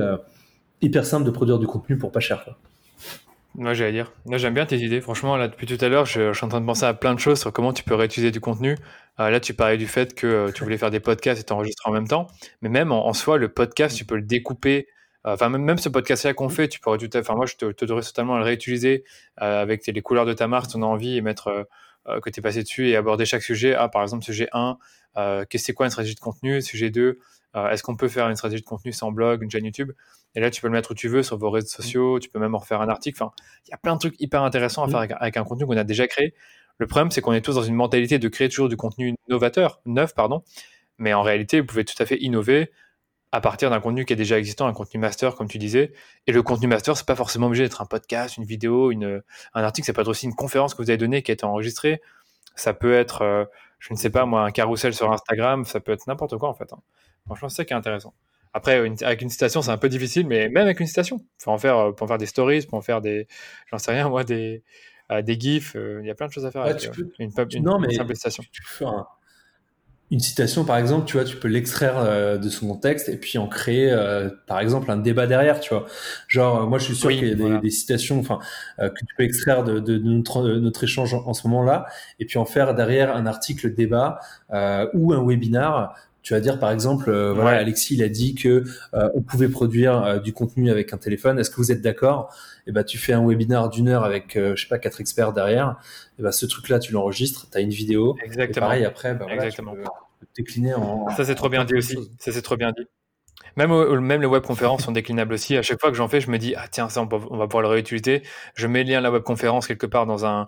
hyper 0.81 1.05
simple 1.05 1.25
de 1.25 1.31
produire 1.31 1.59
du 1.59 1.67
contenu 1.67 1.97
pour 1.97 2.11
pas 2.11 2.21
cher. 2.21 2.43
Quoi. 2.45 2.57
Moi, 3.55 3.73
j'allais 3.75 3.91
dire. 3.91 4.11
Moi, 4.25 4.37
j'aime 4.37 4.55
bien 4.55 4.65
tes 4.65 4.77
idées. 4.77 4.99
Franchement, 4.99 5.37
là, 5.37 5.47
depuis 5.47 5.67
tout 5.67 5.77
à 5.83 5.87
l'heure, 5.87 6.05
je, 6.05 6.33
suis 6.33 6.45
en 6.45 6.49
train 6.49 6.61
de 6.61 6.65
penser 6.65 6.85
à 6.85 6.93
plein 6.95 7.13
de 7.13 7.19
choses 7.19 7.39
sur 7.39 7.53
comment 7.53 7.71
tu 7.71 7.83
peux 7.83 7.93
réutiliser 7.93 8.31
du 8.31 8.39
contenu. 8.39 8.77
Euh, 9.19 9.29
là, 9.29 9.39
tu 9.39 9.53
parlais 9.53 9.77
du 9.77 9.85
fait 9.85 10.15
que 10.15 10.25
euh, 10.25 10.51
tu 10.51 10.63
voulais 10.63 10.77
faire 10.77 10.89
des 10.89 10.99
podcasts 10.99 11.39
et 11.39 11.43
t'enregistrer 11.43 11.89
en 11.89 11.93
même 11.93 12.07
temps. 12.07 12.27
Mais 12.61 12.69
même 12.69 12.91
en, 12.91 13.13
soi, 13.13 13.37
le 13.37 13.49
podcast, 13.49 13.95
tu 13.95 14.05
peux 14.05 14.15
le 14.15 14.23
découper. 14.23 14.87
Euh, 15.27 15.33
enfin, 15.33 15.49
même, 15.49 15.77
ce 15.77 15.87
podcast-là 15.89 16.33
qu'on 16.33 16.49
fait, 16.49 16.67
tu 16.67 16.79
pourrais 16.79 16.97
tout 16.97 17.09
à 17.13 17.19
Enfin, 17.19 17.35
moi, 17.35 17.45
je 17.45 17.55
te, 17.55 17.71
te 17.71 17.85
totalement 17.85 18.35
à 18.35 18.39
le 18.39 18.45
réutiliser 18.45 19.03
avec 19.37 19.85
les 19.85 20.01
couleurs 20.01 20.25
de 20.25 20.33
ta 20.33 20.47
marque, 20.47 20.71
ton 20.71 20.81
envie 20.81 21.17
et 21.17 21.21
mettre 21.21 21.67
que 22.21 22.29
tu 22.29 22.39
es 22.39 22.43
passé 22.43 22.63
dessus 22.63 22.89
et 22.89 22.95
aborder 22.95 23.25
chaque 23.25 23.43
sujet. 23.43 23.75
Ah, 23.75 23.87
par 23.87 24.01
exemple, 24.01 24.23
sujet 24.25 24.49
1, 24.51 24.77
qu'est-ce 25.15 25.45
que 25.45 25.57
c'est 25.59 25.73
quoi 25.73 25.85
une 25.85 25.91
stratégie 25.91 26.15
de 26.15 26.19
contenu? 26.19 26.61
Sujet 26.61 26.89
2, 26.89 27.19
est-ce 27.55 27.83
qu'on 27.83 27.95
peut 27.95 28.07
faire 28.07 28.29
une 28.29 28.35
stratégie 28.35 28.61
de 28.61 28.67
contenu 28.67 28.91
sans 28.91 29.11
blog, 29.11 29.43
une 29.43 29.51
chaîne 29.51 29.65
YouTube? 29.65 29.91
Et 30.35 30.39
là, 30.39 30.49
tu 30.49 30.61
peux 30.61 30.67
le 30.67 30.73
mettre 30.73 30.91
où 30.91 30.95
tu 30.95 31.07
veux, 31.07 31.21
sur 31.23 31.37
vos 31.37 31.51
réseaux 31.51 31.67
sociaux, 31.67 32.19
tu 32.19 32.29
peux 32.29 32.39
même 32.39 32.55
en 32.55 32.57
refaire 32.57 32.81
un 32.81 32.89
article. 32.89 33.21
Enfin, 33.21 33.33
il 33.67 33.71
y 33.71 33.73
a 33.73 33.77
plein 33.77 33.93
de 33.93 33.99
trucs 33.99 34.19
hyper 34.19 34.41
intéressants 34.43 34.83
à 34.83 34.87
faire 34.87 35.17
avec, 35.19 35.37
un 35.37 35.43
contenu 35.43 35.65
qu'on 35.65 35.77
a 35.77 35.83
déjà 35.83 36.07
créé. 36.07 36.33
Le 36.79 36.87
problème, 36.87 37.11
c'est 37.11 37.21
qu'on 37.21 37.33
est 37.33 37.41
tous 37.41 37.55
dans 37.55 37.63
une 37.63 37.75
mentalité 37.75 38.17
de 38.17 38.27
créer 38.27 38.49
toujours 38.49 38.69
du 38.69 38.77
contenu 38.77 39.15
novateur, 39.29 39.79
neuf, 39.85 40.15
pardon. 40.15 40.43
Mais 40.97 41.13
en 41.13 41.21
réalité, 41.21 41.59
vous 41.59 41.67
pouvez 41.67 41.85
tout 41.85 42.01
à 42.01 42.05
fait 42.05 42.17
innover 42.21 42.71
à 43.31 43.41
partir 43.41 43.69
d'un 43.69 43.79
contenu 43.79 44.05
qui 44.05 44.13
est 44.13 44.15
déjà 44.15 44.37
existant, 44.37 44.67
un 44.67 44.73
contenu 44.73 44.99
master, 44.99 45.35
comme 45.35 45.47
tu 45.47 45.57
disais. 45.57 45.91
Et 46.27 46.31
le 46.31 46.43
contenu 46.43 46.67
master, 46.67 46.97
c'est 46.97 47.05
pas 47.05 47.15
forcément 47.15 47.47
obligé 47.47 47.63
d'être 47.63 47.81
un 47.81 47.85
podcast, 47.85 48.37
une 48.37 48.45
vidéo, 48.45 48.91
une, 48.91 49.23
un 49.53 49.63
article. 49.63 49.85
Ça 49.87 49.93
peut 49.93 50.01
être 50.01 50.07
aussi 50.07 50.25
une 50.25 50.35
conférence 50.35 50.73
que 50.73 50.81
vous 50.81 50.89
avez 50.89 50.97
donnée 50.97 51.21
qui 51.23 51.31
a 51.31 51.33
été 51.33 51.45
enregistrée. 51.45 52.01
Ça 52.55 52.73
peut 52.73 52.93
être, 52.93 53.23
euh, 53.23 53.45
je 53.79 53.93
ne 53.93 53.97
sais 53.97 54.11
pas 54.11 54.25
moi, 54.25 54.43
un 54.43 54.51
carrousel 54.51 54.93
sur 54.93 55.11
Instagram. 55.11 55.65
Ça 55.65 55.79
peut 55.79 55.91
être 55.91 56.05
n'importe 56.07 56.37
quoi 56.37 56.49
en 56.49 56.53
fait. 56.53 56.71
Hein. 56.73 56.79
Franchement, 57.25 57.49
c'est 57.49 57.57
ça 57.57 57.65
qui 57.65 57.73
est 57.73 57.77
intéressant. 57.77 58.13
Après, 58.53 58.75
avec 58.75 59.21
une 59.21 59.29
citation, 59.29 59.63
c'est 59.63 59.71
un 59.71 59.77
peu 59.77 59.89
difficile, 59.89 60.27
mais 60.27 60.47
même 60.47 60.65
avec 60.65 60.79
une 60.79 60.85
citation, 60.85 61.25
pour 61.43 61.53
en 61.53 61.57
faire, 61.57 61.77
euh, 61.77 61.91
pour 61.91 62.05
en 62.05 62.07
faire 62.07 62.19
des 62.19 62.27
stories, 62.27 62.61
pour 62.67 62.77
en 62.77 62.81
faire 62.81 63.01
des, 63.01 63.27
j'en 63.71 63.79
sais 63.79 63.91
rien, 63.91 64.07
moi, 64.09 64.23
des, 64.23 64.63
euh, 65.11 65.23
des 65.23 65.39
gifs, 65.39 65.75
euh, 65.75 65.99
il 66.03 66.07
y 66.07 66.11
a 66.11 66.15
plein 66.15 66.27
de 66.27 66.31
choses 66.31 66.45
à 66.45 66.51
faire 66.51 66.61
avec 66.61 66.87
une, 67.17 67.31
non, 67.63 67.79
mais 67.79 67.91
simple 67.95 68.15
citation. 68.15 68.43
Tu, 68.51 68.61
peux 68.61 68.85
une 70.11 70.19
citation, 70.19 70.65
par 70.65 70.77
exemple, 70.77 71.07
tu 71.07 71.13
vois, 71.13 71.23
tu 71.23 71.37
peux 71.37 71.47
l'extraire 71.47 72.37
de 72.37 72.49
son 72.49 72.67
contexte 72.67 73.09
et 73.09 73.17
puis 73.17 73.39
en 73.39 73.47
créer, 73.47 73.91
par 74.45 74.59
exemple, 74.59 74.91
un 74.91 74.97
débat 74.97 75.25
derrière, 75.25 75.59
tu 75.59 75.73
vois. 75.73 75.87
Genre, 76.27 76.69
moi, 76.69 76.77
je 76.77 76.83
suis 76.83 76.95
sûr 76.95 77.09
qu'il 77.09 77.27
y 77.27 77.31
a 77.31 77.57
des, 77.57 77.69
citations, 77.71 78.19
enfin, 78.19 78.37
que 78.77 78.99
tu 78.99 79.15
peux 79.17 79.23
extraire 79.23 79.63
de, 79.63 79.79
de, 79.79 79.97
notre, 79.97 80.43
notre, 80.43 80.83
échange 80.83 81.15
en, 81.15 81.33
ce 81.33 81.47
moment-là 81.47 81.87
et 82.19 82.25
puis 82.25 82.37
en 82.37 82.45
faire 82.45 82.75
derrière 82.75 83.15
un 83.15 83.25
article 83.25 83.73
débat 83.73 84.19
ou 84.93 85.13
un 85.13 85.25
webinar 85.25 85.95
tu 86.23 86.33
vas 86.33 86.39
dire 86.39 86.57
par 86.57 86.71
exemple, 86.71 87.09
euh, 87.09 87.33
voilà, 87.33 87.57
Alexis, 87.57 87.95
il 87.95 88.01
a 88.01 88.07
dit 88.07 88.33
que 88.33 88.63
euh, 88.93 89.09
on 89.13 89.21
pouvait 89.21 89.49
produire 89.49 90.03
euh, 90.03 90.19
du 90.19 90.31
contenu 90.31 90.71
avec 90.71 90.93
un 90.93 90.97
téléphone. 90.97 91.37
Est-ce 91.37 91.51
que 91.51 91.57
vous 91.57 91.71
êtes 91.71 91.81
d'accord? 91.81 92.33
Et 92.65 92.69
eh 92.69 92.71
ben, 92.71 92.85
tu 92.85 92.97
fais 92.97 93.11
un 93.11 93.27
webinar 93.27 93.69
d'une 93.69 93.89
heure 93.89 94.05
avec, 94.05 94.35
je 94.35 94.55
sais 94.55 94.69
pas, 94.69 94.79
quatre 94.79 95.01
experts 95.01 95.33
derrière. 95.33 95.71
Et 95.71 96.19
eh 96.19 96.23
ben, 96.23 96.31
ce 96.31 96.45
truc-là, 96.45 96.79
tu 96.79 96.93
l'enregistres, 96.93 97.47
tu 97.51 97.57
as 97.57 97.61
une 97.61 97.71
vidéo. 97.71 98.15
Exactement. 98.23 98.67
Et 98.67 98.69
pareil 98.69 98.85
après, 98.85 99.13
ben, 99.13 99.25
voilà, 99.25 99.43
Exactement. 99.43 99.73
Tu 99.73 99.81
peux 99.81 100.27
décliner 100.37 100.73
en. 100.73 101.09
Ça 101.09 101.25
c'est 101.25 101.35
trop 101.35 101.49
bien 101.49 101.65
dit 101.65 101.75
aussi. 101.75 101.97
Ça 102.19 102.31
c'est 102.31 102.41
trop 102.41 102.55
bien 102.55 102.71
dit. 102.71 102.87
Même, 103.57 103.99
même 103.99 104.21
les 104.21 104.27
webconférences 104.27 104.83
sont 104.85 104.93
déclinables 104.93 105.33
aussi. 105.33 105.57
À 105.57 105.61
chaque 105.61 105.81
fois 105.81 105.91
que 105.91 105.97
j'en 105.97 106.07
fais, 106.07 106.21
je 106.21 106.31
me 106.31 106.37
dis 106.37 106.55
ah 106.55 106.67
tiens 106.71 106.87
ça 106.87 107.01
on, 107.01 107.05
va 107.05 107.47
pouvoir 107.47 107.63
le 107.63 107.67
réutiliser. 107.67 108.23
Je 108.55 108.65
mets 108.67 108.85
le 108.85 108.91
lien 108.91 108.99
de 108.99 109.03
la 109.03 109.11
webconférence 109.11 109.67
quelque 109.67 109.85
part 109.85 110.05
dans 110.05 110.25
un 110.25 110.47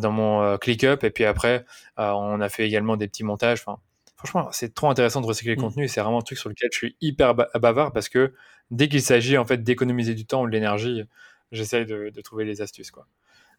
dans 0.00 0.10
mon 0.10 0.58
ClickUp 0.58 1.04
et 1.04 1.10
puis 1.10 1.24
après 1.24 1.64
on 1.96 2.40
a 2.40 2.48
fait 2.48 2.66
également 2.66 2.96
des 2.96 3.06
petits 3.06 3.24
montages. 3.24 3.62
Enfin, 3.64 3.78
franchement, 4.24 4.48
c'est 4.52 4.74
trop 4.74 4.88
intéressant 4.90 5.20
de 5.20 5.26
recycler 5.26 5.54
le 5.54 5.60
Mm. 5.60 5.64
contenu. 5.64 5.88
C'est 5.88 6.00
vraiment 6.00 6.18
un 6.18 6.22
truc 6.22 6.38
sur 6.38 6.48
lequel 6.48 6.68
je 6.72 6.76
suis 6.78 6.96
hyper 7.00 7.34
ba- 7.34 7.48
bavard 7.60 7.92
parce 7.92 8.08
que 8.08 8.32
dès 8.70 8.88
qu'il 8.88 9.02
s'agit 9.02 9.36
en 9.38 9.44
fait 9.44 9.62
d'économiser 9.62 10.14
du 10.14 10.24
temps 10.26 10.42
ou 10.42 10.46
de 10.46 10.52
l'énergie, 10.52 11.04
j'essaye 11.52 11.84
de, 11.86 12.10
de 12.10 12.20
trouver 12.20 12.44
les 12.44 12.62
astuces. 12.62 12.90
Quoi. 12.90 13.06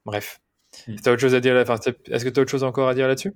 Bref. 0.05 0.41
Mm. 0.88 0.95
T'as 1.03 1.11
autre 1.11 1.22
chose 1.22 1.36
à 1.36 1.39
dire 1.39 1.53
là 1.53 1.61
enfin, 1.61 1.78
t'as- 1.78 1.91
Est-ce 2.14 2.26
que 2.26 2.30
tu 2.30 2.39
as 2.39 2.43
autre 2.43 2.51
chose 2.51 2.64
encore 2.64 2.89
à 2.89 2.93
dire 2.95 3.07
là-dessus? 3.07 3.34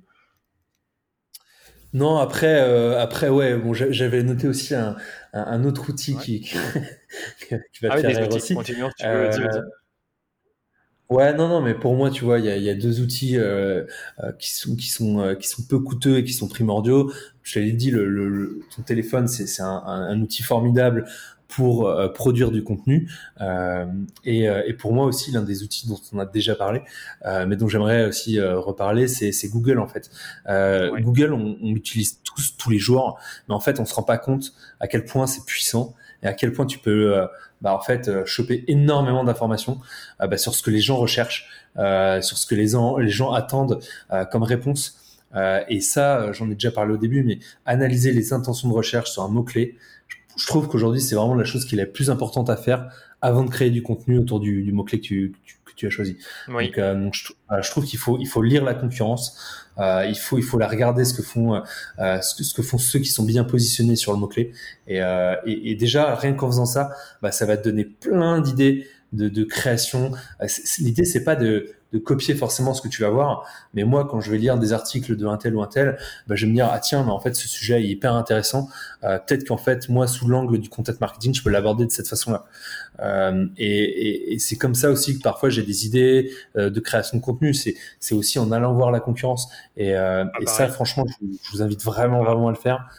Non, 1.93 2.17
après, 2.17 2.61
euh, 2.61 2.99
après, 2.99 3.29
ouais, 3.29 3.55
bon, 3.57 3.73
j'a- 3.73 3.91
j'avais 3.91 4.21
noté 4.21 4.47
aussi 4.47 4.75
un, 4.75 4.97
un, 5.33 5.41
un 5.43 5.63
autre 5.63 5.89
outil 5.89 6.15
Ouais. 6.15 6.21
qui, 6.21 6.41
qui 6.41 6.55
va 7.81 7.89
Ah 7.89 8.01
te 8.01 8.07
oui, 8.07 8.13
faire 8.13 8.17
rire 8.17 8.27
outils. 8.27 8.35
aussi. 8.37 8.55
Continuons, 8.55 8.89
tu 8.97 9.05
veux. 9.07 9.27
Vas-y, 9.29 9.41
Euh. 9.41 9.61
Ouais, 11.09 11.33
non, 11.33 11.47
non, 11.47 11.61
mais 11.61 11.73
pour 11.73 11.95
moi, 11.95 12.09
tu 12.11 12.25
vois, 12.25 12.37
il 12.39 12.45
y 12.45 12.49
a, 12.49 12.57
y 12.57 12.69
a 12.69 12.75
deux 12.75 12.99
outils 12.99 13.37
euh, 13.37 13.85
euh, 14.21 14.33
qui 14.33 14.53
sont 14.53 14.75
qui 14.75 14.89
sont 14.89 15.21
euh, 15.21 15.35
qui 15.35 15.47
sont 15.47 15.63
peu 15.63 15.79
coûteux 15.79 16.17
et 16.17 16.23
qui 16.25 16.33
sont 16.33 16.49
primordiaux. 16.49 17.11
Je 17.43 17.59
l'ai 17.61 17.71
dit, 17.71 17.91
le, 17.91 18.05
le, 18.09 18.27
le- 18.27 18.59
ton 18.75 18.81
téléphone, 18.81 19.29
c'est 19.29 19.47
c'est 19.47 19.61
un, 19.61 19.83
un, 19.85 20.01
un 20.09 20.21
outil 20.21 20.43
formidable 20.43 21.05
pour 21.47 21.87
euh, 21.87 22.09
produire 22.09 22.51
du 22.51 22.61
contenu 22.61 23.09
euh, 23.39 23.85
et, 24.25 24.49
euh, 24.49 24.63
et 24.67 24.73
pour 24.73 24.91
moi 24.91 25.05
aussi 25.05 25.31
l'un 25.31 25.43
des 25.43 25.63
outils 25.63 25.87
dont 25.87 25.97
on 26.11 26.19
a 26.19 26.25
déjà 26.25 26.55
parlé, 26.55 26.81
euh, 27.25 27.45
mais 27.47 27.55
dont 27.55 27.69
j'aimerais 27.69 28.05
aussi 28.05 28.37
euh, 28.37 28.59
reparler, 28.59 29.07
c'est 29.07 29.31
Google 29.47 29.79
en 29.79 29.87
fait. 29.87 30.09
Euh, 30.49 30.91
Ouais. 30.91 31.01
Google, 31.01 31.31
on, 31.33 31.57
on 31.61 31.73
l'utilise 31.73 32.19
tous 32.23 32.55
tous 32.57 32.69
les 32.69 32.79
jours, 32.79 33.17
mais 33.47 33.55
en 33.55 33.61
fait, 33.61 33.79
on 33.79 33.85
se 33.85 33.93
rend 33.93 34.03
pas 34.03 34.17
compte 34.17 34.51
à 34.81 34.87
quel 34.87 35.05
point 35.05 35.25
c'est 35.25 35.45
puissant 35.45 35.93
et 36.21 36.27
à 36.27 36.33
quel 36.33 36.51
point 36.51 36.65
tu 36.65 36.79
peux 36.79 37.15
euh, 37.17 37.27
bah, 37.61 37.73
en 37.73 37.81
fait 37.81 38.07
euh, 38.07 38.25
choper 38.25 38.63
énormément 38.67 39.23
d'informations 39.23 39.79
euh, 40.21 40.27
bah, 40.27 40.37
sur 40.37 40.53
ce 40.53 40.61
que 40.61 40.69
les 40.69 40.79
gens 40.79 40.97
recherchent, 40.97 41.47
euh, 41.77 42.21
sur 42.21 42.37
ce 42.37 42.45
que 42.45 42.55
les, 42.55 42.73
les 43.03 43.09
gens 43.09 43.31
attendent 43.31 43.79
comme 44.31 44.43
réponse. 44.43 45.03
Et 45.69 45.81
ça, 45.81 46.31
j'en 46.31 46.49
ai 46.49 46.55
déjà 46.55 46.71
parlé 46.71 46.93
au 46.93 46.97
début, 46.97 47.23
mais 47.23 47.37
analyser 47.65 48.11
les 48.11 48.33
intentions 48.33 48.69
de 48.69 48.73
recherche 48.73 49.11
sur 49.11 49.21
un 49.21 49.27
mot-clé, 49.27 49.75
je, 50.35 50.47
trouve 50.47 50.67
qu'aujourd'hui, 50.67 50.99
c'est 50.99 51.13
vraiment 51.13 51.35
la 51.35 51.43
chose 51.43 51.65
qui 51.65 51.75
est 51.75 51.77
la 51.77 51.85
plus 51.85 52.09
importante 52.09 52.49
à 52.49 52.57
faire 52.57 52.89
avant 53.21 53.43
de 53.43 53.49
créer 53.49 53.69
du 53.69 53.83
contenu 53.83 54.17
autour 54.17 54.39
du, 54.39 54.71
mot-clé 54.71 54.99
que 54.99 55.05
tu, 55.05 55.35
tu 55.77 55.87
as 55.87 55.89
choisi. 55.89 56.17
Oui. 56.49 56.65
Donc, 56.65 56.77
euh, 56.77 56.95
donc, 56.95 57.13
je, 57.13 57.71
trouve 57.71 57.85
qu'il 57.85 57.99
faut, 57.99 58.17
il 58.19 58.27
faut 58.27 58.41
lire 58.41 58.63
la 58.65 58.73
concurrence, 58.73 59.37
euh, 59.77 60.05
il 60.07 60.17
faut, 60.17 60.37
il 60.37 60.43
faut 60.43 60.57
la 60.57 60.67
regarder 60.67 61.05
ce 61.05 61.13
que 61.13 61.21
font, 61.21 61.61
euh, 61.99 62.21
ce, 62.21 62.35
que, 62.35 62.43
ce 62.43 62.53
que 62.53 62.61
font 62.61 62.77
ceux 62.77 62.99
qui 62.99 63.09
sont 63.09 63.23
bien 63.23 63.43
positionnés 63.43 63.95
sur 63.95 64.11
le 64.11 64.17
mot 64.17 64.27
clé. 64.27 64.51
Et, 64.87 65.01
euh, 65.01 65.35
et, 65.45 65.71
et 65.71 65.75
déjà 65.75 66.15
rien 66.15 66.33
qu'en 66.33 66.47
faisant 66.47 66.65
ça, 66.65 66.89
bah, 67.21 67.31
ça 67.31 67.45
va 67.45 67.57
te 67.57 67.63
donner 67.69 67.85
plein 67.85 68.41
d'idées 68.41 68.87
de, 69.13 69.29
de 69.29 69.43
création. 69.43 70.11
Euh, 70.41 70.47
L'idée 70.79 71.05
c'est 71.05 71.23
pas 71.23 71.35
de, 71.35 71.73
de 71.93 71.99
copier 71.99 72.35
forcément 72.35 72.73
ce 72.73 72.81
que 72.81 72.87
tu 72.89 73.01
vas 73.01 73.09
voir, 73.09 73.45
mais 73.73 73.83
moi 73.83 74.07
quand 74.09 74.19
je 74.19 74.29
vais 74.31 74.37
lire 74.37 74.57
des 74.57 74.73
articles 74.73 75.15
de 75.15 75.25
un 75.25 75.37
tel 75.37 75.55
ou 75.55 75.61
un 75.61 75.67
tel, 75.67 75.97
bah, 76.27 76.35
je 76.35 76.45
vais 76.45 76.51
me 76.51 76.55
dire 76.55 76.69
ah 76.71 76.79
tiens 76.79 77.03
mais 77.03 77.11
en 77.11 77.19
fait 77.19 77.35
ce 77.35 77.47
sujet 77.47 77.81
est 77.81 77.87
hyper 77.87 78.13
intéressant. 78.13 78.67
Euh, 79.03 79.19
Peut-être 79.19 79.47
qu'en 79.47 79.57
fait 79.57 79.87
moi 79.89 80.07
sous 80.07 80.27
l'angle 80.27 80.57
du 80.59 80.69
content 80.69 80.93
marketing 80.99 81.33
je 81.33 81.41
peux 81.43 81.49
l'aborder 81.49 81.85
de 81.85 81.91
cette 81.91 82.07
façon-là. 82.07 82.45
Euh, 82.99 83.45
et 83.57 83.67
et, 83.83 84.33
et 84.33 84.39
c'est 84.39 84.55
comme 84.57 84.75
ça 84.75 84.89
aussi 84.89 85.17
que 85.17 85.21
parfois 85.23 85.49
j'ai 85.49 85.63
des 85.63 85.85
idées 85.85 86.31
euh, 86.57 86.69
de 86.69 86.79
création 86.79 87.17
de 87.17 87.23
contenu. 87.23 87.53
C'est 87.53 87.75
c'est 87.99 88.15
aussi 88.15 88.39
en 88.39 88.51
allant 88.51 88.73
voir 88.73 88.91
la 88.91 88.99
concurrence. 88.99 89.49
Et, 89.77 89.95
euh, 89.95 90.25
Ah, 90.33 90.39
et 90.39 90.45
ça, 90.47 90.67
pareil. 90.67 90.69
franchement, 90.69 91.05
je 91.21 91.51
vous 91.51 91.61
invite 91.61 91.83
vraiment, 91.83 92.23
vraiment 92.23 92.47
à 92.47 92.51
le 92.51 92.57
faire. 92.57 92.89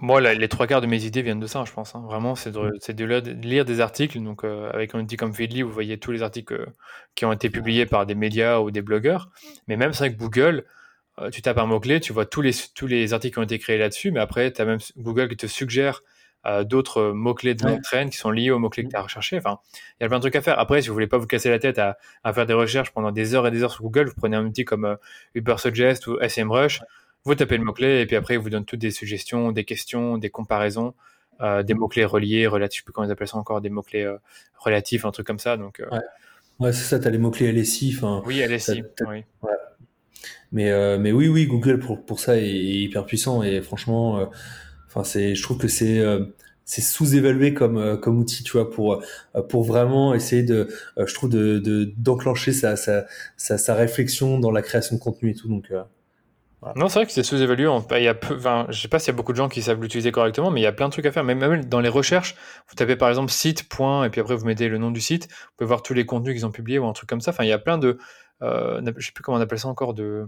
Moi, 0.00 0.20
les 0.20 0.48
trois 0.48 0.66
quarts 0.66 0.80
de 0.80 0.86
mes 0.86 1.04
idées 1.04 1.22
viennent 1.22 1.40
de 1.40 1.46
ça, 1.46 1.64
je 1.66 1.72
pense. 1.72 1.94
hein. 1.94 2.02
Vraiment, 2.06 2.34
c'est 2.34 2.50
Mm. 2.50 2.78
de, 2.94 3.04
lire, 3.04 3.22
de 3.22 3.30
lire 3.32 3.64
des 3.64 3.80
articles. 3.80 4.20
Donc, 4.22 4.44
euh, 4.44 4.70
avec 4.72 4.94
un 4.94 5.00
outil 5.00 5.16
comme 5.16 5.34
Feedly, 5.34 5.62
vous 5.62 5.70
voyez 5.72 5.98
tous 5.98 6.12
les 6.12 6.22
articles 6.22 6.54
euh, 6.54 6.66
qui 7.14 7.24
ont 7.24 7.32
été 7.32 7.50
publiés 7.50 7.86
par 7.86 8.06
des 8.06 8.14
médias 8.14 8.58
ou 8.60 8.70
des 8.70 8.82
blogueurs. 8.82 9.30
Mais 9.68 9.76
même, 9.76 9.92
que 9.92 10.08
Google, 10.08 10.64
euh, 11.18 11.30
tu 11.30 11.42
tapes 11.42 11.58
un 11.58 11.66
mot-clé, 11.66 12.00
tu 12.00 12.12
vois 12.12 12.26
tous 12.26 12.40
les, 12.42 12.52
tous 12.74 12.86
les 12.86 13.12
articles 13.12 13.34
qui 13.34 13.38
ont 13.40 13.42
été 13.44 13.58
créés 13.58 13.78
là-dessus. 13.78 14.12
Mais 14.12 14.20
après, 14.20 14.52
tu 14.52 14.60
as 14.62 14.64
même 14.64 14.78
Google 14.96 15.28
qui 15.28 15.36
te 15.36 15.46
suggère 15.46 16.02
d'autres 16.64 17.10
mots-clés 17.10 17.54
de 17.56 17.64
Ouais. 17.64 17.72
longue 17.72 17.82
traîne 17.82 18.08
qui 18.08 18.16
sont 18.18 18.30
liés 18.30 18.52
aux 18.52 18.60
mots-clés 18.60 18.84
que 18.84 18.90
tu 18.90 18.94
as 18.94 19.02
recherchés. 19.02 19.36
Enfin, 19.36 19.58
il 19.98 20.04
y 20.04 20.06
a 20.06 20.08
plein 20.08 20.18
de 20.18 20.22
trucs 20.22 20.36
à 20.36 20.40
faire. 20.40 20.60
Après, 20.60 20.80
si 20.80 20.86
vous 20.86 20.94
voulez 20.94 21.08
pas 21.08 21.18
vous 21.18 21.26
casser 21.26 21.50
la 21.50 21.58
tête 21.58 21.76
à, 21.80 21.98
à 22.22 22.32
faire 22.32 22.46
des 22.46 22.52
recherches 22.52 22.92
pendant 22.92 23.10
des 23.10 23.34
heures 23.34 23.48
et 23.48 23.50
des 23.50 23.64
heures 23.64 23.72
sur 23.72 23.82
Google, 23.82 24.06
vous 24.06 24.14
prenez 24.16 24.36
un 24.36 24.44
outil 24.46 24.64
comme 24.64 24.96
Ubersuggest 25.34 26.06
ou 26.06 26.16
SEMrush. 26.28 26.82
Vous 27.26 27.34
tapez 27.34 27.58
le 27.58 27.64
mot-clé 27.64 28.00
et 28.02 28.06
puis 28.06 28.14
après, 28.16 28.34
il 28.34 28.40
vous 28.40 28.50
donne 28.50 28.64
toutes 28.64 28.78
des 28.80 28.92
suggestions, 28.92 29.50
des 29.52 29.64
questions, 29.64 30.16
des 30.16 30.30
comparaisons, 30.30 30.94
euh, 31.40 31.62
des 31.64 31.74
mots-clés 31.74 32.04
reliés, 32.04 32.46
relatifs, 32.46 32.78
je 32.78 32.80
sais 32.82 32.84
plus 32.84 32.92
comment 32.92 33.06
ils 33.06 33.10
appellent 33.10 33.26
ça 33.28 33.36
encore, 33.36 33.60
des 33.60 33.68
mots-clés 33.68 34.04
euh, 34.04 34.16
relatifs, 34.58 35.04
un 35.04 35.10
truc 35.10 35.26
comme 35.26 35.40
ça. 35.40 35.56
Donc, 35.56 35.80
euh, 35.80 35.86
Ouais. 35.90 35.98
Ouais, 36.60 36.72
c'est 36.72 36.84
ça, 36.84 36.98
tu 36.98 37.06
as 37.06 37.10
les 37.10 37.18
mots-clés 37.18 37.52
LSI. 37.52 37.98
Oui, 38.24 38.40
LSI. 38.40 38.82
Mais, 40.52 40.98
mais 40.98 41.12
oui, 41.12 41.28
oui, 41.28 41.46
Google 41.46 41.80
pour, 41.80 42.04
pour 42.04 42.20
ça 42.20 42.36
est, 42.38 42.44
est 42.46 42.78
hyper 42.84 43.04
puissant. 43.04 43.42
Et 43.42 43.60
franchement, 43.60 44.30
enfin, 44.86 45.04
c'est, 45.04 45.34
je 45.34 45.42
trouve 45.42 45.58
que 45.58 45.68
c'est. 45.68 46.02
c'est 46.64 46.80
sous-évalué 46.80 47.52
comme 47.54 48.00
comme 48.00 48.18
outil, 48.18 48.42
tu 48.42 48.52
vois, 48.52 48.70
pour 48.70 49.02
pour 49.48 49.64
vraiment 49.64 50.14
essayer 50.14 50.42
de, 50.44 50.68
je 50.96 51.12
trouve, 51.14 51.28
de 51.30 51.58
de- 51.58 51.92
d'enclencher 51.96 52.52
sa, 52.52 52.76
sa 52.76 53.06
sa 53.36 53.58
sa 53.58 53.74
réflexion 53.74 54.38
dans 54.38 54.50
la 54.50 54.62
création 54.62 54.96
de 54.96 55.00
contenu 55.00 55.30
et 55.30 55.34
tout. 55.34 55.48
Donc, 55.48 55.70
euh, 55.72 55.82
Non, 56.74 56.88
c'est 56.88 56.98
vrai 56.98 57.06
que 57.06 57.12
c'est 57.12 57.22
sous-évalué. 57.22 57.66
On- 57.68 57.84
Il 57.92 58.02
y 58.02 58.08
a 58.08 58.14
peu, 58.14 58.34
enfin, 58.36 58.66
je 58.70 58.80
sais 58.80 58.88
pas 58.88 58.98
s'il 58.98 59.12
y 59.12 59.14
a 59.14 59.16
beaucoup 59.16 59.32
de 59.32 59.36
gens 59.36 59.48
qui 59.48 59.62
savent 59.62 59.80
l'utiliser 59.80 60.10
correctement, 60.10 60.50
mais 60.50 60.60
il 60.60 60.64
y 60.64 60.66
a 60.66 60.72
plein 60.72 60.86
de 60.88 60.92
trucs 60.92 61.06
à 61.06 61.12
faire. 61.12 61.22
Même, 61.24 61.38
même 61.38 61.64
dans 61.64 61.80
les 61.80 61.88
recherches, 61.88 62.34
vous 62.68 62.74
tapez 62.74 62.96
par 62.96 63.08
exemple 63.08 63.30
site, 63.30 63.68
point, 63.68 64.04
et 64.04 64.10
puis 64.10 64.20
après 64.20 64.34
vous 64.34 64.44
mettez 64.46 64.68
le 64.68 64.78
nom 64.78 64.90
du 64.90 65.00
site. 65.00 65.28
Vous 65.30 65.50
pouvez 65.58 65.68
voir 65.68 65.82
tous 65.82 65.94
les 65.94 66.04
contenus 66.06 66.34
qu'ils 66.34 66.46
ont 66.46 66.50
publiés 66.50 66.78
ou 66.78 66.86
un 66.86 66.92
truc 66.92 67.08
comme 67.08 67.20
ça. 67.20 67.30
Enfin, 67.30 67.44
il 67.44 67.48
y 67.48 67.52
a 67.52 67.58
plein 67.58 67.78
de, 67.78 67.98
euh, 68.42 68.80
je 68.96 69.06
sais 69.06 69.12
plus 69.12 69.22
comment 69.22 69.38
on 69.38 69.40
appelle 69.40 69.58
ça 69.58 69.68
encore, 69.68 69.94
de 69.94 70.26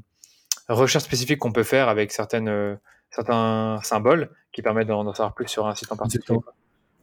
recherches 0.68 1.04
spécifiques 1.04 1.38
qu'on 1.38 1.52
peut 1.52 1.62
faire 1.64 1.88
avec 1.88 2.12
certaines, 2.12 2.48
euh, 2.48 2.76
certains 3.10 3.80
symboles 3.82 4.30
qui 4.52 4.62
permettent 4.62 4.88
d'en 4.88 5.12
savoir 5.14 5.34
plus 5.34 5.48
sur 5.48 5.66
un 5.66 5.74
site 5.74 5.90
en 5.92 5.96
particulier. 5.96 6.38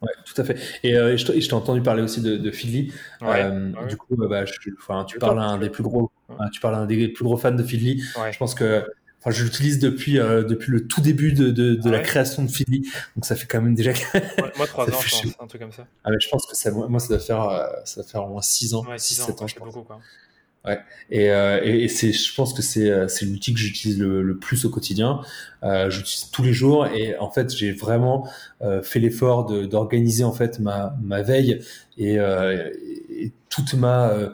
Ouais, 0.01 0.11
tout 0.25 0.39
à 0.39 0.43
fait. 0.43 0.57
Et, 0.83 0.95
euh, 0.97 1.13
et 1.13 1.17
je 1.17 1.25
t'ai 1.47 1.53
entendu 1.53 1.81
parler 1.81 2.03
aussi 2.03 2.21
de, 2.21 2.35
de. 2.37 2.49
Ouais, 2.49 3.41
Euh, 3.43 3.71
ouais. 3.71 3.87
Du 3.87 3.97
coup, 3.97 4.15
bah, 4.17 4.45
je- 4.45 4.53
enfin, 4.77 5.05
tu 5.05 5.15
Le 5.15 5.19
parles 5.19 5.39
un 5.39 5.57
des 5.57 5.69
plus 5.69 5.83
gros, 5.83 6.11
hein, 6.29 6.49
tu 6.51 6.59
parles 6.59 6.75
un 6.75 6.85
des 6.85 7.07
plus 7.07 7.23
gros 7.23 7.37
fans 7.37 7.51
de. 7.51 7.63
Ouais. 7.63 8.31
Je 8.31 8.37
pense 8.37 8.53
que, 8.53 8.85
enfin, 9.25 9.31
je 9.31 9.43
l'utilise 9.43 9.79
depuis 9.79 10.19
euh, 10.19 10.43
depuis 10.43 10.71
le 10.71 10.87
tout 10.87 11.01
début 11.01 11.33
de, 11.33 11.49
de, 11.51 11.75
de 11.75 11.89
Ah 11.89 11.91
la 11.91 11.97
ouais 11.97 12.03
création 12.03 12.43
de 12.43 12.49
Feedly. 12.51 12.87
Donc 13.15 13.25
ça 13.25 13.35
fait 13.35 13.47
quand 13.47 13.61
même 13.61 13.75
déjà. 13.75 13.91
Moi, 14.37 14.51
moi, 14.57 14.67
trois 14.67 14.85
Ça 14.85 14.91
ans, 14.95 14.99
fait 14.99 15.09
je 15.09 15.21
pense, 15.33 15.35
un 15.39 15.47
truc 15.47 15.61
comme 15.61 15.71
ça. 15.71 15.87
ah, 16.03 16.11
mais 16.11 16.17
je 16.21 16.29
pense 16.29 16.45
que 16.45 16.55
ça, 16.55 16.71
moi, 16.71 16.99
ça 16.99 17.07
doit 17.09 17.19
faire, 17.19 17.41
euh, 17.43 17.65
ça 17.85 18.01
doit 18.01 18.09
faire 18.09 18.23
au 18.25 18.29
moins 18.29 18.41
6 18.41 18.73
ans, 18.75 18.85
Ouais, 18.87 18.97
6 18.97 19.15
six 19.15 19.21
ans, 19.21 19.25
7 19.27 19.41
ans, 19.41 19.45
ouais, 19.45 19.47
je 19.49 19.55
pense. 19.55 19.73
beaucoup, 19.73 19.83
quoi. 19.83 19.99
Et, 21.11 21.29
euh, 21.29 21.59
et, 21.63 21.83
et 21.83 21.87
c'est, 21.87 22.11
je 22.11 22.33
pense 22.33 22.51
que 22.53 22.63
c'est, 22.63 22.89
euh, 22.89 23.07
c'est 23.07 23.25
l'outil 23.25 23.53
que 23.53 23.59
j'utilise 23.59 23.99
le, 23.99 24.23
le 24.23 24.37
plus 24.39 24.65
au 24.65 24.71
quotidien. 24.71 25.21
Euh, 25.63 25.91
j'utilise 25.91 26.31
tous 26.31 26.41
les 26.41 26.53
jours 26.53 26.87
et 26.87 27.15
en 27.19 27.29
fait 27.29 27.53
j'ai 27.55 27.71
vraiment 27.71 28.27
euh, 28.63 28.81
fait 28.81 28.99
l'effort 28.99 29.45
de, 29.45 29.65
d'organiser 29.65 30.23
en 30.23 30.31
fait 30.33 30.59
ma, 30.59 30.95
ma 31.03 31.21
veille 31.21 31.59
et, 31.99 32.17
euh, 32.19 32.67
et 33.11 33.31
toute 33.49 33.75
ma 33.75 34.09
euh, 34.09 34.29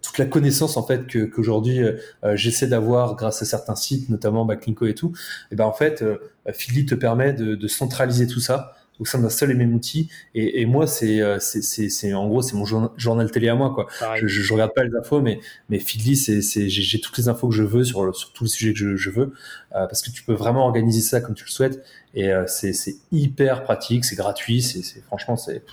toute 0.00 0.18
la 0.18 0.26
connaissance 0.26 0.76
en 0.76 0.86
fait 0.86 1.06
que 1.06 1.24
qu'aujourd'hui 1.24 1.80
euh, 1.82 1.96
j'essaie 2.34 2.66
d'avoir 2.66 3.16
grâce 3.16 3.42
à 3.42 3.44
certains 3.44 3.76
sites, 3.76 4.08
notamment 4.08 4.44
Backlinko 4.44 4.86
et 4.86 4.94
tout. 4.94 5.12
Et 5.50 5.56
ben 5.56 5.64
en 5.64 5.72
fait, 5.72 6.02
euh, 6.02 6.18
Feedly 6.52 6.86
te 6.86 6.94
permet 6.94 7.32
de, 7.32 7.54
de 7.54 7.68
centraliser 7.68 8.26
tout 8.26 8.40
ça 8.40 8.74
au 8.98 9.04
sein 9.04 9.18
d'un 9.18 9.30
seul 9.30 9.50
et 9.50 9.54
même 9.54 9.74
outil. 9.74 10.08
Et, 10.34 10.60
et 10.60 10.66
moi, 10.66 10.86
c'est, 10.86 11.20
euh, 11.20 11.38
c'est, 11.40 11.62
c'est, 11.62 12.14
en 12.14 12.28
gros, 12.28 12.42
c'est 12.42 12.54
mon 12.54 12.64
journa- 12.64 12.92
journal 12.96 13.30
télé 13.30 13.48
à 13.48 13.54
moi, 13.54 13.72
quoi. 13.74 13.88
Je, 14.16 14.26
je, 14.28 14.42
je 14.42 14.52
regarde 14.52 14.74
pas 14.74 14.84
les 14.84 14.94
infos, 14.94 15.20
mais, 15.20 15.40
mais 15.70 15.78
Feedly, 15.78 16.14
c'est, 16.14 16.42
c'est, 16.42 16.68
j'ai, 16.68 16.82
j'ai 16.82 17.00
toutes 17.00 17.16
les 17.18 17.28
infos 17.28 17.48
que 17.48 17.54
je 17.54 17.64
veux 17.64 17.84
sur, 17.84 18.14
sur 18.14 18.32
tous 18.32 18.44
les 18.44 18.50
sujets 18.50 18.72
que 18.72 18.78
je, 18.78 18.96
je 18.96 19.10
veux, 19.10 19.32
euh, 19.74 19.86
parce 19.86 20.02
que 20.02 20.10
tu 20.10 20.22
peux 20.22 20.34
vraiment 20.34 20.66
organiser 20.66 21.00
ça 21.00 21.20
comme 21.20 21.34
tu 21.34 21.44
le 21.44 21.50
souhaites. 21.50 21.82
Et 22.14 22.30
euh, 22.30 22.44
c'est, 22.46 22.74
c'est 22.74 22.96
hyper 23.10 23.64
pratique, 23.64 24.04
c'est 24.04 24.14
gratuit, 24.14 24.62
c'est, 24.62 24.82
c'est 24.82 25.00
franchement, 25.00 25.36
c'est 25.36 25.64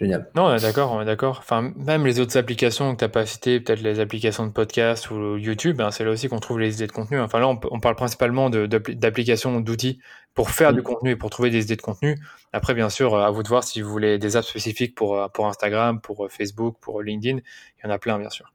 génial. 0.00 0.30
Non, 0.34 0.46
on 0.46 0.54
est 0.54 0.62
d'accord, 0.62 0.92
on 0.92 1.02
est 1.02 1.04
d'accord. 1.04 1.38
Enfin, 1.40 1.72
même 1.76 2.06
les 2.06 2.18
autres 2.18 2.36
applications 2.36 2.92
que 2.94 2.98
tu 2.98 3.04
n'as 3.04 3.08
pas 3.08 3.26
citées, 3.26 3.60
peut-être 3.60 3.82
les 3.82 4.00
applications 4.00 4.46
de 4.46 4.52
podcast 4.52 5.10
ou 5.10 5.36
YouTube, 5.36 5.80
hein, 5.80 5.90
c'est 5.90 6.04
là 6.04 6.10
aussi 6.10 6.28
qu'on 6.28 6.40
trouve 6.40 6.58
les 6.58 6.74
idées 6.76 6.86
de 6.86 6.92
contenu. 6.92 7.20
Enfin, 7.20 7.38
là, 7.38 7.48
on, 7.48 7.60
on 7.70 7.80
parle 7.80 7.96
principalement 7.96 8.50
d'applications, 8.50 9.60
d'outils 9.60 10.00
pour 10.34 10.50
faire 10.50 10.72
Mm. 10.72 10.76
du 10.76 10.82
contenu 10.82 11.10
et 11.10 11.16
pour 11.16 11.30
trouver 11.30 11.50
des 11.50 11.64
idées 11.64 11.76
de 11.76 11.82
contenu. 11.82 12.18
Après, 12.52 12.74
bien 12.74 12.88
sûr, 12.88 13.16
à 13.16 13.30
vous 13.30 13.42
de 13.42 13.48
voir 13.48 13.64
si 13.64 13.82
vous 13.82 13.90
voulez 13.90 14.18
des 14.18 14.36
apps 14.36 14.48
spécifiques 14.48 14.94
pour, 14.94 15.18
euh, 15.18 15.28
pour 15.28 15.46
Instagram, 15.46 16.00
pour 16.00 16.24
euh, 16.24 16.28
Facebook, 16.28 16.76
pour 16.80 17.02
LinkedIn. 17.02 17.38
Il 17.38 17.86
y 17.86 17.88
en 17.88 17.90
a 17.90 17.98
plein, 17.98 18.18
bien 18.18 18.30
sûr. 18.30 18.52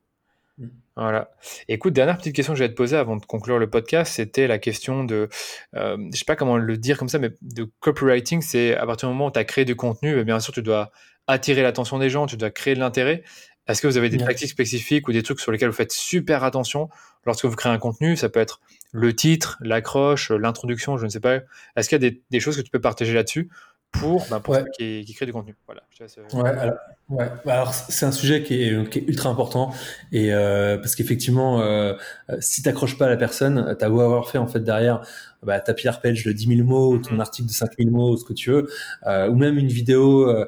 Mm. 0.58 0.68
Voilà. 0.96 1.32
Écoute, 1.68 1.94
dernière 1.94 2.18
petite 2.18 2.36
question 2.36 2.54
que 2.54 2.60
j'allais 2.60 2.72
te 2.72 2.78
poser 2.78 2.96
avant 2.96 3.18
de 3.18 3.26
conclure 3.26 3.60
le 3.60 3.70
podcast, 3.70 4.14
c'était 4.14 4.48
la 4.48 4.60
question 4.60 5.04
de, 5.04 5.28
euh, 5.76 5.98
je 6.14 6.18
sais 6.18 6.26
pas 6.26 6.38
comment 6.38 6.58
le 6.58 6.78
dire 6.78 6.98
comme 6.98 7.10
ça, 7.10 7.20
mais 7.20 7.32
de 7.42 7.70
copywriting, 7.82 8.42
c'est 8.42 8.76
à 8.76 8.86
partir 8.86 9.10
du 9.10 9.14
moment 9.14 9.28
où 9.28 9.32
tu 9.32 9.40
as 9.40 9.44
créé 9.44 9.66
du 9.66 9.76
contenu, 9.76 10.24
bien 10.24 10.40
sûr, 10.40 10.54
tu 10.54 10.62
dois 10.62 10.92
attirer 11.28 11.62
l'attention 11.64 12.00
des 12.00 12.10
gens, 12.10 12.26
tu 12.28 12.38
dois 12.38 12.52
créer 12.52 12.76
de 12.76 12.80
l'intérêt. 12.80 13.24
Est-ce 13.68 13.82
que 13.82 13.88
vous 13.88 13.98
avez 13.98 14.10
des 14.10 14.18
Ouais. 14.18 14.26
tactiques 14.26 14.50
spécifiques 14.50 15.08
ou 15.08 15.12
des 15.12 15.24
trucs 15.24 15.40
sur 15.40 15.52
lesquels 15.52 15.70
vous 15.70 15.76
faites 15.76 15.92
super 15.92 16.44
attention 16.44 16.90
lorsque 17.26 17.46
vous 17.46 17.56
créez 17.56 17.72
un 17.72 17.80
contenu? 17.80 18.16
Ça 18.16 18.30
peut 18.30 18.40
être 18.40 18.62
le 18.92 19.16
titre, 19.16 19.58
l'accroche, 19.62 20.30
l'introduction, 20.30 20.98
je 20.98 21.06
ne 21.06 21.10
sais 21.10 21.20
pas. 21.20 21.40
Est-ce 21.76 21.90
qu'il 21.90 22.02
y 22.02 22.06
a 22.06 22.10
des, 22.10 22.22
des 22.30 22.40
choses 22.40 22.56
que 22.58 22.62
tu 22.62 22.70
peux 22.70 22.80
partager 22.82 23.14
là-dessus 23.14 23.50
pour, 23.92 24.28
ben, 24.30 24.40
pour 24.40 24.54
Ouais. 24.54 24.62
ceux 24.62 24.70
qui, 24.78 25.04
qui 25.06 25.14
créent 25.16 25.26
du 25.26 25.34
contenu? 25.34 25.56
Voilà. 25.66 25.82
Je 25.90 25.98
te 25.98 26.04
laisse, 26.04 26.18
euh, 26.20 26.38
Ouais, 26.42 26.50
alors, 26.50 26.76
ouais. 27.10 27.32
Bah, 27.46 27.54
alors 27.54 27.74
c'est 27.74 28.06
un 28.06 28.12
sujet 28.12 28.44
qui 28.44 28.64
est, 28.64 28.90
qui 28.90 29.00
est 29.00 29.08
ultra 29.08 29.30
important 29.30 29.74
et 30.12 30.34
euh, 30.34 30.78
parce 30.78 30.96
qu'effectivement, 30.96 31.62
euh, 31.62 31.94
euh, 32.30 32.38
si 32.40 32.62
t'accroches 32.64 32.98
pas 32.98 33.06
à 33.06 33.10
la 33.10 33.18
personne, 33.18 33.76
t'as 33.78 33.90
beau 33.90 34.00
avoir 34.00 34.30
fait 34.30 34.38
en 34.38 34.48
fait 34.48 34.62
derrière 34.62 35.02
bah, 35.44 35.60
ta 35.60 35.74
PR 35.74 36.00
page 36.02 36.24
de 36.24 36.32
10 36.32 36.58
000 36.58 36.68
mots, 36.68 36.98
ton 36.98 37.16
mm. 37.16 37.22
article 37.22 37.48
de 37.50 37.54
5 37.54 37.70
000 37.78 37.92
mots, 37.92 38.18
ce 38.18 38.26
que 38.26 38.34
tu 38.34 38.50
veux, 38.50 38.68
euh, 39.06 39.30
ou 39.30 39.36
même 39.36 39.58
une 39.58 39.68
vidéo, 39.68 40.28
euh, 40.28 40.48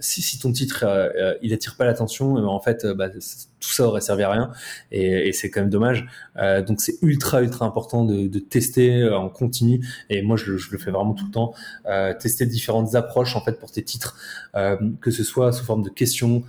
si, 0.00 0.22
si 0.22 0.38
ton 0.38 0.52
titre 0.52 0.84
il 1.42 1.52
attire 1.52 1.76
pas 1.76 1.84
l'attention, 1.84 2.36
en 2.36 2.60
fait, 2.60 2.86
bah, 2.86 3.08
tout 3.10 3.70
ça 3.70 3.84
aurait 3.84 4.00
servi 4.00 4.22
à 4.22 4.30
rien 4.30 4.52
et, 4.92 5.28
et 5.28 5.32
c'est 5.32 5.50
quand 5.50 5.60
même 5.60 5.70
dommage. 5.70 6.06
donc 6.66 6.80
c'est 6.80 6.94
ultra 7.02 7.42
ultra 7.42 7.66
important 7.66 8.04
de, 8.04 8.28
de, 8.28 8.38
tester 8.38 9.06
en 9.08 9.28
continu 9.28 9.84
et 10.10 10.22
moi 10.22 10.36
je, 10.36 10.56
je, 10.56 10.70
le 10.70 10.78
fais 10.78 10.92
vraiment 10.92 11.12
tout 11.12 11.26
le 11.26 11.32
temps. 11.32 11.54
tester 12.20 12.46
différentes 12.46 12.94
approches 12.94 13.34
en 13.34 13.40
fait 13.44 13.58
pour 13.58 13.72
tes 13.72 13.82
titres, 13.82 14.16
que 15.00 15.10
ce 15.10 15.24
soit 15.24 15.52
sous 15.52 15.64
forme 15.64 15.82
de 15.82 15.90
questions, 15.98 16.44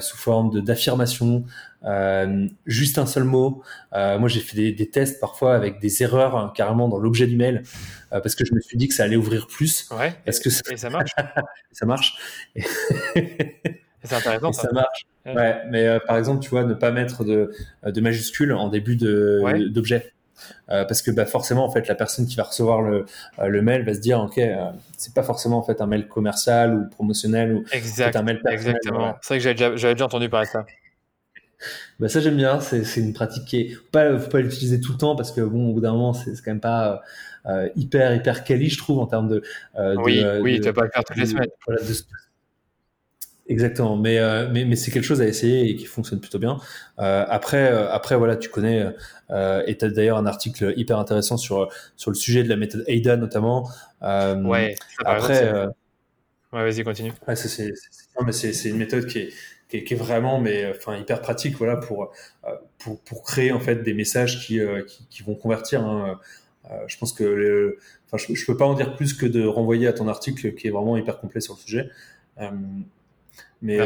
sous 0.00 0.16
forme 0.16 0.62
d'affirmations, 0.62 1.44
euh, 1.86 2.46
juste 2.66 2.98
un 2.98 3.06
seul 3.06 3.24
mot. 3.24 3.62
Euh, 3.94 4.18
moi, 4.18 4.28
j'ai 4.28 4.40
fait 4.40 4.56
des, 4.56 4.72
des, 4.72 4.90
tests 4.90 5.20
parfois 5.20 5.54
avec 5.54 5.78
des 5.78 6.02
erreurs 6.02 6.36
hein, 6.36 6.52
carrément 6.54 6.88
dans 6.88 6.98
l'objet 6.98 7.26
du 7.26 7.36
mail 7.36 7.62
euh, 8.12 8.20
parce 8.20 8.34
que 8.34 8.44
je 8.44 8.54
me 8.54 8.60
suis 8.60 8.76
dit 8.76 8.88
que 8.88 8.94
ça 8.94 9.04
allait 9.04 9.16
ouvrir 9.16 9.46
plus. 9.46 9.88
Ouais. 9.92 10.14
Parce 10.24 10.40
que 10.40 10.50
ça... 10.50 10.62
Et 10.70 10.76
ça 10.76 10.90
marche. 10.90 11.12
ça 11.72 11.86
marche. 11.86 12.18
c'est 14.02 14.14
intéressant. 14.14 14.52
ça. 14.52 14.68
marche. 14.72 15.06
Ouais. 15.26 15.56
Mais 15.70 15.86
euh, 15.86 15.98
par 16.04 16.16
exemple, 16.16 16.40
tu 16.40 16.50
vois, 16.50 16.64
ne 16.64 16.74
pas 16.74 16.90
mettre 16.90 17.24
de, 17.24 17.52
de 17.84 18.00
majuscules 18.00 18.52
en 18.52 18.68
début 18.68 18.96
de 18.96 19.68
d'objet. 19.68 20.12
Euh, 20.70 20.84
parce 20.84 21.02
que 21.02 21.10
bah, 21.10 21.26
forcément 21.26 21.64
en 21.64 21.70
fait 21.70 21.88
la 21.88 21.94
personne 21.94 22.26
qui 22.26 22.36
va 22.36 22.44
recevoir 22.44 22.82
le, 22.82 23.06
le 23.42 23.62
mail 23.62 23.84
va 23.84 23.94
se 23.94 24.00
dire 24.00 24.20
ok 24.20 24.40
c'est 24.96 25.14
pas 25.14 25.22
forcément 25.22 25.58
en 25.58 25.62
fait 25.62 25.80
un 25.80 25.86
mail 25.86 26.08
commercial 26.08 26.74
ou 26.74 26.88
promotionnel 26.88 27.54
ou 27.54 27.64
exact, 27.72 28.16
un 28.16 28.22
mail 28.22 28.40
personnel, 28.40 28.76
exactement. 28.76 29.16
c'est 29.22 29.28
vrai 29.28 29.38
que 29.38 29.44
j'avais 29.44 29.54
déjà, 29.54 29.76
j'avais 29.76 29.94
déjà 29.94 30.04
entendu 30.04 30.28
parler 30.28 30.46
de 30.46 30.52
ça. 30.52 30.66
Bah 31.98 32.10
ça 32.10 32.20
j'aime 32.20 32.36
bien, 32.36 32.60
c'est, 32.60 32.84
c'est 32.84 33.00
une 33.00 33.14
pratique 33.14 33.46
qui 33.46 33.56
est 33.56 33.76
pas 33.90 34.18
faut 34.18 34.28
pas 34.28 34.40
l'utiliser 34.40 34.78
tout 34.78 34.92
le 34.92 34.98
temps 34.98 35.16
parce 35.16 35.32
que 35.32 35.40
bon 35.40 35.70
au 35.70 35.72
bout 35.72 35.80
d'un 35.80 35.92
moment 35.92 36.12
c'est, 36.12 36.34
c'est 36.34 36.42
quand 36.42 36.50
même 36.50 36.60
pas 36.60 37.00
euh, 37.46 37.70
hyper 37.76 38.14
hyper 38.14 38.44
quali 38.44 38.68
je 38.68 38.76
trouve 38.76 38.98
en 38.98 39.06
termes 39.06 39.28
de, 39.28 39.42
euh, 39.78 39.96
oui 39.96 40.22
oui 40.42 40.60
tu 40.60 40.66
vas 40.66 40.74
pas 40.74 40.84
le 40.84 40.90
faire 40.90 41.02
toutes 41.02 41.16
les 41.16 41.24
semaines. 41.24 41.48
voilà, 41.66 41.80
de, 41.80 41.94
exactement. 43.48 43.96
Mais, 43.96 44.18
euh, 44.18 44.48
mais 44.52 44.64
mais 44.64 44.76
c'est 44.76 44.90
quelque 44.90 45.04
chose 45.04 45.20
à 45.20 45.26
essayer 45.26 45.68
et 45.68 45.76
qui 45.76 45.86
fonctionne 45.86 46.20
plutôt 46.20 46.38
bien. 46.38 46.58
Euh, 46.98 47.24
après 47.28 47.70
euh, 47.70 47.90
après 47.90 48.16
voilà 48.16 48.36
tu 48.36 48.48
connais 48.48 48.86
et 49.66 49.76
tu 49.76 49.84
as 49.84 49.88
d'ailleurs 49.88 50.18
un 50.18 50.26
article 50.26 50.74
hyper 50.76 50.98
intéressant 50.98 51.36
sur 51.36 51.68
sur 51.96 52.10
le 52.10 52.16
sujet 52.16 52.42
de 52.42 52.48
la 52.48 52.56
méthode 52.56 52.84
AIDA 52.86 53.16
notamment. 53.16 53.68
Ouais 54.02 54.74
après 55.04 55.66
ouais 56.52 56.62
vas-y 56.70 56.84
continue. 56.84 57.12
Ouais, 57.26 57.36
c'est, 57.36 58.68
une 58.68 58.76
méthode 58.76 59.06
qui 59.06 59.18
est 59.18 59.32
qui 59.68 59.78
est, 59.78 59.84
qui 59.84 59.94
est, 59.94 59.96
vraiment 59.96 60.40
mais 60.40 60.70
enfin 60.70 60.96
hyper 60.96 61.20
pratique 61.20 61.56
voilà 61.56 61.76
pour 61.76 62.12
pour, 62.78 63.00
pour 63.00 63.22
créer 63.24 63.50
en 63.50 63.58
fait 63.58 63.82
des 63.82 63.94
messages 63.94 64.46
qui 64.46 64.60
qui, 64.86 65.06
qui, 65.08 65.22
vont 65.24 65.34
convertir 65.34 65.84
hein. 65.84 66.20
Euh, 66.70 66.84
je 66.86 66.98
pense 66.98 67.12
que 67.12 67.24
le, 67.24 67.78
enfin 68.06 68.16
je, 68.16 68.34
je, 68.34 68.46
peux 68.46 68.56
pas 68.56 68.64
en 68.64 68.74
dire 68.74 68.96
plus 68.96 69.14
que 69.14 69.26
de 69.26 69.44
renvoyer 69.44 69.86
à 69.86 69.92
ton 69.92 70.08
article 70.08 70.54
qui 70.54 70.66
est 70.66 70.70
vraiment 70.70 70.96
hyper 70.96 71.20
complet 71.20 71.40
sur 71.40 71.54
le 71.54 71.60
sujet 71.60 71.90
mais 73.62 73.78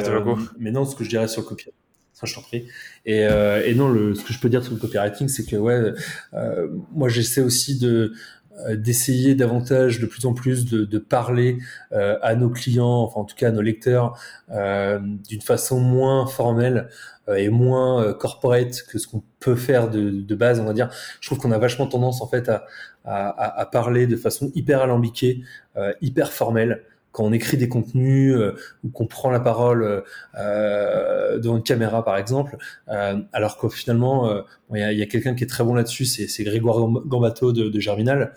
mais 0.59 0.71
non 0.71 0.85
ce 0.85 0.97
que 0.97 1.05
je 1.05 1.11
dirais 1.11 1.29
sur 1.29 1.43
le 1.43 1.47
copywriting 1.47 1.75
ça 2.12 2.27
je 2.27 2.35
t'en 2.35 2.43
prie 2.43 2.66
et, 3.07 3.21
et 3.21 3.75
non 3.75 3.89
le 3.89 4.14
ce 4.14 4.25
que 4.25 4.33
je 4.33 4.41
peux 4.41 4.49
dire 4.49 4.62
sur 4.62 4.75
le 4.75 4.79
copywriting 4.81 5.29
c'est 5.29 5.45
que 5.45 5.57
ouais 5.57 5.93
moi 6.93 7.09
j'essaie 7.09 7.41
aussi 7.41 7.79
de 7.79 8.12
euh, 8.66 8.77
d'essayer 8.77 9.35
davantage, 9.35 10.01
de 10.01 10.07
plus 10.07 10.27
en 10.27 10.35
plus, 10.35 10.64
de, 10.64 10.85
de 10.85 10.99
parler 10.99 11.59
euh, 11.93 12.18
à 12.23 12.35
nos 12.35 12.51
clients, 12.51 13.03
enfin 13.03 13.21
en 13.21 13.25
tout 13.25 13.37
cas 13.37 13.49
à 13.49 13.51
nos 13.53 13.61
lecteurs, 13.62 14.18
euh, 14.51 14.99
d'une 15.29 15.41
façon 15.41 15.81
moins 15.81 16.27
formelle 16.27 16.89
euh, 17.29 17.37
et 17.37 17.49
moins 17.49 18.03
euh, 18.03 18.12
corporate 18.12 18.83
que 18.91 18.99
ce 18.99 19.07
qu'on 19.07 19.23
peut 19.39 19.55
faire 19.55 19.89
de, 19.89 20.11
de, 20.11 20.35
base, 20.35 20.61
on 20.61 20.64
va 20.64 20.73
dire. 20.73 20.91
Je 21.21 21.29
trouve 21.29 21.39
qu'on 21.39 21.53
a 21.53 21.59
vachement 21.59 21.87
tendance 21.87 22.21
en 22.23 22.27
fait 22.27 22.49
à, 22.49 22.66
à, 23.05 23.61
à 23.61 23.66
parler 23.66 24.07
de 24.07 24.16
façon 24.16 24.51
hyper 24.55 24.83
alambiquée, 24.83 25.43
hyper 26.03 26.33
formelle 26.33 26.83
quand 27.13 27.25
on 27.25 27.33
écrit 27.33 27.57
des 27.57 27.69
contenus 27.69 28.35
euh, 28.35 28.57
ou 28.85 28.91
qu'on 28.91 29.07
prend 29.07 29.31
la 29.31 29.41
parole 29.41 30.05
euh, 30.39 31.39
devant 31.39 31.57
une 31.57 31.63
caméra 31.63 32.05
par 32.05 32.17
exemple, 32.17 32.57
euh, 32.89 33.21
alors 33.33 33.59
que 33.59 33.69
finalement 33.69 34.31
il 34.73 34.81
y 34.81 34.83
a, 34.83 34.93
y 34.93 35.03
a 35.03 35.07
quelqu'un 35.07 35.35
qui 35.35 35.45
est 35.45 35.49
très 35.49 35.65
bon 35.65 35.75
là-dessus, 35.75 36.05
c'est 36.05 36.45
Grégoire 36.45 36.79
Gambato 37.07 37.53
de, 37.53 37.69
de 37.69 37.81
Germinal, 37.81 38.35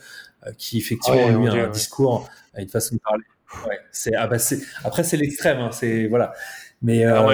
qui 0.58 0.78
effectivement 0.78 1.30
lui 1.30 1.48
a 1.48 1.66
un 1.66 1.70
discours, 1.70 2.30
a 2.54 2.62
une 2.62 2.70
façon 2.70 2.96
de 2.96 3.02
parler. 3.02 3.24
Ouais, 3.68 3.80
c'est 3.92 4.16
ah 4.16 4.26
bah 4.26 4.38
après 4.84 5.04
c'est 5.04 5.18
l'extrême, 5.18 5.60
hein, 5.60 5.70
c'est 5.72 6.08
voilà. 6.08 6.34
Mais, 6.82 7.06
ah 7.06 7.26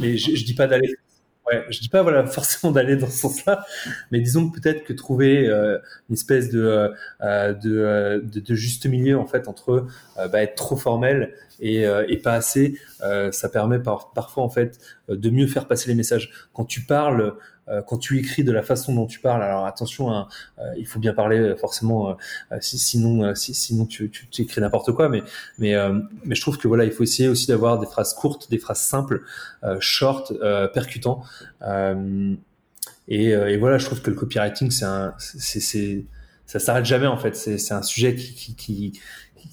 mais 0.00 0.16
je, 0.16 0.34
je 0.34 0.44
dis 0.44 0.54
pas 0.54 0.66
d'aller 0.66 0.96
Ouais, 1.46 1.64
je 1.70 1.78
dis 1.78 1.88
pas 1.88 2.02
voilà 2.02 2.26
forcément 2.26 2.72
d'aller 2.72 2.96
dans 2.96 3.06
ce 3.06 3.18
sens-là, 3.18 3.64
mais 4.10 4.20
disons 4.20 4.50
peut-être 4.50 4.84
que 4.84 4.92
trouver 4.92 5.48
euh, 5.48 5.78
une 6.08 6.14
espèce 6.14 6.50
de, 6.50 6.60
euh, 6.60 6.88
euh 7.22 7.52
de, 7.52 8.40
de, 8.40 8.54
juste 8.54 8.86
milieu 8.86 9.18
en 9.18 9.26
fait 9.26 9.46
entre 9.46 9.86
bah, 10.16 10.42
être 10.42 10.56
trop 10.56 10.76
formel 10.76 11.34
et, 11.60 11.84
et 12.08 12.16
pas 12.18 12.34
assez, 12.34 12.78
ça 13.00 13.48
permet 13.48 13.78
par, 13.78 14.12
parfois 14.12 14.42
en 14.42 14.50
fait 14.50 14.78
de 15.08 15.30
mieux 15.30 15.46
faire 15.46 15.66
passer 15.66 15.88
les 15.88 15.94
messages. 15.94 16.30
Quand 16.52 16.64
tu 16.64 16.82
parles 16.82 17.34
quand 17.86 17.98
tu 17.98 18.18
écris 18.18 18.44
de 18.44 18.52
la 18.52 18.62
façon 18.62 18.94
dont 18.94 19.06
tu 19.06 19.20
parles, 19.20 19.42
alors 19.42 19.66
attention, 19.66 20.12
hein, 20.12 20.28
euh, 20.58 20.72
il 20.76 20.86
faut 20.86 21.00
bien 21.00 21.12
parler 21.12 21.38
euh, 21.38 21.56
forcément, 21.56 22.16
si, 22.60 22.78
sinon, 22.78 23.34
si, 23.34 23.54
sinon 23.54 23.86
tu, 23.86 24.10
tu, 24.10 24.42
écris 24.42 24.60
n'importe 24.60 24.92
quoi. 24.92 25.08
Mais, 25.08 25.22
mais, 25.58 25.74
mais 26.24 26.34
je 26.34 26.40
trouve 26.40 26.58
que 26.58 26.68
voilà, 26.68 26.84
il 26.84 26.92
faut 26.92 27.02
essayer 27.02 27.28
aussi 27.28 27.46
d'avoir 27.46 27.78
des 27.78 27.86
phrases 27.86 28.14
courtes, 28.14 28.50
des 28.50 28.58
phrases 28.58 28.80
simples, 28.80 29.22
short, 29.80 30.32
percutants. 30.72 31.22
Et, 33.08 33.28
et, 33.30 33.56
voilà, 33.56 33.78
je 33.78 33.86
trouve 33.86 34.02
que 34.02 34.10
le 34.10 34.16
copywriting, 34.16 34.70
c'est 34.70 34.84
un, 34.84 35.14
c'est, 35.18 36.04
ça 36.46 36.58
s'arrête 36.58 36.84
jamais 36.84 37.06
en 37.06 37.16
fait. 37.16 37.34
C'est 37.36 37.74
un 37.74 37.82
sujet 37.82 38.14
qui, 38.14 38.34
qui, 38.34 38.54
qui, 38.54 39.00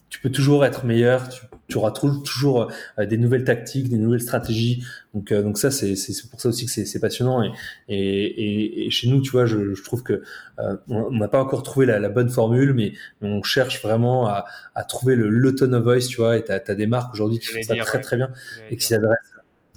tu 0.10 0.20
peux 0.20 0.32
toujours 0.32 0.66
être 0.66 0.86
meilleur, 0.86 1.30
tu, 1.30 1.42
tu 1.68 1.78
auras 1.78 1.92
toujours 1.92 2.72
euh, 3.00 3.06
des 3.06 3.18
nouvelles 3.18 3.44
tactiques, 3.44 3.90
des 3.90 3.98
nouvelles 3.98 4.22
stratégies. 4.22 4.84
Donc, 5.14 5.32
euh, 5.32 5.42
donc 5.42 5.58
ça, 5.58 5.72
c'est 5.72 5.96
pour 6.30 6.42
ça 6.42 6.50
aussi 6.50 6.66
que 6.66 6.72
c'est 6.72 7.00
passionnant. 7.00 7.44
Et, 7.44 7.52
et, 7.88 8.86
et, 8.86 8.90
chez 8.90 9.08
nous, 9.08 9.22
tu 9.22 9.32
vois, 9.32 9.46
je, 9.46 9.74
je 9.74 9.84
trouve 9.84 10.04
que 10.04 10.24
euh, 10.60 10.76
on 10.88 11.12
n'a 11.12 11.28
pas 11.28 11.42
encore 11.42 11.64
trouvé 11.64 11.86
la, 11.86 12.00
la, 12.00 12.10
bonne 12.10 12.30
formule, 12.30 12.74
mais 12.74 12.94
on 13.22 13.42
cherche 13.44 13.82
vraiment 13.82 14.28
à, 14.28 14.46
à 14.76 14.84
trouver 14.84 15.16
le, 15.16 15.30
le 15.30 15.56
tone 15.56 15.74
of 15.76 15.84
voice, 15.84 16.08
tu 16.08 16.18
vois. 16.18 16.38
Et 16.38 16.44
tu 16.44 16.52
as, 16.52 16.60
des 16.60 16.88
marques 16.88 17.14
aujourd'hui 17.14 17.40
qui 17.40 17.48
font 17.48 17.64
ça 17.64 17.76
très 17.76 18.02
très 18.02 18.18
bien 18.18 18.30
et 18.70 18.78
qui 18.78 18.86
s'adressent 18.86 19.18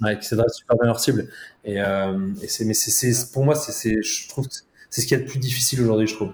ouais, 0.01 0.17
qui 0.19 0.27
s'adressent 0.27 0.57
super 0.57 0.77
bien 0.77 0.85
à 0.85 0.87
leur 0.87 0.99
cible. 0.99 1.27
Et, 1.63 1.81
euh, 1.81 2.17
et 2.41 2.47
c'est 2.47 2.65
mais 2.65 2.73
c'est 2.73 3.31
pour 3.31 3.45
moi, 3.45 3.55
c'est 3.55 4.01
je 4.01 4.29
trouve 4.29 4.47
c'est 4.89 5.01
ce 5.01 5.07
qui 5.07 5.13
est 5.13 5.17
le 5.17 5.25
plus 5.25 5.39
difficile 5.39 5.81
aujourd'hui, 5.81 6.07
je 6.07 6.15
trouve. 6.15 6.33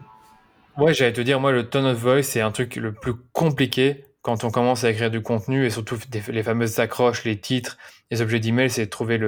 Ouais, 0.77 0.93
j'allais 0.93 1.13
te 1.13 1.21
dire, 1.21 1.39
moi, 1.39 1.51
le 1.51 1.69
tone 1.69 1.85
of 1.85 1.97
voice, 1.97 2.23
c'est 2.23 2.41
un 2.41 2.51
truc 2.51 2.77
le 2.77 2.93
plus 2.93 3.13
compliqué 3.31 4.05
quand 4.23 4.45
on 4.45 4.49
commence 4.51 4.85
à 4.85 4.89
écrire 4.89 5.11
du 5.11 5.21
contenu 5.21 5.65
et 5.65 5.69
surtout 5.69 5.99
les 6.29 6.43
fameuses 6.43 6.79
accroches, 6.79 7.25
les 7.25 7.39
titres, 7.39 7.77
les 8.09 8.21
objets 8.21 8.39
d'email, 8.39 8.69
c'est 8.69 8.87
trouver 8.87 9.19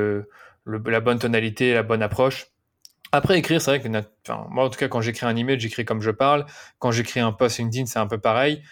la 0.66 1.00
bonne 1.02 1.20
tonalité, 1.20 1.74
la 1.74 1.84
bonne 1.84 2.02
approche. 2.02 2.48
Après, 3.12 3.38
écrire, 3.38 3.62
c'est 3.62 3.78
vrai 3.78 3.82
que 3.82 3.88
moi, 4.50 4.66
en 4.66 4.70
tout 4.70 4.80
cas, 4.80 4.88
quand 4.88 5.02
j'écris 5.02 5.26
un 5.26 5.36
email, 5.36 5.60
j'écris 5.60 5.86
comme 5.86 6.02
je 6.02 6.12
parle. 6.12 6.46
Quand 6.80 6.92
j'écris 6.92 7.20
un 7.20 7.34
post 7.34 7.60
LinkedIn, 7.60 7.86
c'est 7.86 8.00
un 8.00 8.08
peu 8.08 8.18
pareil. 8.18 8.64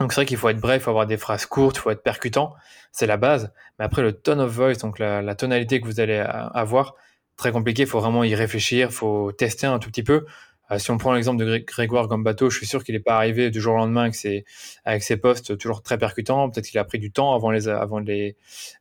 Donc, 0.00 0.12
c'est 0.12 0.16
vrai 0.16 0.26
qu'il 0.26 0.36
faut 0.36 0.48
être 0.48 0.60
bref, 0.60 0.82
il 0.82 0.84
faut 0.84 0.90
avoir 0.90 1.06
des 1.06 1.16
phrases 1.16 1.46
courtes, 1.46 1.76
il 1.76 1.80
faut 1.80 1.90
être 1.90 2.02
percutant. 2.02 2.54
C'est 2.90 3.06
la 3.06 3.16
base. 3.16 3.52
Mais 3.78 3.84
après, 3.84 4.02
le 4.02 4.12
tone 4.12 4.40
of 4.40 4.50
voice, 4.50 4.78
donc 4.78 4.98
la, 4.98 5.22
la 5.22 5.34
tonalité 5.36 5.80
que 5.80 5.86
vous 5.86 6.00
allez 6.00 6.18
avoir, 6.18 6.96
très 7.36 7.52
compliqué. 7.52 7.82
Il 7.82 7.88
faut 7.88 8.00
vraiment 8.00 8.24
y 8.24 8.34
réfléchir, 8.34 8.88
il 8.90 8.94
faut 8.94 9.32
tester 9.32 9.66
un 9.66 9.78
tout 9.78 9.90
petit 9.90 10.02
peu. 10.02 10.26
Euh, 10.70 10.78
si 10.78 10.90
on 10.90 10.98
prend 10.98 11.12
l'exemple 11.12 11.44
de 11.44 11.58
Grégoire 11.58 12.08
Gambato, 12.08 12.50
je 12.50 12.56
suis 12.56 12.66
sûr 12.66 12.84
qu'il 12.84 12.94
n'est 12.94 13.00
pas 13.00 13.16
arrivé 13.16 13.50
du 13.50 13.60
jour 13.60 13.74
au 13.74 13.78
lendemain 13.78 14.02
avec 14.02 14.14
ses, 14.14 14.44
avec 14.84 15.02
ses 15.02 15.16
posts 15.16 15.56
toujours 15.58 15.82
très 15.82 15.98
percutants. 15.98 16.50
Peut-être 16.50 16.66
qu'il 16.66 16.78
a 16.78 16.84
pris 16.84 16.98
du 16.98 17.10
temps 17.10 17.34
avant, 17.34 17.50
les, 17.50 17.68
avant 17.68 17.98
les, 17.98 18.36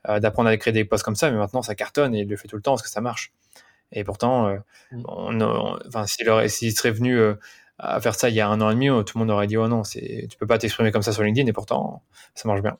euh, 0.10 0.20
d'apprendre 0.20 0.50
à 0.50 0.58
créer 0.58 0.74
des 0.74 0.86
posts 0.86 1.04
comme 1.04 1.16
ça, 1.16 1.30
mais 1.32 1.38
maintenant 1.38 1.62
ça 1.62 1.76
cartonne 1.76 2.16
et 2.16 2.22
il 2.22 2.28
le 2.28 2.38
fait 2.38 2.48
tout 2.48 2.56
le 2.56 2.62
temps 2.62 2.74
parce 2.74 2.84
que 2.84 2.90
ça 2.90 3.02
marche. 3.02 3.32
Et 3.92 4.04
pourtant, 4.04 4.48
euh, 4.48 4.58
mm. 4.92 5.04
on, 5.08 5.80
enfin, 5.88 6.06
s'il, 6.08 6.72
serait 6.76 6.92
venu 6.92 7.20
à 7.78 8.00
faire 8.02 8.16
ça 8.16 8.30
il 8.30 8.36
y 8.36 8.42
a 8.42 8.48
un 8.48 8.62
an 8.62 8.70
et 8.72 8.74
demi, 8.74 8.88
tout 9.06 9.18
le 9.18 9.20
monde 9.20 9.32
aurait 9.32 9.48
dit 9.48 9.58
oh 9.58 9.68
non, 9.68 9.84
tu 9.84 10.38
peux 10.40 10.48
pas 10.48 10.58
t'exprimer 10.58 10.92
comme 10.92 11.04
ça 11.04 11.12
sur 11.12 11.24
LinkedIn 11.24 11.48
et 11.48 11.54
pourtant 11.54 12.04
ça 12.34 12.48
marche 12.48 12.62
bien. 12.62 12.78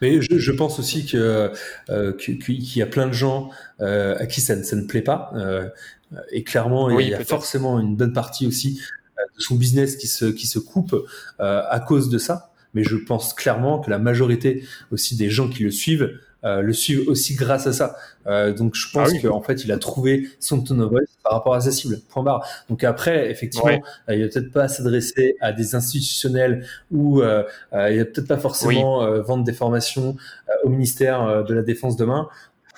Mais 0.00 0.20
je, 0.20 0.38
je, 0.38 0.52
pense 0.52 0.78
aussi 0.78 1.06
que 1.06 1.52
euh, 1.90 2.12
qu'il 2.12 2.76
y 2.76 2.82
a 2.82 2.86
plein 2.86 3.06
de 3.06 3.12
gens 3.12 3.50
euh, 3.80 4.16
à 4.18 4.26
qui 4.26 4.40
ça, 4.40 4.62
ça, 4.62 4.76
ne 4.76 4.82
plaît 4.82 5.02
pas. 5.02 5.32
Euh, 5.34 5.68
et 6.32 6.42
clairement, 6.42 6.90
il 6.98 7.08
y 7.08 7.14
a 7.14 7.24
forcément 7.24 7.78
une 7.78 7.96
bonne 7.96 8.12
partie 8.12 8.46
aussi 8.46 8.80
euh, 9.18 9.22
de 9.36 9.40
son 9.40 9.54
business 9.54 9.96
qui 9.96 10.06
se, 10.06 10.24
qui 10.24 10.46
se 10.46 10.58
coupe 10.58 10.94
euh, 11.40 11.62
à 11.68 11.80
cause 11.80 12.08
de 12.08 12.18
ça. 12.18 12.52
Mais 12.74 12.84
je 12.84 12.96
pense 12.96 13.34
clairement 13.34 13.80
que 13.80 13.90
la 13.90 13.98
majorité 13.98 14.64
aussi 14.92 15.16
des 15.16 15.28
gens 15.28 15.48
qui 15.48 15.64
le 15.64 15.70
suivent 15.70 16.18
euh, 16.44 16.62
le 16.62 16.72
suivent 16.72 17.06
aussi 17.08 17.34
grâce 17.34 17.66
à 17.66 17.72
ça. 17.72 17.96
Euh, 18.26 18.52
donc 18.54 18.74
je 18.74 18.90
pense 18.90 19.10
ah 19.14 19.18
qu'en 19.20 19.42
fait 19.42 19.64
il 19.64 19.72
a 19.72 19.78
trouvé 19.78 20.28
son 20.38 20.62
tone 20.62 20.80
of 20.80 20.90
voice 20.90 21.09
par 21.30 21.38
rapport 21.38 21.54
à 21.54 21.60
sa 21.60 21.70
cible. 21.70 22.00
Point 22.08 22.24
barre. 22.24 22.44
Donc 22.68 22.82
après 22.82 23.30
effectivement 23.30 23.80
euh, 24.08 24.16
il 24.16 24.22
va 24.22 24.28
peut-être 24.28 24.50
pas 24.50 24.66
s'adresser 24.66 25.36
à 25.40 25.52
des 25.52 25.76
institutionnels 25.76 26.66
ou 26.90 27.22
euh, 27.22 27.44
il 27.72 27.98
va 27.98 28.04
peut-être 28.04 28.26
pas 28.26 28.36
forcément 28.36 29.20
vendre 29.22 29.44
des 29.44 29.52
formations 29.52 30.16
au 30.64 30.68
ministère 30.68 31.44
de 31.44 31.54
la 31.54 31.62
Défense 31.62 31.96
demain. 31.96 32.28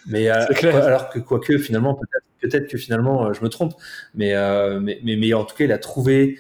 Mais 0.07 0.29
alors 0.29 1.09
que 1.09 1.19
quoique 1.19 1.57
finalement 1.57 1.95
peut-être 1.95 2.24
peut-être 2.43 2.69
que 2.69 2.77
finalement 2.77 3.33
je 3.33 3.41
me 3.41 3.49
trompe, 3.49 3.73
mais, 4.15 4.35
mais, 4.81 5.01
mais, 5.03 5.33
en 5.33 5.45
tout 5.45 5.57
cas 5.57 5.65
il 5.65 5.73
a 5.73 5.79
trouvé 5.79 6.39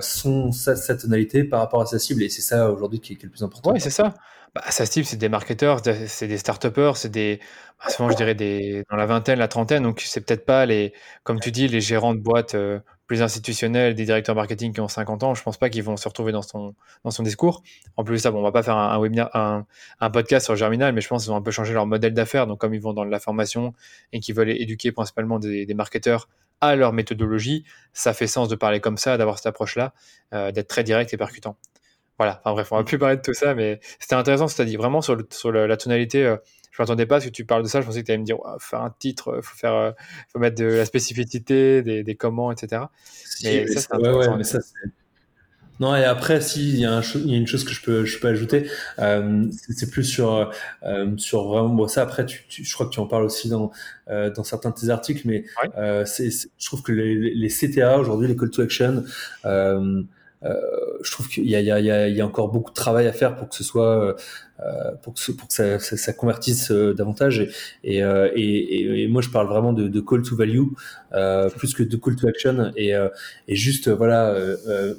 son 0.00 0.50
sa, 0.50 0.96
tonalité 0.96 1.44
par 1.44 1.60
rapport 1.60 1.82
à 1.82 1.86
sa 1.86 2.00
cible 2.00 2.24
et 2.24 2.28
c'est 2.28 2.42
ça 2.42 2.72
aujourd'hui 2.72 2.98
qui, 2.98 3.12
est 3.12 3.22
le 3.22 3.28
plus 3.28 3.44
important. 3.44 3.72
Oui, 3.72 3.80
c'est 3.80 3.90
ça. 3.90 4.14
Bah, 4.54 4.62
sa 4.68 4.84
cible, 4.84 5.06
c'est 5.06 5.16
des 5.16 5.30
marketeurs, 5.30 5.80
c'est 6.06 6.28
des 6.28 6.36
start-upers, 6.36 6.96
c'est 6.96 7.08
des, 7.08 7.40
bah, 7.82 7.90
souvent 7.90 8.10
je 8.10 8.16
dirais 8.16 8.34
des, 8.34 8.84
dans 8.90 8.96
la 8.96 9.06
vingtaine, 9.06 9.38
la 9.38 9.48
trentaine, 9.48 9.82
donc 9.82 10.00
c'est 10.00 10.20
peut-être 10.20 10.44
pas 10.44 10.66
les, 10.66 10.92
comme 11.24 11.40
tu 11.40 11.50
dis, 11.50 11.68
les 11.68 11.80
gérants 11.80 12.14
de 12.14 12.20
boîtes 12.20 12.54
plus 13.06 13.22
institutionnels, 13.22 13.94
des 13.94 14.04
directeurs 14.04 14.34
marketing 14.34 14.72
qui 14.72 14.80
ont 14.80 14.88
50 14.88 15.22
ans, 15.22 15.34
je 15.34 15.42
pense 15.42 15.58
pas 15.58 15.70
qu'ils 15.70 15.82
vont 15.82 15.96
se 15.96 16.08
retrouver 16.08 16.32
dans 16.32 16.42
son, 16.42 16.74
dans 17.04 17.10
son 17.10 17.22
discours. 17.22 17.62
En 17.96 18.04
plus 18.04 18.18
ça, 18.18 18.30
bon, 18.30 18.40
on 18.40 18.42
va 18.42 18.52
pas 18.52 18.62
faire 18.62 18.76
un, 18.76 18.98
webinaire, 18.98 19.28
un, 19.34 19.66
un, 20.00 20.10
podcast 20.10 20.46
sur 20.46 20.56
Germinal, 20.56 20.94
mais 20.94 21.00
je 21.00 21.08
pense 21.08 21.24
qu'ils 21.24 21.32
ont 21.32 21.36
un 21.36 21.42
peu 21.42 21.50
changé 21.50 21.74
leur 21.74 21.86
modèle 21.86 22.14
d'affaires. 22.14 22.46
Donc, 22.46 22.60
comme 22.60 22.74
ils 22.74 22.80
vont 22.80 22.92
dans 22.92 23.04
la 23.04 23.18
formation 23.20 23.74
et 24.12 24.20
qu'ils 24.20 24.34
veulent 24.34 24.50
éduquer 24.50 24.92
principalement 24.92 25.38
des, 25.38 25.66
des, 25.66 25.74
marketeurs 25.74 26.28
à 26.60 26.76
leur 26.76 26.92
méthodologie, 26.92 27.64
ça 27.92 28.14
fait 28.14 28.26
sens 28.26 28.48
de 28.48 28.54
parler 28.56 28.80
comme 28.80 28.96
ça, 28.96 29.18
d'avoir 29.18 29.36
cette 29.36 29.46
approche-là, 29.46 29.92
euh, 30.32 30.52
d'être 30.52 30.68
très 30.68 30.84
direct 30.84 31.12
et 31.12 31.16
percutant. 31.16 31.56
Voilà, 32.18 32.40
enfin 32.44 32.52
bref, 32.52 32.72
on 32.72 32.76
va 32.76 32.84
plus 32.84 32.98
parler 32.98 33.16
de 33.16 33.22
tout 33.22 33.34
ça, 33.34 33.54
mais 33.54 33.80
c'était 33.98 34.14
intéressant 34.14 34.48
ce 34.48 34.54
que 34.54 34.56
tu 34.56 34.62
as 34.62 34.66
dit. 34.66 34.76
Vraiment, 34.76 35.00
sur, 35.00 35.16
sur 35.30 35.50
la 35.50 35.76
tonalité, 35.76 36.24
euh, 36.24 36.36
je 36.70 36.80
m'attendais 36.80 37.06
pas, 37.06 37.16
parce 37.16 37.24
que 37.24 37.30
tu 37.30 37.44
parles 37.44 37.62
de 37.62 37.68
ça, 37.68 37.80
je 37.80 37.86
pensais 37.86 38.02
que 38.02 38.06
tu 38.06 38.12
allais 38.12 38.18
me 38.18 38.24
dire, 38.24 38.38
faire 38.58 38.82
un 38.82 38.94
titre, 38.98 39.34
il 39.36 39.42
faut, 39.42 39.56
faire, 39.56 39.74
euh, 39.74 39.92
faut 40.28 40.38
mettre 40.38 40.56
de 40.56 40.66
la 40.66 40.84
spécificité, 40.84 41.82
des, 41.82 42.04
des 42.04 42.14
comment, 42.14 42.52
etc. 42.52 42.82
mais 43.42 43.66
ça, 43.66 43.80
c'est 43.80 43.96
ouais, 43.96 44.10
ouais, 44.10 44.36
mais 44.36 44.44
ça, 44.44 44.58
non, 45.82 45.96
et 45.96 46.04
après, 46.04 46.40
si, 46.40 46.74
il 46.74 46.78
y, 46.78 46.86
a 46.86 47.02
une 47.26 47.46
chose 47.48 47.64
que 47.64 47.72
je 47.72 47.82
peux, 47.82 48.04
je 48.04 48.20
peux 48.20 48.28
ajouter, 48.28 48.70
euh, 49.00 49.46
c'est 49.68 49.90
plus 49.90 50.04
sur, 50.04 50.52
euh, 50.84 51.16
sur 51.16 51.48
vraiment, 51.48 51.70
bon, 51.70 51.88
ça 51.88 52.02
après, 52.02 52.24
tu, 52.24 52.44
tu, 52.48 52.62
je 52.62 52.72
crois 52.72 52.86
que 52.86 52.92
tu 52.92 53.00
en 53.00 53.06
parles 53.06 53.24
aussi 53.24 53.48
dans, 53.48 53.72
euh, 54.08 54.30
dans 54.30 54.44
certains 54.44 54.70
de 54.70 54.76
tes 54.76 54.90
articles, 54.90 55.22
mais 55.24 55.44
euh, 55.76 56.04
je 56.06 56.66
trouve 56.66 56.82
que 56.82 56.92
les, 56.92 57.34
les 57.34 57.48
CTA 57.48 57.98
aujourd'hui, 57.98 58.28
les 58.28 58.36
call 58.36 58.50
to 58.50 58.62
action, 58.62 59.02
euh, 59.44 59.50
euh, 59.50 60.02
je 60.44 61.10
trouve 61.10 61.28
qu'il 61.28 61.48
y 61.48 61.56
a, 61.56 61.60
il 61.60 61.66
y, 61.66 61.70
a, 61.90 62.08
il 62.08 62.16
y 62.16 62.20
a 62.20 62.26
encore 62.26 62.48
beaucoup 62.48 62.70
de 62.70 62.76
travail 62.76 63.06
à 63.06 63.12
faire 63.12 63.36
pour 63.36 63.48
que 63.48 63.54
ce 63.54 63.64
soit 63.64 64.16
euh, 64.64 64.92
pour 65.02 65.14
que, 65.14 65.32
pour 65.32 65.48
que 65.48 65.54
ça, 65.54 65.78
ça, 65.78 65.96
ça 65.96 66.12
convertisse 66.12 66.70
euh, 66.70 66.94
davantage. 66.94 67.48
Et, 67.84 67.98
et, 67.98 68.00
et, 68.00 69.02
et, 69.02 69.08
moi, 69.08 69.22
je 69.22 69.28
parle 69.28 69.48
vraiment 69.48 69.72
de, 69.72 69.88
de 69.88 70.00
call 70.00 70.22
to 70.22 70.36
value 70.36 70.60
euh, 71.14 71.48
plus 71.50 71.74
que 71.74 71.82
de 71.82 71.96
call 71.96 72.16
to 72.16 72.28
action. 72.28 72.72
Et, 72.76 72.92
et 73.48 73.56
juste, 73.56 73.88
voilà, 73.88 74.36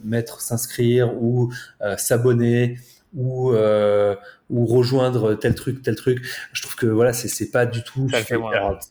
mettre 0.04 0.42
s'inscrire 0.42 1.14
ou 1.22 1.54
s'abonner 1.98 2.78
ou 3.16 3.54
ou 4.50 4.66
rejoindre 4.66 5.36
tel 5.36 5.56
truc, 5.56 5.82
tel 5.82 5.96
truc. 5.96 6.24
Je 6.52 6.62
trouve 6.62 6.76
que 6.76 6.88
voilà, 6.88 7.14
c'est 7.14 7.28
c'est 7.28 7.52
pas 7.52 7.66
du 7.66 7.84
tout. 7.84 8.08
C'est 8.12 8.38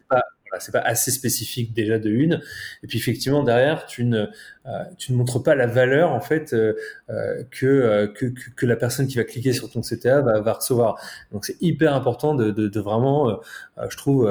pas 0.09 0.23
c'est 0.61 0.73
pas 0.73 0.81
assez 0.81 1.11
spécifique 1.11 1.73
déjà 1.73 1.99
de 1.99 2.11
une. 2.11 2.41
Et 2.83 2.87
puis 2.87 2.99
effectivement 2.99 3.43
derrière, 3.43 3.87
tu 3.87 4.05
ne 4.05 4.27
euh, 4.67 4.85
tu 4.99 5.13
ne 5.13 5.17
montres 5.17 5.43
pas 5.43 5.55
la 5.55 5.67
valeur 5.67 6.13
en 6.13 6.21
fait 6.21 6.53
euh, 6.53 6.75
euh, 7.11 7.43
que, 7.51 8.07
que, 8.15 8.27
que 8.27 8.67
la 8.67 8.77
personne 8.77 9.07
qui 9.07 9.17
va 9.17 9.25
cliquer 9.25 9.53
sur 9.53 9.71
ton 9.71 9.81
CTA 9.81 10.21
va, 10.21 10.41
va 10.41 10.53
recevoir. 10.53 11.01
Donc 11.33 11.45
c'est 11.45 11.57
hyper 11.61 11.95
important 11.95 12.35
de, 12.35 12.51
de, 12.51 12.69
de 12.69 12.81
vraiment, 12.81 13.41
je 13.89 13.97
trouve 13.97 14.31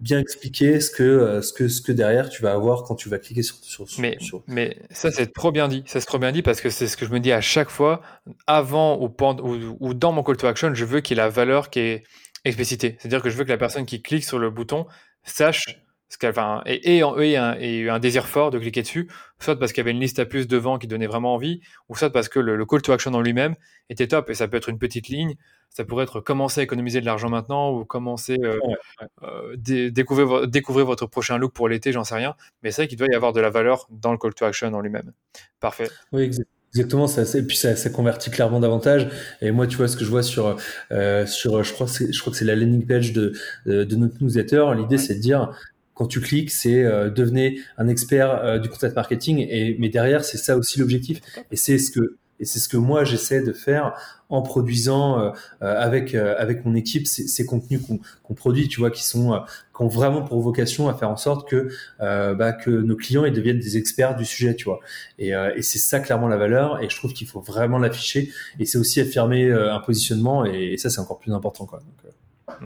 bien 0.00 0.18
expliquer 0.18 0.80
ce 0.80 0.90
que, 0.90 1.40
ce 1.40 1.52
que, 1.52 1.68
ce 1.68 1.80
que 1.80 1.92
derrière 1.92 2.28
tu 2.28 2.42
vas 2.42 2.52
avoir 2.52 2.82
quand 2.82 2.96
tu 2.96 3.08
vas 3.08 3.18
cliquer 3.18 3.42
sur. 3.42 3.56
sur, 3.62 3.86
mais, 3.98 4.16
sur... 4.20 4.42
mais 4.46 4.76
ça, 4.90 5.10
c'est 5.10 5.32
trop 5.32 5.52
bien 5.52 5.68
dit. 5.68 5.84
Ça, 5.86 6.00
c'est 6.00 6.06
trop 6.06 6.18
bien 6.18 6.32
dit 6.32 6.42
parce 6.42 6.60
que 6.60 6.70
c'est 6.70 6.88
ce 6.88 6.96
que 6.96 7.06
je 7.06 7.12
me 7.12 7.20
dis 7.20 7.32
à 7.32 7.40
chaque 7.40 7.70
fois, 7.70 8.02
avant 8.46 9.00
ou, 9.00 9.08
pendant, 9.08 9.44
ou, 9.44 9.76
ou 9.80 9.94
dans 9.94 10.12
mon 10.12 10.22
call 10.22 10.36
to 10.36 10.46
action, 10.46 10.74
je 10.74 10.84
veux 10.84 11.00
qu'il 11.00 11.16
y 11.16 11.20
ait 11.20 11.22
la 11.22 11.30
valeur 11.30 11.70
qui 11.70 11.80
est 11.80 12.04
explicitée. 12.44 12.96
C'est-à-dire 12.98 13.22
que 13.22 13.30
je 13.30 13.36
veux 13.36 13.44
que 13.44 13.50
la 13.50 13.58
personne 13.58 13.86
qui 13.86 14.02
clique 14.02 14.24
sur 14.24 14.38
le 14.38 14.50
bouton 14.50 14.86
sache 15.24 15.82
ce 16.12 16.18
qu'elle, 16.18 16.30
enfin, 16.30 16.62
et, 16.66 16.96
et, 16.96 16.98
et, 16.98 17.36
un, 17.36 17.56
et 17.58 17.88
un 17.88 17.98
désir 17.98 18.28
fort 18.28 18.50
de 18.50 18.58
cliquer 18.58 18.82
dessus, 18.82 19.08
soit 19.38 19.58
parce 19.58 19.72
qu'il 19.72 19.80
y 19.80 19.84
avait 19.84 19.92
une 19.92 20.00
liste 20.00 20.18
à 20.18 20.26
plus 20.26 20.46
devant 20.46 20.78
qui 20.78 20.86
donnait 20.86 21.06
vraiment 21.06 21.32
envie, 21.32 21.62
ou 21.88 21.96
soit 21.96 22.10
parce 22.10 22.28
que 22.28 22.38
le, 22.38 22.66
call 22.66 22.82
to 22.82 22.92
action 22.92 23.14
en 23.14 23.22
lui-même 23.22 23.54
était 23.88 24.08
top, 24.08 24.28
et 24.28 24.34
ça 24.34 24.46
peut 24.46 24.58
être 24.58 24.68
une 24.68 24.78
petite 24.78 25.08
ligne, 25.08 25.36
ça 25.70 25.86
pourrait 25.86 26.04
être 26.04 26.20
commencer 26.20 26.60
à 26.60 26.64
économiser 26.64 27.00
de 27.00 27.06
l'argent 27.06 27.30
maintenant, 27.30 27.72
ou 27.72 27.86
commencer 27.86 28.36
euh, 28.44 28.58
euh, 29.22 29.56
découvrir, 29.56 30.46
découvrir 30.48 30.84
votre 30.84 31.06
prochain 31.06 31.38
look 31.38 31.54
pour 31.54 31.66
l'été, 31.66 31.92
j'en 31.92 32.04
sais 32.04 32.16
rien, 32.16 32.34
mais 32.62 32.72
c'est 32.72 32.82
vrai 32.82 32.88
qu'il 32.88 32.98
doit 32.98 33.08
y 33.10 33.14
avoir 33.14 33.32
de 33.32 33.40
la 33.40 33.48
valeur 33.48 33.86
dans 33.88 34.12
le 34.12 34.18
call 34.18 34.34
to 34.34 34.44
action 34.44 34.70
en 34.74 34.80
lui-même. 34.82 35.12
Parfait. 35.60 35.88
Oui, 36.12 36.24
Exactement, 36.24 36.61
ça, 36.72 37.38
et 37.38 37.42
puis 37.42 37.56
ça, 37.56 37.76
ça, 37.76 37.90
convertit 37.90 38.30
clairement 38.30 38.60
davantage. 38.60 39.08
Et 39.40 39.50
moi, 39.50 39.66
tu 39.66 39.76
vois, 39.76 39.88
ce 39.88 39.96
que 39.96 40.04
je 40.04 40.10
vois 40.10 40.22
sur, 40.22 40.56
euh, 40.90 41.26
sur 41.26 41.62
je 41.62 41.72
crois 41.72 41.86
que 41.86 41.92
c'est, 41.92 42.12
je 42.12 42.20
crois 42.20 42.32
que 42.32 42.38
c'est 42.38 42.44
la 42.44 42.56
landing 42.56 42.86
page 42.86 43.12
de, 43.12 43.32
de, 43.66 43.96
notre 43.96 44.22
newsletter. 44.22 44.66
L'idée, 44.76 44.98
c'est 44.98 45.16
de 45.16 45.20
dire, 45.20 45.52
quand 45.94 46.06
tu 46.06 46.20
cliques, 46.20 46.50
c'est 46.50 46.82
euh, 46.82 47.10
devenez 47.10 47.60
un 47.76 47.88
expert 47.88 48.42
euh, 48.42 48.58
du 48.58 48.68
content 48.68 48.88
marketing. 48.94 49.46
Et 49.48 49.76
mais 49.78 49.88
derrière, 49.88 50.24
c'est 50.24 50.38
ça 50.38 50.56
aussi 50.56 50.78
l'objectif. 50.78 51.20
Et 51.50 51.56
c'est 51.56 51.78
ce 51.78 51.90
que 51.90 52.16
et 52.42 52.44
c'est 52.44 52.58
ce 52.58 52.68
que 52.68 52.76
moi 52.76 53.04
j'essaie 53.04 53.40
de 53.40 53.52
faire 53.52 53.94
en 54.28 54.42
produisant 54.42 55.20
euh, 55.20 55.30
euh, 55.62 55.80
avec 55.80 56.14
euh, 56.14 56.34
avec 56.38 56.64
mon 56.64 56.74
équipe 56.74 57.06
ces, 57.06 57.28
ces 57.28 57.46
contenus 57.46 57.80
qu'on 58.24 58.34
produit, 58.34 58.66
tu 58.66 58.80
vois, 58.80 58.90
qui 58.90 59.04
sont 59.04 59.40
qui 59.76 59.82
ont 59.82 59.88
vraiment 59.88 60.22
pour 60.22 60.40
vocation 60.40 60.88
à 60.88 60.94
faire 60.94 61.08
en 61.08 61.16
sorte 61.16 61.48
que 61.48 61.68
bah, 62.00 62.52
que 62.52 62.70
nos 62.70 62.96
clients 62.96 63.24
ils 63.24 63.32
deviennent 63.32 63.60
des 63.60 63.76
experts 63.76 64.16
du 64.16 64.24
sujet, 64.24 64.56
tu 64.56 64.64
vois. 64.64 64.80
Et, 65.18 65.28
et 65.30 65.62
c'est 65.62 65.78
ça 65.78 66.00
clairement 66.00 66.28
la 66.28 66.36
valeur. 66.36 66.82
Et 66.82 66.90
je 66.90 66.96
trouve 66.96 67.12
qu'il 67.12 67.28
faut 67.28 67.40
vraiment 67.40 67.78
l'afficher. 67.78 68.30
Et 68.58 68.66
c'est 68.66 68.78
aussi 68.78 69.00
affirmer 69.00 69.50
un 69.52 69.78
positionnement. 69.78 70.44
Et, 70.44 70.76
ça 70.78 70.90
c'est 70.90 71.00
encore 71.00 71.18
plus 71.18 71.32
important, 71.32 71.66
quoi. 71.66 71.80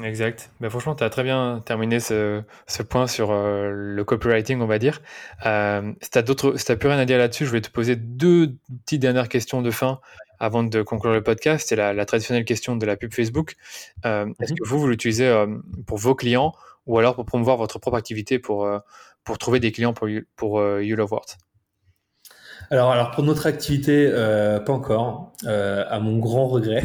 Exact. 0.02 0.50
Mais 0.60 0.70
franchement, 0.70 0.94
tu 0.94 1.04
as 1.04 1.10
très 1.10 1.22
bien 1.22 1.62
terminé 1.64 2.00
ce, 2.00 2.42
ce 2.66 2.82
point 2.82 3.06
sur 3.06 3.32
le 3.32 4.02
copywriting, 4.04 4.60
on 4.60 4.66
va 4.66 4.78
dire. 4.78 5.00
Euh, 5.44 5.92
si 6.00 6.10
tu 6.10 6.18
n'as 6.18 6.76
plus 6.76 6.88
rien 6.88 6.98
à 6.98 7.04
dire 7.04 7.18
là-dessus, 7.18 7.46
je 7.46 7.52
vais 7.52 7.60
te 7.60 7.70
poser 7.70 7.96
deux 7.96 8.54
petites 8.84 9.02
dernières 9.02 9.28
questions 9.28 9.62
de 9.62 9.70
fin 9.70 10.00
avant 10.38 10.62
de 10.62 10.82
conclure 10.82 11.12
le 11.12 11.22
podcast, 11.22 11.66
c'est 11.68 11.76
la, 11.76 12.04
traditionnelle 12.06 12.44
question 12.44 12.76
de 12.76 12.86
la 12.86 12.96
pub 12.96 13.12
Facebook. 13.12 13.56
Euh, 14.04 14.26
est-ce 14.40 14.52
mhm. 14.52 14.58
que 14.58 14.68
vous, 14.68 14.78
vous 14.78 14.88
l'utilisez 14.88 15.28
euh, 15.28 15.46
pour 15.86 15.98
vos 15.98 16.14
clients 16.14 16.54
ou 16.86 16.98
alors 16.98 17.14
pour 17.14 17.24
promouvoir 17.24 17.56
votre 17.56 17.78
propre 17.78 17.96
activité 17.96 18.38
pour, 18.38 18.64
euh, 18.64 18.78
pour 19.24 19.38
trouver 19.38 19.60
des 19.60 19.72
clients 19.72 19.92
pour, 19.92 20.08
pour 20.36 20.62
You 20.80 20.96
Love 20.96 21.12
Words? 21.12 21.36
Alors, 22.70 22.90
alors 22.90 23.12
pour 23.12 23.22
notre 23.22 23.46
activité, 23.46 24.10
pas 24.10 24.72
encore, 24.72 25.32
à 25.46 26.00
mon 26.00 26.18
grand 26.18 26.48
regret. 26.48 26.84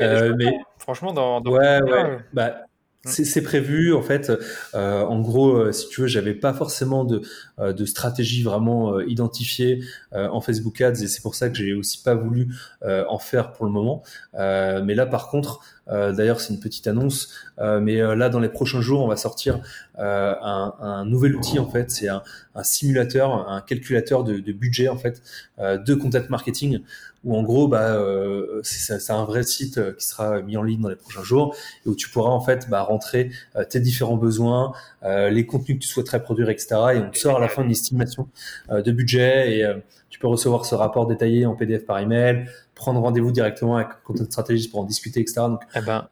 ouais, 0.00 0.32
mais 0.36 0.52
franchement, 0.94 1.12
dans, 1.12 1.40
dans 1.40 1.52
ouais, 1.52 1.82
ouais. 1.82 2.18
Bah, 2.32 2.64
Mm. 3.06 3.08
C'est 3.24 3.42
prévu 3.42 3.94
en 3.94 4.02
fait. 4.02 4.30
Euh, 4.74 5.02
en 5.02 5.20
gros, 5.20 5.54
euh, 5.54 5.72
si 5.72 5.88
tu 5.88 6.02
veux, 6.02 6.06
j'avais 6.06 6.34
pas 6.34 6.52
forcément 6.52 7.04
de, 7.04 7.22
euh, 7.58 7.72
de 7.72 7.86
stratégie 7.86 8.42
vraiment 8.42 8.94
euh, 8.94 9.06
identifiée 9.06 9.82
en 10.12 10.40
Facebook 10.40 10.80
Ads 10.80 11.02
et 11.02 11.06
c'est 11.06 11.22
pour 11.22 11.34
ça 11.34 11.48
que 11.48 11.56
j'ai 11.56 11.72
aussi 11.72 12.02
pas 12.02 12.14
voulu 12.14 12.48
en 12.82 13.18
faire 13.18 13.52
pour 13.52 13.64
le 13.64 13.70
moment. 13.70 14.02
mais 14.34 14.94
là, 14.94 15.06
par 15.06 15.28
contre, 15.28 15.60
d'ailleurs, 15.86 16.40
c'est 16.40 16.52
une 16.52 16.60
petite 16.60 16.86
annonce. 16.88 17.32
mais 17.58 17.98
là, 18.16 18.28
dans 18.28 18.40
les 18.40 18.48
prochains 18.48 18.80
jours, 18.80 19.02
on 19.02 19.08
va 19.08 19.16
sortir 19.16 19.60
un, 19.96 20.74
un, 20.80 21.04
nouvel 21.04 21.36
outil 21.36 21.58
en 21.58 21.68
fait. 21.68 21.90
C'est 21.90 22.08
un, 22.08 22.22
un, 22.54 22.62
simulateur, 22.64 23.48
un 23.48 23.60
calculateur 23.60 24.24
de, 24.24 24.40
de 24.40 24.52
budget 24.52 24.88
en 24.88 24.96
fait 24.98 25.22
de 25.58 25.94
content 25.94 26.22
marketing 26.28 26.80
où 27.24 27.36
en 27.36 27.42
gros, 27.42 27.68
bah, 27.68 27.96
euh, 27.96 28.60
c'est 28.62 29.10
un 29.10 29.24
vrai 29.24 29.42
site 29.42 29.78
euh, 29.78 29.92
qui 29.92 30.06
sera 30.06 30.40
mis 30.40 30.56
en 30.56 30.62
ligne 30.62 30.80
dans 30.80 30.88
les 30.88 30.96
prochains 30.96 31.22
jours 31.22 31.54
et 31.84 31.88
où 31.88 31.94
tu 31.94 32.08
pourras 32.08 32.30
en 32.30 32.40
fait 32.40 32.68
bah, 32.70 32.82
rentrer 32.82 33.30
euh, 33.56 33.64
tes 33.64 33.80
différents 33.80 34.16
besoins, 34.16 34.72
les 35.02 35.46
contenus 35.46 35.78
que 35.78 35.82
tu 35.82 35.88
souhaiterais 35.88 36.22
produire, 36.22 36.50
etc. 36.50 36.68
Et 36.94 36.98
on 36.98 37.10
te 37.10 37.18
sort 37.18 37.36
à 37.36 37.40
la 37.40 37.48
fin 37.48 37.62
une 37.62 37.70
estimation 37.70 38.28
de 38.70 38.92
budget 38.92 39.58
et 39.58 39.74
tu 40.10 40.18
peux 40.18 40.26
recevoir 40.26 40.66
ce 40.66 40.74
rapport 40.74 41.06
détaillé 41.06 41.46
en 41.46 41.54
PDF 41.54 41.86
par 41.86 41.98
email, 41.98 42.46
prendre 42.74 43.00
rendez-vous 43.00 43.32
directement 43.32 43.76
avec 43.76 43.88
un 43.88 43.96
content 44.04 44.24
stratégiste 44.24 44.70
pour 44.70 44.80
en 44.80 44.84
discuter, 44.84 45.20
etc. 45.20 45.42
Donc, 45.48 45.62
eh 45.74 45.80
ben, 45.80 46.06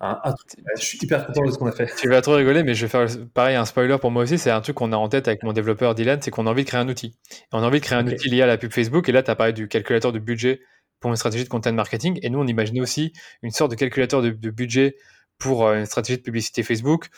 je 0.77 0.83
suis 0.83 0.99
hyper 1.03 1.27
content 1.27 1.45
de 1.45 1.51
ce 1.51 1.59
qu'on 1.59 1.67
a 1.67 1.73
fait. 1.73 1.91
Tu 1.99 2.09
vas 2.09 2.23
trop 2.23 2.35
rigoler, 2.35 2.63
mais 2.63 2.75
je 2.75 2.87
vais 2.87 2.89
faire 2.89 3.07
pareil 3.35 3.57
un 3.57 3.67
spoiler 3.67 3.99
pour 4.01 4.11
moi 4.11 4.23
aussi. 4.23 4.39
C'est 4.39 4.51
un 4.51 4.61
truc 4.63 4.77
qu'on 4.77 4.93
a 4.93 4.97
en 4.97 5.09
tête 5.09 5.29
avec 5.29 5.43
mon 5.43 5.53
développeur 5.53 5.95
Dylan, 5.95 6.21
c'est 6.23 6.31
qu'on 6.31 6.47
a 6.47 6.51
envie 6.51 6.65
de 6.65 6.69
créer 6.69 6.81
un 6.81 6.89
outil. 6.89 7.15
on 7.53 7.63
a 7.63 7.67
envie 7.67 7.81
de 7.81 7.85
créer 7.85 7.99
un 7.99 8.07
outil 8.07 8.31
lié 8.31 8.43
à 8.43 8.47
la 8.47 8.57
pub 8.57 8.73
Facebook. 8.73 9.09
Et 9.09 9.13
là, 9.13 9.23
tu 9.23 9.31
as 9.31 9.35
parlé 9.35 9.53
du 9.53 9.69
calculateur 9.69 10.13
de 10.13 10.19
budget 10.19 10.61
pour 11.01 11.11
une 11.11 11.17
stratégie 11.17 11.45
de 11.45 11.49
content 11.49 11.73
marketing. 11.73 12.19
Et 12.23 12.31
nous, 12.31 12.39
on 12.39 12.47
imaginait 12.47 12.81
aussi 12.81 13.13
une 13.43 13.51
sorte 13.51 13.71
de 13.71 13.77
calculateur 13.77 14.23
de, 14.23 14.31
budget 14.31 14.97
pour 15.39 15.67
euh, 15.67 15.79
une 15.79 15.87
stratégie 15.87 16.19
de 16.19 16.23
publicité 16.23 16.63
Facebook. 16.63 17.09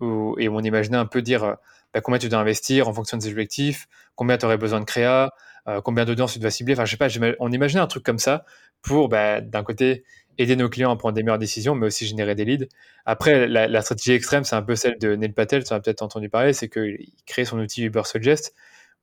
Où, 0.00 0.36
et 0.38 0.48
on 0.48 0.60
imaginait 0.60 0.96
un 0.96 1.06
peu 1.06 1.22
dire 1.22 1.44
euh, 1.44 1.54
bah, 1.92 2.00
combien 2.00 2.18
tu 2.18 2.28
dois 2.28 2.40
investir 2.40 2.88
en 2.88 2.92
fonction 2.92 3.16
de 3.16 3.22
tes 3.22 3.30
objectifs, 3.30 3.86
combien 4.16 4.36
tu 4.36 4.44
aurais 4.44 4.58
besoin 4.58 4.80
de 4.80 4.84
créa, 4.84 5.32
euh, 5.68 5.80
combien 5.80 6.04
d'audience 6.04 6.32
tu 6.34 6.38
dois 6.38 6.50
cibler. 6.50 6.74
Enfin, 6.74 6.84
je 6.84 6.90
sais 6.90 6.96
pas, 6.96 7.08
on 7.40 7.52
imaginait 7.52 7.80
un 7.80 7.86
truc 7.86 8.04
comme 8.04 8.18
ça 8.18 8.44
pour, 8.82 9.08
bah, 9.08 9.40
d'un 9.40 9.62
côté, 9.62 10.04
aider 10.36 10.56
nos 10.56 10.68
clients 10.68 10.90
à 10.90 10.96
prendre 10.96 11.14
des 11.14 11.22
meilleures 11.22 11.38
décisions, 11.38 11.74
mais 11.74 11.86
aussi 11.86 12.06
générer 12.06 12.34
des 12.34 12.44
leads. 12.44 12.66
Après, 13.06 13.46
la, 13.46 13.82
stratégie 13.82 14.12
extrême, 14.12 14.44
c'est 14.44 14.56
un 14.56 14.62
peu 14.62 14.76
celle 14.76 14.98
de 14.98 15.14
Neil 15.14 15.32
Patel, 15.32 15.64
tu 15.64 15.72
as 15.72 15.80
peut-être 15.80 16.02
entendu 16.02 16.28
parler, 16.28 16.52
c'est 16.52 16.68
qu'il 16.68 17.12
crée 17.26 17.44
son 17.44 17.58
outil 17.60 17.84
Uber 17.84 18.02
Suggest, 18.04 18.54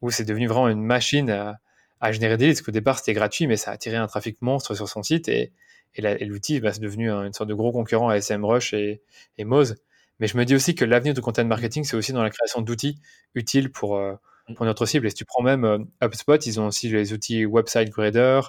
où 0.02 0.12
c'est 0.12 0.26
devenu 0.26 0.48
vraiment 0.48 0.68
une 0.68 0.84
machine 0.84 1.56
à 2.02 2.12
générer 2.12 2.36
des 2.38 2.48
leads, 2.48 2.56
parce 2.56 2.66
qu'au 2.66 2.72
départ 2.72 3.00
c'était 3.00 3.14
gratuit, 3.14 3.48
mais 3.48 3.58
ça 3.58 3.72
a 3.72 3.76
attiré 3.76 3.96
un 3.96 4.08
trafic 4.08 4.38
monstre 4.42 4.76
sur 4.76 4.90
son 4.90 5.04
site 5.04 5.30
et, 5.30 5.54
et 5.96 6.26
l'outil 6.26 6.60
bah, 6.60 6.74
c'est 6.74 6.82
devenu 6.82 7.10
une 7.10 7.34
sorte 7.34 7.50
de 7.50 7.54
gros 7.54 7.72
concurrent 7.72 8.10
à 8.10 8.20
SMrush 8.20 8.74
et, 8.74 9.02
et 9.38 9.46
Moz. 9.46 9.76
Mais 10.22 10.28
je 10.28 10.38
me 10.38 10.46
dis 10.46 10.54
aussi 10.54 10.76
que 10.76 10.86
l'avenir 10.86 11.16
du 11.16 11.22
content 11.22 11.44
marketing, 11.44 11.84
c'est 11.84 11.98
aussi 11.98 12.14
dans 12.14 12.22
la 12.22 12.30
création 12.30 12.62
d'outils 12.62 13.00
utiles 13.34 13.72
pour, 13.72 13.98
euh, 13.98 14.14
mm. 14.48 14.54
pour 14.54 14.66
notre 14.66 14.86
cible. 14.86 15.08
Et 15.08 15.10
si 15.10 15.16
tu 15.16 15.26
prends 15.26 15.42
même 15.42 15.66
euh, 15.66 15.80
HubSpot, 16.02 16.38
ils 16.46 16.60
ont 16.60 16.68
aussi 16.68 16.90
les 16.90 17.12
outils 17.12 17.44
Website 17.46 17.90
Grader. 17.90 18.42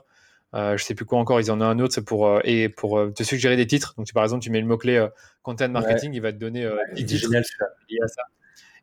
Euh, 0.55 0.77
je 0.77 0.85
sais 0.85 0.95
plus 0.95 1.07
quoi 1.07 1.19
encore, 1.19 1.41
ils 1.41 1.51
en 1.51 1.63
ont 1.63 1.65
un 1.65 1.79
autre, 1.79 1.95
c'est 1.95 2.05
pour, 2.05 2.41
et 2.45 2.69
pour 2.69 3.01
te 3.15 3.23
suggérer 3.23 3.57
des 3.57 3.67
titres. 3.67 3.95
Donc, 3.97 4.07
par 4.13 4.23
exemple, 4.23 4.45
tu 4.45 4.51
mets 4.51 4.61
le 4.61 4.67
mot-clé 4.67 5.09
content 5.43 5.71
marketing, 5.71 6.13
il 6.13 6.21
va 6.21 6.31
te 6.31 6.37
donner 6.37 6.71
des 6.95 7.07
titres 7.07 7.23
génial, 7.23 7.43
à 7.43 8.09
ça. 8.09 8.23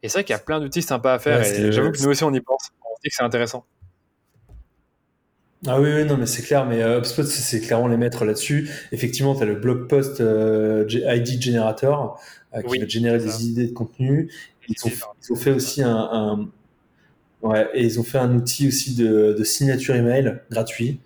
Et 0.01 0.09
c'est 0.09 0.13
vrai 0.13 0.23
qu'il 0.23 0.33
y 0.33 0.35
a 0.35 0.39
plein 0.39 0.59
d'outils 0.59 0.81
sympas 0.81 1.13
à 1.13 1.19
faire. 1.19 1.43
et 1.43 1.71
j'avoue 1.71 1.91
que 1.91 2.01
nous 2.01 2.07
aussi, 2.07 2.23
on 2.23 2.33
y 2.33 2.41
pense. 2.41 2.71
On 2.81 2.95
dit 3.03 3.09
que 3.09 3.15
c'est 3.15 3.23
intéressant. 3.23 3.67
Ah 5.67 5.81
oui, 5.81 5.89
oui, 5.93 6.05
non, 6.05 6.15
mais 6.15 6.25
c'est 6.25 6.41
clair, 6.41 6.65
mais 6.65 6.81
euh, 6.81 6.99
HubSpot, 6.99 7.23
c'est 7.23 7.59
clairement 7.59 7.89
les 7.89 7.97
maîtres 7.97 8.23
là-dessus. 8.23 8.69
Effectivement, 8.93 9.35
tu 9.35 9.43
as 9.43 9.45
le 9.45 9.55
blog 9.55 9.89
post 9.89 10.21
euh, 10.21 10.85
ID 10.89 11.41
Generator 11.41 12.21
euh, 12.55 12.61
qui 12.61 12.79
va 12.79 12.87
générer 12.87 13.19
des 13.19 13.45
idées 13.45 13.67
de 13.67 13.73
contenu. 13.73 14.31
Ils 14.69 14.75
ont, 14.85 15.35
fait 15.35 15.51
aussi 15.51 15.81
un, 15.83 16.47
ouais, 17.41 17.67
et 17.73 17.83
ils 17.83 17.99
ont 17.99 18.03
fait 18.03 18.19
un 18.19 18.33
outil 18.35 18.67
aussi 18.67 18.95
de, 18.95 19.35
de 19.37 19.43
signature 19.43 19.95
email 19.95 20.39
gratuit. 20.49 21.01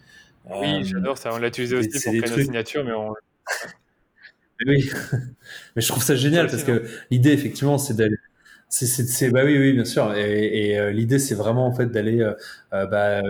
Oui, 0.53 0.84
j'adore 0.84 1.17
ça. 1.17 1.34
On 1.34 1.38
l'a 1.38 1.47
utilisé 1.47 1.77
aussi 1.77 1.89
pour 1.89 2.01
créer 2.01 2.19
nos 2.19 2.43
signatures, 2.43 2.84
mais 2.84 2.91
on. 2.91 3.13
oui, 4.67 4.88
mais 5.75 5.81
je 5.81 5.88
trouve 5.88 6.03
ça 6.03 6.15
génial 6.15 6.47
parce 6.47 6.63
que 6.63 6.84
l'idée, 7.09 7.31
effectivement, 7.31 7.80
c'est 7.80 7.95
d'aller 7.95 8.17
c'est 8.69 9.30
bah 9.30 9.41
oui 9.45 9.55
oui 9.59 9.73
bien 9.73 9.85
sûr 9.85 10.15
et, 10.15 10.71
et 10.71 10.93
l'idée 10.93 11.19
c'est 11.19 11.35
vraiment 11.35 11.67
en 11.67 11.75
fait 11.75 11.91
d'aller 11.91 12.21
euh, 12.21 12.88
bah, 12.88 13.21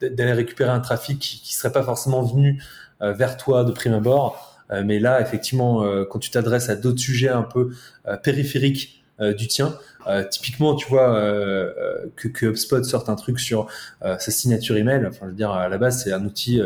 d'aller 0.00 0.32
récupérer 0.32 0.70
un 0.70 0.80
trafic 0.80 1.18
qui, 1.18 1.40
qui 1.40 1.54
serait 1.54 1.72
pas 1.72 1.82
forcément 1.82 2.22
venu 2.22 2.62
euh, 3.02 3.12
vers 3.12 3.36
toi 3.36 3.64
de 3.64 3.72
prime 3.72 3.92
abord. 3.92 4.58
Euh, 4.70 4.82
mais 4.84 4.98
là, 4.98 5.20
effectivement, 5.20 5.84
euh, 5.84 6.04
quand 6.08 6.18
tu 6.18 6.30
t'adresses 6.30 6.70
à 6.70 6.76
d'autres 6.76 6.98
sujets 6.98 7.28
un 7.28 7.42
peu 7.42 7.70
périphériques 8.22 9.04
du 9.38 9.46
tien, 9.46 9.78
typiquement, 10.30 10.74
tu 10.74 10.86
vois 10.90 11.14
que, 12.16 12.28
que 12.28 12.46
HubSpot 12.46 12.84
sorte 12.84 13.08
un 13.08 13.14
truc 13.14 13.40
sur 13.40 13.66
sa 14.02 14.30
signature 14.30 14.76
email. 14.76 15.06
Enfin, 15.06 15.20
je 15.22 15.30
veux 15.30 15.36
dire, 15.36 15.50
à 15.52 15.70
la 15.70 15.78
base, 15.78 16.04
c'est 16.04 16.12
un 16.12 16.22
outil, 16.26 16.60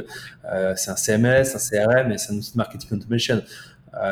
c'est 0.75 0.91
un 0.91 0.97
CMS, 0.97 1.55
un 1.55 1.59
CRM, 1.59 2.11
et 2.11 2.19
c'est 2.19 2.33
un 2.33 2.37
outil 2.37 2.51
de 2.51 2.57
marketing 2.57 2.99
automation. 2.99 3.41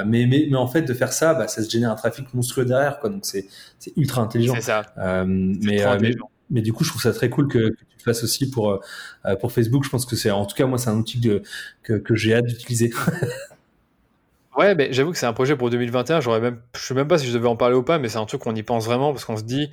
mais, 0.06 0.26
mais, 0.26 0.46
mais 0.48 0.56
en 0.56 0.68
fait, 0.68 0.82
de 0.82 0.94
faire 0.94 1.12
ça, 1.12 1.34
bah, 1.34 1.48
ça 1.48 1.64
se 1.64 1.68
génère 1.68 1.90
un 1.90 1.96
trafic 1.96 2.32
monstrueux 2.32 2.64
derrière, 2.64 3.00
quoi. 3.00 3.10
Donc 3.10 3.24
c'est 3.24 3.48
ultra 3.96 4.22
intelligent. 4.22 4.54
C'est 4.54 4.62
ça. 4.62 4.82
mais, 5.26 5.82
intelligent 5.82 6.30
mais 6.50 6.62
du 6.62 6.72
coup, 6.72 6.84
je 6.84 6.90
trouve 6.90 7.02
ça 7.02 7.12
très 7.12 7.30
cool 7.30 7.48
que, 7.48 7.58
tu 7.58 7.96
le 7.98 8.02
fasses 8.02 8.22
aussi 8.24 8.50
pour, 8.50 8.70
euh, 8.70 9.36
pour 9.36 9.52
Facebook. 9.52 9.84
Je 9.84 9.90
pense 9.90 10.06
que 10.06 10.16
c'est, 10.16 10.30
en 10.30 10.46
tout 10.46 10.54
cas, 10.54 10.66
moi, 10.66 10.78
c'est 10.78 10.90
un 10.90 10.96
outil 10.96 11.20
que, 11.82 11.98
que 11.98 12.14
j'ai 12.14 12.34
hâte 12.34 12.46
d'utiliser. 12.46 12.92
ouais, 14.58 14.74
mais 14.74 14.92
j'avoue 14.92 15.12
que 15.12 15.18
c'est 15.18 15.26
un 15.26 15.32
projet 15.32 15.56
pour 15.56 15.70
2021. 15.70 16.20
J'aurais 16.20 16.40
même, 16.40 16.60
je 16.76 16.80
sais 16.80 16.94
même 16.94 17.08
pas 17.08 17.18
si 17.18 17.26
je 17.26 17.32
devais 17.32 17.48
en 17.48 17.56
parler 17.56 17.76
ou 17.76 17.82
pas, 17.82 17.98
mais 17.98 18.08
c'est 18.08 18.18
un 18.18 18.26
truc 18.26 18.42
qu'on 18.42 18.54
y 18.54 18.62
pense 18.62 18.84
vraiment 18.84 19.12
parce 19.12 19.24
qu'on 19.24 19.36
se 19.36 19.44
dit, 19.44 19.70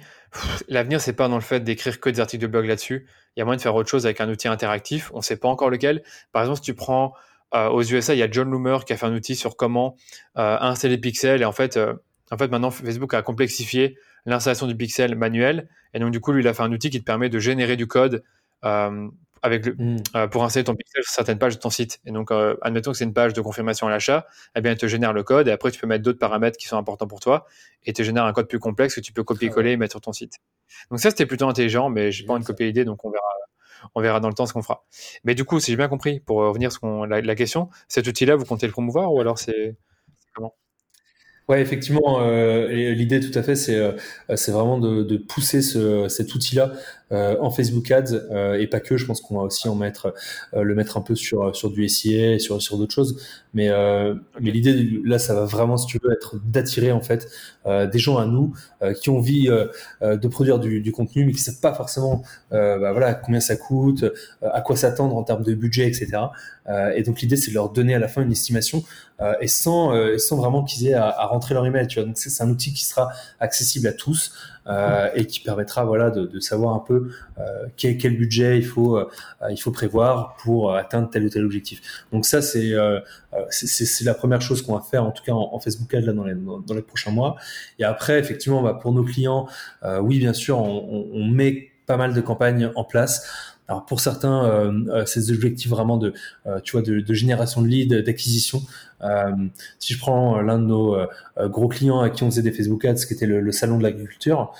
l'avenir, 0.69 1.01
c'est 1.01 1.13
pas 1.13 1.27
dans 1.27 1.35
le 1.35 1.41
fait 1.41 1.59
d'écrire 1.61 1.99
que 1.99 2.09
des 2.09 2.19
articles 2.19 2.41
de 2.41 2.47
blog 2.47 2.65
là-dessus. 2.65 3.07
Il 3.35 3.39
y 3.39 3.41
a 3.41 3.45
moyen 3.45 3.57
de 3.57 3.61
faire 3.61 3.75
autre 3.75 3.89
chose 3.89 4.05
avec 4.05 4.21
un 4.21 4.29
outil 4.29 4.47
interactif. 4.47 5.11
On 5.13 5.21
sait 5.21 5.37
pas 5.37 5.49
encore 5.49 5.69
lequel. 5.69 6.03
Par 6.31 6.43
exemple, 6.43 6.59
si 6.59 6.63
tu 6.63 6.73
prends 6.73 7.13
euh, 7.53 7.67
aux 7.69 7.83
USA, 7.83 8.13
il 8.13 8.19
y 8.19 8.23
a 8.23 8.29
John 8.29 8.49
Loomer 8.49 8.85
qui 8.85 8.93
a 8.93 8.97
fait 8.97 9.05
un 9.05 9.13
outil 9.13 9.35
sur 9.35 9.57
comment 9.57 9.95
euh, 10.37 10.57
installer 10.59 10.97
pixels. 10.97 11.41
Et 11.41 11.45
en 11.45 11.51
fait, 11.51 11.77
euh, 11.77 11.93
en 12.31 12.37
fait, 12.37 12.49
maintenant, 12.49 12.71
Facebook 12.71 13.13
a 13.13 13.21
complexifié 13.21 13.97
l'installation 14.25 14.67
du 14.67 14.75
pixel 14.75 15.15
manuel. 15.15 15.69
Et 15.93 15.99
donc, 15.99 16.11
du 16.11 16.19
coup, 16.19 16.31
lui, 16.31 16.41
il 16.41 16.47
a 16.47 16.53
fait 16.53 16.63
un 16.63 16.71
outil 16.71 16.89
qui 16.89 16.99
te 16.99 17.05
permet 17.05 17.29
de 17.29 17.39
générer 17.39 17.75
du 17.75 17.87
code 17.87 18.23
euh, 18.63 19.07
avec 19.41 19.65
le, 19.65 19.75
hmm. 19.77 19.97
euh, 20.15 20.27
pour 20.27 20.43
installer 20.43 20.63
ton 20.63 20.75
pixel 20.75 21.03
sur 21.03 21.13
certaines 21.13 21.37
pages 21.37 21.55
de 21.55 21.59
ton 21.59 21.69
site. 21.69 21.99
Et 22.05 22.11
donc, 22.11 22.31
euh, 22.31 22.55
admettons 22.61 22.91
que 22.91 22.97
c'est 22.97 23.03
une 23.03 23.13
page 23.13 23.33
de 23.33 23.41
confirmation 23.41 23.87
à 23.87 23.91
l'achat, 23.91 24.27
eh 24.55 24.61
bien, 24.61 24.71
il 24.71 24.77
te 24.77 24.87
génère 24.87 25.13
le 25.13 25.23
code 25.23 25.47
et 25.47 25.51
après, 25.51 25.71
tu 25.71 25.79
peux 25.79 25.87
mettre 25.87 26.03
d'autres 26.03 26.19
paramètres 26.19 26.57
qui 26.57 26.67
sont 26.67 26.77
importants 26.77 27.07
pour 27.07 27.19
toi 27.19 27.45
et 27.83 27.93
te 27.93 28.01
génère 28.01 28.25
un 28.25 28.33
code 28.33 28.47
plus 28.47 28.59
complexe 28.59 28.95
que 28.95 29.01
tu 29.01 29.13
peux 29.13 29.23
copier-coller 29.23 29.71
et 29.71 29.77
mettre 29.77 29.93
sur 29.93 30.01
ton 30.01 30.13
site. 30.13 30.39
Donc, 30.89 30.99
ça, 30.99 31.09
c'était 31.11 31.25
plutôt 31.27 31.47
intelligent, 31.47 31.89
mais 31.89 32.11
j'ai 32.11 32.25
pas 32.25 32.33
envie 32.33 32.41
de 32.41 32.47
copier 32.47 32.65
l'idée, 32.65 32.85
donc 32.85 33.05
on 33.05 33.11
verra. 33.11 33.23
On 33.93 34.01
verra 34.01 34.19
dans 34.19 34.29
le 34.29 34.33
temps 34.33 34.47
ce 34.47 34.53
qu'on 34.53 34.63
fera. 34.63 34.83
Mais 35.25 35.35
du 35.35 35.45
coup, 35.45 35.59
si 35.59 35.69
j'ai 35.69 35.77
bien 35.77 35.87
compris, 35.87 36.19
pour 36.19 36.37
revenir 36.37 36.71
sur 36.71 37.05
la, 37.05 37.21
la 37.21 37.35
question, 37.35 37.69
cet 37.87 38.07
outil-là, 38.07 38.35
vous 38.35 38.45
comptez 38.45 38.65
le 38.65 38.71
promouvoir 38.71 39.13
ou 39.13 39.21
alors 39.21 39.37
c'est 39.37 39.77
comment? 40.33 40.55
Ouais, 41.47 41.61
effectivement, 41.61 42.21
euh, 42.21 42.67
l'idée 42.93 43.19
tout 43.19 43.37
à 43.37 43.43
fait, 43.43 43.55
c'est 43.55 43.75
euh, 43.75 43.91
c'est 44.35 44.51
vraiment 44.51 44.79
de, 44.79 45.03
de 45.03 45.17
pousser 45.17 45.61
ce, 45.61 46.07
cet 46.09 46.33
outil-là 46.33 46.71
en 47.11 47.51
Facebook 47.51 47.91
Ads 47.91 48.13
euh, 48.31 48.59
et 48.59 48.67
pas 48.67 48.79
que. 48.79 48.97
Je 48.97 49.05
pense 49.05 49.21
qu'on 49.21 49.37
va 49.37 49.43
aussi 49.43 49.67
en 49.69 49.75
mettre 49.75 50.13
euh, 50.53 50.63
le 50.63 50.73
mettre 50.73 50.97
un 50.97 51.01
peu 51.01 51.15
sur 51.15 51.55
sur 51.55 51.69
du 51.69 51.87
SIA 51.87 52.33
et 52.33 52.39
sur 52.39 52.61
sur 52.61 52.77
d'autres 52.77 52.93
choses. 52.93 53.21
Mais 53.53 53.69
mais 54.41 54.51
l'idée 54.51 54.99
là, 55.05 55.17
ça 55.17 55.33
va 55.33 55.45
vraiment, 55.45 55.77
si 55.77 55.87
tu 55.87 55.97
veux, 56.03 56.11
être 56.11 56.35
d'attirer 56.43 56.91
en 56.91 57.01
fait 57.01 57.29
des 57.65 57.99
gens 57.99 58.17
à 58.17 58.25
nous 58.25 58.53
qui 58.99 59.09
ont 59.09 59.17
envie 59.17 59.47
de 60.01 60.27
produire 60.27 60.59
du, 60.59 60.81
du, 60.81 60.91
contenu, 60.91 61.23
mais 61.23 61.31
qui 61.31 61.39
savent 61.39 61.61
pas 61.61 61.73
forcément 61.73 62.21
bah, 62.51 62.91
voilà 62.91 63.13
combien 63.13 63.39
ça 63.39 63.55
coûte, 63.55 64.03
à 64.41 64.59
quoi 64.59 64.75
s'attendre 64.75 65.15
en 65.15 65.23
termes 65.23 65.43
de 65.43 65.53
budget, 65.53 65.87
etc. 65.87 66.23
et 66.95 67.03
donc 67.03 67.21
l'idée, 67.21 67.37
c'est 67.37 67.51
de 67.51 67.55
leur 67.55 67.69
donner 67.69 67.95
à 67.95 67.99
la 67.99 68.09
fin 68.09 68.23
une 68.23 68.31
estimation 68.33 68.83
et 69.39 69.47
sans 69.47 69.93
sans 70.17 70.35
vraiment 70.35 70.65
qu'ils 70.65 70.87
aient 70.87 70.93
à, 70.93 71.07
à, 71.07 71.25
rentrer 71.27 71.53
leur 71.53 71.65
email. 71.65 71.87
Tu 71.87 71.97
vois, 71.97 72.05
donc 72.05 72.17
c'est 72.17 72.43
un 72.43 72.49
outil 72.49 72.73
qui 72.73 72.83
sera 72.83 73.09
accessible 73.39 73.87
à 73.87 73.93
tous. 73.93 74.33
Euh, 74.67 75.09
et 75.13 75.27
qui 75.27 75.41
permettra 75.41 75.85
voilà 75.85 76.09
de, 76.09 76.25
de 76.25 76.39
savoir 76.39 76.73
un 76.73 76.79
peu 76.79 77.11
euh, 77.37 77.67
quel, 77.77 77.99
quel, 77.99 78.17
budget 78.17 78.57
il 78.57 78.65
faut 78.65 78.97
euh, 78.97 79.07
il 79.51 79.57
faut 79.57 79.69
prévoir 79.69 80.35
pour 80.37 80.73
atteindre 80.73 81.07
tel 81.07 81.23
ou 81.23 81.29
tel 81.29 81.45
objectif. 81.45 82.03
Donc 82.11 82.25
ça 82.25 82.41
c'est 82.41 82.73
c'est 83.51 84.05
la 84.05 84.15
première 84.15 84.41
chose 84.41 84.63
qu'on 84.63 84.73
va 84.73 84.81
faire 84.81 85.03
en 85.03 85.11
tout 85.11 85.23
cas 85.23 85.33
en, 85.33 85.59
Facebook 85.59 85.93
Ads 85.93 86.01
là 86.01 86.13
dans 86.13 86.23
les 86.23 86.33
dans 86.33 86.73
les 86.73 86.81
prochains 86.81 87.11
mois. 87.11 87.35
Et 87.77 87.83
après 87.83 88.17
effectivement 88.17 88.63
bah, 88.63 88.73
pour 88.73 88.91
nos 88.91 89.03
clients, 89.03 89.47
oui 90.01 90.17
bien 90.17 90.33
sûr 90.33 90.57
on, 90.57 91.09
on 91.13 91.25
met 91.25 91.69
pas 91.85 91.97
mal 91.97 92.15
de 92.15 92.21
campagnes 92.21 92.71
en 92.75 92.83
place. 92.83 93.54
Alors 93.67 93.85
pour 93.85 93.99
certains, 93.99 94.45
euh, 94.45 94.71
euh, 94.89 95.05
ces 95.05 95.31
objectifs 95.31 95.69
vraiment 95.69 95.97
de, 95.97 96.13
euh, 96.45 96.59
tu 96.63 96.73
vois, 96.73 96.83
de, 96.83 96.99
de, 96.99 97.13
génération 97.13 97.61
de 97.61 97.67
leads, 97.67 98.03
d'acquisition. 98.03 98.61
Euh, 99.01 99.31
si 99.79 99.93
je 99.93 99.99
prends 99.99 100.39
l'un 100.41 100.59
de 100.59 100.65
nos 100.65 100.97
gros 101.37 101.67
clients 101.67 101.99
à 101.99 102.09
qui 102.09 102.23
on 102.23 102.29
faisait 102.29 102.41
des 102.41 102.51
Facebook 102.51 102.85
Ads, 102.85 103.05
qui 103.07 103.13
était 103.13 103.25
le, 103.25 103.41
le 103.41 103.51
salon 103.51 103.77
de 103.77 103.83
l'agriculture, 103.83 104.53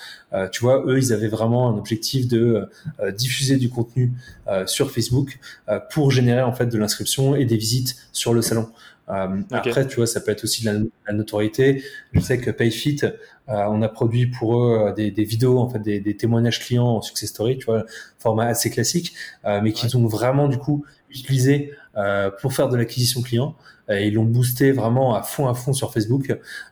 tu 0.52 0.60
vois, 0.60 0.84
eux, 0.86 0.98
ils 0.98 1.12
avaient 1.12 1.28
vraiment 1.28 1.70
un 1.70 1.78
objectif 1.78 2.28
de 2.28 2.68
diffuser 3.16 3.56
du 3.56 3.70
contenu 3.70 4.12
sur 4.66 4.90
Facebook 4.90 5.38
pour 5.90 6.10
générer 6.10 6.42
en 6.42 6.52
fait 6.52 6.66
de 6.66 6.76
l'inscription 6.76 7.34
et 7.34 7.46
des 7.46 7.56
visites 7.56 7.96
sur 8.12 8.34
le 8.34 8.42
salon. 8.42 8.68
Euh, 9.08 9.40
Après, 9.52 9.86
tu 9.86 9.96
vois, 9.96 10.06
ça 10.06 10.20
peut 10.20 10.32
être 10.32 10.44
aussi 10.44 10.64
de 10.64 10.70
la, 10.72 10.78
la 11.06 11.12
notoriété. 11.14 11.82
Je 12.12 12.20
sais 12.20 12.38
que 12.38 12.50
PayFit, 12.50 13.00
euh, 13.04 13.12
on 13.46 13.82
a 13.82 13.88
produit 13.88 14.26
pour 14.26 14.60
eux 14.60 14.88
euh, 14.88 14.92
des, 14.92 15.10
des 15.10 15.24
vidéos, 15.24 15.58
en 15.58 15.68
fait, 15.68 15.78
des, 15.78 16.00
des, 16.00 16.16
témoignages 16.16 16.58
clients 16.60 16.86
en 16.86 17.02
success 17.02 17.30
story, 17.30 17.58
tu 17.58 17.66
vois, 17.66 17.84
format 18.18 18.46
assez 18.46 18.70
classique, 18.70 19.14
euh, 19.44 19.60
mais 19.62 19.72
qu'ils 19.72 19.96
ont 19.96 20.06
vraiment 20.06 20.48
du 20.48 20.58
coup 20.58 20.84
utilisé 21.10 21.72
euh, 21.96 22.30
pour 22.40 22.52
faire 22.52 22.68
de 22.68 22.76
l'acquisition 22.76 23.22
client. 23.22 23.54
Et 23.88 24.08
ils 24.08 24.14
l'ont 24.14 24.24
boosté 24.24 24.72
vraiment 24.72 25.14
à 25.14 25.22
fond 25.22 25.46
à 25.46 25.54
fond 25.54 25.72
sur 25.72 25.92
Facebook. 25.92 26.30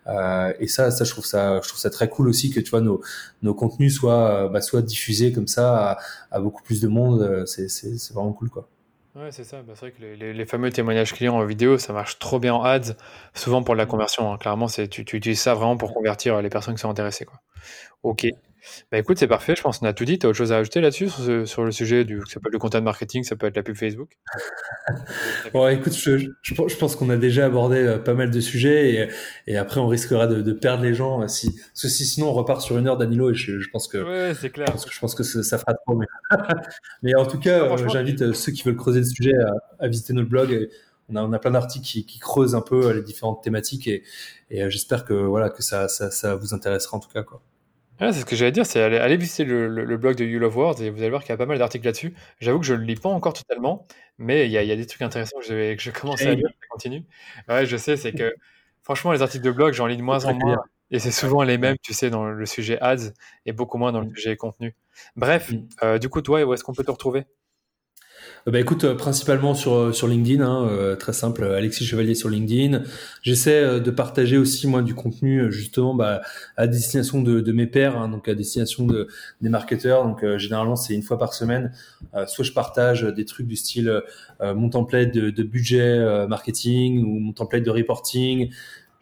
et 0.08 0.66
ça, 0.66 0.90
ça, 0.90 1.04
je 1.04 1.10
trouve 1.12 1.24
ça, 1.24 1.60
je 1.62 1.68
trouve 1.68 1.78
ça 1.80 1.88
très 1.90 2.08
cool 2.08 2.28
aussi 2.28 2.50
que 2.50 2.58
tu 2.58 2.70
vois 2.70 2.80
nos, 2.80 3.00
nos 3.42 3.54
contenus 3.54 3.94
soient, 3.94 4.48
bah, 4.48 4.60
soient 4.60 4.82
diffusés 4.82 5.30
comme 5.32 5.46
ça 5.46 5.92
à, 5.92 5.98
à 6.32 6.40
beaucoup 6.40 6.64
plus 6.64 6.80
de 6.80 6.88
monde. 6.88 7.44
C'est, 7.46 7.68
c'est, 7.68 7.98
c'est 7.98 8.14
vraiment 8.14 8.32
cool, 8.32 8.50
quoi. 8.50 8.68
Ouais, 9.14 9.30
c'est 9.30 9.44
ça. 9.44 9.62
Bah, 9.62 9.74
c'est 9.76 9.86
vrai 9.86 9.92
que 9.92 10.02
les, 10.02 10.32
les, 10.32 10.44
fameux 10.44 10.70
témoignages 10.70 11.12
clients 11.12 11.36
en 11.36 11.44
vidéo, 11.44 11.78
ça 11.78 11.92
marche 11.92 12.18
trop 12.18 12.40
bien 12.40 12.52
en 12.54 12.64
ads, 12.64 12.96
souvent 13.32 13.62
pour 13.62 13.76
la 13.76 13.86
conversion. 13.86 14.32
Hein. 14.32 14.38
Clairement, 14.38 14.66
c'est, 14.66 14.88
tu, 14.88 15.04
tu, 15.04 15.16
utilises 15.16 15.40
ça 15.40 15.54
vraiment 15.54 15.76
pour 15.76 15.94
convertir 15.94 16.42
les 16.42 16.50
personnes 16.50 16.74
qui 16.74 16.80
sont 16.80 16.90
intéressées. 16.90 17.24
Quoi. 17.24 17.40
Ok. 18.02 18.26
Bah 18.90 18.98
écoute, 18.98 19.18
c'est 19.18 19.26
parfait, 19.26 19.54
je 19.56 19.62
pense 19.62 19.78
qu'on 19.78 19.86
a 19.86 19.92
tout 19.92 20.04
dit. 20.04 20.18
Tu 20.18 20.26
as 20.26 20.28
autre 20.28 20.38
chose 20.38 20.52
à 20.52 20.58
ajouter 20.58 20.80
là-dessus, 20.80 21.08
sur, 21.08 21.48
sur, 21.48 21.64
le 21.64 21.70
sujet 21.70 22.04
du. 22.04 22.20
Ça 22.26 22.40
peut 22.40 22.48
être 22.48 22.52
le 22.52 22.58
content 22.58 22.80
marketing, 22.82 23.24
ça 23.24 23.36
peut 23.36 23.46
être 23.46 23.56
la 23.56 23.62
pub 23.62 23.76
Facebook? 23.76 24.10
Bon, 25.52 25.68
écoute, 25.68 25.94
je, 25.94 26.18
je, 26.18 26.54
je 26.54 26.76
pense 26.76 26.96
qu'on 26.96 27.10
a 27.10 27.16
déjà 27.16 27.46
abordé 27.46 27.76
euh, 27.76 27.98
pas 27.98 28.14
mal 28.14 28.30
de 28.30 28.40
sujets 28.40 28.94
et, 28.94 29.08
et 29.46 29.56
après 29.56 29.80
on 29.80 29.86
risquera 29.86 30.26
de, 30.26 30.42
de, 30.42 30.52
perdre 30.52 30.82
les 30.82 30.94
gens 30.94 31.22
euh, 31.22 31.28
si. 31.28 31.52
Parce 31.52 31.82
que 31.82 31.88
si, 31.88 32.04
sinon 32.04 32.28
on 32.28 32.32
repart 32.32 32.60
sur 32.60 32.78
une 32.78 32.86
heure 32.86 32.96
d'Anilo 32.96 33.30
et 33.30 33.34
je, 33.34 33.58
je, 33.58 33.70
pense 33.70 33.88
que. 33.88 33.98
Ouais, 33.98 34.34
c'est 34.34 34.50
clair. 34.50 34.66
Pense 34.66 34.84
que, 34.84 34.92
je 34.92 35.00
pense 35.00 35.14
que 35.14 35.22
ça, 35.22 35.42
ça 35.42 35.58
fera 35.58 35.74
trop. 35.74 35.96
Mais, 35.96 36.06
mais 37.02 37.14
en 37.14 37.26
tout 37.26 37.38
cas, 37.38 37.64
euh, 37.64 37.88
j'invite 37.88 38.32
ceux 38.32 38.52
qui 38.52 38.62
veulent 38.62 38.76
creuser 38.76 39.00
le 39.00 39.06
sujet 39.06 39.34
à, 39.34 39.84
à 39.84 39.88
visiter 39.88 40.12
notre 40.12 40.28
blog. 40.28 40.52
Et, 40.52 40.68
on 41.10 41.16
a, 41.16 41.22
on 41.22 41.32
a 41.34 41.38
plein 41.38 41.50
d'articles 41.50 41.84
qui, 41.84 42.06
qui, 42.06 42.18
creusent 42.18 42.54
un 42.54 42.62
peu 42.62 42.90
les 42.92 43.02
différentes 43.02 43.42
thématiques 43.42 43.88
et, 43.88 44.04
et 44.50 44.70
j'espère 44.70 45.04
que 45.04 45.12
voilà 45.12 45.50
que 45.50 45.62
ça, 45.62 45.86
ça, 45.86 46.10
ça 46.10 46.34
vous 46.34 46.54
intéressera 46.54 46.96
en 46.96 47.00
tout 47.00 47.10
cas 47.10 47.22
quoi. 47.22 47.42
Ah, 48.00 48.12
c'est 48.12 48.20
ce 48.20 48.24
que 48.24 48.34
j'allais 48.34 48.52
dire, 48.52 48.66
c'est 48.66 48.82
aller, 48.82 48.98
aller 48.98 49.16
visiter 49.16 49.44
le, 49.44 49.68
le, 49.68 49.84
le, 49.84 49.96
blog 49.96 50.16
de 50.16 50.24
You 50.24 50.40
Love 50.40 50.56
Words 50.56 50.82
et 50.82 50.90
vous 50.90 50.98
allez 50.98 51.10
voir 51.10 51.22
qu'il 51.22 51.30
y 51.30 51.32
a 51.32 51.36
pas 51.36 51.46
mal 51.46 51.58
d'articles 51.58 51.84
là-dessus. 51.84 52.14
J'avoue 52.40 52.58
que 52.58 52.66
je 52.66 52.74
ne 52.74 52.80
le 52.80 52.84
lis 52.84 52.96
pas 52.96 53.08
encore 53.08 53.34
totalement, 53.34 53.86
mais 54.18 54.46
il 54.46 54.50
y 54.50 54.58
a, 54.58 54.62
il 54.62 54.68
y 54.68 54.72
a 54.72 54.76
des 54.76 54.86
trucs 54.86 55.02
intéressants 55.02 55.38
que 55.38 55.44
je, 55.44 55.74
que 55.74 55.80
je 55.80 55.90
commence 55.90 56.22
à 56.22 56.34
lire, 56.34 56.48
ça 56.48 56.66
continue. 56.70 57.04
Ouais, 57.48 57.66
je 57.66 57.76
sais, 57.76 57.96
c'est 57.96 58.12
que 58.12 58.34
franchement, 58.82 59.12
les 59.12 59.22
articles 59.22 59.44
de 59.44 59.50
blog, 59.52 59.74
j'en 59.74 59.86
lis 59.86 59.96
de 59.96 60.02
moins 60.02 60.24
en 60.24 60.34
moins. 60.34 60.58
Et 60.90 60.98
c'est 60.98 61.10
souvent 61.10 61.42
les 61.42 61.58
mêmes, 61.58 61.76
tu 61.82 61.92
sais, 61.92 62.10
dans 62.10 62.26
le 62.26 62.46
sujet 62.46 62.78
ads 62.80 63.12
et 63.46 63.52
beaucoup 63.52 63.78
moins 63.78 63.90
dans 63.90 64.00
le 64.00 64.06
mm. 64.06 64.14
sujet 64.14 64.36
contenu. 64.36 64.74
Bref, 65.16 65.50
mm. 65.50 65.68
euh, 65.82 65.98
du 65.98 66.08
coup, 66.08 66.20
toi, 66.20 66.44
où 66.44 66.54
est-ce 66.54 66.62
qu'on 66.62 66.74
peut 66.74 66.84
te 66.84 66.90
retrouver? 66.90 67.24
Bah 68.46 68.60
écoute, 68.60 68.84
euh, 68.84 68.94
principalement 68.94 69.54
sur 69.54 69.74
euh, 69.74 69.92
sur 69.92 70.06
LinkedIn, 70.06 70.44
hein, 70.44 70.96
très 70.98 71.12
simple, 71.14 71.44
Alexis 71.44 71.84
Chevalier 71.86 72.14
sur 72.14 72.28
LinkedIn. 72.28 72.82
J'essaie 73.22 73.80
de 73.80 73.90
partager 73.90 74.36
aussi 74.36 74.66
moi 74.66 74.82
du 74.82 74.94
contenu 74.94 75.50
justement 75.50 75.94
bah, 75.94 76.20
à 76.56 76.66
destination 76.66 77.22
de, 77.22 77.40
de 77.40 77.52
mes 77.52 77.66
pairs, 77.66 77.96
hein, 77.96 78.08
donc 78.08 78.28
à 78.28 78.34
destination 78.34 78.86
de 78.86 79.08
des 79.40 79.48
marketeurs. 79.48 80.04
Donc 80.04 80.24
généralement 80.36 80.76
c'est 80.76 80.94
une 80.94 81.02
fois 81.02 81.18
par 81.18 81.32
semaine. 81.32 81.72
soit 82.26 82.44
je 82.44 82.52
partage 82.52 83.02
des 83.02 83.24
trucs 83.24 83.46
du 83.46 83.56
style 83.56 84.02
mon 84.40 84.68
template 84.68 85.14
de, 85.14 85.30
de 85.30 85.42
budget 85.42 86.26
marketing 86.26 87.02
ou 87.04 87.18
mon 87.18 87.32
template 87.32 87.62
de 87.62 87.70
reporting, 87.70 88.50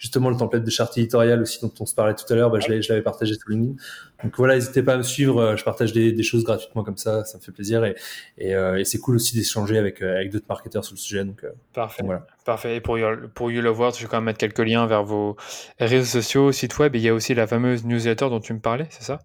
justement 0.02 0.30
le 0.30 0.36
template 0.36 0.64
de 0.64 0.70
charte 0.70 0.98
éditoriale 0.98 1.40
aussi 1.42 1.60
dont 1.60 1.72
on 1.78 1.86
se 1.86 1.94
parlait 1.94 2.14
tout 2.16 2.24
à 2.28 2.34
l'heure, 2.34 2.50
bah, 2.50 2.58
je 2.58 2.68
l'avais 2.68 3.02
partagé 3.02 3.34
sur 3.34 3.48
LinkedIn. 3.48 3.80
Donc 4.24 4.36
voilà, 4.36 4.56
n'hésitez 4.56 4.82
pas 4.82 4.94
à 4.94 4.96
me 4.96 5.04
suivre, 5.04 5.40
euh, 5.40 5.56
je 5.56 5.62
partage 5.62 5.92
des, 5.92 6.10
des, 6.10 6.22
choses 6.24 6.42
gratuitement 6.42 6.82
comme 6.82 6.96
ça, 6.96 7.24
ça 7.24 7.38
me 7.38 7.42
fait 7.42 7.52
plaisir 7.52 7.84
et, 7.84 7.94
et, 8.36 8.56
euh, 8.56 8.80
et 8.80 8.84
c'est 8.84 8.98
cool 8.98 9.14
aussi 9.14 9.36
d'échanger 9.36 9.78
avec, 9.78 10.02
euh, 10.02 10.16
avec 10.16 10.32
d'autres 10.32 10.46
marketeurs 10.48 10.84
sur 10.84 10.94
le 10.94 10.98
sujet. 10.98 11.24
Donc, 11.24 11.46
Parfait. 11.72 12.02
voilà. 12.04 12.26
Parfait. 12.44 12.76
Et 12.76 12.80
pour, 12.80 12.98
pour 13.34 13.52
You 13.52 13.62
Love 13.62 13.78
Words, 13.78 13.94
je 13.98 14.02
vais 14.02 14.08
quand 14.08 14.16
même 14.16 14.24
mettre 14.24 14.40
quelques 14.40 14.58
liens 14.58 14.86
vers 14.86 15.04
vos 15.04 15.36
réseaux 15.78 16.20
sociaux, 16.20 16.50
site 16.50 16.76
web, 16.80 16.96
et 16.96 16.98
il 16.98 17.04
y 17.04 17.08
a 17.08 17.14
aussi 17.14 17.32
la 17.34 17.46
fameuse 17.46 17.84
newsletter 17.84 18.28
dont 18.28 18.40
tu 18.40 18.54
me 18.54 18.60
parlais, 18.60 18.88
c'est 18.90 19.04
ça? 19.04 19.20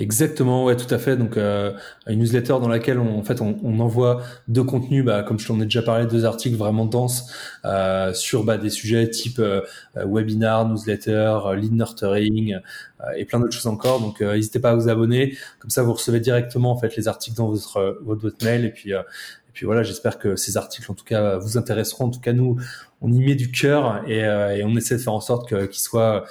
Exactement, 0.00 0.64
ouais, 0.64 0.76
tout 0.76 0.92
à 0.94 0.98
fait. 0.98 1.18
Donc, 1.18 1.36
euh, 1.36 1.72
une 2.06 2.20
newsletter 2.20 2.54
dans 2.54 2.68
laquelle 2.68 2.98
on, 2.98 3.18
en 3.18 3.22
fait, 3.22 3.42
on, 3.42 3.58
on 3.62 3.80
envoie 3.80 4.22
deux 4.48 4.64
contenus, 4.64 5.04
bah, 5.04 5.22
comme 5.22 5.38
je 5.38 5.46
t'en 5.46 5.60
ai 5.60 5.64
déjà 5.64 5.82
parlé, 5.82 6.06
deux 6.06 6.24
articles 6.24 6.56
vraiment 6.56 6.86
denses 6.86 7.30
euh, 7.66 8.14
sur 8.14 8.44
bah, 8.44 8.56
des 8.56 8.70
sujets 8.70 9.10
type 9.10 9.40
euh, 9.40 9.60
webinar, 9.94 10.66
newsletter, 10.66 11.38
lead 11.54 11.74
nurturing 11.74 12.56
et 13.14 13.26
plein 13.26 13.40
d'autres 13.40 13.52
choses 13.52 13.66
encore. 13.66 14.00
Donc, 14.00 14.22
n'hésitez 14.22 14.58
pas 14.58 14.70
à 14.70 14.74
vous 14.74 14.88
abonner. 14.88 15.36
Comme 15.58 15.70
ça, 15.70 15.82
vous 15.82 15.92
recevez 15.92 16.20
directement 16.20 16.70
en 16.72 16.78
fait 16.78 16.96
les 16.96 17.06
articles 17.06 17.36
dans 17.36 17.50
votre 17.50 17.98
votre 18.02 18.42
mail. 18.42 18.64
Et 18.64 18.70
puis, 18.70 18.92
et 18.92 19.52
puis 19.52 19.66
voilà, 19.66 19.82
j'espère 19.82 20.18
que 20.18 20.34
ces 20.36 20.56
articles, 20.56 20.90
en 20.90 20.94
tout 20.94 21.04
cas, 21.04 21.36
vous 21.36 21.58
intéresseront. 21.58 22.06
En 22.06 22.10
tout 22.10 22.20
cas, 22.20 22.32
nous, 22.32 22.58
on 23.02 23.12
y 23.12 23.20
met 23.20 23.34
du 23.34 23.50
cœur 23.50 24.02
et, 24.06 24.20
et 24.20 24.64
on 24.64 24.76
essaie 24.76 24.96
de 24.96 25.00
faire 25.02 25.12
en 25.14 25.20
sorte 25.20 25.48
qu'ils 25.48 25.80
soient 25.80 26.22
euh, 26.22 26.26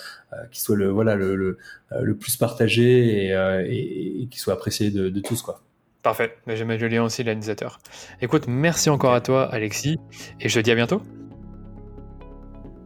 qui 0.52 0.62
soit 0.62 0.76
le 0.76 0.90
voilà 0.90 1.16
le, 1.16 1.36
le, 1.36 1.58
euh, 1.92 2.14
plus 2.14 2.38
partagé 2.38 3.26
et, 3.26 3.34
euh, 3.34 3.66
et, 3.68 4.28
qui 4.30 4.40
soit 4.40 4.54
apprécié 4.54 4.92
de, 4.92 5.20
tous 5.20 5.42
quoi. 5.42 5.62
Parfait, 6.02 6.38
j'ai 6.48 6.64
mis 6.64 6.78
le 6.78 6.88
lien 6.88 7.04
aussi 7.04 7.24
l'animateur. 7.24 7.80
Écoute, 8.22 8.46
merci 8.48 8.90
encore 8.90 9.14
à 9.14 9.22
toi 9.22 9.50
Alexis 9.52 10.00
et 10.40 10.48
je 10.48 10.60
te 10.60 10.64
dis 10.64 10.72
à 10.72 10.76
bientôt. 10.76 11.02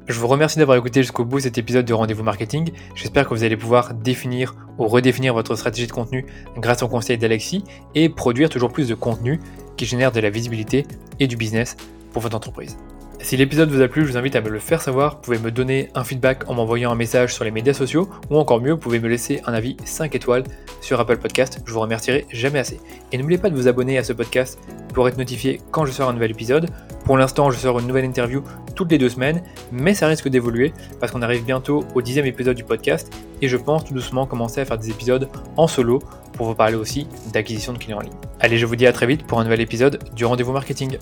Je 0.08 0.20
vous 0.20 0.28
remercie 0.28 0.60
d'avoir 0.60 0.78
écouté 0.78 1.02
jusqu'au 1.02 1.24
bout 1.24 1.40
cet 1.40 1.58
épisode 1.58 1.86
de 1.86 1.94
Rendez-vous 1.94 2.24
Marketing. 2.24 2.72
J'espère 2.94 3.24
que 3.24 3.34
vous 3.34 3.46
allez 3.46 3.56
pouvoir 3.56 3.94
définir 3.94 4.54
ou 4.78 4.88
redéfinir 4.88 5.34
votre 5.34 5.56
stratégie 5.56 5.88
de 5.88 5.94
contenu 5.94 6.26
grâce 6.58 6.84
au 6.84 6.90
conseil 6.90 7.18
d'Alexis 7.18 7.64
et 7.96 8.10
produire 8.10 8.50
toujours 8.50 8.74
plus 8.74 8.90
de 8.90 8.96
contenu 8.96 9.40
qui 9.78 9.86
génère 9.86 10.12
de 10.12 10.20
la 10.20 10.30
visibilité 10.30 10.86
et 11.22 11.28
du 11.28 11.38
business 11.38 11.78
pour 12.12 12.22
votre 12.22 12.36
entreprise. 12.36 12.78
Si 13.24 13.38
l'épisode 13.38 13.72
vous 13.72 13.80
a 13.82 13.88
plu, 13.88 14.06
je 14.06 14.12
vous 14.12 14.18
invite 14.18 14.36
à 14.36 14.42
me 14.42 14.50
le 14.50 14.60
faire 14.60 14.82
savoir. 14.82 15.16
Vous 15.16 15.22
pouvez 15.22 15.40
me 15.40 15.50
donner 15.50 15.88
un 15.96 16.04
feedback 16.04 16.50
en 16.50 16.56
m'envoyant 16.56 16.92
un 16.92 16.96
message 16.96 17.34
sur 17.34 17.46
les 17.46 17.52
médias 17.52 17.74
sociaux 17.74 18.10
ou 18.30 18.36
encore 18.36 18.60
mieux, 18.60 18.74
vous 18.74 18.78
pouvez 18.78 19.00
me 19.00 19.08
laisser 19.08 19.40
un 19.46 19.54
avis 19.54 19.78
5 19.86 20.14
étoiles 20.14 20.44
sur 20.82 21.00
Apple 21.00 21.16
Podcast. 21.16 21.62
Je 21.66 21.72
vous 21.72 21.80
remercierai 21.80 22.26
jamais 22.34 22.60
assez. 22.60 22.82
Et 23.14 23.18
n'oubliez 23.18 23.38
pas 23.38 23.50
de 23.50 23.56
vous 23.56 23.70
abonner 23.70 23.98
à 23.98 24.04
ce 24.04 24.12
podcast 24.12 24.60
pour 24.94 25.08
être 25.08 25.18
notifié 25.18 25.62
quand 25.72 25.86
je 25.86 25.94
sors 25.94 26.10
un 26.10 26.14
nouvel 26.14 26.32
épisode. 26.32 26.70
Pour 27.06 27.18
l'instant, 27.18 27.50
je 27.50 27.58
sors 27.58 27.80
une 27.80 27.88
nouvelle 27.88 28.04
interview 28.04 28.44
toutes 28.76 28.92
les 28.92 28.98
deux 28.98 29.08
semaines, 29.08 29.42
mais 29.72 29.94
ça 29.94 30.08
risque 30.08 30.28
d'évoluer 30.28 30.74
parce 31.00 31.14
qu'on 31.14 31.22
arrive 31.22 31.46
bientôt 31.46 31.86
au 31.96 32.02
dixième 32.02 32.26
épisode 32.26 32.58
du 32.58 32.66
podcast 32.66 33.10
et 33.42 33.48
je 33.48 33.56
pense 33.56 33.86
tout 33.86 33.94
doucement 33.94 34.26
commencer 34.26 34.60
à 34.60 34.66
faire 34.66 34.78
des 34.78 34.90
épisodes 34.90 35.30
en 35.56 35.68
solo 35.68 36.00
pour 36.34 36.48
vous 36.48 36.56
parler 36.56 36.76
aussi 36.76 37.08
d'acquisition 37.32 37.72
de 37.72 37.78
clients 37.78 38.00
en 38.00 38.02
ligne. 38.02 38.12
Allez, 38.42 38.58
je 38.58 38.66
vous 38.66 38.76
dis 38.76 38.86
à 38.86 38.92
très 38.92 39.08
vite 39.08 39.26
pour 39.26 39.40
un 39.40 39.46
nouvel 39.46 39.62
épisode 39.62 40.00
du 40.14 40.26
rendez-vous 40.26 40.52
marketing. 40.52 40.98